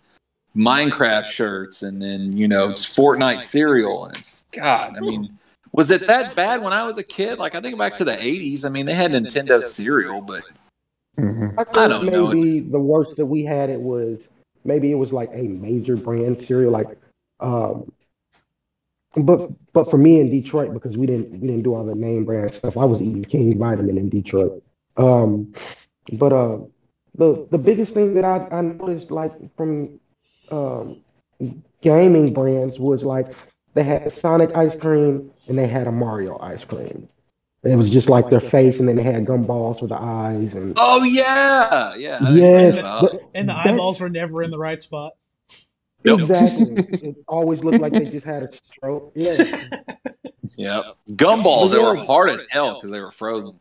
Minecraft 0.57 1.25
shirts, 1.25 1.83
and 1.83 2.01
then 2.01 2.35
you 2.35 2.47
know 2.47 2.69
it's 2.69 2.83
Fortnite 2.83 3.39
cereal, 3.41 4.05
and 4.05 4.17
it's 4.17 4.49
God. 4.49 4.97
I 4.97 5.01
mean, 5.01 5.37
was 5.71 5.91
it 5.91 6.07
that 6.07 6.35
bad 6.35 6.63
when 6.63 6.73
I 6.73 6.83
was 6.83 6.97
a 6.97 7.03
kid? 7.03 7.37
Like 7.37 7.53
I 7.53 7.61
think 7.61 7.77
back 7.77 7.93
to 7.95 8.03
the 8.03 8.17
'80s. 8.17 8.65
I 8.65 8.69
mean, 8.69 8.87
they 8.87 8.95
had 8.95 9.11
Nintendo 9.11 9.61
cereal, 9.61 10.21
but 10.21 10.43
mm-hmm. 11.19 11.59
I, 11.59 11.83
I, 11.83 11.87
don't 11.87 12.07
know. 12.07 12.33
Maybe 12.33 12.61
the 12.61 12.79
worst 12.79 13.15
that 13.17 13.25
we 13.27 13.43
had 13.43 13.69
it 13.69 13.79
was 13.79 14.27
maybe 14.65 14.91
it 14.91 14.95
was 14.95 15.13
like 15.13 15.29
a 15.33 15.43
major 15.43 15.95
brand 15.95 16.41
cereal, 16.41 16.71
like 16.71 16.97
um, 17.39 17.91
but 19.25 19.49
but 19.73 19.89
for 19.89 19.97
me 19.97 20.19
in 20.19 20.29
Detroit, 20.29 20.73
because 20.73 20.97
we 20.97 21.07
didn't 21.07 21.31
we 21.39 21.47
didn't 21.47 21.63
do 21.63 21.75
all 21.75 21.85
the 21.85 21.95
name 21.95 22.25
brand 22.25 22.53
stuff, 22.53 22.77
I 22.77 22.85
was 22.85 23.01
eating 23.01 23.23
King 23.25 23.57
Vitaman 23.57 23.97
in 23.97 24.09
Detroit. 24.09 24.63
Um, 24.97 25.53
but 26.13 26.33
uh, 26.33 26.59
the 27.15 27.47
the 27.51 27.57
biggest 27.57 27.93
thing 27.93 28.13
that 28.15 28.25
I, 28.25 28.47
I 28.51 28.61
noticed 28.61 29.11
like 29.11 29.33
from 29.55 29.99
um, 30.51 31.01
gaming 31.81 32.33
brands 32.33 32.79
was 32.79 33.03
like 33.03 33.27
they 33.73 33.83
had 33.83 34.11
Sonic 34.11 34.55
ice 34.55 34.75
cream 34.75 35.31
and 35.47 35.57
they 35.57 35.67
had 35.67 35.87
a 35.87 35.91
Mario 35.91 36.39
ice 36.39 36.63
cream. 36.63 37.07
It 37.63 37.75
was 37.75 37.89
just 37.89 38.07
like 38.07 38.29
their 38.29 38.39
face, 38.39 38.79
and 38.79 38.87
then 38.87 38.95
they 38.95 39.03
had 39.03 39.25
gumballs 39.25 39.79
for 39.79 39.87
the 39.87 39.99
eyes. 39.99 40.53
And 40.53 40.73
oh 40.77 41.03
yeah, 41.03 41.95
yeah, 41.95 42.29
yes, 42.29 42.75
the, 42.75 43.19
and 43.33 43.49
the 43.49 43.53
eyeballs 43.53 43.99
were 43.99 44.09
never 44.09 44.43
in 44.43 44.51
the 44.51 44.59
right 44.59 44.81
spot. 44.81 45.13
Exactly. 46.03 46.75
it 47.09 47.15
always 47.27 47.63
looked 47.63 47.79
like 47.79 47.93
they 47.93 48.05
just 48.05 48.25
had 48.25 48.43
a 48.43 48.51
stroke. 48.51 49.11
Yeah. 49.15 49.67
Yep. 50.57 50.85
Gumballs 51.11 51.71
that 51.71 51.81
were 51.81 51.95
hard 51.95 52.29
as 52.29 52.45
hell 52.49 52.75
because 52.75 52.91
they 52.91 52.99
were 52.99 53.11
frozen. 53.11 53.59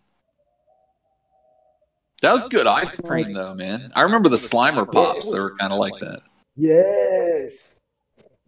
That 2.22 2.32
was 2.32 2.46
good 2.46 2.66
ice 2.66 2.98
cream 3.00 3.32
though, 3.32 3.54
man. 3.54 3.92
I 3.94 4.02
remember 4.02 4.28
the 4.28 4.36
Slimer 4.36 4.90
pops. 4.90 5.30
They 5.30 5.38
were 5.38 5.54
kind 5.56 5.72
of 5.72 5.78
like 5.78 5.98
that. 6.00 6.22
Yes. 6.56 7.74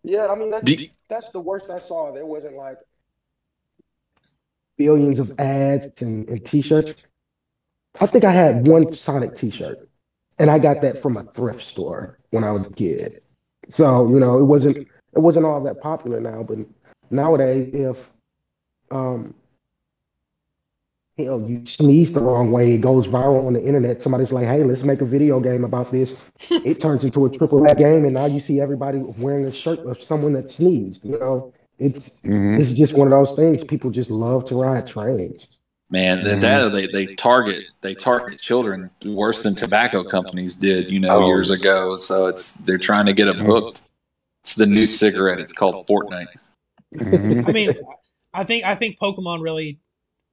Yeah, 0.03 0.29
I 0.29 0.35
mean 0.35 0.51
that's 0.51 0.87
that's 1.09 1.31
the 1.33 1.41
worst 1.41 1.69
I 1.69 1.79
saw. 1.79 2.13
There 2.13 2.25
wasn't 2.25 2.57
like 2.57 2.79
billions 4.79 5.19
of 5.19 5.39
ads 5.39 6.01
and, 6.01 6.29
and 6.29 6.45
t-shirts. 6.47 6.95
I 8.01 8.07
think 8.07 8.25
I 8.25 8.33
had 8.33 8.67
one 8.67 8.93
Sonic 8.93 9.37
t-shirt, 9.37 9.89
and 10.39 10.51
I 10.51 10.59
got 10.59 10.81
that 10.83 11.03
from 11.03 11.17
a 11.17 11.25
thrift 11.25 11.63
store 11.63 12.19
when 12.31 12.45
I 12.45 12.53
was 12.53 12.67
a 12.67 12.71
kid. 12.71 13.23
So 13.71 14.09
you 14.09 14.19
know, 14.19 14.39
it 14.39 14.45
wasn't 14.45 14.77
it 14.79 15.19
wasn't 15.19 15.47
all 15.47 15.63
that 15.63 15.81
popular 15.81 16.21
now, 16.21 16.43
but 16.43 16.59
nowadays, 17.11 17.71
if 17.73 17.97
um, 18.91 19.35
hell, 21.19 21.45
you 21.49 21.67
sneeze 21.67 22.13
the 22.13 22.21
wrong 22.21 22.51
way, 22.51 22.73
it 22.75 22.79
goes 22.79 23.07
viral 23.07 23.47
on 23.47 23.53
the 23.53 23.65
internet. 23.65 24.03
Somebody's 24.03 24.33
like, 24.33 24.47
"Hey, 24.47 24.65
let's 24.65 24.83
make 24.83 25.01
a 25.01 25.05
video 25.05 25.41
game 25.41 25.65
about 25.65 25.91
this." 25.91 26.15
it 26.51 26.81
turns 26.81 27.05
into 27.05 27.27
a 27.27 27.31
triple 27.31 27.65
A 27.65 27.75
game, 27.75 28.05
and 28.05 28.15
now 28.15 28.27
you 28.27 28.41
see 28.41 28.61
everybody 28.61 28.99
wearing 28.99 29.45
a 29.47 29.53
shirt 29.53 29.81
of 29.81 30.03
someone 30.03 30.33
that 30.35 30.51
sneezed. 30.51 31.05
You 31.05 31.19
know, 31.19 31.53
it's 31.79 32.09
mm-hmm. 32.21 32.61
it's 32.61 32.73
just 32.73 32.95
one 32.95 33.13
of 33.13 33.27
those 33.27 33.37
things. 33.37 33.65
People 33.65 33.91
just 33.91 34.11
love 34.11 34.47
to 34.47 34.61
ride 34.61 34.87
trains. 34.87 35.47
Man, 35.91 36.19
mm-hmm. 36.19 36.41
that 36.41 36.69
they, 36.71 36.87
they 36.87 37.07
target 37.15 37.65
they 37.81 37.95
target 37.95 38.39
children 38.39 38.91
worse 39.07 39.43
than 39.43 39.55
tobacco 39.55 40.05
companies 40.05 40.57
did, 40.57 40.91
you 40.91 41.01
know, 41.01 41.23
oh. 41.23 41.27
years 41.27 41.51
ago. 41.51 41.97
So 41.97 42.27
it's 42.27 42.63
they're 42.65 42.77
trying 42.77 43.07
to 43.07 43.15
get 43.15 43.25
them 43.25 43.39
hooked. 43.39 43.93
It's 44.45 44.55
the 44.55 44.67
new 44.67 44.85
cigarette. 44.85 45.41
It's 45.41 45.55
called 45.55 45.87
Fortnite. 45.87 46.27
Mm-hmm. 46.95 47.49
I 47.49 47.53
mean, 47.53 47.75
I 48.35 48.45
think 48.45 48.65
I 48.65 48.75
think 48.75 48.99
Pokemon 48.99 49.43
really 49.43 49.81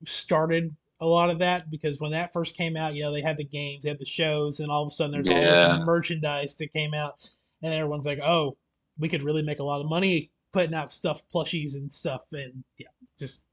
started 0.06 0.76
a 1.00 1.06
lot 1.06 1.30
of 1.30 1.40
that 1.40 1.70
because 1.70 2.00
when 2.00 2.12
that 2.12 2.34
first 2.34 2.58
came 2.58 2.76
out, 2.76 2.94
you 2.94 3.04
know, 3.04 3.14
they 3.14 3.22
had 3.22 3.38
the 3.38 3.46
games, 3.46 3.84
they 3.84 3.90
had 3.90 4.00
the 4.00 4.06
shows, 4.06 4.60
and 4.60 4.70
all 4.70 4.84
of 4.84 4.88
a 4.88 4.92
sudden 4.92 5.14
there's 5.14 5.30
yeah. 5.30 5.70
all 5.72 5.78
this 5.78 5.86
merchandise 5.86 6.58
that 6.58 6.74
came 6.74 6.94
out, 6.94 7.30
and 7.62 7.74
everyone's 7.74 8.06
like, 8.06 8.20
"Oh, 8.20 8.58
we 9.00 9.08
could 9.08 9.24
really 9.24 9.44
make 9.44 9.60
a 9.60 9.64
lot 9.64 9.80
of 9.80 9.88
money 9.88 10.32
putting 10.52 10.76
out 10.76 10.92
stuff, 10.92 11.24
plushies 11.34 11.76
and 11.76 11.90
stuff," 11.90 12.24
and 12.34 12.62
yeah, 12.78 12.88
just 13.18 13.45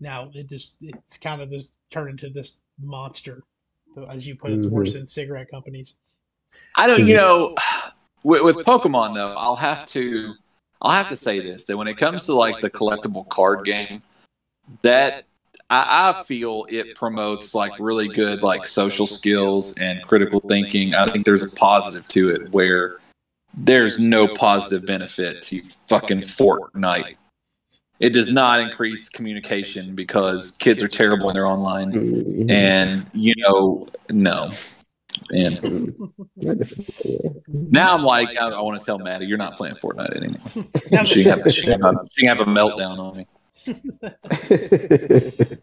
now 0.00 0.30
it 0.34 0.48
just 0.48 0.76
it's 0.80 1.18
kind 1.18 1.40
of 1.40 1.50
this 1.50 1.70
turned 1.90 2.10
into 2.10 2.30
this 2.30 2.60
monster, 2.82 3.42
as 4.10 4.26
you 4.26 4.36
put 4.36 4.50
it, 4.50 4.56
it's 4.56 4.66
mm-hmm. 4.66 4.74
worse 4.74 4.92
than 4.92 5.06
cigarette 5.06 5.50
companies. 5.50 5.94
I 6.74 6.86
don't, 6.86 7.06
you 7.06 7.16
know, 7.16 7.54
with, 8.22 8.42
with 8.42 8.56
Pokemon 8.66 9.14
though, 9.14 9.34
I'll 9.36 9.56
have 9.56 9.86
to, 9.86 10.34
I'll 10.80 10.92
have 10.92 11.08
to 11.08 11.16
say 11.16 11.40
this 11.40 11.64
that 11.66 11.76
when 11.76 11.88
it 11.88 11.96
comes 11.96 12.26
to 12.26 12.34
like 12.34 12.60
the 12.60 12.70
collectible 12.70 13.28
card 13.28 13.64
game, 13.64 14.02
that 14.82 15.24
I, 15.70 16.12
I, 16.14 16.22
feel 16.24 16.66
it 16.68 16.96
promotes 16.96 17.54
like 17.54 17.72
really 17.78 18.08
good 18.08 18.42
like 18.42 18.66
social 18.66 19.06
skills 19.06 19.80
and 19.80 20.02
critical 20.02 20.40
thinking. 20.40 20.94
I 20.94 21.06
think 21.06 21.24
there's 21.24 21.42
a 21.42 21.54
positive 21.56 22.06
to 22.08 22.30
it 22.30 22.52
where 22.52 22.98
there's 23.56 23.98
no 23.98 24.28
positive 24.28 24.86
benefit 24.86 25.42
to 25.42 25.60
fucking 25.88 26.20
Fortnite 26.20 27.16
it 27.98 28.10
does 28.10 28.30
not 28.30 28.60
increase 28.60 29.08
communication 29.08 29.94
because 29.94 30.58
kids 30.58 30.82
are 30.82 30.88
terrible 30.88 31.24
when 31.26 31.34
they're 31.34 31.46
online. 31.46 31.92
Mm-hmm. 31.92 32.50
And, 32.50 33.06
you 33.12 33.32
know, 33.38 33.88
no. 34.10 34.50
And 35.30 35.94
now 37.46 37.94
I'm 37.94 38.02
like, 38.02 38.36
I, 38.36 38.50
I 38.50 38.60
want 38.60 38.78
to 38.80 38.84
tell 38.84 38.98
Maddie, 38.98 39.26
you're 39.26 39.38
not 39.38 39.56
playing 39.56 39.76
Fortnite 39.76 40.14
anymore. 40.14 41.06
she, 41.06 41.22
can 41.22 41.38
have, 41.38 41.50
she, 41.50 41.62
can 41.62 41.80
have, 41.80 41.96
she 42.12 42.26
can 42.26 42.36
have 42.36 42.46
a 42.46 42.50
meltdown 42.50 42.98
on 42.98 43.16
me. 43.16 43.24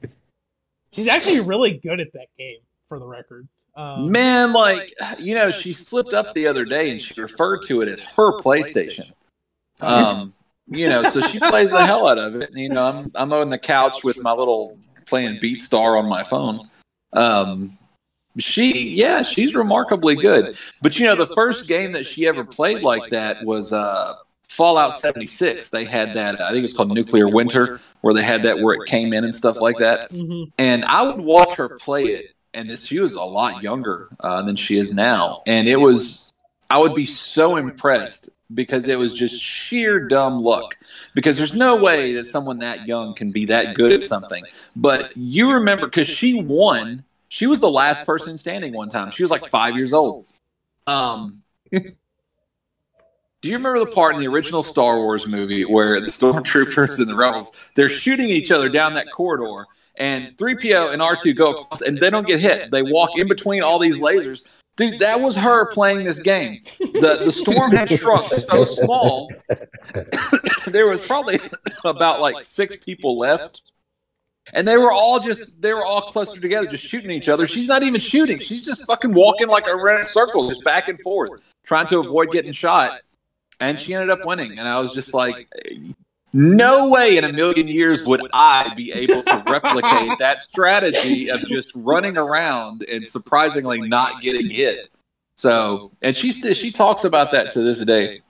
She's 0.92 1.08
actually 1.08 1.42
really 1.42 1.78
good 1.78 2.00
at 2.00 2.12
that 2.14 2.28
game, 2.38 2.58
for 2.88 2.98
the 3.00 3.06
record. 3.06 3.48
Um, 3.76 4.12
Man, 4.12 4.54
like, 4.54 4.94
you 5.20 5.34
know, 5.34 5.50
she 5.50 5.74
slipped 5.74 6.14
up 6.14 6.36
the 6.36 6.46
other 6.48 6.66
day 6.66 6.92
and 6.92 7.02
she 7.02 7.20
referred 7.20 7.64
to 7.64 7.82
it 7.82 7.88
as 7.88 8.02
her 8.02 8.38
PlayStation. 8.40 9.12
Um, 9.82 10.32
you 10.68 10.90
know, 10.90 11.04
so 11.04 11.22
she 11.22 11.40
plays 11.40 11.72
the 11.72 11.86
hell 11.86 12.08
out 12.08 12.18
of 12.18 12.36
it. 12.36 12.50
And, 12.50 12.60
you 12.60 12.70
know, 12.70 12.84
I'm 12.86 13.06
I'm 13.16 13.34
on 13.34 13.50
the 13.50 13.58
couch 13.58 14.04
with 14.04 14.22
my 14.22 14.32
little 14.32 14.78
playing 15.06 15.40
Beatstar 15.40 16.00
on 16.00 16.08
my 16.08 16.24
phone. 16.24 16.70
Um, 17.14 17.70
she, 18.40 18.96
yeah, 18.96 19.22
she's 19.22 19.56
remarkably 19.56 20.16
good. 20.16 20.58
But 20.82 21.00
you 21.00 21.06
know, 21.06 21.16
the 21.16 21.28
first 21.28 21.68
game 21.68 21.92
that 21.92 22.06
she 22.06 22.28
ever 22.28 22.44
played 22.44 22.82
like 22.82 23.10
that 23.10 23.44
was 23.46 23.72
uh, 23.72 24.16
Fallout 24.48 24.94
76. 24.94 25.70
They 25.70 25.86
had 25.86 26.14
that. 26.16 26.42
I 26.42 26.48
think 26.48 26.60
it 26.60 26.62
was 26.64 26.74
called 26.74 26.94
Nuclear 26.94 27.30
Winter, 27.30 27.80
where 28.02 28.14
they 28.14 28.24
had 28.24 28.44
that 28.44 28.60
where 28.60 28.76
it 28.76 28.88
came 28.88 29.14
in 29.14 29.24
and 29.24 29.36
stuff 29.36 29.62
like 29.62 29.78
that. 29.78 30.10
Mm-hmm. 30.12 30.50
And 30.58 30.84
I 30.86 31.04
would 31.04 31.24
watch 31.24 31.56
her 31.56 31.78
play 31.78 32.06
it. 32.06 32.34
And 32.56 32.70
this, 32.70 32.86
she 32.86 33.00
was 33.00 33.16
a 33.16 33.24
lot 33.24 33.64
younger 33.64 34.10
uh, 34.20 34.44
than 34.44 34.56
she 34.56 34.78
is 34.78 34.94
now, 34.94 35.42
and 35.48 35.68
it 35.68 35.78
was. 35.78 36.30
I 36.70 36.78
would 36.78 36.96
be 36.96 37.06
so 37.06 37.56
impressed 37.56 38.32
because 38.54 38.88
it 38.88 38.98
was 38.98 39.14
just 39.14 39.42
sheer 39.42 40.08
dumb 40.08 40.42
luck. 40.42 40.78
Because 41.14 41.38
there's 41.38 41.54
no 41.54 41.82
way 41.82 42.14
that 42.14 42.26
someone 42.26 42.60
that 42.60 42.88
young 42.88 43.14
can 43.14 43.32
be 43.32 43.46
that 43.46 43.76
good 43.76 43.92
at 43.92 44.04
something. 44.04 44.44
But 44.76 45.16
you 45.16 45.54
remember, 45.54 45.88
because 45.88 46.08
she 46.08 46.42
won, 46.42 47.04
she 47.30 47.48
was 47.48 47.60
the 47.60 47.70
last 47.70 48.06
person 48.06 48.38
standing 48.38 48.74
one 48.74 48.90
time. 48.90 49.12
She 49.12 49.24
was 49.24 49.32
like 49.32 49.46
five 49.46 49.76
years 49.76 49.94
old. 49.94 50.26
Um, 50.88 51.42
do 51.72 51.82
you 53.42 53.56
remember 53.58 53.80
the 53.80 53.86
part 53.94 54.16
in 54.16 54.22
the 54.22 54.28
original 54.28 54.64
Star 54.64 54.98
Wars 54.98 55.28
movie 55.28 55.64
where 55.64 56.00
the 56.00 56.08
stormtroopers 56.08 57.00
and 57.00 57.08
the 57.08 57.16
rebels 57.16 57.70
they're 57.76 57.90
shooting 57.90 58.30
each 58.30 58.52
other 58.52 58.70
down 58.70 58.94
that 58.96 59.12
corridor, 59.12 59.66
and 59.96 60.36
3PO 60.38 60.92
and 60.92 61.02
R2 61.02 61.36
go 61.36 61.62
across, 61.62 61.82
and 61.82 61.98
they 61.98 62.10
don't 62.10 62.28
get 62.28 62.40
hit. 62.40 62.72
They 62.72 62.82
walk 62.84 63.18
in 63.18 63.28
between 63.28 63.64
all 63.64 63.80
these 63.80 64.02
lasers. 64.02 64.56
Dude, 64.76 65.00
that 65.00 65.20
was 65.20 65.38
her 65.38 65.72
playing 65.72 66.04
this 66.04 66.20
game. 66.20 66.60
The 66.80 67.22
the 67.26 67.32
storm 67.32 67.72
had 67.72 67.90
shrunk 67.90 68.34
so 68.34 68.64
small. 68.64 69.32
there 70.68 70.88
was 70.88 71.00
probably 71.02 71.40
about 71.86 72.22
like 72.22 72.44
six 72.44 72.76
people 72.78 73.18
left. 73.18 73.62
And 74.54 74.68
they 74.68 74.76
were 74.76 74.92
all 74.92 75.20
just 75.22 75.62
they 75.62 75.74
were 75.74 75.86
all 75.86 76.02
clustered 76.02 76.42
together, 76.42 76.68
just 76.68 76.86
shooting 76.86 77.12
each 77.12 77.30
other. 77.30 77.48
She's 77.48 77.68
not 77.68 77.84
even 77.84 78.02
shooting. 78.02 78.40
She's 78.40 78.66
just 78.66 78.86
fucking 78.86 79.14
walking 79.14 79.48
like 79.48 79.68
a 79.68 79.76
red 79.76 80.10
circle, 80.10 80.50
just 80.50 80.66
back 80.66 80.90
and 80.90 81.00
forth, 81.02 81.42
trying 81.66 81.88
to 81.88 82.00
avoid 82.00 82.32
getting 82.32 82.52
shot. 82.52 83.00
And 83.62 83.80
she 83.80 83.94
ended 83.94 84.10
up 84.10 84.26
winning. 84.26 84.60
And 84.60 84.68
I 84.68 84.80
was 84.80 84.94
just 84.94 85.14
like, 85.14 85.48
no 86.34 86.90
way 86.90 87.18
in 87.18 87.24
a 87.24 87.32
million 87.32 87.68
years 87.68 88.04
would 88.06 88.22
I 88.34 88.74
be 88.76 88.92
able 88.92 89.22
to 89.22 89.44
replicate 89.48 90.18
that 90.18 90.42
strategy 90.42 91.30
of 91.30 91.46
just 91.46 91.72
running 91.76 92.18
around 92.18 92.84
and 92.92 93.08
surprisingly 93.08 93.88
not 93.88 94.22
getting 94.22 94.50
hit. 94.50 94.90
So, 95.36 95.92
and 96.02 96.16
she 96.16 96.32
st- 96.32 96.56
she 96.56 96.72
talks 96.72 97.04
about 97.04 97.32
that 97.32 97.52
to 97.52 97.62
this 97.62 97.80
day. 97.86 98.22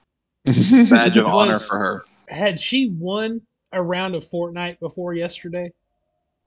Badge 0.46 1.18
of 1.18 1.26
honor 1.28 1.60
for 1.60 1.78
her. 1.78 2.02
Had 2.28 2.60
she 2.60 2.90
won 2.90 3.42
a 3.72 3.82
round 3.82 4.16
of 4.16 4.26
Fortnite 4.26 4.80
before 4.80 5.14
yesterday? 5.14 5.72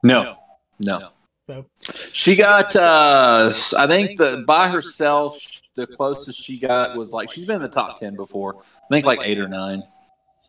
No, 0.03 0.37
no. 0.81 1.11
So 1.47 1.65
She 2.13 2.37
got, 2.37 2.75
uh, 2.75 3.51
I 3.79 3.87
think, 3.87 4.19
the 4.19 4.45
by 4.47 4.69
herself, 4.69 5.39
the 5.75 5.87
closest 5.87 6.43
she 6.43 6.59
got 6.59 6.97
was 6.97 7.13
like 7.13 7.31
she's 7.31 7.47
been 7.47 7.57
in 7.57 7.63
the 7.63 7.69
top 7.69 7.99
ten 7.99 8.17
before. 8.17 8.57
I 8.59 8.87
think 8.91 9.07
like 9.07 9.21
eight 9.25 9.39
or 9.39 9.49
nine. 9.49 9.83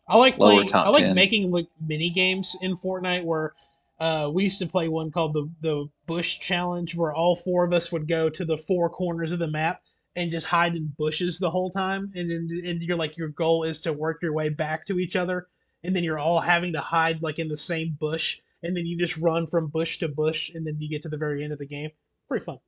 I 0.08 0.18
like 0.18 0.38
Lower 0.38 0.54
playing. 0.54 0.68
top 0.70 0.88
I 0.88 0.90
like 0.90 1.04
10. 1.04 1.16
making 1.16 1.52
like 1.52 1.68
mini 1.86 2.10
games 2.10 2.56
in 2.62 2.78
Fortnite 2.78 3.24
where 3.24 3.54
uh, 4.00 4.30
we 4.32 4.44
used 4.46 4.60
to 4.60 4.68
play 4.68 4.88
one 4.88 5.12
called 5.12 5.34
the 5.34 5.50
the 5.62 5.90
Bush 6.06 6.40
Challenge, 6.40 6.96
where 6.96 7.14
all 7.14 7.36
four 7.36 7.66
of 7.66 7.74
us 7.74 7.92
would 7.92 8.08
go 8.08 8.30
to 8.30 8.46
the 8.46 8.58
four 8.58 8.90
corners 8.90 9.32
of 9.32 9.40
the 9.40 9.48
map 9.48 9.82
and 10.16 10.32
just 10.32 10.48
hide 10.48 10.76
in 10.76 10.94
bushes 10.98 11.40
the 11.40 11.50
whole 11.50 11.72
time, 11.72 12.12
and 12.16 12.30
then 12.30 12.62
and 12.66 12.82
you're 12.82 12.98
like 12.98 13.18
your 13.18 13.30
goal 13.30 13.64
is 13.64 13.82
to 13.82 13.94
work 13.94 14.22
your 14.22 14.34
way 14.34 14.50
back 14.50 14.86
to 14.86 15.00
each 15.00 15.16
other, 15.16 15.48
and 15.84 15.96
then 15.96 16.04
you're 16.04 16.20
all 16.20 16.40
having 16.40 16.74
to 16.74 16.80
hide 16.80 17.22
like 17.22 17.40
in 17.40 17.48
the 17.48 17.58
same 17.58 17.98
bush, 18.00 18.40
and 18.64 18.78
then 18.78 18.86
you 18.86 18.98
just 18.98 19.18
run 19.18 19.48
from 19.48 19.68
bush 19.68 19.98
to 20.00 20.08
bush, 20.08 20.52
and 20.54 20.66
then 20.66 20.78
you 20.80 20.90
get 20.90 21.02
to 21.02 21.10
the 21.10 21.18
very 21.18 21.44
end 21.44 21.54
of 21.54 21.60
the 21.60 21.66
game. 21.66 21.90
Pretty 22.28 22.46
fun. 22.46 22.60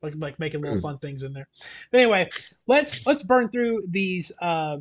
Like, 0.00 0.14
like 0.16 0.38
making 0.40 0.62
little 0.62 0.80
fun 0.80 0.98
things 0.98 1.22
in 1.22 1.32
there. 1.32 1.46
But 1.92 2.00
anyway, 2.00 2.28
let's 2.66 3.06
let's 3.06 3.22
burn 3.22 3.50
through 3.50 3.84
these 3.88 4.32
uh, 4.40 4.78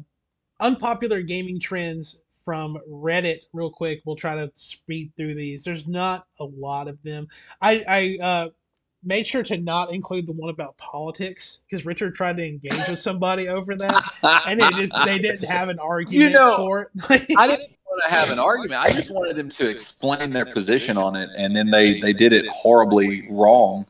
unpopular 0.61 1.21
gaming 1.21 1.59
trends 1.59 2.21
from 2.45 2.77
Reddit 2.89 3.43
real 3.53 3.69
quick. 3.69 4.01
We'll 4.05 4.15
try 4.15 4.35
to 4.35 4.51
speed 4.53 5.11
through 5.15 5.35
these. 5.35 5.63
There's 5.63 5.87
not 5.87 6.27
a 6.39 6.45
lot 6.45 6.87
of 6.87 7.01
them. 7.03 7.27
I 7.61 7.83
I 7.87 8.23
uh, 8.23 8.49
made 9.03 9.25
sure 9.25 9.43
to 9.43 9.57
not 9.57 9.93
include 9.93 10.27
the 10.27 10.33
one 10.33 10.49
about 10.49 10.77
politics 10.77 11.61
because 11.69 11.85
Richard 11.85 12.15
tried 12.15 12.37
to 12.37 12.47
engage 12.47 12.87
with 12.87 12.99
somebody 12.99 13.47
over 13.47 13.75
that, 13.75 14.43
and 14.47 14.61
it 14.61 14.73
just 14.73 14.93
they 15.05 15.19
didn't 15.19 15.47
have 15.47 15.69
an 15.69 15.79
argument 15.79 16.17
You 16.17 16.29
know, 16.29 16.55
for 16.57 16.81
it. 16.81 16.89
I 17.37 17.47
didn't 17.47 17.75
want 17.85 18.03
to 18.03 18.09
have 18.09 18.29
an 18.31 18.39
argument. 18.39 18.81
I 18.81 18.91
just 18.91 19.11
wanted 19.11 19.35
them 19.35 19.49
to 19.49 19.69
explain 19.69 20.31
their 20.31 20.45
position 20.45 20.97
on 20.97 21.15
it, 21.15 21.29
and 21.35 21.55
then 21.55 21.69
they 21.69 21.99
they 21.99 22.13
did 22.13 22.33
it 22.33 22.47
horribly 22.47 23.27
wrong. 23.29 23.85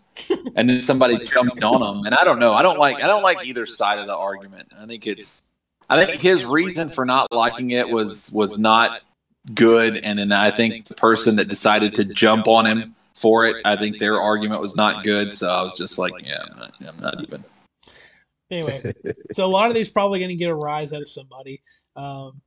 And 0.55 0.69
then 0.69 0.81
somebody 0.81 1.17
jumped 1.25 1.63
on 1.63 1.81
them, 1.81 2.05
and 2.05 2.13
I 2.13 2.23
don't 2.23 2.37
know. 2.37 2.53
I 2.53 2.61
don't 2.61 2.77
like 2.77 2.97
I 2.97 3.07
don't 3.07 3.23
like 3.23 3.45
either 3.45 3.65
side 3.65 3.97
of 3.97 4.07
the 4.07 4.15
argument. 4.15 4.71
I 4.77 4.85
think 4.85 5.07
it's 5.07 5.50
I 5.91 6.05
think 6.05 6.21
his 6.21 6.45
reason 6.45 6.87
for 6.87 7.05
not 7.05 7.27
liking 7.33 7.71
it 7.71 7.89
was 7.89 8.31
was 8.33 8.57
not 8.57 9.01
good, 9.53 9.97
and 9.97 10.17
then 10.17 10.31
I 10.31 10.49
think 10.49 10.85
the 10.85 10.95
person 10.95 11.35
that 11.35 11.49
decided 11.49 11.93
to 11.95 12.05
jump 12.05 12.47
on 12.47 12.65
him 12.65 12.95
for 13.13 13.45
it, 13.45 13.57
I 13.65 13.75
think 13.75 13.99
their 13.99 14.19
argument 14.19 14.61
was 14.61 14.75
not 14.75 15.03
good. 15.03 15.33
So 15.33 15.47
I 15.47 15.61
was 15.61 15.77
just 15.77 15.99
like, 15.99 16.13
yeah, 16.23 16.43
I'm 16.49 16.57
not, 16.57 16.73
I'm 16.87 16.97
not 16.97 17.21
even. 17.21 17.43
anyway, 18.49 18.93
so 19.33 19.45
a 19.45 19.47
lot 19.47 19.69
of 19.69 19.75
these 19.75 19.89
probably 19.89 20.19
going 20.19 20.29
to 20.29 20.35
get 20.35 20.49
a 20.49 20.55
rise 20.55 20.93
out 20.93 21.01
of 21.01 21.09
somebody. 21.09 21.61
Um, 21.97 22.41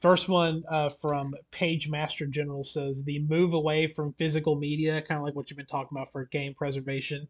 first 0.00 0.30
one 0.30 0.64
uh, 0.70 0.88
from 0.88 1.34
Page 1.50 1.90
Master 1.90 2.26
General 2.26 2.64
says 2.64 3.04
the 3.04 3.18
move 3.18 3.52
away 3.52 3.86
from 3.86 4.14
physical 4.14 4.56
media, 4.56 5.02
kind 5.02 5.18
of 5.18 5.24
like 5.24 5.34
what 5.34 5.50
you've 5.50 5.58
been 5.58 5.66
talking 5.66 5.96
about 5.96 6.10
for 6.10 6.24
game 6.24 6.54
preservation. 6.54 7.28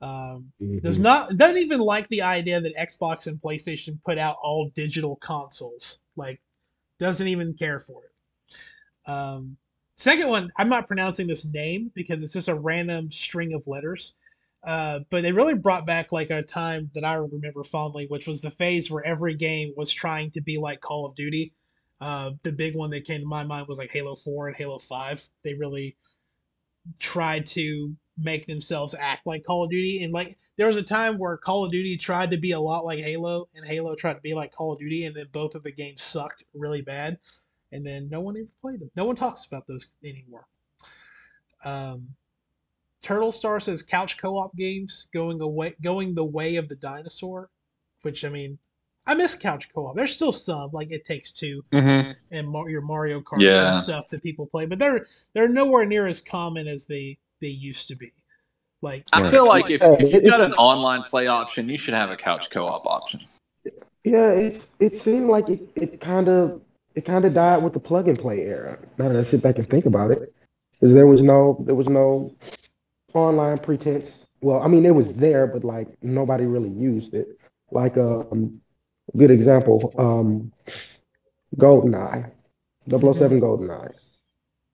Um, 0.00 0.52
does 0.82 0.98
Mhm. 0.98 1.02
not 1.02 1.36
doesn't 1.36 1.58
even 1.58 1.80
like 1.80 2.08
the 2.08 2.22
idea 2.22 2.60
that 2.60 2.74
Xbox 2.76 3.26
and 3.26 3.40
PlayStation 3.40 4.02
put 4.04 4.18
out 4.18 4.38
all 4.42 4.70
digital 4.70 5.16
consoles. 5.16 6.02
Like, 6.16 6.40
doesn't 6.98 7.28
even 7.28 7.54
care 7.54 7.80
for 7.80 8.04
it. 8.04 8.12
Um, 9.10 9.56
second 9.96 10.28
one, 10.28 10.50
I'm 10.58 10.68
not 10.68 10.86
pronouncing 10.86 11.26
this 11.26 11.44
name 11.44 11.90
because 11.94 12.22
it's 12.22 12.32
just 12.32 12.48
a 12.48 12.54
random 12.54 13.10
string 13.10 13.52
of 13.54 13.66
letters. 13.66 14.14
Uh, 14.62 15.00
but 15.10 15.22
they 15.22 15.32
really 15.32 15.54
brought 15.54 15.86
back 15.86 16.12
like 16.12 16.30
a 16.30 16.42
time 16.42 16.90
that 16.94 17.04
I 17.04 17.14
remember 17.14 17.64
fondly, 17.64 18.06
which 18.08 18.26
was 18.26 18.42
the 18.42 18.50
phase 18.50 18.90
where 18.90 19.04
every 19.04 19.34
game 19.34 19.72
was 19.76 19.90
trying 19.92 20.30
to 20.32 20.40
be 20.42 20.58
like 20.58 20.80
Call 20.80 21.06
of 21.06 21.14
Duty. 21.14 21.52
Uh, 22.00 22.32
the 22.42 22.52
big 22.52 22.74
one 22.74 22.90
that 22.90 23.06
came 23.06 23.20
to 23.20 23.26
my 23.26 23.44
mind 23.44 23.68
was 23.68 23.78
like 23.78 23.90
Halo 23.90 24.16
4 24.16 24.48
and 24.48 24.56
Halo 24.56 24.78
5. 24.78 25.28
They 25.44 25.54
really 25.54 25.96
tried 26.98 27.46
to 27.46 27.96
make 28.22 28.46
themselves 28.46 28.94
act 28.94 29.26
like 29.26 29.44
Call 29.44 29.64
of 29.64 29.70
Duty. 29.70 30.02
And 30.04 30.12
like 30.12 30.36
there 30.56 30.66
was 30.66 30.76
a 30.76 30.82
time 30.82 31.18
where 31.18 31.36
Call 31.36 31.64
of 31.64 31.72
Duty 31.72 31.96
tried 31.96 32.30
to 32.30 32.36
be 32.36 32.52
a 32.52 32.60
lot 32.60 32.84
like 32.84 32.98
Halo, 33.00 33.48
and 33.54 33.64
Halo 33.66 33.94
tried 33.94 34.14
to 34.14 34.20
be 34.20 34.34
like 34.34 34.52
Call 34.52 34.72
of 34.72 34.78
Duty, 34.78 35.04
and 35.06 35.14
then 35.16 35.26
both 35.32 35.54
of 35.54 35.62
the 35.62 35.72
games 35.72 36.02
sucked 36.02 36.44
really 36.54 36.82
bad. 36.82 37.18
And 37.72 37.86
then 37.86 38.08
no 38.10 38.20
one 38.20 38.36
even 38.36 38.50
played 38.60 38.80
them. 38.80 38.90
No 38.96 39.04
one 39.04 39.16
talks 39.16 39.44
about 39.46 39.66
those 39.66 39.86
anymore. 40.04 40.46
Um, 41.64 42.08
Turtle 43.02 43.32
Star 43.32 43.60
says 43.60 43.82
couch 43.82 44.18
co-op 44.18 44.54
games 44.56 45.06
going 45.12 45.40
away, 45.40 45.74
going 45.82 46.14
the 46.14 46.24
way 46.24 46.56
of 46.56 46.68
the 46.68 46.76
dinosaur, 46.76 47.48
which 48.02 48.24
I 48.24 48.28
mean, 48.28 48.58
I 49.06 49.14
miss 49.14 49.34
couch 49.36 49.72
co-op. 49.72 49.96
There's 49.96 50.14
still 50.14 50.32
some 50.32 50.70
like 50.72 50.90
It 50.90 51.04
Takes 51.06 51.32
Two 51.32 51.64
Mhm. 51.72 52.14
and 52.30 52.48
Mar- 52.48 52.68
your 52.68 52.82
Mario 52.82 53.20
Kart 53.20 53.40
Yeah. 53.40 53.72
and 53.72 53.76
stuff 53.82 54.08
that 54.10 54.22
people 54.22 54.46
play, 54.46 54.66
but 54.66 54.78
they're 54.78 55.06
they're 55.32 55.48
nowhere 55.48 55.86
near 55.86 56.06
as 56.06 56.20
common 56.20 56.66
as 56.68 56.86
they 56.86 57.18
they 57.40 57.48
used 57.48 57.88
to 57.88 57.96
be. 57.96 58.12
Like 58.82 59.04
I 59.12 59.28
feel 59.28 59.46
like 59.46 59.70
if, 59.70 59.82
Yeah, 59.82 59.96
if 59.98 60.12
you've 60.12 60.26
got 60.30 60.40
an 60.40 60.54
online 60.54 61.02
play 61.02 61.26
option, 61.26 61.68
you 61.68 61.76
should 61.76 61.94
have 61.94 62.10
a 62.10 62.16
couch 62.16 62.50
co-op 62.50 62.86
option. 62.86 63.20
Yeah, 64.04 64.30
it 64.30 64.66
it 64.78 65.02
seemed 65.02 65.28
like 65.28 65.48
it, 65.50 65.60
it 65.74 66.00
kind 66.00 66.28
of 66.28 66.62
it 66.94 67.04
kind 67.04 67.24
of 67.26 67.34
died 67.34 67.62
with 67.62 67.74
the 67.74 67.80
plug 67.80 68.08
and 68.08 68.18
play 68.18 68.40
era. 68.40 68.78
Now 68.96 69.10
that 69.10 69.18
I 69.18 69.28
sit 69.28 69.42
back 69.42 69.58
and 69.58 69.68
think 69.68 69.84
about 69.84 70.10
it, 70.10 70.34
because 70.72 70.94
there 70.94 71.06
was 71.06 71.20
no 71.20 71.62
there 71.66 71.74
was 71.74 71.88
no 71.88 72.34
online 73.12 73.58
pretext. 73.58 74.26
Well, 74.40 74.62
I 74.62 74.68
mean 74.68 74.86
it 74.86 74.94
was 74.94 75.12
there, 75.12 75.46
but 75.46 75.62
like 75.62 75.88
nobody 76.02 76.46
really 76.46 76.70
used 76.70 77.12
it. 77.12 77.28
Like 77.70 77.98
um, 77.98 78.62
good 79.16 79.30
example, 79.30 79.92
um, 79.98 80.52
GoldenEye, 81.56 82.30
007 82.88 83.40
GoldenEye, 83.40 83.92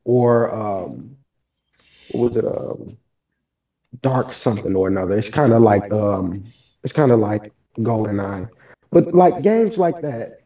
or 0.05 0.55
um, 0.55 1.16
what 2.11 2.31
was 2.31 2.37
it? 2.37 2.45
Um, 2.45 2.97
Dark 4.03 4.33
something 4.33 4.75
or 4.75 4.89
another. 4.89 5.17
It's 5.17 5.31
kind 5.31 5.53
of 5.53 5.63
like 5.63 5.91
um, 5.93 6.45
it's 6.83 6.93
kind 6.93 7.13
of 7.13 7.19
like 7.19 7.53
GoldenEye. 7.79 8.49
But 8.91 9.15
like 9.15 9.43
games 9.43 9.79
like 9.79 10.01
that, 10.03 10.41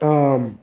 um, 0.00 0.58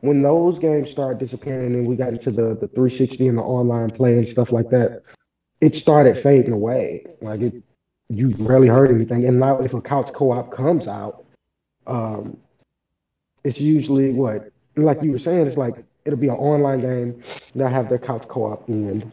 when 0.00 0.22
those 0.22 0.58
games 0.58 0.90
started 0.90 1.18
disappearing 1.18 1.74
and 1.74 1.86
we 1.86 1.96
got 1.96 2.10
into 2.10 2.30
the, 2.30 2.54
the 2.54 2.68
360 2.68 3.28
and 3.28 3.38
the 3.38 3.42
online 3.42 3.90
play 3.90 4.18
and 4.18 4.28
stuff 4.28 4.52
like 4.52 4.70
that, 4.70 5.02
it 5.60 5.76
started 5.76 6.22
fading 6.22 6.52
away. 6.52 7.04
Like 7.20 7.40
it, 7.40 7.62
you 8.08 8.34
rarely 8.38 8.68
heard 8.68 8.90
anything. 8.90 9.26
And 9.26 9.40
now 9.40 9.58
if 9.58 9.74
a 9.74 9.80
couch 9.80 10.12
co-op 10.12 10.52
comes 10.52 10.86
out, 10.86 11.24
um, 11.86 12.36
it's 13.44 13.60
usually 13.60 14.12
what, 14.12 14.50
like 14.76 15.02
you 15.02 15.12
were 15.12 15.18
saying, 15.18 15.46
it's 15.46 15.56
like 15.56 15.84
it'll 16.08 16.18
be 16.18 16.28
an 16.28 16.36
online 16.36 16.80
game. 16.80 17.22
They'll 17.54 17.68
have 17.68 17.90
their 17.90 17.98
couch 17.98 18.26
co-op 18.28 18.68
in. 18.68 19.12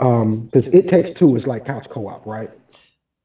Um, 0.00 0.46
because 0.46 0.68
it 0.68 0.88
takes 0.88 1.12
two 1.12 1.34
is 1.36 1.46
like 1.46 1.66
couch 1.66 1.88
co-op, 1.90 2.24
right? 2.24 2.50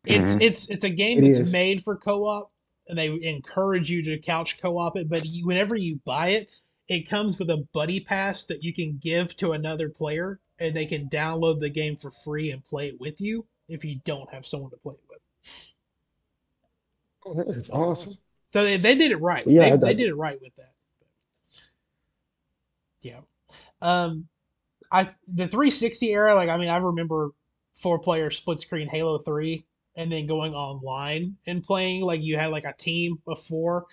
it's 0.06 0.36
Mhm. 0.36 0.42
it's 0.42 0.70
it's 0.70 0.84
a 0.84 0.90
game 0.90 1.20
It 1.20 1.24
that's 1.24 1.40
is. 1.40 1.52
made 1.52 1.84
for 1.84 1.96
co-op, 1.96 2.52
and 2.88 2.98
they 2.98 3.08
encourage 3.22 3.90
you 3.90 4.04
to 4.04 4.18
couch 4.20 4.58
co-op 4.60 4.98
it. 4.98 5.10
But 5.10 5.26
you, 5.26 5.46
whenever 5.46 5.76
you 5.76 6.02
buy 6.06 6.30
it, 6.30 6.52
it 6.88 7.10
comes 7.10 7.38
with 7.40 7.50
a 7.50 7.66
buddy 7.74 8.00
pass 8.00 8.44
that 8.46 8.64
you 8.64 8.74
can 8.74 8.98
give 8.98 9.38
to 9.38 9.52
another 9.54 9.90
player, 9.90 10.40
and 10.60 10.76
they 10.76 10.86
can 10.86 11.10
download 11.10 11.60
the 11.60 11.70
game 11.70 11.96
for 11.96 12.12
free 12.12 12.52
and 12.52 12.66
play 12.66 12.88
it 12.90 13.00
with 13.00 13.22
you 13.22 13.46
if 13.70 13.86
you 13.86 14.00
don't 14.04 14.34
have 14.34 14.46
someone 14.46 14.72
to 14.72 14.78
play 14.78 14.96
it 14.96 15.04
with. 15.10 15.20
Oh, 17.26 17.34
that 17.34 17.48
is 17.50 17.70
awesome. 17.70 18.18
So 18.54 18.64
they, 18.64 18.78
they 18.78 18.96
did 18.96 19.12
it 19.12 19.18
right. 19.18 19.46
Yeah, 19.46 19.76
they, 19.76 19.78
they 19.78 19.94
did 19.94 20.08
it 20.10 20.16
right 20.16 20.40
with 20.42 20.56
that. 20.56 20.73
Yeah. 23.04 23.20
Um, 23.82 24.28
I 24.92 25.10
the 25.28 25.48
360 25.48 26.12
era, 26.12 26.36
like 26.36 26.50
I 26.50 26.58
mean, 26.58 26.70
I 26.70 26.78
remember 26.78 27.32
four 27.74 28.00
player 28.00 28.32
split 28.32 28.60
screen 28.60 28.88
Halo 28.88 29.18
3 29.18 29.66
and 29.96 30.12
then 30.12 30.26
going 30.26 30.54
online 30.54 31.36
and 31.46 31.64
playing 31.64 32.02
like 32.02 32.22
you 32.22 32.38
had 32.38 32.48
like 32.48 32.66
a 32.66 32.74
team 32.74 33.20
of 33.28 33.40
four. 33.40 33.86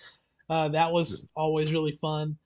Uh, 0.49 0.69
that 0.69 0.91
was 0.91 1.29
always 1.35 1.73
really 1.73 1.93
fun. 1.93 2.37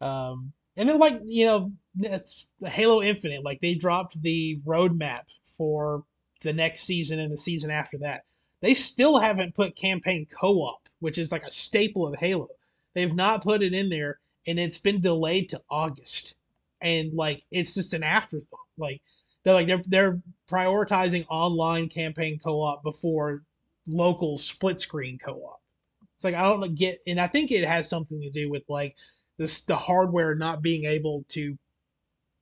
Um, 0.00 0.52
and 0.76 0.88
then 0.88 0.98
like 0.98 1.20
you 1.24 1.46
know, 1.46 1.72
it's 2.00 2.46
Halo 2.60 3.02
Infinite. 3.02 3.44
Like 3.44 3.60
they 3.60 3.74
dropped 3.74 4.20
the 4.22 4.60
roadmap 4.66 5.24
for 5.56 6.04
the 6.42 6.52
next 6.52 6.82
season 6.82 7.18
and 7.18 7.32
the 7.32 7.36
season 7.36 7.70
after 7.70 7.98
that. 7.98 8.24
They 8.60 8.74
still 8.74 9.18
haven't 9.18 9.54
put 9.54 9.76
campaign 9.76 10.26
co-op, 10.26 10.88
which 11.00 11.18
is 11.18 11.30
like 11.30 11.44
a 11.44 11.50
staple 11.50 12.06
of 12.06 12.18
Halo. 12.18 12.48
They've 12.94 13.14
not 13.14 13.42
put 13.42 13.62
it 13.62 13.72
in 13.72 13.88
there, 13.88 14.18
and 14.48 14.58
it's 14.58 14.78
been 14.78 15.00
delayed 15.00 15.50
to 15.50 15.60
August. 15.70 16.34
And 16.80 17.12
like 17.12 17.42
it's 17.50 17.74
just 17.74 17.92
an 17.92 18.02
afterthought. 18.02 18.58
Like 18.78 19.02
they're 19.44 19.54
like 19.54 19.66
they're 19.66 19.82
they're 19.86 20.20
prioritizing 20.50 21.26
online 21.28 21.88
campaign 21.88 22.38
co-op 22.38 22.82
before 22.82 23.42
local 23.86 24.38
split 24.38 24.80
screen 24.80 25.18
co-op. 25.18 25.60
It's 26.16 26.24
like 26.24 26.34
I 26.34 26.42
don't 26.42 26.74
get, 26.74 26.98
and 27.06 27.20
I 27.20 27.26
think 27.26 27.50
it 27.50 27.64
has 27.64 27.88
something 27.88 28.20
to 28.22 28.30
do 28.30 28.50
with 28.50 28.64
like 28.68 28.96
this 29.36 29.62
the 29.62 29.76
hardware 29.76 30.34
not 30.34 30.62
being 30.62 30.84
able 30.84 31.24
to 31.30 31.56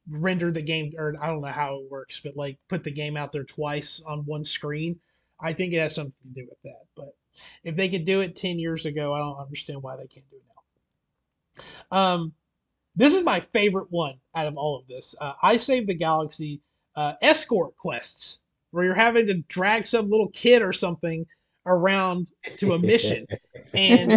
render 0.08 0.50
the 0.52 0.62
game, 0.62 0.92
or 0.96 1.14
I 1.20 1.26
don't 1.26 1.42
know 1.42 1.48
how 1.48 1.80
it 1.80 1.90
works, 1.90 2.20
but 2.20 2.36
like 2.36 2.58
put 2.68 2.84
the 2.84 2.90
game 2.90 3.16
out 3.16 3.32
there 3.32 3.44
twice 3.44 4.00
on 4.06 4.20
one 4.20 4.44
screen. 4.44 5.00
I 5.40 5.52
think 5.52 5.72
it 5.72 5.80
has 5.80 5.94
something 5.94 6.14
to 6.22 6.40
do 6.40 6.46
with 6.48 6.62
that. 6.62 6.84
But 6.94 7.16
if 7.64 7.76
they 7.76 7.88
could 7.88 8.04
do 8.04 8.20
it 8.20 8.36
ten 8.36 8.58
years 8.58 8.86
ago, 8.86 9.12
I 9.12 9.18
don't 9.18 9.38
understand 9.38 9.82
why 9.82 9.96
they 9.96 10.06
can't 10.06 10.28
do 10.30 10.36
it. 10.36 10.45
Um, 11.90 12.32
this 12.94 13.14
is 13.14 13.24
my 13.24 13.40
favorite 13.40 13.88
one 13.90 14.14
out 14.34 14.46
of 14.46 14.56
all 14.56 14.78
of 14.78 14.86
this. 14.88 15.14
Uh, 15.20 15.34
I 15.42 15.58
Save 15.58 15.86
the 15.86 15.94
Galaxy 15.94 16.62
uh, 16.96 17.14
escort 17.22 17.76
quests, 17.76 18.40
where 18.70 18.84
you're 18.84 18.94
having 18.94 19.26
to 19.26 19.42
drag 19.48 19.86
some 19.86 20.10
little 20.10 20.28
kid 20.28 20.62
or 20.62 20.72
something 20.72 21.26
around 21.66 22.30
to 22.56 22.72
a 22.72 22.78
mission, 22.78 23.26
and 23.74 24.12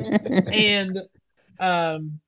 and 0.52 1.02
um, 1.60 2.20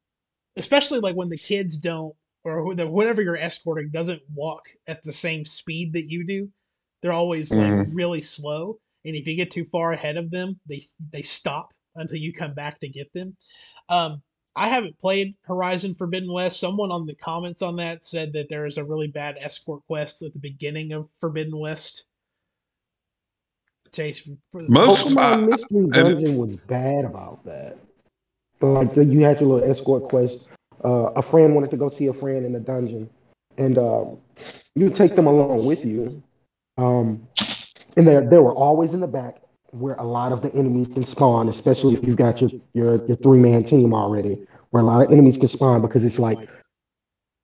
especially 0.58 1.00
like 1.00 1.16
when 1.16 1.30
the 1.30 1.38
kids 1.38 1.78
don't 1.78 2.14
or 2.44 2.76
the, 2.76 2.88
whatever 2.88 3.22
you're 3.22 3.38
escorting 3.38 3.90
doesn't 3.90 4.22
walk 4.34 4.64
at 4.88 5.04
the 5.04 5.14
same 5.14 5.46
speed 5.46 5.94
that 5.94 6.06
you 6.06 6.26
do. 6.26 6.50
They're 7.02 7.14
always 7.14 7.52
like 7.52 7.88
really 7.94 8.22
slow, 8.22 8.78
and 9.06 9.16
if 9.16 9.26
you 9.26 9.36
get 9.36 9.52
too 9.52 9.64
far 9.64 9.92
ahead 9.92 10.18
of 10.18 10.30
them, 10.30 10.60
they 10.68 10.84
they 11.12 11.22
stop 11.22 11.74
until 11.96 12.18
you 12.18 12.34
come 12.34 12.54
back 12.54 12.80
to 12.82 12.90
get 12.90 13.12
them. 13.14 13.36
Um, 13.90 14.22
I 14.56 14.68
haven't 14.68 15.00
played 15.00 15.36
Horizon 15.46 15.94
Forbidden 15.94 16.32
West. 16.32 16.60
Someone 16.60 16.92
on 16.92 17.06
the 17.06 17.16
comments 17.16 17.62
on 17.62 17.78
that 17.78 18.04
said 18.04 18.34
that 18.34 18.50
there 18.50 18.66
is 18.66 18.78
a 18.78 18.84
really 18.84 19.08
bad 19.08 19.38
escort 19.40 19.82
quest 19.88 20.22
at 20.22 20.34
the 20.34 20.40
beginning 20.40 20.92
of 20.92 21.10
Forbidden 21.20 21.58
West. 21.58 22.06
Chase, 23.94 24.28
for 24.52 24.62
Most- 24.68 25.08
Pokemon 25.16 25.34
uh, 25.34 25.38
Mystery 25.46 25.66
and- 25.80 25.92
Dungeon 25.92 26.38
was 26.38 26.56
bad 26.68 27.06
about 27.06 27.44
that. 27.46 27.78
But 28.60 28.68
like 28.74 28.96
you 28.96 29.22
had 29.22 29.40
your 29.42 29.50
little 29.56 29.72
escort 29.72 30.04
quest. 30.04 30.48
Uh, 30.84 31.12
a 31.16 31.22
friend 31.22 31.54
wanted 31.56 31.72
to 31.72 31.78
go 31.78 31.90
see 31.90 32.08
a 32.08 32.14
friend 32.14 32.46
in 32.46 32.54
the 32.54 32.60
dungeon, 32.60 33.10
and 33.58 33.78
um, 33.78 34.18
you 34.76 34.90
take 34.90 35.16
them 35.16 35.28
along 35.28 35.66
with 35.66 35.84
you. 35.86 36.22
Um, 36.78 37.28
and 37.98 38.08
they 38.08 38.20
they 38.26 38.38
were 38.38 38.54
always 38.54 38.94
in 38.94 39.00
the 39.00 39.08
back 39.08 39.42
where 39.72 39.96
a 39.96 40.04
lot 40.04 40.32
of 40.32 40.42
the 40.42 40.54
enemies 40.54 40.88
can 40.88 41.06
spawn, 41.06 41.50
especially 41.50 41.96
if 41.96 42.04
you've 42.04 42.18
got 42.18 42.42
your 42.42 42.52
your, 42.74 43.06
your 43.06 43.18
three 43.18 43.40
man 43.40 43.64
team 43.64 43.94
already, 43.94 44.46
where 44.70 44.84
a 44.84 44.86
lot 44.86 45.06
of 45.06 45.12
enemies 45.12 45.38
can 45.38 45.48
spawn 45.48 45.82
because 45.82 46.04
it's 46.04 46.20
like 46.20 46.50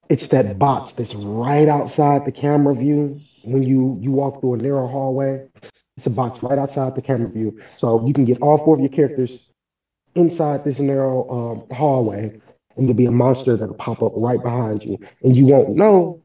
it's 0.09 0.27
that 0.27 0.57
box 0.59 0.93
that's 0.93 1.15
right 1.15 1.67
outside 1.67 2.25
the 2.25 2.31
camera 2.31 2.73
view 2.75 3.19
when 3.43 3.63
you 3.63 3.97
you 4.01 4.11
walk 4.11 4.41
through 4.41 4.55
a 4.55 4.57
narrow 4.57 4.87
hallway. 4.87 5.47
It's 5.97 6.05
a 6.05 6.11
box 6.11 6.43
right 6.43 6.59
outside 6.59 6.95
the 6.95 7.01
camera 7.01 7.29
view, 7.29 7.59
so 7.77 8.05
you 8.05 8.13
can 8.13 8.25
get 8.25 8.41
all 8.41 8.57
four 8.57 8.75
of 8.75 8.81
your 8.81 8.89
characters 8.89 9.39
inside 10.15 10.63
this 10.63 10.79
narrow 10.79 11.29
um, 11.29 11.75
hallway, 11.75 12.39
and 12.75 12.85
there'll 12.85 12.93
be 12.93 13.05
a 13.05 13.11
monster 13.11 13.57
that'll 13.57 13.75
pop 13.75 14.03
up 14.03 14.11
right 14.15 14.41
behind 14.41 14.83
you, 14.83 14.99
and 15.23 15.35
you 15.35 15.45
won't 15.45 15.75
know 15.75 16.21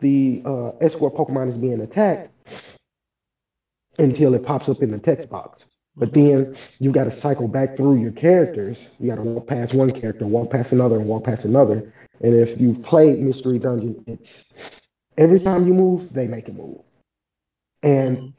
the 0.00 0.42
uh, 0.44 0.70
escort 0.80 1.14
Pokemon 1.14 1.48
is 1.48 1.56
being 1.56 1.80
attacked 1.80 2.30
until 3.98 4.34
it 4.34 4.44
pops 4.44 4.68
up 4.68 4.82
in 4.82 4.90
the 4.90 4.98
text 4.98 5.28
box. 5.28 5.64
But 5.96 6.12
then 6.12 6.56
you 6.78 6.92
got 6.92 7.04
to 7.04 7.10
cycle 7.10 7.48
back 7.48 7.76
through 7.76 8.00
your 8.00 8.12
characters. 8.12 8.88
You 9.00 9.08
got 9.08 9.16
to 9.16 9.22
walk 9.22 9.46
past 9.46 9.72
one 9.72 9.90
character, 9.90 10.26
walk 10.26 10.50
past 10.50 10.72
another, 10.72 10.96
and 10.96 11.06
walk 11.06 11.24
past 11.24 11.44
another. 11.44 11.92
And 12.20 12.34
if 12.34 12.60
you've 12.60 12.82
played 12.82 13.18
Mystery 13.20 13.58
Dungeon, 13.58 14.04
it's 14.06 14.52
every 15.16 15.40
time 15.40 15.66
you 15.66 15.74
move, 15.74 16.12
they 16.12 16.26
make 16.26 16.48
a 16.48 16.52
move. 16.52 16.80
And 17.82 18.34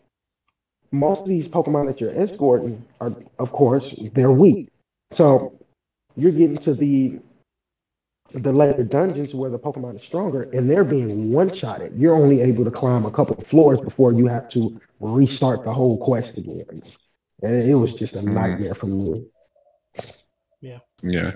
most 0.91 1.21
of 1.21 1.27
these 1.27 1.47
Pokemon 1.47 1.87
that 1.87 1.99
you're 1.99 2.15
escorting 2.19 2.85
are, 3.01 3.13
of 3.39 3.51
course, 3.51 3.93
they're 4.13 4.31
weak. 4.31 4.69
So 5.11 5.57
you're 6.15 6.31
getting 6.31 6.57
to 6.59 6.73
the 6.73 7.19
the 8.33 8.51
later 8.51 8.83
dungeons 8.83 9.33
where 9.33 9.49
the 9.49 9.59
Pokemon 9.59 9.95
is 9.95 10.03
stronger, 10.03 10.43
and 10.53 10.69
they're 10.69 10.83
being 10.83 11.31
one-shotted. 11.31 11.93
You're 11.95 12.15
only 12.15 12.41
able 12.41 12.63
to 12.65 12.71
climb 12.71 13.05
a 13.05 13.11
couple 13.11 13.35
of 13.37 13.47
floors 13.47 13.79
before 13.79 14.13
you 14.13 14.27
have 14.27 14.49
to 14.49 14.79
restart 14.99 15.63
the 15.63 15.73
whole 15.73 15.97
quest 15.97 16.37
again. 16.37 16.83
And 17.41 17.69
it 17.69 17.75
was 17.75 17.93
just 17.93 18.15
a 18.15 18.19
Mm. 18.19 18.33
nightmare 18.33 18.73
for 18.73 18.87
me. 18.87 19.25
Yeah. 20.61 20.79
Yeah. 21.03 21.31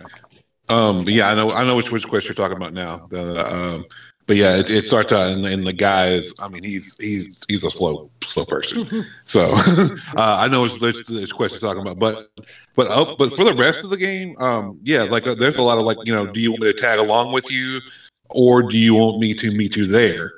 Um, 0.70 1.06
yeah, 1.08 1.32
I 1.32 1.36
know, 1.36 1.52
I 1.52 1.64
know 1.64 1.76
which 1.76 1.92
which 1.92 2.08
quest 2.08 2.28
you're 2.28 2.36
talking 2.36 2.58
about 2.58 2.74
now. 2.74 3.08
The, 3.10 3.54
um, 3.54 3.86
but 4.32 4.38
yeah, 4.38 4.56
it, 4.56 4.70
it 4.70 4.84
starts 4.84 5.12
out, 5.12 5.30
and, 5.30 5.46
and 5.46 5.68
the 5.68 5.74
guy 5.74 6.08
is, 6.08 6.40
I 6.42 6.48
mean, 6.48 6.64
he's 6.64 6.98
he's 6.98 7.44
he's 7.50 7.66
a 7.66 7.70
slow 7.70 8.10
slow 8.24 8.46
person. 8.46 9.06
So 9.26 9.42
uh, 9.58 10.38
I 10.40 10.48
know 10.48 10.62
which 10.62 10.80
which, 10.80 11.06
which 11.10 11.34
quest 11.34 11.60
talking 11.60 11.82
about. 11.82 12.00
But 12.00 12.30
but 12.78 12.88
uh, 12.88 13.14
but 13.18 13.34
for 13.34 13.44
the 13.44 13.54
rest 13.54 13.84
of 13.84 13.90
the 13.90 13.98
game, 13.98 14.34
um, 14.38 14.80
yeah, 14.82 15.04
like 15.04 15.28
uh, 15.28 15.36
there's 15.36 15.58
a 15.58 15.62
lot 15.62 15.80
of 15.80 15.84
like, 15.84 15.98
you 16.06 16.14
know, 16.14 16.32
do 16.32 16.40
you 16.40 16.52
want 16.52 16.62
me 16.62 16.72
to 16.72 16.80
tag 16.80 16.98
along 17.00 17.34
with 17.34 17.52
you, 17.52 17.82
or 18.30 18.64
do 18.64 18.78
you 18.78 18.96
want 18.96 19.20
me 19.20 19.34
to 19.34 19.52
meet 19.52 19.76
you 19.76 19.86
there? 19.86 20.32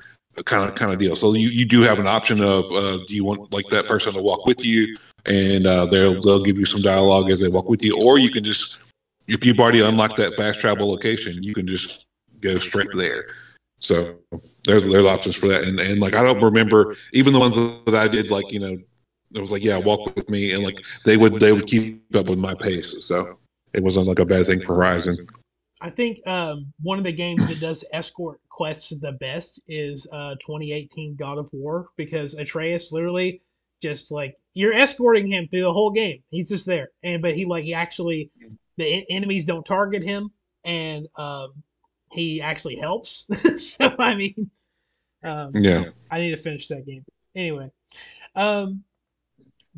Kind 0.44 0.68
of 0.68 0.74
kind 0.74 0.92
of 0.92 0.98
deal. 0.98 1.16
So 1.16 1.36
you, 1.36 1.50
you 1.50 1.64
do 1.64 1.82
have 1.82 2.00
an 2.00 2.08
option 2.08 2.42
of 2.42 2.66
uh, 2.72 2.98
do 3.08 3.14
you 3.14 3.24
want 3.24 3.54
like 3.54 3.68
that 3.68 3.86
person 3.86 4.12
to 4.14 4.24
walk 4.24 4.48
with 4.48 4.66
you, 4.66 4.98
and 5.28 5.68
uh, 5.68 5.86
they'll 5.86 6.20
they'll 6.20 6.44
give 6.44 6.58
you 6.58 6.66
some 6.66 6.82
dialogue 6.82 7.30
as 7.30 7.42
they 7.42 7.50
walk 7.50 7.70
with 7.70 7.84
you, 7.84 7.96
or 8.04 8.18
you 8.18 8.32
can 8.32 8.44
just 8.44 8.80
if 9.28 9.46
you've 9.46 9.60
already 9.60 9.82
unlocked 9.82 10.18
that 10.18 10.34
fast 10.34 10.62
travel 10.62 10.90
location, 10.90 11.44
you 11.44 11.54
can 11.54 11.68
just 11.68 12.08
go 12.42 12.56
straight 12.56 12.90
there. 12.96 13.24
So 13.84 14.18
there's 14.64 14.86
there's 14.88 15.06
options 15.06 15.36
for 15.36 15.48
that, 15.50 15.66
and 15.66 15.80
and 15.80 16.00
like 16.00 16.14
I 16.14 16.24
don't 16.24 16.42
remember 16.42 16.96
even 17.12 17.34
the 17.34 17.40
ones 17.40 17.56
that 17.86 17.96
I 17.96 18.08
did, 18.08 18.32
like 18.32 18.52
you 18.52 18.60
know, 18.60 18.78
it 19.34 19.42
was 19.42 19.52
like 19.52 19.64
yeah, 19.64 19.78
walk 19.78 20.16
with 20.16 20.30
me, 20.30 20.54
and 20.54 20.64
like 20.64 20.80
they 21.06 21.18
would 21.18 21.40
they 21.40 21.52
would 21.52 21.68
keep 21.68 22.16
up 22.16 22.30
with 22.30 22.40
my 22.40 22.56
pace, 22.62 23.06
so 23.06 23.38
it 23.74 23.84
wasn't 23.84 24.08
like 24.08 24.20
a 24.20 24.26
bad 24.26 24.46
thing 24.46 24.62
for 24.62 24.76
Horizon. 24.76 25.28
I 25.82 25.90
think 25.90 26.26
um, 26.26 26.72
one 26.82 26.98
of 26.98 27.04
the 27.04 27.12
games 27.12 27.46
that 27.50 27.60
does 27.60 27.84
escort 27.92 28.40
quests 28.48 28.98
the 29.02 29.12
best 29.14 29.60
is 29.68 30.08
uh, 30.14 30.36
2018 30.36 31.16
God 31.16 31.38
of 31.38 31.50
War 31.52 31.90
because 31.98 32.36
Atreus 32.36 32.94
literally 32.94 33.42
just 33.82 34.10
like 34.10 34.38
you're 34.54 34.74
escorting 34.74 35.28
him 35.28 35.46
through 35.50 35.64
the 35.64 35.74
whole 35.74 35.92
game. 35.92 36.24
He's 36.30 36.48
just 36.48 36.66
there, 36.66 36.88
and 37.04 37.22
but 37.22 37.36
he 37.36 37.44
like 37.44 37.66
he 37.66 37.74
actually 37.74 38.32
the 38.78 38.86
en- 38.86 39.06
enemies 39.10 39.44
don't 39.44 39.66
target 39.66 40.04
him, 40.04 40.32
and 40.64 41.06
um, 41.18 41.54
he 42.14 42.42
actually 42.42 42.76
helps. 42.76 43.28
so 43.58 43.94
I 44.00 44.16
mean, 44.16 44.50
um, 45.24 45.52
Yeah, 45.56 45.86
I 46.12 46.20
need 46.20 46.32
to 46.32 46.38
finish 46.38 46.68
that 46.68 46.86
game. 46.86 47.04
Anyway, 47.36 47.72
um, 48.36 48.84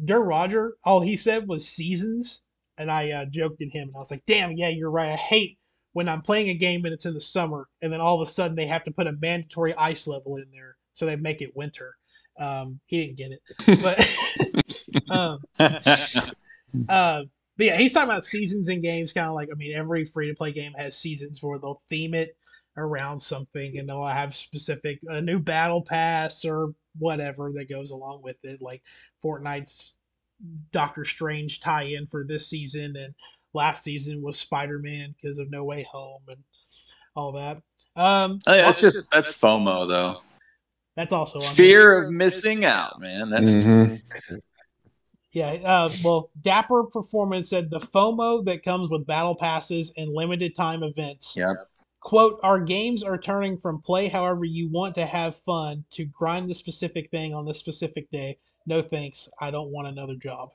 Der 0.03 0.22
Roger, 0.22 0.76
all 0.84 0.99
he 0.99 1.16
said 1.16 1.48
was 1.48 1.68
seasons, 1.68 2.41
and 2.78 2.91
I 2.91 3.12
uh, 3.12 3.26
joked 3.26 3.62
at 3.62 3.72
him, 3.72 3.88
and 3.88 3.95
I 3.95 3.99
was 3.99 4.12
like, 4.12 4.26
"Damn, 4.26 4.53
yeah, 4.53 4.70
you're 4.70 4.91
right. 4.91 5.12
I 5.12 5.16
hate 5.16 5.57
when 5.94 6.10
I'm 6.10 6.22
playing 6.22 6.49
a 6.49 6.53
game 6.53 6.84
and 6.84 6.94
it's 6.94 7.06
in 7.06 7.14
the 7.14 7.22
summer, 7.22 7.70
and 7.82 7.91
then 7.91 8.02
all 8.02 8.22
of 8.22 8.28
a 8.28 8.30
sudden 8.30 8.56
they 8.56 8.68
have 8.68 8.84
to 8.84 8.91
put 8.91 9.07
a 9.07 9.14
mandatory 9.14 9.74
ice 9.76 10.07
level 10.07 10.36
in 10.36 10.45
there, 10.52 10.76
so 10.94 11.06
they 11.06 11.16
make 11.16 11.41
it 11.41 11.56
winter." 11.56 11.95
Um, 12.38 12.82
he 12.88 12.99
didn't 12.99 13.18
get 13.18 13.32
it, 13.32 13.41
but 13.82 15.10
um, 15.10 15.40
uh, 16.90 17.24
but 17.57 17.65
yeah, 17.68 17.77
he's 17.77 17.94
talking 17.94 18.10
about 18.10 18.26
seasons 18.26 18.68
and 18.69 18.82
games, 18.82 19.14
kind 19.14 19.27
of 19.27 19.34
like 19.36 19.49
I 19.52 19.56
mean, 19.56 19.76
every 19.76 20.06
free 20.06 20.30
to 20.30 20.36
play 20.36 20.52
game 20.52 20.73
has 20.77 20.98
seasons 20.98 21.41
where 21.41 21.60
they'll 21.60 21.82
theme 21.90 22.14
it 22.14 22.36
around 22.77 23.19
something, 23.22 23.77
and 23.77 23.88
they'll 23.88 24.06
have 24.06 24.36
specific 24.36 24.99
a 25.07 25.22
new 25.22 25.40
battle 25.40 25.82
pass 25.82 26.44
or 26.45 26.73
whatever 26.99 27.52
that 27.53 27.69
goes 27.69 27.91
along 27.91 28.22
with 28.22 28.38
it, 28.44 28.61
like 28.61 28.82
Fortnite's 29.23 29.94
Doctor 30.72 31.06
Strange 31.06 31.61
tie-in 31.61 32.06
for 32.07 32.26
this 32.26 32.48
season, 32.48 32.95
and 32.98 33.14
last 33.53 33.84
season 33.84 34.22
was 34.22 34.38
Spider 34.38 34.80
Man 34.80 35.15
because 35.22 35.40
of 35.40 35.49
No 35.49 35.64
Way 35.64 35.84
Home 35.91 36.22
and 36.27 36.44
all 37.15 37.32
that. 37.34 37.61
Um, 37.95 38.40
Oh, 38.45 38.53
yeah, 38.53 38.64
that's 38.64 38.82
just 38.82 39.10
that's 39.11 39.32
FOMO 39.40 39.88
though. 39.88 40.15
that's 40.98 41.14
also 41.14 41.40
on 41.40 41.56
Fear 41.56 42.03
of 42.03 42.11
missing 42.11 42.65
out, 42.65 42.99
man. 42.99 43.30
That's 43.30 43.45
Mhm. 43.45 44.02
Yeah, 45.36 45.52
uh, 45.66 45.90
well, 46.02 46.30
Dapper 46.40 46.86
Performance 46.86 47.49
said 47.49 47.70
the 47.70 47.78
FOMO 47.80 48.45
that 48.45 48.64
comes 48.64 48.90
with 48.90 49.06
battle 49.06 49.36
passes 49.36 49.91
and 49.98 50.14
limited 50.14 50.56
time 50.56 50.82
events. 50.82 51.36
Yep. 51.36 51.57
Quote, 51.99 52.40
our 52.41 52.57
games 52.57 53.03
are 53.03 53.18
turning 53.18 53.57
from 53.57 53.82
play 53.82 54.07
however 54.07 54.45
you 54.45 54.70
want 54.70 54.95
to 54.95 55.06
have 55.06 55.36
fun 55.36 55.84
to 55.91 56.06
grind 56.06 56.49
the 56.49 56.56
specific 56.56 57.12
thing 57.12 57.34
on 57.34 57.44
the 57.44 57.53
specific 57.53 58.10
day. 58.12 58.38
No 58.66 58.82
thanks. 58.82 59.28
I 59.38 59.52
don't 59.52 59.72
want 59.72 59.90
another 59.90 60.16
job. 60.16 60.52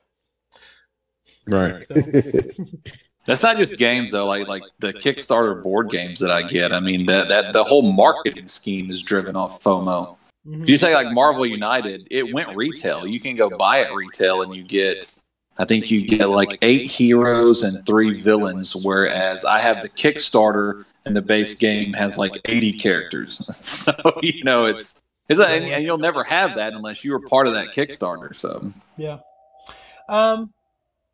Right. 1.47 1.87
So, 1.87 1.95
That's 3.27 3.43
not 3.43 3.57
just 3.57 3.77
games 3.77 4.13
though. 4.13 4.25
Like 4.25 4.47
like 4.47 4.63
the 4.79 4.93
Kickstarter 4.93 5.61
board 5.61 5.91
games 5.91 6.21
that 6.21 6.31
I 6.31 6.41
get. 6.41 6.73
I 6.73 6.79
mean 6.79 7.05
that 7.05 7.27
that 7.29 7.53
the 7.53 7.63
whole 7.63 7.91
marketing 7.91 8.47
scheme 8.47 8.89
is 8.89 9.03
driven 9.03 9.35
off 9.35 9.61
FOMO. 9.61 10.17
Mhm. 10.45 10.63
If 10.63 10.69
you 10.69 10.77
say 10.77 10.93
like 10.93 11.13
Marvel 11.13 11.45
United, 11.45 12.07
it 12.11 12.33
went 12.33 12.55
retail. 12.55 13.07
You 13.07 13.19
can 13.19 13.35
go 13.35 13.49
buy 13.49 13.79
it 13.79 13.93
retail 13.93 14.41
and 14.41 14.55
you 14.55 14.63
get. 14.63 15.19
I 15.57 15.65
think 15.65 15.91
you 15.91 16.07
get 16.07 16.29
like 16.29 16.57
eight 16.61 16.89
heroes 16.89 17.61
and 17.61 17.85
three 17.85 18.19
villains, 18.19 18.75
whereas 18.83 19.45
I 19.45 19.59
have 19.59 19.81
the 19.81 19.89
Kickstarter 19.89 20.85
and 21.05 21.15
the 21.15 21.21
base 21.21 21.55
game 21.55 21.93
has 21.93 22.17
like 22.17 22.39
eighty 22.45 22.73
characters. 22.73 23.37
So 23.81 24.19
you 24.21 24.43
know 24.43 24.65
it's 24.65 25.07
it's 25.29 25.39
a, 25.39 25.47
and, 25.47 25.65
and 25.65 25.83
you'll 25.83 25.97
never 25.97 26.23
have 26.23 26.55
that 26.55 26.73
unless 26.73 27.03
you 27.03 27.11
were 27.11 27.21
part 27.21 27.47
of 27.47 27.53
that 27.53 27.73
Kickstarter. 27.73 28.35
So 28.35 28.71
Yeah. 28.97 29.19
Um, 30.09 30.53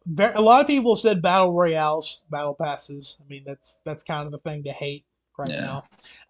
ver- 0.06 0.34
a 0.36 0.42
lot 0.42 0.62
of 0.62 0.68
people 0.68 0.96
said 0.96 1.22
battle 1.22 1.54
royales, 1.54 2.24
battle 2.30 2.56
passes. 2.56 3.18
I 3.24 3.28
mean, 3.30 3.44
that's 3.46 3.80
that's 3.86 4.04
kind 4.04 4.26
of 4.26 4.32
the 4.32 4.40
thing 4.40 4.64
to 4.64 4.72
hate 4.72 5.06
right 5.38 5.50
Yeah. 5.50 5.62
now. 5.62 5.84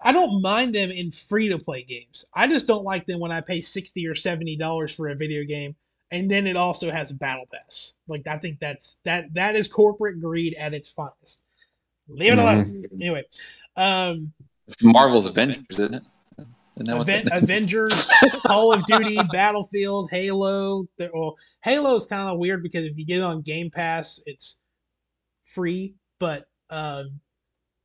I 0.03 0.11
don't 0.11 0.41
mind 0.41 0.75
them 0.75 0.91
in 0.91 1.11
free 1.11 1.49
to 1.49 1.57
play 1.57 1.83
games. 1.83 2.25
I 2.33 2.47
just 2.47 2.67
don't 2.67 2.83
like 2.83 3.05
them 3.05 3.19
when 3.19 3.31
I 3.31 3.41
pay 3.41 3.61
sixty 3.61 4.05
or 4.07 4.15
seventy 4.15 4.55
dollars 4.55 4.93
for 4.93 5.07
a 5.09 5.15
video 5.15 5.43
game, 5.43 5.75
and 6.11 6.29
then 6.29 6.45
it 6.47 6.55
also 6.57 6.91
has 6.91 7.11
battle 7.11 7.45
pass. 7.51 7.95
Like 8.07 8.27
I 8.27 8.37
think 8.37 8.59
that's 8.59 8.99
that 9.05 9.33
that 9.33 9.55
is 9.55 9.67
corporate 9.67 10.19
greed 10.19 10.53
at 10.55 10.73
its 10.73 10.89
finest. 10.89 11.45
Leave 12.09 12.33
it 12.33 12.39
alone. 12.39 12.85
Anyway, 12.93 13.23
um, 13.75 14.31
it's 14.67 14.83
Marvel's 14.85 15.25
Avengers, 15.25 15.65
isn't 15.71 15.93
it? 15.95 16.03
Isn't 16.79 16.85
that 16.85 17.01
Aven- 17.01 17.25
that? 17.25 17.41
Avengers, 17.43 18.07
Call 18.45 18.71
of 18.73 18.85
Duty, 18.85 19.17
Battlefield, 19.31 20.11
Halo. 20.11 20.87
Well, 21.11 21.35
Halo 21.63 21.95
is 21.95 22.05
kind 22.05 22.29
of 22.29 22.37
weird 22.37 22.61
because 22.61 22.85
if 22.85 22.95
you 22.97 23.03
get 23.05 23.17
it 23.17 23.23
on 23.23 23.41
Game 23.41 23.71
Pass, 23.71 24.21
it's 24.27 24.57
free, 25.43 25.95
but 26.19 26.45
um, 26.69 27.19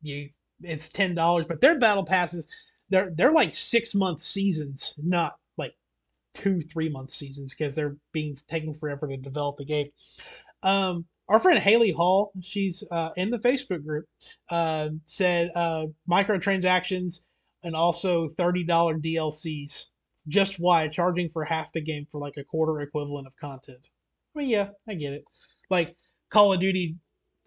you 0.03 0.29
it's 0.63 0.89
ten 0.89 1.15
dollars. 1.15 1.47
But 1.47 1.61
their 1.61 1.79
battle 1.79 2.05
passes, 2.05 2.49
they're 2.91 3.11
they're 3.11 3.33
like 3.33 3.55
six 3.55 3.95
month 3.95 4.23
seasons, 4.23 4.95
not 5.03 5.37
like 5.57 5.75
two 6.35 6.61
three 6.61 6.89
month 6.89 7.11
seasons 7.11 7.55
because 7.55 7.75
they're 7.75 7.97
being 8.13 8.37
taking 8.49 8.75
forever 8.75 9.07
to 9.07 9.17
develop 9.17 9.57
the 9.59 9.65
game. 9.65 9.89
Um, 10.63 11.07
our 11.29 11.39
friend 11.41 11.59
Haley 11.59 11.93
Hall, 11.93 12.33
she's 12.41 12.85
uh, 12.91 13.11
in 13.17 13.31
the 13.31 13.39
Facebook 13.39 13.85
group, 13.85 14.07
uh, 14.51 14.91
said 15.07 15.51
uh, 15.55 15.87
microtransactions 16.11 17.25
and 17.65 17.75
also 17.75 18.29
$30 18.29 18.67
DLCs. 18.67 19.87
Just 20.29 20.61
why 20.61 20.89
charging 20.89 21.29
for 21.29 21.45
half 21.45 21.73
the 21.73 21.81
game 21.81 22.07
for 22.11 22.21
like 22.21 22.37
a 22.37 22.45
quarter 22.45 22.81
equivalent 22.81 23.27
of 23.27 23.37
content. 23.37 23.89
I 24.35 24.39
mean, 24.39 24.49
yeah, 24.51 24.69
I 24.89 24.95
get 24.95 25.15
it. 25.15 25.25
Like 25.71 25.97
Call 26.31 26.53
of 26.53 26.61
Duty, 26.61 26.97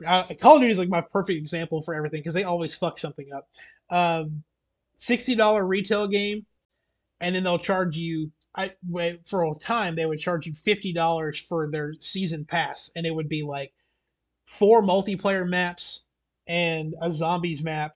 uh, 0.06 0.26
Call 0.40 0.56
of 0.56 0.62
Duty 0.62 0.72
is 0.72 0.80
like 0.80 0.90
my 0.90 1.02
perfect 1.02 1.38
example 1.38 1.82
for 1.82 1.94
everything 1.94 2.20
because 2.20 2.34
they 2.34 2.44
always 2.44 2.76
fuck 2.76 2.98
something 2.98 3.28
up. 3.32 3.48
Um, 3.90 4.44
$60 4.98 5.68
retail 5.68 6.08
game, 6.08 6.46
and 7.20 7.36
then 7.36 7.44
they'll 7.44 7.60
charge 7.60 7.98
you. 7.98 8.32
I 8.58 8.74
wait 8.88 9.26
for 9.26 9.44
a 9.44 9.54
time 9.60 9.96
they 9.96 10.06
would 10.06 10.20
charge 10.20 10.48
you 10.48 10.54
fifty 10.54 10.94
dollars 10.94 11.38
for 11.40 11.70
their 11.70 11.94
season 12.00 12.46
pass, 12.46 12.90
and 12.96 13.06
it 13.06 13.12
would 13.12 13.28
be 13.28 13.44
like 13.44 13.74
four 14.46 14.82
multiplayer 14.82 15.48
maps 15.48 16.06
and 16.48 16.96
a 17.02 17.12
zombies 17.12 17.64
map 17.64 17.96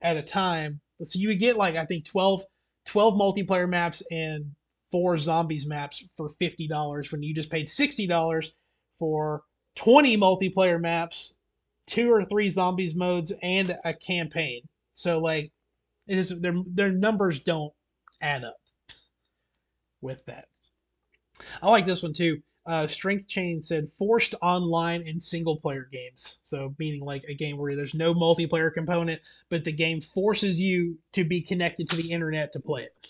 at 0.00 0.16
a 0.16 0.22
time. 0.22 0.80
So 1.02 1.18
you 1.18 1.28
would 1.28 1.38
get 1.38 1.58
like 1.58 1.76
I 1.76 1.84
think 1.84 2.06
12, 2.06 2.44
12 2.86 3.14
multiplayer 3.14 3.68
maps 3.68 4.02
and 4.10 4.54
four 4.90 5.18
zombies 5.18 5.66
maps 5.66 6.02
for 6.16 6.30
fifty 6.30 6.66
dollars 6.66 7.12
when 7.12 7.22
you 7.22 7.34
just 7.34 7.50
paid 7.50 7.68
sixty 7.68 8.06
dollars 8.06 8.52
for 8.98 9.42
twenty 9.74 10.16
multiplayer 10.16 10.80
maps, 10.80 11.34
two 11.86 12.12
or 12.12 12.24
three 12.24 12.48
zombies 12.48 12.94
modes, 12.94 13.32
and 13.42 13.76
a 13.84 13.94
campaign. 13.94 14.62
So 14.92 15.20
like 15.20 15.52
it 16.06 16.18
is 16.18 16.28
their 16.40 16.54
their 16.66 16.92
numbers 16.92 17.40
don't 17.40 17.72
add 18.20 18.44
up 18.44 18.60
with 20.00 20.24
that. 20.26 20.48
I 21.62 21.70
like 21.70 21.86
this 21.86 22.02
one 22.02 22.12
too. 22.12 22.42
Uh, 22.66 22.86
Strength 22.86 23.28
Chain 23.28 23.60
said 23.60 23.90
forced 23.90 24.34
online 24.40 25.06
and 25.06 25.22
single 25.22 25.58
player 25.58 25.86
games. 25.92 26.40
So 26.44 26.74
meaning 26.78 27.04
like 27.04 27.24
a 27.28 27.34
game 27.34 27.58
where 27.58 27.76
there's 27.76 27.94
no 27.94 28.14
multiplayer 28.14 28.72
component, 28.72 29.20
but 29.50 29.64
the 29.64 29.72
game 29.72 30.00
forces 30.00 30.58
you 30.58 30.98
to 31.12 31.24
be 31.24 31.42
connected 31.42 31.90
to 31.90 31.96
the 31.96 32.10
internet 32.10 32.54
to 32.54 32.60
play 32.60 32.84
it. 32.84 33.08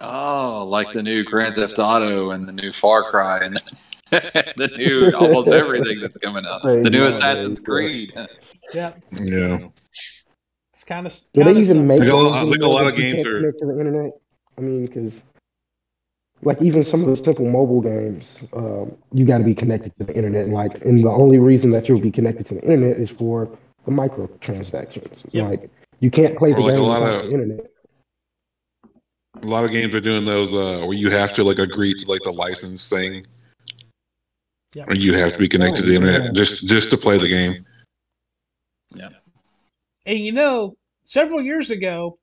Oh, 0.00 0.66
like 0.68 0.90
the 0.90 1.02
new 1.02 1.22
Grand 1.22 1.54
Theft 1.54 1.78
Auto 1.78 2.30
and 2.30 2.48
the 2.48 2.52
new 2.52 2.72
Far 2.72 3.04
Cry 3.04 3.38
and 3.44 3.56
the 4.56 4.70
new 4.78 5.10
almost 5.16 5.48
everything 5.52 6.00
that's 6.00 6.16
coming 6.18 6.44
out. 6.46 6.62
The 6.62 6.90
new 6.90 7.04
Assassin's 7.04 7.60
Creed. 7.60 8.12
Yeah, 8.74 8.92
Yeah. 9.12 9.58
it's 10.72 10.84
kind 10.84 11.06
of. 11.06 11.14
Do 11.34 11.44
they 11.44 11.56
even 11.58 11.86
make 11.86 12.00
I 12.02 12.04
think 12.06 12.12
a 12.12 12.16
lot- 12.16 12.44
those 12.44 12.56
a 12.58 12.68
lot 12.68 12.86
of 12.86 12.96
games 12.96 13.16
can't 13.16 13.26
are- 13.26 13.38
connect 13.40 13.58
to 13.60 13.66
the 13.66 13.78
internet? 13.78 14.12
I 14.58 14.60
mean, 14.60 14.86
because 14.86 15.14
like 16.42 16.60
even 16.60 16.84
some 16.84 17.02
of 17.04 17.08
the 17.08 17.16
simple 17.24 17.48
mobile 17.50 17.80
games, 17.80 18.26
um, 18.52 18.96
you 19.12 19.24
got 19.24 19.38
to 19.38 19.44
be 19.44 19.54
connected 19.54 19.96
to 19.98 20.04
the 20.04 20.14
internet. 20.14 20.44
And 20.44 20.52
like, 20.52 20.84
and 20.84 21.02
the 21.02 21.08
only 21.08 21.38
reason 21.38 21.70
that 21.70 21.88
you'll 21.88 22.00
be 22.00 22.10
connected 22.10 22.46
to 22.48 22.54
the 22.54 22.62
internet 22.62 22.98
is 22.98 23.08
for 23.10 23.48
the 23.86 23.92
microtransactions. 23.92 25.22
Yep. 25.30 25.48
Like, 25.50 25.70
you 26.00 26.10
can't 26.10 26.36
play 26.36 26.50
Or 26.52 26.56
the 26.56 26.60
like 26.60 26.74
game 26.74 26.82
lot 26.82 27.00
without 27.00 27.20
of- 27.24 27.26
the 27.26 27.32
internet. 27.32 27.66
A 29.42 29.46
lot 29.46 29.64
of 29.64 29.70
games 29.70 29.94
are 29.94 30.00
doing 30.00 30.24
those 30.24 30.52
uh, 30.52 30.84
where 30.84 30.92
you 30.96 31.10
have 31.10 31.32
to 31.34 31.42
like 31.44 31.58
agree 31.58 31.94
to 31.94 32.08
like 32.10 32.22
the 32.22 32.30
license 32.32 32.88
thing, 32.88 33.26
Yeah. 34.74 34.86
you 34.92 35.12
have 35.14 35.34
to 35.34 35.38
be 35.38 35.48
connected 35.48 35.82
to 35.82 35.88
the 35.88 35.94
internet 35.94 36.34
just 36.34 36.66
just 36.66 36.90
to 36.90 36.96
play 36.96 37.18
the 37.18 37.28
game. 37.28 37.66
Yeah. 38.94 39.10
And 40.06 40.18
you 40.18 40.32
know, 40.32 40.76
several 41.04 41.42
years 41.42 41.70
ago, 41.70 42.18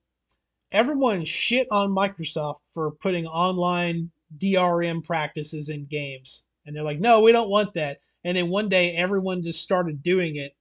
everyone 0.71 1.25
shit 1.25 1.67
on 1.71 1.89
Microsoft 1.89 2.59
for 2.73 2.91
putting 2.91 3.25
online 3.25 4.11
DRM 4.37 5.03
practices 5.03 5.69
in 5.69 5.85
games. 5.85 6.43
And 6.65 6.75
they're 6.75 6.83
like, 6.83 6.99
no, 6.99 7.21
we 7.21 7.31
don't 7.31 7.49
want 7.49 7.73
that. 7.73 7.99
And 8.23 8.35
then 8.35 8.49
one 8.49 8.69
day, 8.69 8.95
everyone 8.95 9.41
just 9.41 9.61
started 9.61 10.03
doing 10.03 10.35
it, 10.35 10.55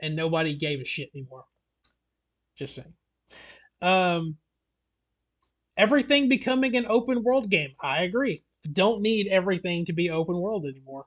and 0.00 0.16
nobody 0.16 0.54
gave 0.54 0.80
a 0.80 0.84
shit 0.84 1.10
anymore. 1.14 1.44
Just 2.56 2.74
saying. 2.74 2.94
Um, 3.82 4.36
everything 5.76 6.28
becoming 6.28 6.76
an 6.76 6.86
open 6.88 7.22
world 7.22 7.50
game. 7.50 7.72
I 7.82 8.02
agree. 8.02 8.42
Don't 8.72 9.02
need 9.02 9.28
everything 9.28 9.84
to 9.84 9.92
be 9.92 10.10
open 10.10 10.38
world 10.38 10.64
anymore. 10.64 11.04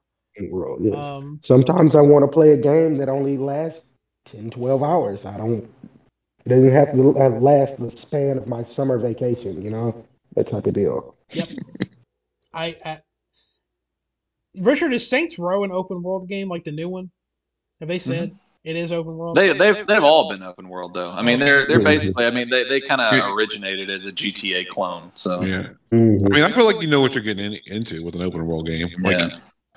World, 0.50 0.80
yes. 0.82 0.96
Um, 0.96 1.40
Sometimes 1.44 1.96
I 1.96 2.02
want 2.02 2.24
to 2.24 2.28
play 2.28 2.52
a 2.52 2.58
game 2.58 2.98
that 2.98 3.10
only 3.10 3.38
lasts 3.38 3.94
10, 4.26 4.52
12 4.52 4.84
hours. 4.84 5.26
I 5.26 5.38
don't, 5.38 5.70
it 6.46 6.50
doesn't 6.50 6.72
have 6.72 6.92
to 6.94 7.02
last 7.02 7.80
the 7.80 7.96
span 7.96 8.38
of 8.38 8.48
my 8.48 8.64
summer 8.64 8.98
vacation, 8.98 9.62
you 9.62 9.70
know, 9.70 10.06
that 10.36 10.48
type 10.48 10.66
of 10.66 10.74
deal. 10.74 11.16
Yep. 11.32 11.50
I, 12.54 12.76
I 12.86 13.02
Richard 14.60 14.94
is 14.94 15.08
Saints 15.08 15.38
Row 15.38 15.64
an 15.64 15.72
open 15.72 16.02
world 16.02 16.28
game 16.28 16.50
like 16.50 16.64
the 16.64 16.72
new 16.72 16.90
one? 16.90 17.12
Have 17.80 17.90
they 17.90 18.00
said 18.00 18.36
it 18.64 18.76
is 18.76 18.92
open 18.92 19.16
world? 19.16 19.36
They 19.36 19.54
they've 19.54 19.86
they've 19.86 20.04
all 20.04 20.30
been 20.30 20.42
open 20.42 20.68
world 20.68 20.94
though. 20.94 21.12
I 21.12 21.22
mean 21.22 21.40
they're 21.40 21.68
they're 21.68 21.80
basically 21.80 22.26
I 22.26 22.32
mean 22.32 22.50
they, 22.50 22.64
they 22.64 22.82
kind 22.82 23.02
of 23.02 23.12
originated 23.36 23.90
as 23.90 24.06
a 24.06 24.12
GTA 24.12 24.68
clone. 24.68 25.12
So 25.14 25.42
Yeah. 25.42 25.68
I 25.92 25.96
mean, 25.96 26.44
I 26.44 26.50
feel 26.50 26.66
like 26.66 26.82
you 26.82 26.88
know 26.88 27.02
what 27.02 27.14
you're 27.14 27.24
getting 27.24 27.54
in, 27.54 27.60
into 27.68 28.04
with 28.04 28.16
an 28.16 28.22
open 28.22 28.46
world 28.46 28.68
game. 28.68 28.88
Like, 29.00 29.20
yeah. 29.20 29.30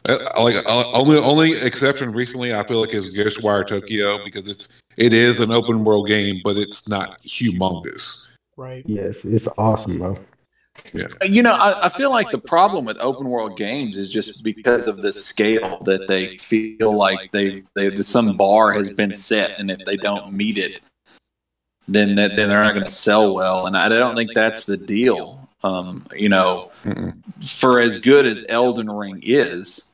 Uh, 0.09 0.18
like 0.43 0.56
uh, 0.66 0.93
only 0.93 1.18
only 1.18 1.52
exception 1.60 2.12
recently, 2.12 2.55
I 2.55 2.62
feel 2.62 2.81
like 2.81 2.94
is 2.94 3.14
Ghostwire 3.14 3.66
Tokyo 3.66 4.24
because 4.24 4.51
it's 4.51 4.81
it 4.97 5.12
is 5.12 5.40
an 5.40 5.51
open 5.51 5.85
world 5.85 6.09
game, 6.09 6.40
but 6.43 6.56
it's 6.56 6.89
not 6.89 7.20
humongous. 7.22 8.28
right. 8.56 8.82
Yes, 8.86 9.16
it's 9.24 9.48
awesome, 9.59 9.98
though. 9.98 10.18
You 11.24 11.43
know, 11.43 11.52
I, 11.52 11.86
I 11.86 11.89
feel 11.89 12.10
like 12.10 12.31
the 12.31 12.39
problem 12.39 12.85
with 12.85 12.97
open 13.01 13.28
world 13.28 13.56
games 13.56 13.98
is 13.98 14.10
just 14.10 14.43
because 14.43 14.86
of 14.86 14.98
the 14.98 15.12
scale 15.12 15.82
that 15.85 16.09
they 16.09 16.28
feel 16.28 16.93
like 16.93 17.32
they 17.32 17.62
they 17.74 17.94
some 17.97 18.36
bar 18.36 18.72
has 18.72 18.90
been 18.90 19.12
set, 19.12 19.59
and 19.59 19.70
if 19.70 19.85
they 19.85 19.97
don't 19.97 20.32
meet 20.32 20.59
it, 20.59 20.81
then 21.86 22.14
that 22.16 22.36
then 22.36 22.48
they're 22.48 22.64
not 22.64 22.72
going 22.72 22.85
to 22.85 22.90
sell 22.90 23.35
well. 23.35 23.66
And 23.66 23.77
I 23.77 23.89
don't 23.89 24.16
think 24.16 24.32
that's 24.35 24.66
the 24.66 24.77
deal. 24.77 25.48
Um, 25.62 26.06
you 26.16 26.28
know, 26.28 26.70
Mm-mm. 26.85 27.12
for 27.60 27.81
as 27.81 27.98
good 27.98 28.24
as 28.24 28.47
Elden 28.48 28.89
Ring 28.90 29.20
is, 29.22 29.90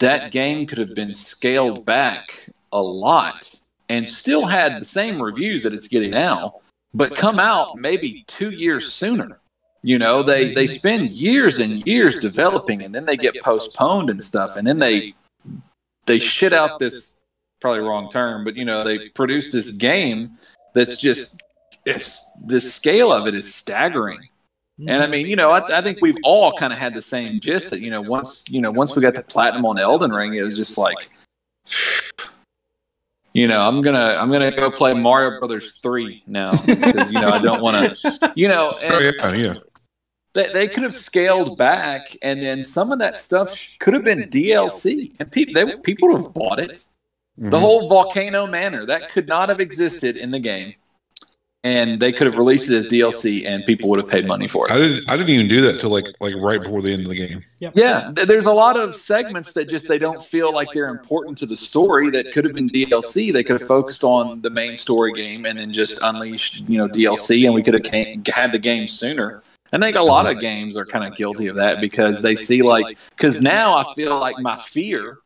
that 0.00 0.32
game 0.32 0.66
could 0.66 0.78
have 0.78 0.94
been 0.94 1.14
scaled 1.14 1.84
back 1.84 2.48
a 2.72 2.82
lot 2.82 3.54
and 3.88 4.06
still 4.06 4.46
had 4.46 4.80
the 4.80 4.84
same 4.84 5.20
reviews 5.20 5.62
that 5.62 5.72
it's 5.72 5.88
getting 5.88 6.10
now, 6.10 6.60
but 6.94 7.14
come 7.14 7.38
out 7.38 7.76
maybe 7.76 8.24
two 8.26 8.50
years 8.50 8.92
sooner. 8.92 9.38
You 9.82 9.98
know, 9.98 10.22
they 10.22 10.52
they 10.52 10.66
spend 10.66 11.12
years 11.12 11.58
and 11.58 11.86
years 11.86 12.20
developing, 12.20 12.82
and 12.82 12.94
then 12.94 13.06
they 13.06 13.16
get 13.16 13.40
postponed 13.42 14.10
and 14.10 14.22
stuff, 14.22 14.56
and 14.56 14.66
then 14.66 14.78
they 14.78 15.14
they 16.06 16.18
shit 16.18 16.52
out 16.52 16.78
this 16.78 17.22
probably 17.60 17.80
wrong 17.80 18.10
term, 18.10 18.44
but 18.44 18.56
you 18.56 18.64
know, 18.64 18.84
they 18.84 19.08
produce 19.10 19.52
this 19.52 19.70
game 19.70 20.36
that's 20.74 21.00
just 21.00 21.42
it's 21.86 22.32
the 22.44 22.60
scale 22.60 23.12
of 23.12 23.26
it 23.26 23.34
is 23.34 23.54
staggering. 23.54 24.28
And 24.86 25.02
I 25.02 25.06
mean, 25.06 25.26
you 25.26 25.36
know, 25.36 25.50
I, 25.50 25.78
I 25.78 25.82
think 25.82 25.98
we've 26.00 26.16
all 26.22 26.52
kind 26.52 26.72
of 26.72 26.78
had 26.78 26.94
the 26.94 27.02
same 27.02 27.38
gist 27.40 27.70
that 27.70 27.80
you 27.80 27.90
know 27.90 28.00
once 28.00 28.44
you 28.50 28.60
know 28.60 28.70
once 28.70 28.96
we 28.96 29.02
got 29.02 29.14
the 29.14 29.22
platinum 29.22 29.66
on 29.66 29.78
Elden 29.78 30.10
Ring, 30.10 30.34
it 30.34 30.42
was 30.42 30.56
just 30.56 30.78
like, 30.78 31.10
you 33.34 33.46
know, 33.46 33.60
I'm 33.66 33.82
gonna 33.82 34.16
I'm 34.20 34.30
gonna 34.30 34.50
go 34.50 34.70
play 34.70 34.94
Mario 34.94 35.38
Brothers 35.38 35.78
three 35.78 36.22
now 36.26 36.52
because 36.66 37.12
you 37.12 37.20
know 37.20 37.30
I 37.30 37.38
don't 37.38 37.60
want 37.62 37.96
to, 37.98 38.32
you 38.34 38.48
know, 38.48 38.72
and 38.82 38.94
Oh 38.94 38.98
yeah, 39.00 39.34
yeah. 39.34 39.54
they, 40.32 40.46
they 40.52 40.66
could 40.66 40.82
have 40.82 40.94
scaled 40.94 41.56
back, 41.58 42.16
and 42.22 42.40
then 42.40 42.64
some 42.64 42.90
of 42.90 42.98
that 43.00 43.18
stuff 43.18 43.76
could 43.80 43.94
have 43.94 44.04
been 44.04 44.20
DLC, 44.30 45.12
and 45.20 45.30
people 45.30 45.54
they 45.54 45.76
people 45.78 46.08
would 46.08 46.22
have 46.22 46.32
bought 46.32 46.58
it. 46.58 46.84
The 47.36 47.56
Mhm. 47.56 47.60
whole 47.60 47.88
volcano 47.88 48.46
manor 48.46 48.84
that 48.86 49.10
could 49.12 49.26
not 49.26 49.48
have 49.48 49.60
existed 49.60 50.16
in 50.16 50.30
the 50.30 50.40
game, 50.40 50.74
and 51.62 52.00
they 52.00 52.10
could 52.10 52.26
have 52.26 52.36
released 52.36 52.70
it 52.70 52.74
as 52.74 52.86
DLC, 52.86 53.46
and 53.46 53.64
people 53.66 53.90
would 53.90 53.98
have 53.98 54.08
paid 54.08 54.26
money 54.26 54.48
for 54.48 54.66
it. 54.66 54.72
I 54.72 54.78
didn't. 54.78 55.10
I 55.10 55.16
didn't 55.16 55.30
even 55.30 55.48
do 55.48 55.60
that 55.62 55.80
till 55.80 55.90
like 55.90 56.06
like 56.20 56.34
right 56.36 56.60
before 56.60 56.80
the 56.80 56.92
end 56.92 57.02
of 57.02 57.08
the 57.08 57.16
game. 57.16 57.40
Yep. 57.58 57.72
Yeah, 57.76 58.10
there's 58.12 58.46
a 58.46 58.52
lot 58.52 58.78
of 58.78 58.94
segments 58.94 59.52
that 59.52 59.68
just 59.68 59.86
they 59.86 59.98
don't 59.98 60.22
feel 60.22 60.54
like 60.54 60.68
they're 60.72 60.88
important 60.88 61.36
to 61.38 61.46
the 61.46 61.56
story 61.56 62.10
that 62.10 62.32
could 62.32 62.44
have 62.44 62.54
been 62.54 62.70
DLC. 62.70 63.32
They 63.32 63.44
could 63.44 63.60
have 63.60 63.68
focused 63.68 64.04
on 64.04 64.40
the 64.40 64.50
main 64.50 64.76
story 64.76 65.12
game 65.12 65.44
and 65.44 65.58
then 65.58 65.72
just 65.72 66.02
unleashed, 66.02 66.66
you 66.68 66.78
know, 66.78 66.88
DLC, 66.88 67.44
and 67.44 67.54
we 67.54 67.62
could 67.62 67.74
have 67.74 67.82
came, 67.82 68.22
had 68.32 68.52
the 68.52 68.58
game 68.58 68.88
sooner. 68.88 69.42
I 69.72 69.78
think 69.78 69.96
a 69.96 70.02
lot 70.02 70.26
of 70.26 70.40
games 70.40 70.76
are 70.76 70.84
kind 70.84 71.04
of 71.04 71.16
guilty 71.16 71.46
of 71.46 71.56
that 71.56 71.80
because 71.80 72.22
they 72.22 72.34
see 72.34 72.62
like 72.62 72.98
because 73.10 73.40
now 73.40 73.76
I 73.76 73.84
feel 73.94 74.18
like 74.18 74.38
my 74.38 74.56
fear 74.56 75.18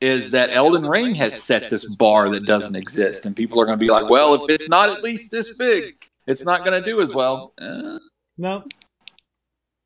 is 0.00 0.32
that 0.32 0.50
Elden 0.50 0.86
Ring 0.86 1.14
has 1.14 1.42
set 1.42 1.70
this 1.70 1.94
bar 1.96 2.28
that 2.30 2.44
doesn't 2.44 2.76
exist, 2.76 3.24
and 3.26 3.34
people 3.34 3.60
are 3.60 3.66
going 3.66 3.78
to 3.78 3.84
be 3.84 3.90
like, 3.90 4.10
well, 4.10 4.34
if 4.34 4.42
it's 4.48 4.68
not 4.68 4.90
at 4.90 5.02
least 5.02 5.30
this 5.30 5.56
big, 5.56 5.94
it's 6.26 6.44
not 6.44 6.64
going 6.64 6.80
to 6.80 6.86
do 6.86 7.00
as 7.00 7.14
well. 7.14 7.52
Uh, 7.60 7.98
No. 8.36 8.64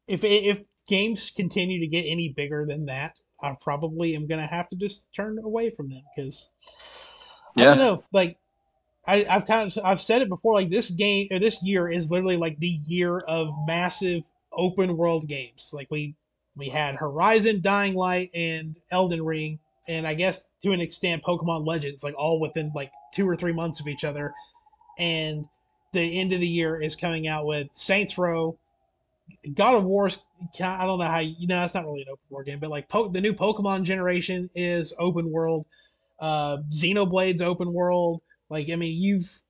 If 0.08 0.24
if 0.24 0.64
games 0.88 1.30
continue 1.30 1.78
to 1.78 1.86
get 1.86 2.02
any 2.02 2.30
bigger 2.36 2.66
than 2.66 2.86
that, 2.86 3.20
I 3.42 3.56
probably 3.60 4.16
am 4.16 4.26
gonna 4.26 4.46
have 4.46 4.68
to 4.70 4.76
just 4.76 5.06
turn 5.14 5.38
away 5.38 5.70
from 5.70 5.88
them 5.88 6.02
because 6.14 6.48
I 7.56 7.62
Yeah. 7.62 7.64
don't 7.66 7.78
know. 7.78 8.04
Like 8.12 8.36
I, 9.06 9.24
I've 9.30 9.46
kind 9.46 9.70
of 9.70 9.84
I've 9.84 10.00
said 10.00 10.20
it 10.22 10.28
before. 10.28 10.54
Like 10.54 10.68
this 10.70 10.90
game 10.90 11.28
or 11.30 11.38
this 11.38 11.62
year 11.62 11.88
is 11.88 12.10
literally 12.10 12.36
like 12.36 12.58
the 12.58 12.80
year 12.86 13.18
of 13.20 13.48
massive 13.66 14.24
open 14.52 14.96
world 14.96 15.28
games. 15.28 15.70
Like 15.72 15.88
we 15.92 16.16
we 16.56 16.68
had 16.68 16.96
Horizon, 16.96 17.60
Dying 17.62 17.94
Light, 17.94 18.30
and 18.34 18.76
Elden 18.90 19.24
Ring, 19.24 19.60
and 19.90 20.06
I 20.06 20.14
guess 20.14 20.48
to 20.62 20.70
an 20.70 20.80
extent 20.80 21.24
Pokemon 21.24 21.66
Legends, 21.66 22.04
like 22.04 22.14
all 22.16 22.38
within 22.38 22.70
like 22.74 22.92
two 23.12 23.28
or 23.28 23.34
three 23.34 23.52
months 23.52 23.80
of 23.80 23.88
each 23.88 24.04
other. 24.04 24.32
And 24.98 25.48
the 25.92 26.20
end 26.20 26.32
of 26.32 26.38
the 26.38 26.46
year 26.46 26.80
is 26.80 26.94
coming 26.94 27.26
out 27.26 27.44
with 27.44 27.74
Saints 27.74 28.16
Row, 28.16 28.56
God 29.52 29.74
of 29.74 29.84
War's. 29.84 30.20
I 30.62 30.86
don't 30.86 31.00
know 31.00 31.06
how 31.06 31.18
you 31.18 31.48
know 31.48 31.64
it's 31.64 31.74
not 31.74 31.86
really 31.86 32.02
an 32.02 32.08
open 32.08 32.24
world 32.30 32.46
game, 32.46 32.60
but 32.60 32.70
like 32.70 32.88
po- 32.88 33.08
the 33.08 33.20
new 33.20 33.32
Pokemon 33.32 33.82
generation 33.82 34.48
is 34.54 34.92
open 34.96 35.32
world. 35.32 35.66
Uh, 36.20 36.58
Xenoblade's 36.70 37.42
open 37.42 37.72
world. 37.72 38.20
Like 38.48 38.70
I 38.70 38.76
mean, 38.76 38.96
you've 38.96 39.42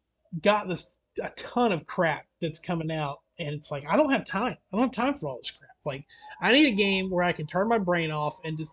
got 0.42 0.68
this 0.68 0.94
a 1.22 1.28
ton 1.30 1.72
of 1.72 1.86
crap 1.86 2.24
that's 2.40 2.58
coming 2.58 2.90
out, 2.90 3.20
and 3.38 3.54
it's 3.54 3.70
like 3.70 3.86
I 3.90 3.96
don't 3.96 4.10
have 4.10 4.24
time. 4.24 4.56
I 4.72 4.76
don't 4.76 4.94
have 4.94 5.04
time 5.04 5.14
for 5.14 5.28
all 5.28 5.36
this 5.36 5.50
crap. 5.50 5.70
Like 5.84 6.04
I 6.40 6.52
need 6.52 6.66
a 6.68 6.76
game 6.76 7.10
where 7.10 7.24
I 7.24 7.32
can 7.32 7.46
turn 7.46 7.68
my 7.68 7.78
brain 7.78 8.10
off 8.10 8.40
and 8.42 8.56
just. 8.56 8.72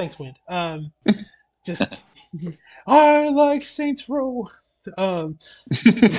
Thanks, 0.00 0.18
Wind. 0.18 0.36
Um, 0.48 0.92
just 1.66 1.94
I 2.86 3.28
like 3.28 3.62
Saints 3.62 4.08
Row. 4.08 4.48
Um, 4.96 5.38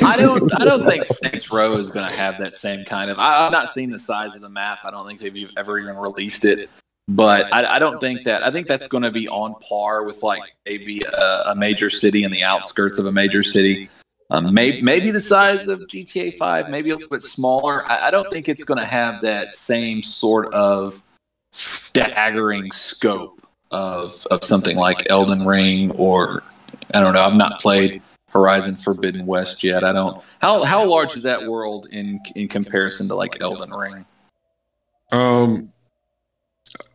I 0.04 0.18
don't. 0.20 0.62
I 0.62 0.66
don't 0.66 0.86
think 0.86 1.08
Saints 1.08 1.52
Row 1.52 1.74
is 1.78 1.90
going 1.90 2.08
to 2.08 2.16
have 2.16 2.38
that 2.38 2.54
same 2.54 2.86
kind 2.86 3.10
of. 3.10 3.18
I, 3.18 3.48
I've 3.48 3.52
not 3.52 3.72
seen 3.72 3.90
the 3.90 3.98
size 3.98 4.36
of 4.36 4.44
the 4.44 4.50
map. 4.50 4.82
I 4.84 4.92
don't 4.92 5.08
think 5.08 5.20
they've 5.20 5.50
ever 5.58 5.80
even 5.80 5.98
released 5.98 6.46
it. 6.46 6.70
But 7.08 7.52
I, 7.52 7.78
I 7.78 7.80
don't 7.80 8.00
think 8.00 8.22
that. 8.26 8.46
I 8.46 8.52
think 8.52 8.68
that's 8.68 8.86
going 8.86 9.02
to 9.02 9.10
be 9.10 9.28
on 9.28 9.56
par 9.68 10.04
with 10.04 10.22
like 10.22 10.44
maybe 10.68 11.02
a, 11.02 11.44
a 11.48 11.56
major 11.56 11.90
city 11.90 12.24
in 12.24 12.30
the 12.30 12.44
outskirts 12.44 13.00
of 13.00 13.08
a 13.08 13.12
major 13.12 13.42
city. 13.42 13.90
Um, 14.30 14.54
maybe 14.54 14.84
maybe 14.84 15.10
the 15.10 15.20
size 15.20 15.68
of 15.68 15.80
GTA 15.88 16.38
Five, 16.38 16.70
maybe 16.70 16.92
a 16.92 16.94
little 16.98 17.10
bit 17.10 17.24
smaller. 17.24 17.84
I, 17.92 18.10
I 18.10 18.12
don't 18.12 18.30
think 18.30 18.48
it's 18.48 18.64
going 18.64 18.80
to 18.80 18.86
have 18.86 19.22
that 19.22 19.56
same 19.56 20.04
sort 20.04 20.54
of 20.54 21.02
staggering 21.52 22.72
scope 22.72 23.42
of 23.72 24.26
of 24.30 24.44
something 24.44 24.78
like 24.78 25.10
Elden 25.10 25.46
Ring 25.46 25.92
or 25.92 26.44
I 26.94 27.02
don't 27.02 27.14
know. 27.14 27.24
I've 27.24 27.36
not 27.36 27.62
played 27.62 28.02
Horizon 28.30 28.74
Forbidden 28.74 29.26
West 29.26 29.64
yet. 29.64 29.84
I 29.84 29.94
don't. 29.94 30.24
How 30.42 30.64
how 30.64 30.86
large 30.86 31.16
is 31.16 31.24
that 31.24 31.48
world 31.48 31.88
in 31.92 32.20
in 32.36 32.48
comparison 32.48 33.08
to 33.08 33.16
like 33.16 33.42
Elden 33.42 33.72
Ring? 33.72 34.06
Um, 35.12 35.74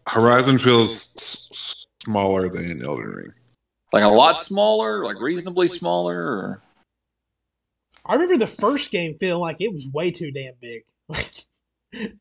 Horizon 0.06 0.58
feels 0.58 1.86
smaller 2.02 2.48
than 2.48 2.84
Elden 2.84 3.10
Ring. 3.10 3.32
Like 3.92 4.04
a 4.04 4.08
lot 4.08 4.38
smaller, 4.38 5.04
like 5.04 5.20
reasonably 5.20 5.68
smaller. 5.68 6.16
Or? 6.16 6.62
I 8.04 8.14
remember 8.14 8.38
the 8.38 8.46
first 8.46 8.90
game 8.90 9.16
feeling 9.18 9.40
like 9.40 9.60
it 9.60 9.72
was 9.72 9.86
way 9.92 10.10
too 10.10 10.30
damn 10.30 10.54
big. 10.60 10.82
Like, 11.08 12.16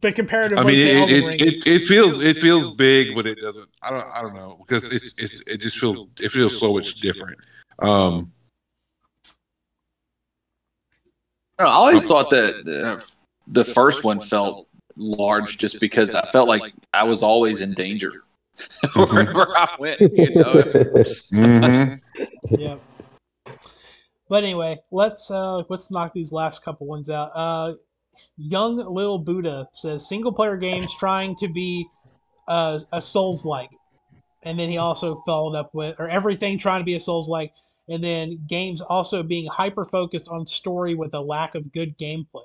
but 0.00 0.14
comparatively 0.14 0.62
I 0.62 0.66
mean, 0.66 0.86
to 0.86 0.92
it, 0.92 1.10
it, 1.10 1.24
Ring, 1.24 1.36
it, 1.40 1.66
it 1.66 1.82
feels 1.82 2.22
it 2.22 2.36
feels 2.36 2.74
big, 2.76 3.14
but 3.14 3.26
it 3.26 3.38
doesn't. 3.40 3.68
I 3.82 3.90
don't 3.90 4.06
I 4.14 4.22
don't 4.22 4.34
know 4.34 4.62
because 4.66 4.92
it's 4.92 5.20
it's 5.22 5.50
it 5.50 5.60
just 5.60 5.78
feels 5.78 6.12
it 6.20 6.30
feels 6.30 6.58
so 6.58 6.74
much 6.74 6.96
different. 6.96 7.38
Um, 7.78 8.32
I, 11.58 11.64
know, 11.64 11.70
I 11.70 11.72
always 11.72 12.06
thought 12.06 12.30
that 12.30 12.64
the, 12.64 13.04
the 13.46 13.64
first 13.64 14.04
one 14.04 14.20
felt 14.20 14.68
large 14.96 15.58
just 15.58 15.80
because 15.80 16.14
I 16.14 16.22
felt 16.26 16.48
like 16.48 16.74
I 16.92 17.04
was 17.04 17.22
always 17.22 17.60
in 17.60 17.72
danger 17.72 18.12
wherever 18.94 19.56
I 19.56 19.74
went. 19.78 20.00
You 20.00 20.34
know, 20.34 20.52
mhm. 21.32 22.00
yeah. 22.50 22.76
But 24.28 24.44
anyway, 24.44 24.78
let's 24.90 25.30
uh 25.30 25.62
let's 25.68 25.90
knock 25.90 26.12
these 26.12 26.32
last 26.32 26.64
couple 26.64 26.86
ones 26.86 27.10
out. 27.10 27.30
Uh, 27.34 27.74
young 28.36 28.76
Lil 28.76 29.18
Buddha 29.18 29.68
says 29.72 30.08
single 30.08 30.32
player 30.32 30.56
games 30.56 30.88
trying 30.98 31.36
to 31.36 31.48
be 31.48 31.86
uh, 32.48 32.78
a 32.92 33.00
Souls 33.00 33.44
like, 33.44 33.70
and 34.42 34.58
then 34.58 34.68
he 34.68 34.78
also 34.78 35.14
followed 35.26 35.56
up 35.56 35.74
with 35.74 35.96
or 35.98 36.08
everything 36.08 36.58
trying 36.58 36.80
to 36.80 36.84
be 36.84 36.94
a 36.94 37.00
Souls 37.00 37.28
like, 37.28 37.52
and 37.88 38.02
then 38.02 38.38
games 38.48 38.80
also 38.80 39.22
being 39.22 39.46
hyper 39.48 39.84
focused 39.84 40.28
on 40.28 40.46
story 40.46 40.94
with 40.94 41.14
a 41.14 41.20
lack 41.20 41.54
of 41.54 41.72
good 41.72 41.96
gameplay. 41.98 42.42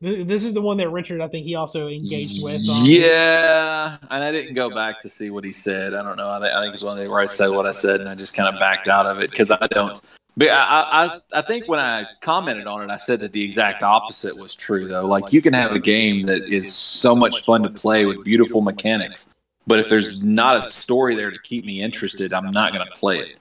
This 0.00 0.44
is 0.44 0.52
the 0.52 0.60
one 0.60 0.76
that 0.78 0.90
Richard, 0.90 1.22
I 1.22 1.28
think, 1.28 1.46
he 1.46 1.54
also 1.54 1.88
engaged 1.88 2.42
with. 2.42 2.56
on- 2.68 2.84
Yeah, 2.84 3.96
and 4.10 4.22
I 4.22 4.30
didn't 4.32 4.54
go 4.54 4.68
back 4.68 4.98
to 5.00 5.08
see 5.08 5.30
what 5.30 5.44
he 5.44 5.52
said. 5.52 5.94
I 5.94 6.02
don't 6.02 6.16
know. 6.16 6.28
I, 6.28 6.40
think- 6.40 6.52
I 6.52 6.60
think 6.62 6.74
it's 6.74 6.82
one 6.84 6.98
of 6.98 7.02
the 7.02 7.08
where 7.10 7.20
I 7.20 7.26
said 7.26 7.48
what 7.50 7.64
I 7.64 7.72
said, 7.72 8.00
and 8.00 8.08
I 8.08 8.14
just 8.14 8.34
kind 8.36 8.54
of 8.54 8.60
backed 8.60 8.88
out 8.88 9.06
of 9.06 9.20
it 9.20 9.30
because 9.30 9.50
I 9.50 9.66
don't. 9.68 9.98
But 10.36 10.48
I, 10.50 10.54
I, 10.54 11.04
I- 11.06 11.20
I 11.38 11.42
think 11.42 11.68
when 11.68 11.78
I 11.80 12.04
commented 12.22 12.66
on 12.66 12.82
it, 12.82 12.90
I 12.92 12.96
said 12.96 13.20
that 13.20 13.32
the 13.32 13.42
exact 13.44 13.82
opposite 13.82 14.36
was 14.36 14.54
true. 14.54 14.88
Though, 14.88 15.06
like 15.06 15.32
you 15.32 15.40
can 15.42 15.52
have 15.54 15.72
a 15.72 15.78
game 15.78 16.24
that 16.26 16.42
is 16.48 16.74
so 16.74 17.14
much 17.14 17.42
fun 17.44 17.62
to 17.62 17.70
play 17.70 18.04
with 18.06 18.24
beautiful 18.24 18.60
mechanics, 18.60 19.38
but 19.66 19.78
if 19.78 19.88
there's 19.88 20.24
not 20.24 20.64
a 20.64 20.68
story 20.68 21.14
there 21.14 21.30
to 21.30 21.38
keep 21.40 21.64
me 21.64 21.80
interested, 21.82 22.32
I'm 22.32 22.50
not 22.50 22.72
going 22.72 22.84
to 22.86 22.92
play 22.92 23.18
it. 23.18 23.38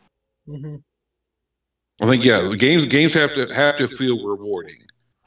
Mhm. 0.47 0.81
I 2.01 2.05
think 2.07 2.25
yeah, 2.25 2.53
games 2.57 2.87
games 2.87 3.13
have 3.13 3.33
to 3.35 3.45
have 3.53 3.77
to 3.77 3.87
feel 3.87 4.25
rewarding. 4.27 4.77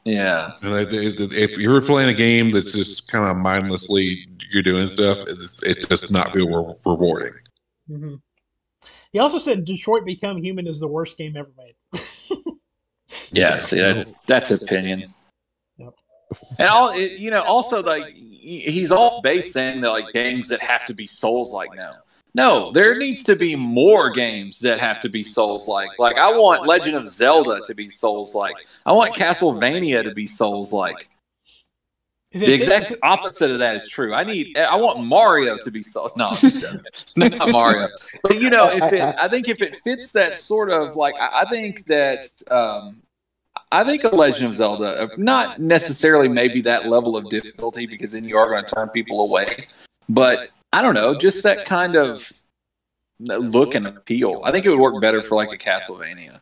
Yeah, 0.05 0.51
And 0.63 0.73
if, 0.73 1.19
if, 1.19 1.33
if 1.33 1.57
you're 1.57 1.81
playing 1.81 2.09
a 2.09 2.13
game 2.13 2.51
that's 2.51 2.71
just 2.71 3.11
kind 3.11 3.27
of 3.29 3.35
mindlessly 3.35 4.25
you're 4.51 4.63
doing 4.63 4.87
stuff, 4.87 5.17
it's, 5.27 5.61
it's 5.63 5.85
just 5.85 6.13
not 6.13 6.31
feel 6.31 6.47
re- 6.47 6.75
rewarding. 6.85 7.31
hmm 7.87 8.15
He 9.13 9.19
also 9.19 9.37
said 9.37 9.65
Detroit 9.65 10.05
Become 10.05 10.37
Human 10.37 10.67
is 10.67 10.79
the 10.79 10.87
worst 10.87 11.17
game 11.17 11.35
ever 11.37 11.51
made. 11.57 11.75
yes, 13.31 13.73
yeah, 13.73 13.93
that's 13.93 14.21
that's 14.23 14.61
opinion. 14.61 15.03
Yep. 15.77 15.93
And 16.59 16.67
all 16.67 16.97
you 16.97 17.31
know, 17.31 17.43
also 17.43 17.81
like 17.81 18.13
he's 18.13 18.91
off 18.91 19.23
base 19.23 19.53
saying 19.53 19.81
that 19.81 19.89
like 19.89 20.13
games 20.13 20.49
that 20.49 20.61
have 20.61 20.85
to 20.85 20.93
be 20.93 21.07
Souls 21.07 21.53
like 21.53 21.73
now. 21.75 21.95
No, 22.33 22.71
there 22.71 22.95
needs 22.95 23.23
to 23.23 23.35
be 23.35 23.55
more 23.55 24.11
games 24.11 24.59
that 24.59 24.79
have 24.79 24.99
to 24.99 25.09
be 25.09 25.23
Souls 25.23 25.67
like. 25.67 25.89
Like 25.97 26.17
I 26.17 26.37
want 26.37 26.67
Legend 26.67 26.95
of 26.95 27.07
Zelda 27.07 27.61
to 27.65 27.73
be 27.73 27.89
Souls 27.89 28.35
like. 28.35 28.55
I 28.85 28.91
want 28.93 29.15
Castlevania 29.15 30.03
to 30.03 30.13
be 30.13 30.27
Souls 30.27 30.71
like. 30.71 31.09
The 32.31 32.53
exact 32.53 32.93
opposite 33.03 33.51
of 33.51 33.59
that 33.59 33.77
is 33.77 33.87
true. 33.87 34.13
I 34.13 34.23
need. 34.23 34.57
I 34.57 34.75
want 34.75 35.05
Mario 35.05 35.57
to 35.57 35.71
be 35.71 35.81
Souls. 35.81 36.11
No, 36.17 36.27
I'm 36.27 36.35
just. 36.35 37.17
No, 37.17 37.27
not 37.29 37.51
Mario. 37.51 37.87
But 38.21 38.41
you 38.41 38.49
know, 38.49 38.69
if 38.69 38.91
it, 38.91 39.01
I 39.01 39.27
think 39.27 39.47
if 39.47 39.61
it 39.61 39.77
fits 39.83 40.11
that 40.11 40.37
sort 40.37 40.69
of 40.69 40.97
like, 40.97 41.15
I, 41.19 41.45
think 41.45 41.85
that 41.85 42.25
um, 42.51 43.01
I 43.71 43.85
think 43.85 44.03
a 44.03 44.09
Legend 44.09 44.49
of 44.49 44.55
Zelda, 44.55 45.09
not 45.17 45.59
necessarily 45.59 46.27
maybe 46.27 46.61
that 46.61 46.87
level 46.87 47.15
of 47.15 47.29
difficulty 47.29 47.85
because 47.85 48.11
then 48.11 48.25
you 48.25 48.37
are 48.37 48.49
going 48.49 48.65
to 48.65 48.75
turn 48.75 48.89
people 48.89 49.21
away, 49.21 49.67
but 50.09 50.49
I 50.73 50.81
don't 50.81 50.95
know, 50.95 51.17
just 51.17 51.43
that 51.43 51.65
kind 51.65 51.95
of 51.95 52.29
look 53.19 53.73
and 53.73 53.87
appeal. 53.87 54.41
I 54.43 54.51
think 54.51 54.65
it 54.65 54.69
would 54.69 54.79
work 54.79 55.01
better 55.01 55.21
for 55.21 55.35
like 55.35 55.51
a 55.51 55.57
Castlevania. 55.57 56.41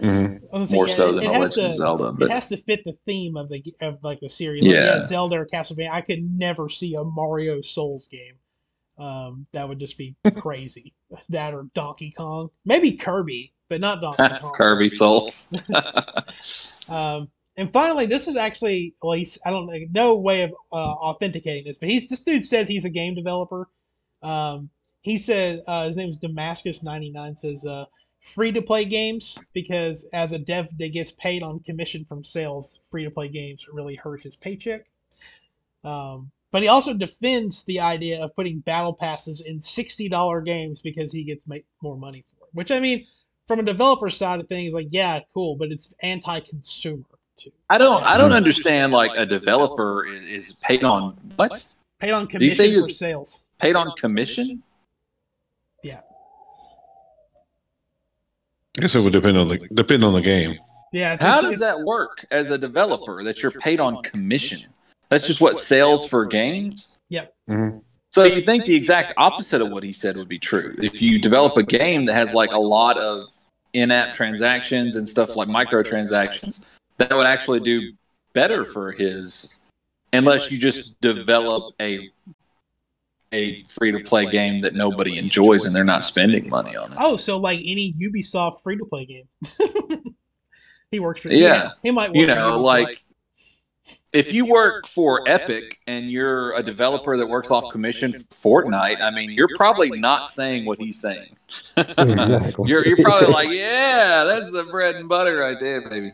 Mhm. 0.00 0.70
More 0.72 0.86
so 0.86 1.12
than 1.12 1.26
a 1.26 1.32
has 1.32 1.56
Legend 1.56 1.66
of 1.66 1.72
to, 1.72 1.76
Zelda, 1.76 2.24
It 2.24 2.30
has 2.30 2.48
to 2.48 2.56
fit 2.56 2.84
the 2.84 2.96
theme 3.04 3.36
of 3.36 3.48
the 3.48 3.62
of 3.80 3.98
like 4.04 4.20
the 4.20 4.28
series. 4.28 4.62
Like, 4.62 4.72
Yeah. 4.72 5.02
Zelda 5.04 5.36
or 5.36 5.46
Castlevania. 5.46 5.90
I 5.90 6.02
could 6.02 6.22
never 6.38 6.68
see 6.68 6.94
a 6.94 7.02
Mario 7.02 7.60
Souls 7.62 8.06
game. 8.08 8.34
Um, 8.96 9.46
that 9.52 9.68
would 9.68 9.78
just 9.80 9.98
be 9.98 10.14
crazy. 10.36 10.92
that 11.30 11.52
or 11.54 11.68
Donkey 11.74 12.10
Kong, 12.10 12.50
maybe 12.64 12.92
Kirby, 12.92 13.52
but 13.68 13.80
not 13.80 14.00
Donkey 14.00 14.22
Kong. 14.40 14.52
Kirby 14.54 14.88
Souls. 14.88 15.54
Um, 16.90 17.30
and 17.56 17.70
finally, 17.70 18.06
this 18.06 18.28
is 18.28 18.36
actually 18.36 18.94
well, 19.02 19.12
he's 19.12 19.36
I 19.44 19.50
don't 19.50 19.66
know, 19.66 19.78
no 19.92 20.16
way 20.16 20.42
of 20.42 20.52
uh, 20.72 20.76
authenticating 20.76 21.64
this, 21.64 21.76
but 21.76 21.88
he's 21.88 22.08
this 22.08 22.20
dude 22.20 22.44
says 22.44 22.68
he's 22.68 22.84
a 22.86 22.90
game 22.90 23.14
developer. 23.14 23.68
Um, 24.22 24.70
he 25.02 25.18
said 25.18 25.62
uh, 25.66 25.86
his 25.86 25.96
name 25.96 26.08
is 26.08 26.16
Damascus 26.16 26.82
ninety 26.82 27.10
nine 27.10 27.36
says 27.36 27.66
uh, 27.66 27.84
free 28.34 28.52
to 28.52 28.62
play 28.62 28.84
games 28.84 29.38
because 29.52 30.08
as 30.12 30.32
a 30.32 30.38
dev 30.38 30.68
that 30.78 30.92
gets 30.92 31.12
paid 31.12 31.42
on 31.42 31.60
commission 31.60 32.04
from 32.04 32.22
sales, 32.22 32.80
free 32.90 33.04
to 33.04 33.10
play 33.10 33.28
games 33.28 33.66
really 33.72 33.94
hurt 33.94 34.22
his 34.22 34.36
paycheck. 34.36 34.86
Um, 35.84 36.30
but 36.50 36.62
he 36.62 36.68
also 36.68 36.94
defends 36.94 37.64
the 37.64 37.80
idea 37.80 38.22
of 38.22 38.34
putting 38.34 38.60
battle 38.60 38.94
passes 38.94 39.40
in 39.40 39.60
sixty 39.60 40.08
dollar 40.08 40.40
games 40.40 40.82
because 40.82 41.12
he 41.12 41.24
gets 41.24 41.46
make 41.46 41.64
more 41.82 41.96
money 41.96 42.24
for 42.28 42.46
it. 42.46 42.50
Which 42.52 42.70
I 42.70 42.80
mean, 42.80 43.06
from 43.46 43.60
a 43.60 43.62
developer 43.62 44.10
side 44.10 44.40
of 44.40 44.48
things, 44.48 44.74
like 44.74 44.88
yeah, 44.90 45.20
cool, 45.32 45.56
but 45.56 45.70
it's 45.70 45.94
anti-consumer 46.02 47.04
too. 47.36 47.52
I 47.68 47.78
don't. 47.78 48.02
I 48.02 48.16
don't 48.16 48.32
understand. 48.32 48.92
Like 48.92 49.12
a 49.16 49.26
developer 49.26 50.06
is, 50.06 50.62
paid 50.66 50.84
on 50.84 51.12
what? 51.36 51.74
Paid 51.98 52.12
on 52.12 52.26
commission 52.26 52.82
for 52.82 52.90
sales. 52.90 53.42
Paid 53.58 53.76
on 53.76 53.92
commission? 53.96 54.62
I 58.78 58.80
guess 58.80 58.94
it 58.94 59.02
would 59.02 59.12
depend 59.12 59.36
on 59.36 59.48
the 59.48 59.58
depend 59.74 60.04
on 60.04 60.12
the 60.12 60.22
game. 60.22 60.56
Yeah. 60.92 61.16
How 61.20 61.40
does 61.40 61.58
that 61.58 61.80
work 61.80 62.24
as 62.30 62.50
a 62.50 62.58
developer 62.58 63.24
that 63.24 63.42
you're 63.42 63.52
paid 63.52 63.80
on 63.80 64.02
commission? 64.02 64.70
That's 65.08 65.26
just 65.26 65.40
what 65.40 65.56
sales 65.56 66.06
for 66.08 66.24
games. 66.24 66.98
Mhm. 67.10 67.82
So 68.10 68.24
you 68.24 68.40
think 68.40 68.64
the 68.64 68.74
exact 68.74 69.12
opposite 69.16 69.60
of 69.60 69.70
what 69.70 69.82
he 69.82 69.92
said 69.92 70.16
would 70.16 70.28
be 70.28 70.38
true. 70.38 70.74
If 70.82 71.02
you 71.02 71.20
develop 71.20 71.56
a 71.56 71.62
game 71.62 72.06
that 72.06 72.14
has 72.14 72.34
like 72.34 72.52
a 72.52 72.58
lot 72.58 72.98
of 72.98 73.28
in-app 73.74 74.14
transactions 74.14 74.96
and 74.96 75.08
stuff 75.08 75.36
like 75.36 75.48
microtransactions, 75.48 76.70
that 76.96 77.14
would 77.14 77.26
actually 77.26 77.60
do 77.60 77.92
better 78.32 78.64
for 78.64 78.92
his 78.92 79.60
unless 80.12 80.50
you 80.50 80.58
just 80.58 81.00
develop 81.00 81.74
a 81.80 82.10
a 83.32 83.62
free-to-play 83.64 84.26
game 84.30 84.62
that 84.62 84.74
nobody 84.74 85.18
enjoys 85.18 85.64
and 85.64 85.74
they're 85.74 85.84
not 85.84 86.04
spending 86.04 86.48
money 86.48 86.76
on 86.76 86.92
it. 86.92 86.98
Oh, 87.00 87.16
so 87.16 87.38
like 87.38 87.60
any 87.64 87.94
Ubisoft 87.94 88.62
free 88.62 88.76
to 88.76 88.84
play 88.84 89.04
game. 89.04 89.28
he 90.90 91.00
works 91.00 91.22
for. 91.22 91.28
Yeah. 91.28 91.70
He 91.82 91.90
might. 91.90 92.10
Work 92.10 92.16
You 92.16 92.26
know, 92.26 92.58
Ubisoft. 92.58 92.64
like 92.64 93.04
if 94.12 94.32
you 94.32 94.46
work 94.46 94.86
for 94.86 95.28
Epic 95.28 95.78
and 95.86 96.10
you're 96.10 96.56
a 96.56 96.62
developer 96.62 97.16
that 97.16 97.26
works 97.26 97.50
off 97.50 97.70
commission 97.70 98.12
for 98.12 98.64
Fortnite, 98.64 99.00
I 99.00 99.10
mean, 99.10 99.30
you're 99.30 99.50
probably 99.54 99.90
not 99.90 100.30
saying 100.30 100.64
what 100.64 100.80
he's 100.80 101.00
saying. 101.00 101.36
Exactly. 101.76 102.68
You're 102.68 102.86
you're 102.86 102.98
probably 102.98 103.32
like, 103.32 103.48
yeah, 103.52 104.24
that's 104.24 104.50
the 104.50 104.64
bread 104.70 104.96
and 104.96 105.08
butter 105.08 105.38
right 105.38 105.58
there, 105.58 105.88
baby. 105.88 106.12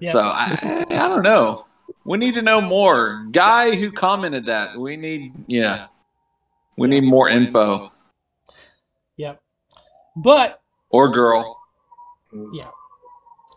Yeah. 0.00 0.12
So 0.12 0.20
I 0.20 0.84
I 0.90 1.08
don't 1.08 1.22
know. 1.22 1.66
We 2.04 2.18
need 2.18 2.34
to 2.34 2.42
know 2.42 2.60
more. 2.60 3.26
Guy 3.30 3.74
who 3.76 3.90
commented 3.90 4.46
that, 4.46 4.76
we 4.78 4.96
need 4.96 5.32
yeah, 5.46 5.86
we 6.76 6.88
need 6.88 7.04
more 7.04 7.28
info. 7.28 7.90
Yep. 9.16 9.40
But 10.16 10.60
Or 10.90 11.10
girl. 11.10 11.60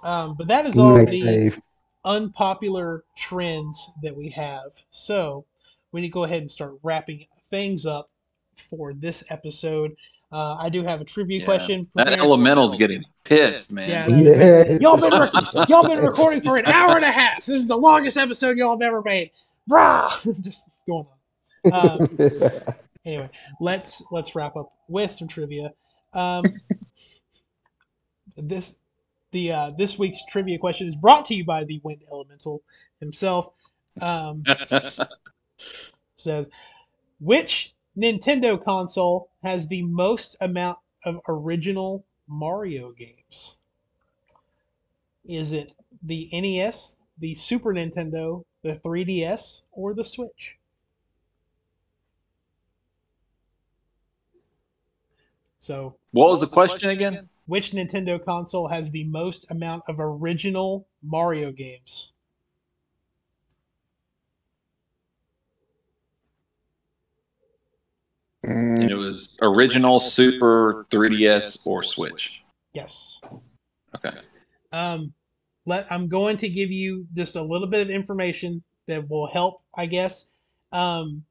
um, 0.03 0.35
but 0.35 0.47
that 0.47 0.65
is 0.65 0.77
all 0.77 0.97
Nice 0.97 1.09
the 1.09 1.21
save. 1.23 1.61
unpopular 2.05 3.03
trends 3.15 3.91
that 4.01 4.15
we 4.15 4.29
have. 4.29 4.71
So 4.91 5.45
we 5.91 6.01
need 6.01 6.07
to 6.07 6.13
go 6.13 6.23
ahead 6.25 6.41
and 6.41 6.51
start 6.51 6.73
wrapping 6.83 7.25
things 7.49 7.85
up 7.85 8.09
for 8.55 8.93
this 8.93 9.23
episode. 9.29 9.95
Uh, 10.31 10.55
I 10.59 10.69
do 10.69 10.81
have 10.83 10.99
a 10.99 11.05
trivia 11.05 11.39
Yeah. 11.39 11.45
question. 11.45 11.87
That 11.93 12.07
prepared. 12.07 12.19
elemental's 12.27 12.75
getting 12.75 13.03
pissed, 13.23 13.71
man. 13.73 13.89
Yeah. 13.89 14.07
Yeah. 14.07 14.77
Y'all 14.81 14.97
been 14.97 15.11
rec- 15.17 15.31
y'all 15.69 15.87
been 15.87 15.99
recording 16.03 16.41
for 16.41 16.57
an 16.57 16.65
hour 16.65 16.95
and 16.95 17.05
a 17.05 17.11
half. 17.11 17.37
This 17.45 17.49
is 17.61 17.67
the 17.67 17.77
longest 17.77 18.17
episode 18.17 18.57
y'all 18.57 18.71
have 18.71 18.81
ever 18.81 19.01
made. 19.03 19.29
Brah! 19.69 20.09
Just 20.43 20.67
going 20.87 21.05
on. 21.71 21.73
Um, 21.73 22.17
anyway, 23.05 23.29
let's 23.59 24.03
let's 24.11 24.35
wrap 24.35 24.55
up 24.55 24.73
with 24.87 25.15
some 25.15 25.27
trivia. 25.27 25.71
Um, 26.13 26.43
this 28.37 28.77
the 29.31 29.51
uh, 29.51 29.71
this 29.77 29.99
week's 29.99 30.23
trivia 30.25 30.57
question 30.57 30.87
is 30.87 30.95
brought 30.95 31.25
to 31.25 31.35
you 31.35 31.45
by 31.45 31.63
the 31.63 31.79
Wind 31.83 32.01
Elemental 32.11 32.61
himself. 32.99 33.49
Um, 34.01 34.43
says, 36.15 36.47
which 37.19 37.75
Nintendo 37.97 38.63
console 38.63 39.29
has 39.43 39.67
the 39.67 39.83
most 39.83 40.35
amount 40.41 40.77
of 41.05 41.19
original 41.27 42.05
Mario 42.27 42.91
games? 42.91 43.57
Is 45.25 45.51
it 45.51 45.75
the 46.01 46.29
NES, 46.33 46.97
the 47.19 47.35
Super 47.35 47.73
Nintendo, 47.73 48.43
the 48.61 48.79
3DS, 48.83 49.63
or 49.71 49.93
the 49.93 50.03
Switch? 50.03 50.57
So, 55.63 55.95
what 56.11 56.29
was 56.29 56.41
the 56.41 56.47
question 56.47 56.89
again? 56.89 57.29
which 57.45 57.71
Nintendo 57.71 58.21
console 58.21 58.67
has 58.67 58.91
the 58.91 59.05
most 59.05 59.49
amount 59.49 59.83
of 59.87 59.95
original 59.97 60.85
Mario 61.01 61.53
games? 61.53 62.11
And 68.43 68.91
it 68.91 68.95
was 68.95 69.39
original, 69.41 70.01
Super, 70.01 70.85
3DS, 70.91 71.65
or 71.65 71.81
Switch. 71.81 72.43
Yes. 72.73 73.21
Okay. 73.95 74.17
Um, 74.73 75.13
let 75.65 75.89
I'm 75.89 76.09
going 76.09 76.35
to 76.37 76.49
give 76.49 76.71
you 76.71 77.07
just 77.13 77.37
a 77.37 77.41
little 77.41 77.67
bit 77.67 77.79
of 77.79 77.89
information 77.89 78.61
that 78.87 79.09
will 79.09 79.27
help, 79.27 79.61
I 79.77 79.85
guess. 79.85 80.29
Um, 80.73 81.23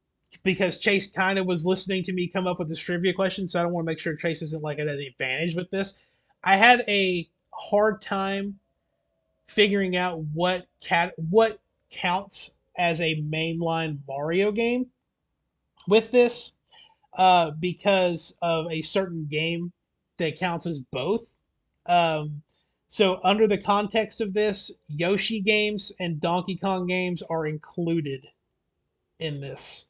because 0.42 0.78
Chase 0.78 1.10
kind 1.10 1.38
of 1.38 1.46
was 1.46 1.66
listening 1.66 2.02
to 2.04 2.12
me 2.12 2.28
come 2.28 2.46
up 2.46 2.58
with 2.58 2.68
this 2.68 2.78
trivia 2.78 3.12
question, 3.12 3.46
so 3.46 3.60
I 3.60 3.62
don't 3.62 3.72
want 3.72 3.86
to 3.86 3.90
make 3.90 3.98
sure 3.98 4.16
Chase 4.16 4.42
isn't 4.42 4.62
like 4.62 4.78
at 4.78 4.88
an 4.88 5.00
advantage 5.00 5.54
with 5.54 5.70
this. 5.70 6.02
I 6.44 6.56
had 6.56 6.82
a 6.88 7.28
hard 7.50 8.00
time 8.00 8.58
figuring 9.46 9.96
out 9.96 10.18
what 10.32 10.66
cat 10.80 11.14
what 11.16 11.60
counts 11.90 12.56
as 12.76 13.00
a 13.00 13.22
mainline 13.22 13.98
Mario 14.08 14.50
game 14.50 14.86
with 15.86 16.10
this, 16.10 16.56
uh, 17.14 17.50
because 17.50 18.38
of 18.40 18.66
a 18.70 18.82
certain 18.82 19.26
game 19.30 19.72
that 20.16 20.38
counts 20.38 20.66
as 20.66 20.80
both. 20.80 21.36
Um, 21.86 22.42
so, 22.88 23.20
under 23.24 23.46
the 23.46 23.58
context 23.58 24.20
of 24.20 24.34
this, 24.34 24.70
Yoshi 24.88 25.40
games 25.40 25.92
and 25.98 26.20
Donkey 26.20 26.56
Kong 26.56 26.86
games 26.86 27.22
are 27.22 27.46
included 27.46 28.28
in 29.18 29.40
this 29.40 29.86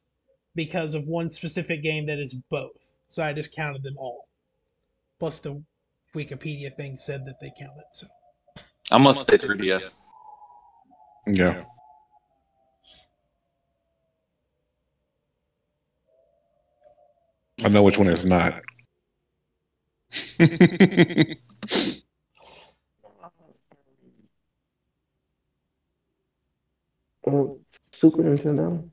because 0.54 0.94
of 0.94 1.06
one 1.06 1.30
specific 1.30 1.82
game 1.82 2.06
that 2.06 2.18
is 2.18 2.34
both. 2.34 2.96
So, 3.08 3.22
I 3.22 3.32
just 3.32 3.54
counted 3.54 3.82
them 3.82 3.96
all. 3.98 4.28
Plus, 5.18 5.38
the 5.40 5.62
Wikipedia 6.14 6.74
thing 6.76 6.96
said 6.96 7.24
that 7.26 7.40
they 7.40 7.52
counted. 7.58 7.84
So, 7.92 8.06
I 8.90 8.98
must 8.98 9.26
say 9.26 9.38
3DS. 9.38 10.02
Yeah. 11.26 11.64
I 17.64 17.68
know 17.68 17.82
which 17.84 17.96
one 17.96 18.08
is 18.08 18.24
not. 18.24 18.54
Uh, 27.24 27.44
Super 27.92 28.22
Nintendo. 28.22 28.91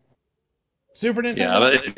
Super 0.99 1.21
Nintendo. 1.21 1.37
Yeah, 1.37 1.59
but 1.59 1.73
if, 1.75 1.95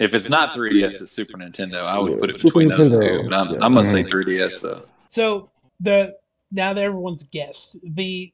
if 0.00 0.14
it's 0.14 0.28
not 0.28 0.56
3DS, 0.56 1.00
it's 1.02 1.12
Super 1.12 1.38
Nintendo. 1.38 1.84
I 1.84 2.00
would 2.00 2.12
Yeah, 2.12 2.18
put 2.18 2.30
it 2.30 2.36
Super 2.36 2.46
between 2.48 2.68
those 2.68 2.90
Nintendo, 2.90 3.22
two. 3.22 3.28
But 3.28 3.34
I'm, 3.34 3.48
yeah. 3.50 3.58
I'm 3.62 3.74
gonna 3.74 3.84
say 3.84 4.02
3DS 4.02 4.60
though. 4.60 4.82
So 5.06 5.50
the 5.78 6.16
now 6.50 6.72
that 6.72 6.82
everyone's 6.82 7.22
guessed 7.22 7.78
the 7.84 8.32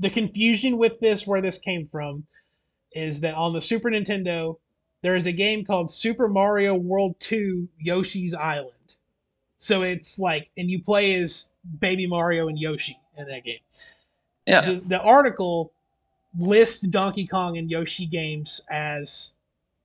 the 0.00 0.10
confusion 0.10 0.76
with 0.76 1.00
this 1.00 1.26
where 1.26 1.40
this 1.40 1.56
came 1.56 1.86
from 1.86 2.26
is 2.92 3.20
that 3.20 3.34
on 3.34 3.54
the 3.54 3.60
Super 3.62 3.90
Nintendo 3.90 4.58
there 5.00 5.16
is 5.16 5.26
a 5.26 5.32
game 5.32 5.64
called 5.64 5.90
Super 5.90 6.28
Mario 6.28 6.74
World 6.74 7.16
2 7.20 7.66
Yoshi's 7.78 8.34
Island. 8.34 8.96
So 9.56 9.80
it's 9.82 10.18
like 10.18 10.50
and 10.58 10.70
you 10.70 10.82
play 10.82 11.14
as 11.14 11.52
baby 11.78 12.06
Mario 12.06 12.48
and 12.48 12.58
Yoshi 12.58 12.98
in 13.16 13.26
that 13.28 13.44
game. 13.44 13.60
Yeah. 14.46 14.60
The, 14.60 14.74
the 14.74 15.00
article 15.00 15.72
lists 16.38 16.86
Donkey 16.86 17.26
Kong 17.26 17.58
and 17.58 17.70
Yoshi 17.70 18.06
games 18.06 18.60
as 18.70 19.34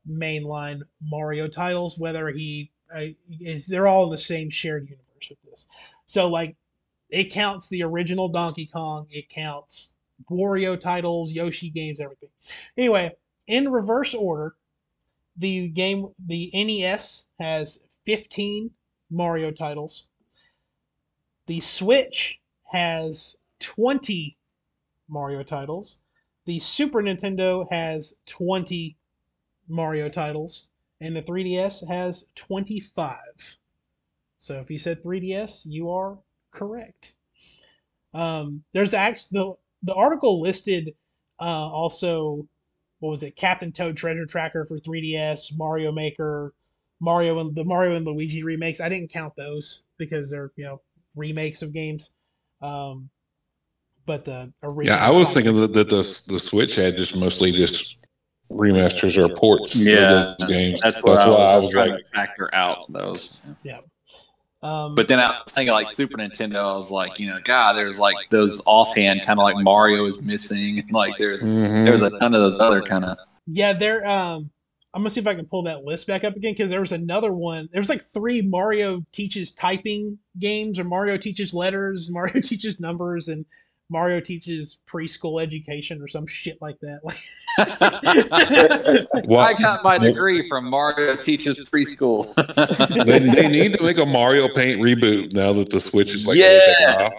mainline 0.09 0.81
Mario 1.01 1.47
titles, 1.47 1.97
whether 1.97 2.29
he 2.29 2.71
uh, 2.95 3.07
is 3.41 3.67
they're 3.67 3.87
all 3.87 4.05
in 4.05 4.11
the 4.11 4.17
same 4.17 4.49
shared 4.49 4.83
universe 4.83 5.29
with 5.29 5.41
this. 5.43 5.67
So 6.05 6.27
like 6.27 6.55
it 7.09 7.31
counts 7.31 7.67
the 7.69 7.83
original 7.83 8.29
Donkey 8.29 8.65
Kong, 8.65 9.07
it 9.09 9.29
counts 9.29 9.95
Wario 10.29 10.79
titles, 10.79 11.31
Yoshi 11.31 11.69
games, 11.69 11.99
everything. 11.99 12.29
Anyway, 12.77 13.15
in 13.47 13.69
reverse 13.71 14.13
order, 14.13 14.55
the 15.37 15.69
game 15.69 16.09
the 16.25 16.51
NES 16.53 17.27
has 17.39 17.83
15 18.05 18.71
Mario 19.09 19.51
titles. 19.51 20.07
The 21.45 21.59
Switch 21.59 22.41
has 22.71 23.37
20 23.59 24.37
Mario 25.07 25.43
titles. 25.43 25.99
The 26.47 26.59
Super 26.59 27.01
Nintendo 27.01 27.69
has 27.69 28.15
20 28.25 28.97
Mario 29.67 30.07
titles, 30.07 30.69
and 31.01 31.13
the 31.13 31.21
3DS 31.21 31.85
has 31.89 32.31
25. 32.35 33.17
So 34.39 34.59
if 34.61 34.71
you 34.71 34.77
said 34.77 35.03
3DS, 35.03 35.63
you 35.65 35.91
are 35.91 36.17
correct. 36.51 37.15
Um, 38.13 38.63
there's 38.73 38.93
actually 38.93 39.39
the 39.39 39.55
the 39.83 39.93
article 39.93 40.41
listed 40.41 40.95
uh, 41.39 41.43
also 41.43 42.47
what 42.99 43.09
was 43.09 43.23
it 43.23 43.35
Captain 43.35 43.73
Toad 43.73 43.97
Treasure 43.97 44.25
Tracker 44.25 44.63
for 44.63 44.77
3DS, 44.77 45.57
Mario 45.57 45.91
Maker, 45.91 46.53
Mario 47.01 47.39
and 47.39 47.53
the 47.55 47.65
Mario 47.65 47.95
and 47.97 48.07
Luigi 48.07 48.41
remakes. 48.41 48.79
I 48.79 48.87
didn't 48.87 49.11
count 49.11 49.35
those 49.35 49.83
because 49.97 50.31
they're 50.31 50.53
you 50.55 50.63
know 50.63 50.81
remakes 51.13 51.61
of 51.61 51.73
games. 51.73 52.11
Um, 52.61 53.09
but 54.07 54.25
the 54.25 54.51
original. 54.63 54.97
Yeah, 54.97 55.05
I 55.05 55.11
was 55.11 55.31
thinking 55.31 55.53
that, 55.53 55.73
that 55.73 55.89
the 55.89 55.97
the 56.33 56.39
Switch 56.39 56.73
had 56.73 56.97
just 56.97 57.15
mostly 57.15 57.51
just 57.51 57.99
remasters 58.51 59.17
or 59.17 59.33
ports. 59.35 59.75
Yeah, 59.75 60.33
those 60.39 60.49
games. 60.49 60.81
That's, 60.81 61.03
what 61.03 61.15
That's 61.15 61.27
I 61.27 61.29
why 61.29 61.35
was, 61.35 61.53
I 61.53 61.57
was 61.57 61.71
trying 61.71 61.89
like, 61.91 61.99
to 61.99 62.09
factor 62.09 62.55
out 62.55 62.91
those. 62.91 63.39
Um, 64.63 64.95
But 64.95 65.07
then 65.07 65.19
I 65.19 65.27
was 65.27 65.53
thinking 65.53 65.73
like 65.73 65.89
Super 65.89 66.17
Nintendo. 66.17 66.73
I 66.73 66.75
was 66.75 66.89
like, 66.89 67.19
you 67.19 67.27
know, 67.27 67.39
God, 67.43 67.73
there's 67.73 67.99
like 67.99 68.15
those 68.31 68.65
offhand 68.65 69.21
kind 69.21 69.39
of 69.39 69.43
like 69.43 69.57
Mario 69.57 70.05
is 70.05 70.25
missing. 70.25 70.83
Like 70.91 71.17
there's 71.17 71.43
mhm. 71.43 71.85
there's 71.85 72.01
a 72.01 72.09
ton 72.17 72.33
of 72.33 72.41
those 72.41 72.59
other 72.59 72.81
kind 72.81 73.05
of. 73.05 73.17
yeah, 73.45 73.73
there. 73.73 74.07
Um, 74.07 74.49
I'm 74.93 75.01
gonna 75.01 75.11
see 75.11 75.19
if 75.19 75.27
I 75.27 75.35
can 75.35 75.45
pull 75.45 75.63
that 75.63 75.83
list 75.83 76.07
back 76.07 76.23
up 76.23 76.35
again 76.35 76.53
because 76.53 76.71
there 76.71 76.79
was 76.79 76.93
another 76.93 77.31
one. 77.33 77.69
There's 77.71 77.89
like 77.89 78.01
three 78.01 78.41
Mario 78.41 79.05
teaches 79.11 79.51
typing 79.51 80.17
games, 80.39 80.79
or 80.79 80.85
Mario 80.85 81.17
teaches 81.17 81.53
letters, 81.53 82.09
Mario 82.11 82.41
teaches 82.41 82.79
numbers, 82.79 83.27
and 83.27 83.45
Mario 83.89 84.19
teaches 84.19 84.79
preschool 84.87 85.41
education 85.41 86.01
or 86.01 86.07
some 86.07 86.27
shit 86.27 86.57
like 86.61 86.77
that. 86.81 86.99
Well, 89.25 89.45
I 89.45 89.53
got 89.53 89.83
my 89.83 89.97
degree 89.97 90.47
from 90.47 90.69
Mario 90.69 91.15
Teaches 91.15 91.59
Preschool. 91.69 92.33
they, 93.05 93.19
they 93.19 93.47
need 93.47 93.73
to 93.73 93.83
make 93.83 93.97
a 93.97 94.05
Mario 94.05 94.47
Paint 94.47 94.81
reboot 94.81 95.33
now 95.33 95.53
that 95.53 95.69
the 95.69 95.79
Switch 95.79 96.13
is 96.13 96.27
like 96.27 96.37
Yeah. 96.37 96.59
taken 96.65 97.01
off. 97.01 97.11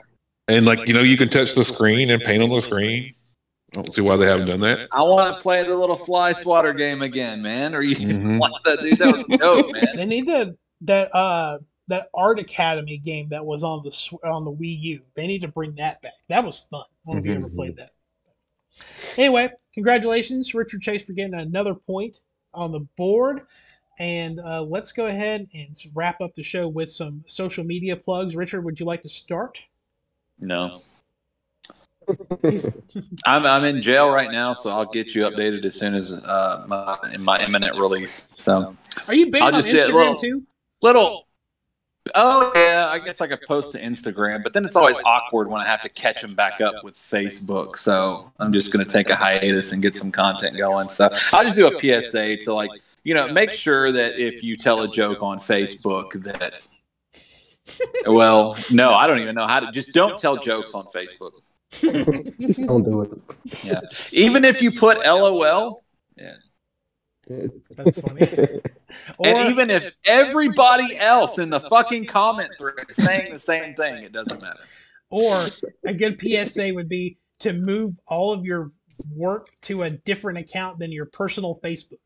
And 0.48 0.64
like 0.64 0.86
you 0.88 0.94
know, 0.94 1.02
you 1.02 1.16
can 1.16 1.28
touch 1.28 1.54
the 1.54 1.64
screen 1.64 2.10
and 2.10 2.22
paint 2.22 2.42
on 2.42 2.48
the 2.50 2.60
screen. 2.62 3.14
I 3.76 3.82
don't 3.82 3.92
see 3.92 4.00
why 4.00 4.16
they 4.16 4.24
haven't 4.26 4.46
done 4.48 4.60
that. 4.60 4.88
I 4.92 5.02
want 5.02 5.36
to 5.36 5.42
play 5.42 5.62
the 5.64 5.76
little 5.76 5.96
fly 5.96 6.32
swatter 6.32 6.72
game 6.72 7.02
again, 7.02 7.42
man. 7.42 7.74
Or 7.74 7.82
you 7.82 7.94
just 7.96 8.22
Mhm. 8.26 8.38
want 8.38 8.54
that, 8.64 8.78
dude? 8.80 8.98
That 8.98 9.12
was 9.14 9.26
dope, 9.26 9.72
man. 9.72 9.96
they 9.96 10.06
need 10.06 10.26
to 10.26 10.56
that 10.82 11.14
uh 11.14 11.58
that 11.88 12.08
Art 12.14 12.38
Academy 12.38 12.98
game 12.98 13.28
that 13.30 13.44
was 13.44 13.62
on 13.64 13.82
the 13.82 14.18
on 14.28 14.44
the 14.44 14.52
Wii 14.52 14.78
U. 14.80 15.00
They 15.14 15.26
need 15.26 15.40
to 15.42 15.48
bring 15.48 15.74
that 15.76 16.00
back. 16.02 16.12
That 16.28 16.44
was 16.44 16.60
fun. 16.70 16.84
I 17.06 17.12
don't 17.12 17.14
know 17.16 17.20
if 17.20 17.26
you 17.26 17.44
ever 17.44 17.48
played 17.54 17.76
that. 17.76 17.90
Anyway, 19.16 19.50
congratulations, 19.74 20.54
Richard 20.54 20.82
Chase, 20.82 21.04
for 21.04 21.12
getting 21.12 21.34
another 21.34 21.74
point 21.74 22.20
on 22.54 22.70
the 22.72 22.80
board. 22.96 23.42
And 23.98 24.38
uh, 24.40 24.62
let's 24.62 24.92
go 24.92 25.06
ahead 25.08 25.48
and 25.54 25.76
wrap 25.92 26.20
up 26.20 26.32
the 26.34 26.42
show 26.42 26.68
with 26.68 26.92
some 26.92 27.24
social 27.26 27.64
media 27.64 27.96
plugs. 27.96 28.36
Richard, 28.36 28.64
would 28.64 28.78
you 28.78 28.86
like 28.86 29.02
to 29.02 29.08
start? 29.08 29.58
No, 30.40 30.78
I'm 33.26 33.44
I'm 33.44 33.64
in 33.64 33.82
jail 33.82 34.08
right 34.08 34.30
now, 34.30 34.52
so 34.52 34.70
I'll 34.70 34.86
get 34.86 35.14
you 35.14 35.22
updated 35.22 35.64
as 35.64 35.74
soon 35.74 35.94
as 35.94 36.24
uh, 36.24 36.64
my 36.68 36.96
my 37.18 37.40
imminent 37.44 37.76
release. 37.76 38.34
So 38.36 38.76
Are 39.08 39.14
you 39.14 39.30
big 39.30 39.42
I'll 39.42 39.48
on 39.48 39.54
just 39.54 39.70
do 39.70 39.78
a 39.78 39.82
Instagram 39.82 39.92
little- 39.92 40.16
too? 40.20 40.42
little. 40.80 41.27
Oh, 42.14 42.52
oh 42.54 42.58
yeah, 42.58 42.88
I 42.90 42.98
guess 42.98 43.20
I 43.20 43.26
could 43.26 43.42
post 43.42 43.72
to 43.72 43.80
Instagram, 43.80 44.42
but 44.42 44.52
then 44.52 44.64
it's 44.64 44.76
always 44.76 44.96
awkward 45.04 45.48
when 45.48 45.60
I 45.60 45.66
have 45.66 45.82
to 45.82 45.88
catch 45.88 46.22
them 46.22 46.34
back 46.34 46.60
up 46.60 46.84
with 46.84 46.94
Facebook. 46.94 47.76
So 47.76 48.32
I'm 48.38 48.52
just 48.52 48.72
going 48.72 48.84
to 48.84 48.90
take 48.90 49.10
a 49.10 49.16
hiatus 49.16 49.72
and 49.72 49.82
get 49.82 49.94
some 49.94 50.10
content 50.10 50.56
going. 50.56 50.88
So 50.88 51.08
I'll 51.32 51.44
just 51.44 51.56
do 51.56 51.66
a 51.66 52.02
PSA 52.02 52.36
to 52.38 52.54
like, 52.54 52.70
you 53.04 53.14
know, 53.14 53.32
make 53.32 53.52
sure 53.52 53.92
that 53.92 54.18
if 54.18 54.42
you 54.42 54.56
tell 54.56 54.82
a 54.82 54.88
joke 54.88 55.22
on 55.22 55.38
Facebook 55.38 56.12
that, 56.24 56.68
well, 58.06 58.56
no, 58.70 58.94
I 58.94 59.06
don't 59.06 59.18
even 59.18 59.34
know 59.34 59.46
how 59.46 59.60
to. 59.60 59.72
Just 59.72 59.92
don't 59.92 60.18
tell 60.18 60.36
jokes 60.36 60.74
on 60.74 60.84
Facebook. 60.86 61.32
Just 62.40 62.62
don't 62.62 62.84
do 62.84 63.02
it. 63.02 63.10
Yeah, 63.62 63.80
even 64.12 64.44
if 64.44 64.62
you 64.62 64.70
put 64.70 64.98
LOL, 64.98 65.82
That's 67.70 68.00
funny. 68.00 68.26
Or, 69.18 69.26
and 69.26 69.50
even 69.50 69.68
if 69.68 69.94
everybody 70.06 70.96
else 70.96 71.38
in 71.38 71.50
the 71.50 71.60
fucking 71.60 72.06
comment 72.06 72.50
thread 72.58 72.86
is 72.88 72.96
saying 72.96 73.32
the 73.32 73.38
same 73.38 73.74
thing, 73.74 74.02
it 74.02 74.12
doesn't 74.12 74.40
matter. 74.40 74.60
or 75.10 75.44
a 75.84 75.92
good 75.92 76.18
PSA 76.20 76.72
would 76.74 76.88
be 76.88 77.18
to 77.40 77.52
move 77.52 77.96
all 78.06 78.32
of 78.32 78.44
your 78.44 78.72
work 79.14 79.48
to 79.62 79.82
a 79.82 79.90
different 79.90 80.38
account 80.38 80.78
than 80.78 80.90
your 80.90 81.06
personal 81.06 81.60
Facebook. 81.62 81.98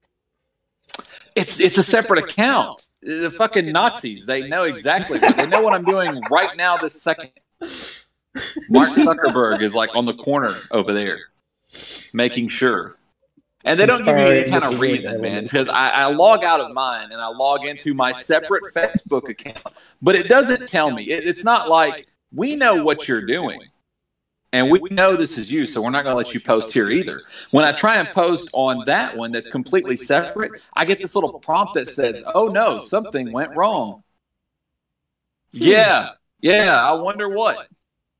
It's 1.34 1.60
it's 1.60 1.78
a 1.78 1.82
separate 1.82 2.18
account. 2.18 2.82
The 3.02 3.30
fucking 3.30 3.70
Nazis, 3.72 4.26
they 4.26 4.48
know 4.48 4.64
exactly. 4.64 5.18
What, 5.18 5.36
they 5.36 5.46
know 5.46 5.62
what 5.62 5.74
I'm 5.74 5.84
doing 5.84 6.20
right 6.30 6.54
now. 6.56 6.76
This 6.76 7.00
second, 7.00 7.30
Mark 8.70 8.90
Zuckerberg 8.90 9.62
is 9.62 9.74
like 9.74 9.94
on 9.94 10.04
the 10.04 10.14
corner 10.14 10.54
over 10.70 10.92
there, 10.92 11.18
making 12.12 12.48
sure. 12.48 12.96
And 13.64 13.78
they 13.78 13.86
don't 13.86 14.04
give 14.04 14.16
you 14.16 14.24
any 14.24 14.50
kind 14.50 14.64
of 14.64 14.80
reason, 14.80 15.20
man. 15.20 15.44
Because 15.44 15.68
I, 15.68 15.90
I 15.90 16.06
log 16.06 16.42
out 16.42 16.60
of 16.60 16.72
mine 16.72 17.12
and 17.12 17.20
I 17.20 17.28
log 17.28 17.64
into 17.64 17.94
my 17.94 18.12
separate 18.12 18.64
Facebook 18.74 19.28
account, 19.28 19.74
but 20.00 20.14
it 20.14 20.28
doesn't 20.28 20.68
tell 20.68 20.90
me. 20.90 21.04
It, 21.04 21.26
it's 21.26 21.44
not 21.44 21.68
like 21.68 22.08
we 22.32 22.56
know 22.56 22.84
what 22.84 23.06
you're 23.06 23.24
doing, 23.24 23.60
and 24.52 24.70
we 24.70 24.80
know 24.90 25.16
this 25.16 25.38
is 25.38 25.50
you, 25.50 25.66
so 25.66 25.82
we're 25.82 25.90
not 25.90 26.02
going 26.02 26.14
to 26.14 26.16
let 26.16 26.34
you 26.34 26.40
post 26.40 26.74
here 26.74 26.90
either. 26.90 27.22
When 27.52 27.64
I 27.64 27.72
try 27.72 27.96
and 27.96 28.08
post 28.08 28.50
on 28.54 28.84
that 28.86 29.16
one 29.16 29.30
that's 29.30 29.48
completely 29.48 29.96
separate, 29.96 30.60
I 30.74 30.84
get 30.84 31.00
this 31.00 31.14
little 31.14 31.38
prompt 31.38 31.74
that 31.74 31.86
says, 31.86 32.22
"Oh 32.34 32.48
no, 32.48 32.78
something 32.78 33.32
went 33.32 33.54
wrong." 33.56 34.02
Yeah, 35.52 36.08
yeah. 36.40 36.82
I 36.82 36.92
wonder 36.92 37.28
what. 37.28 37.68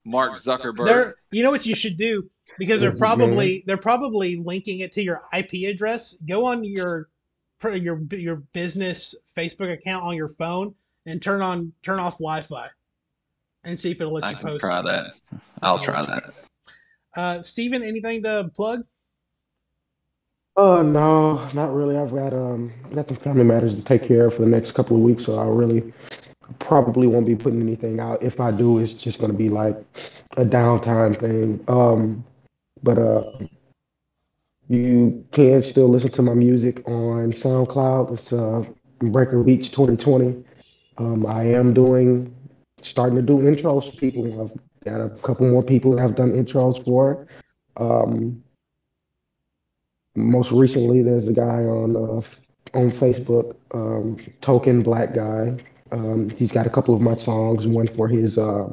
Mark 0.04 0.32
Zuckerberg. 0.32 0.86
They're, 0.86 1.14
you 1.30 1.42
know 1.42 1.50
what 1.50 1.64
you 1.64 1.74
should 1.74 1.96
do 1.96 2.28
because 2.58 2.80
they're 2.80 2.96
probably 2.96 3.64
they're 3.66 3.76
probably 3.76 4.36
linking 4.36 4.80
it 4.80 4.92
to 4.92 5.02
your 5.02 5.20
IP 5.36 5.68
address. 5.72 6.14
Go 6.28 6.44
on 6.44 6.64
your 6.64 7.08
your 7.64 8.00
your 8.10 8.36
business 8.52 9.14
Facebook 9.36 9.72
account 9.72 10.04
on 10.04 10.16
your 10.16 10.28
phone 10.28 10.74
and 11.06 11.20
turn 11.20 11.42
on 11.42 11.72
turn 11.82 11.98
off 11.98 12.14
Wi-Fi 12.14 12.68
and 13.64 13.78
see 13.78 13.92
if 13.92 14.00
it'll 14.00 14.12
let 14.12 14.24
I 14.24 14.30
you 14.30 14.36
can 14.36 14.48
post. 14.48 14.60
try 14.60 14.82
that. 14.82 15.20
I'll 15.62 15.78
try 15.78 16.04
that. 16.04 16.34
Uh, 17.14 17.42
Steven, 17.42 17.82
anything 17.82 18.22
to 18.22 18.50
plug? 18.54 18.84
Uh, 20.56 20.82
no, 20.82 21.48
not 21.54 21.74
really. 21.74 21.96
I've 21.96 22.12
got 22.12 22.34
um 22.34 22.72
got 22.94 23.08
some 23.08 23.16
family 23.16 23.44
matters 23.44 23.74
to 23.74 23.82
take 23.82 24.06
care 24.06 24.26
of 24.26 24.34
for 24.34 24.42
the 24.42 24.48
next 24.48 24.72
couple 24.72 24.96
of 24.96 25.02
weeks, 25.02 25.24
so 25.24 25.38
I 25.38 25.46
really 25.46 25.92
probably 26.58 27.06
won't 27.06 27.26
be 27.26 27.36
putting 27.36 27.60
anything 27.60 28.00
out. 28.00 28.22
If 28.22 28.40
I 28.40 28.50
do, 28.50 28.78
it's 28.78 28.92
just 28.92 29.20
gonna 29.20 29.32
be 29.32 29.48
like 29.48 29.76
a 30.36 30.44
downtime 30.44 31.18
thing. 31.18 31.64
Um, 31.68 32.24
but 32.82 32.98
uh, 32.98 33.24
you 34.68 35.24
can 35.32 35.62
still 35.62 35.88
listen 35.88 36.10
to 36.12 36.22
my 36.22 36.34
music 36.34 36.86
on 36.88 37.32
SoundCloud. 37.32 38.14
It's 38.14 38.32
uh 38.32 38.64
Breaker 38.98 39.42
Beach 39.42 39.70
2020. 39.70 40.44
Um, 40.98 41.26
I 41.26 41.44
am 41.44 41.74
doing 41.74 42.34
starting 42.82 43.16
to 43.16 43.22
do 43.22 43.38
intros 43.38 43.90
for 43.90 43.96
people. 43.96 44.42
I've 44.42 44.84
got 44.84 45.00
a 45.00 45.10
couple 45.22 45.48
more 45.50 45.62
people 45.62 45.96
that 45.96 46.02
I've 46.02 46.16
done 46.16 46.32
intros 46.32 46.84
for. 46.84 47.26
Um, 47.76 48.42
most 50.14 50.52
recently, 50.52 51.02
there's 51.02 51.26
a 51.26 51.32
guy 51.32 51.64
on 51.64 51.96
uh, 51.96 52.22
on 52.74 52.90
Facebook, 52.92 53.56
um, 53.74 54.18
Token 54.40 54.82
Black 54.82 55.14
Guy. 55.14 55.56
Um, 55.90 56.30
he's 56.30 56.52
got 56.52 56.66
a 56.66 56.70
couple 56.70 56.94
of 56.94 57.00
my 57.00 57.16
songs, 57.16 57.66
one 57.66 57.88
for 57.88 58.08
his 58.08 58.38
uh, 58.38 58.68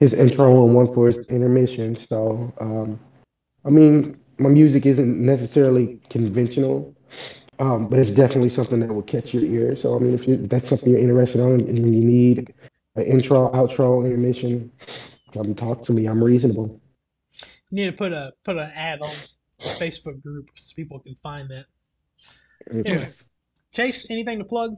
his 0.00 0.12
intro 0.12 0.64
and 0.64 0.74
one 0.74 0.92
for 0.94 1.06
his 1.08 1.18
intermission. 1.26 1.96
So, 1.96 2.52
um, 2.60 3.00
I 3.64 3.70
mean, 3.70 4.18
my 4.38 4.48
music 4.48 4.86
isn't 4.86 5.20
necessarily 5.20 6.00
conventional, 6.10 6.94
um, 7.58 7.88
but 7.88 7.98
it's 7.98 8.10
definitely 8.10 8.50
something 8.50 8.80
that 8.80 8.92
will 8.92 9.02
catch 9.02 9.34
your 9.34 9.44
ear. 9.44 9.76
So, 9.76 9.96
I 9.96 9.98
mean, 9.98 10.14
if, 10.14 10.28
you, 10.28 10.36
that's 10.36 10.68
something 10.68 10.90
you're 10.90 11.00
interested 11.00 11.40
in 11.40 11.60
and 11.68 11.78
you 11.78 12.00
need 12.00 12.54
an 12.94 13.02
intro, 13.02 13.50
outro, 13.52 14.04
intermission, 14.04 14.70
come 15.32 15.54
talk 15.54 15.84
to 15.84 15.92
me. 15.92 16.06
I'm 16.06 16.22
reasonable. 16.22 16.80
You 17.70 17.84
need 17.84 17.90
to 17.90 17.96
put 17.96 18.12
a 18.12 18.32
put 18.44 18.56
an 18.56 18.70
ad 18.74 19.00
on 19.02 19.12
Facebook 19.60 20.22
group 20.22 20.48
so 20.54 20.74
people 20.74 21.00
can 21.00 21.16
find 21.22 21.50
that. 21.50 21.66
Anyway, 22.70 23.10
Chase, 23.72 24.10
anything 24.10 24.38
to 24.38 24.44
plug? 24.44 24.74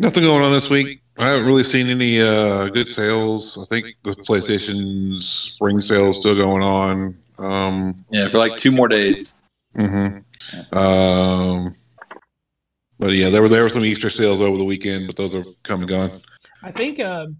Nothing 0.00 0.22
going 0.24 0.42
on 0.42 0.50
this 0.50 0.70
week. 0.70 1.02
I 1.18 1.28
haven't 1.28 1.46
really 1.46 1.62
seen 1.62 1.88
any 1.88 2.22
uh, 2.22 2.68
good 2.68 2.88
sales. 2.88 3.58
I 3.58 3.66
think 3.66 3.94
the 4.02 4.12
PlayStation 4.12 5.22
spring 5.22 5.82
sale 5.82 6.06
is 6.08 6.18
still 6.20 6.34
going 6.34 6.62
on. 6.62 7.18
Um, 7.38 8.06
Yeah, 8.10 8.28
for 8.28 8.38
like 8.38 8.56
two 8.56 8.70
more 8.70 8.88
days. 8.88 9.42
Mm-hmm. 9.76 10.76
Um, 10.76 11.76
but 12.98 13.12
yeah, 13.12 13.28
there 13.28 13.42
were 13.42 13.48
there 13.48 13.62
were 13.62 13.68
some 13.68 13.84
Easter 13.84 14.08
sales 14.08 14.40
over 14.40 14.56
the 14.56 14.64
weekend, 14.64 15.06
but 15.06 15.16
those 15.16 15.34
are 15.34 15.44
come 15.64 15.80
and 15.80 15.88
gone. 15.88 16.10
I 16.62 16.70
think 16.70 16.98
um, 17.00 17.38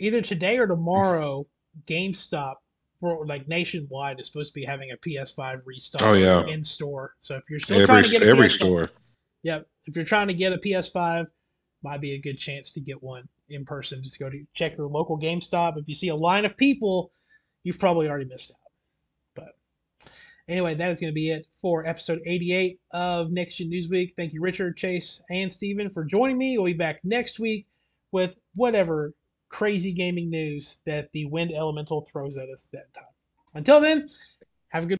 either 0.00 0.20
today 0.20 0.58
or 0.58 0.66
tomorrow, 0.66 1.46
GameStop, 1.86 2.56
for 2.98 3.24
like 3.24 3.46
nationwide, 3.46 4.18
is 4.18 4.26
supposed 4.26 4.52
to 4.52 4.58
be 4.58 4.64
having 4.64 4.90
a 4.90 4.96
PS5 4.96 5.62
restock 5.64 6.02
Oh, 6.02 6.14
yeah. 6.14 6.44
in 6.46 6.64
store. 6.64 7.14
So 7.20 7.36
if 7.36 7.44
you're 7.48 7.60
still 7.60 7.86
trying 7.86 8.02
to 8.02 8.10
get 8.10 8.22
a 8.22 8.26
every 8.26 8.48
PS5 8.48 8.50
store. 8.50 8.90
Yep. 9.44 9.68
If 9.86 9.94
you're 9.94 10.04
trying 10.04 10.26
to 10.28 10.34
get 10.34 10.52
a 10.52 10.58
PS5, 10.58 11.26
might 11.84 12.00
be 12.00 12.14
a 12.14 12.20
good 12.20 12.38
chance 12.38 12.72
to 12.72 12.80
get 12.80 13.02
one 13.02 13.28
in 13.50 13.64
person. 13.64 14.02
Just 14.02 14.18
go 14.18 14.30
to 14.30 14.44
check 14.54 14.76
your 14.76 14.88
local 14.88 15.18
GameStop. 15.18 15.78
If 15.78 15.86
you 15.86 15.94
see 15.94 16.08
a 16.08 16.16
line 16.16 16.44
of 16.44 16.56
people, 16.56 17.12
you've 17.62 17.78
probably 17.78 18.08
already 18.08 18.24
missed 18.24 18.50
out. 18.50 18.70
But 19.34 20.10
anyway, 20.48 20.74
that 20.74 20.90
is 20.90 21.00
going 21.00 21.12
to 21.12 21.14
be 21.14 21.30
it 21.30 21.46
for 21.52 21.86
episode 21.86 22.20
88 22.24 22.80
of 22.92 23.30
Next 23.30 23.56
Gen 23.56 23.70
Newsweek. 23.70 24.14
Thank 24.16 24.32
you, 24.32 24.40
Richard, 24.40 24.76
Chase, 24.76 25.22
and 25.30 25.52
Steven 25.52 25.90
for 25.90 26.04
joining 26.04 26.38
me. 26.38 26.56
We'll 26.56 26.66
be 26.66 26.72
back 26.72 27.04
next 27.04 27.38
week 27.38 27.66
with 28.10 28.34
whatever 28.54 29.12
crazy 29.50 29.92
gaming 29.92 30.30
news 30.30 30.78
that 30.86 31.10
the 31.12 31.26
Wind 31.26 31.52
Elemental 31.52 32.00
throws 32.10 32.36
at 32.36 32.48
us 32.48 32.68
that 32.72 32.92
time. 32.94 33.04
Until 33.54 33.80
then, 33.80 34.08
have 34.68 34.84
a 34.84 34.86
good 34.86 34.92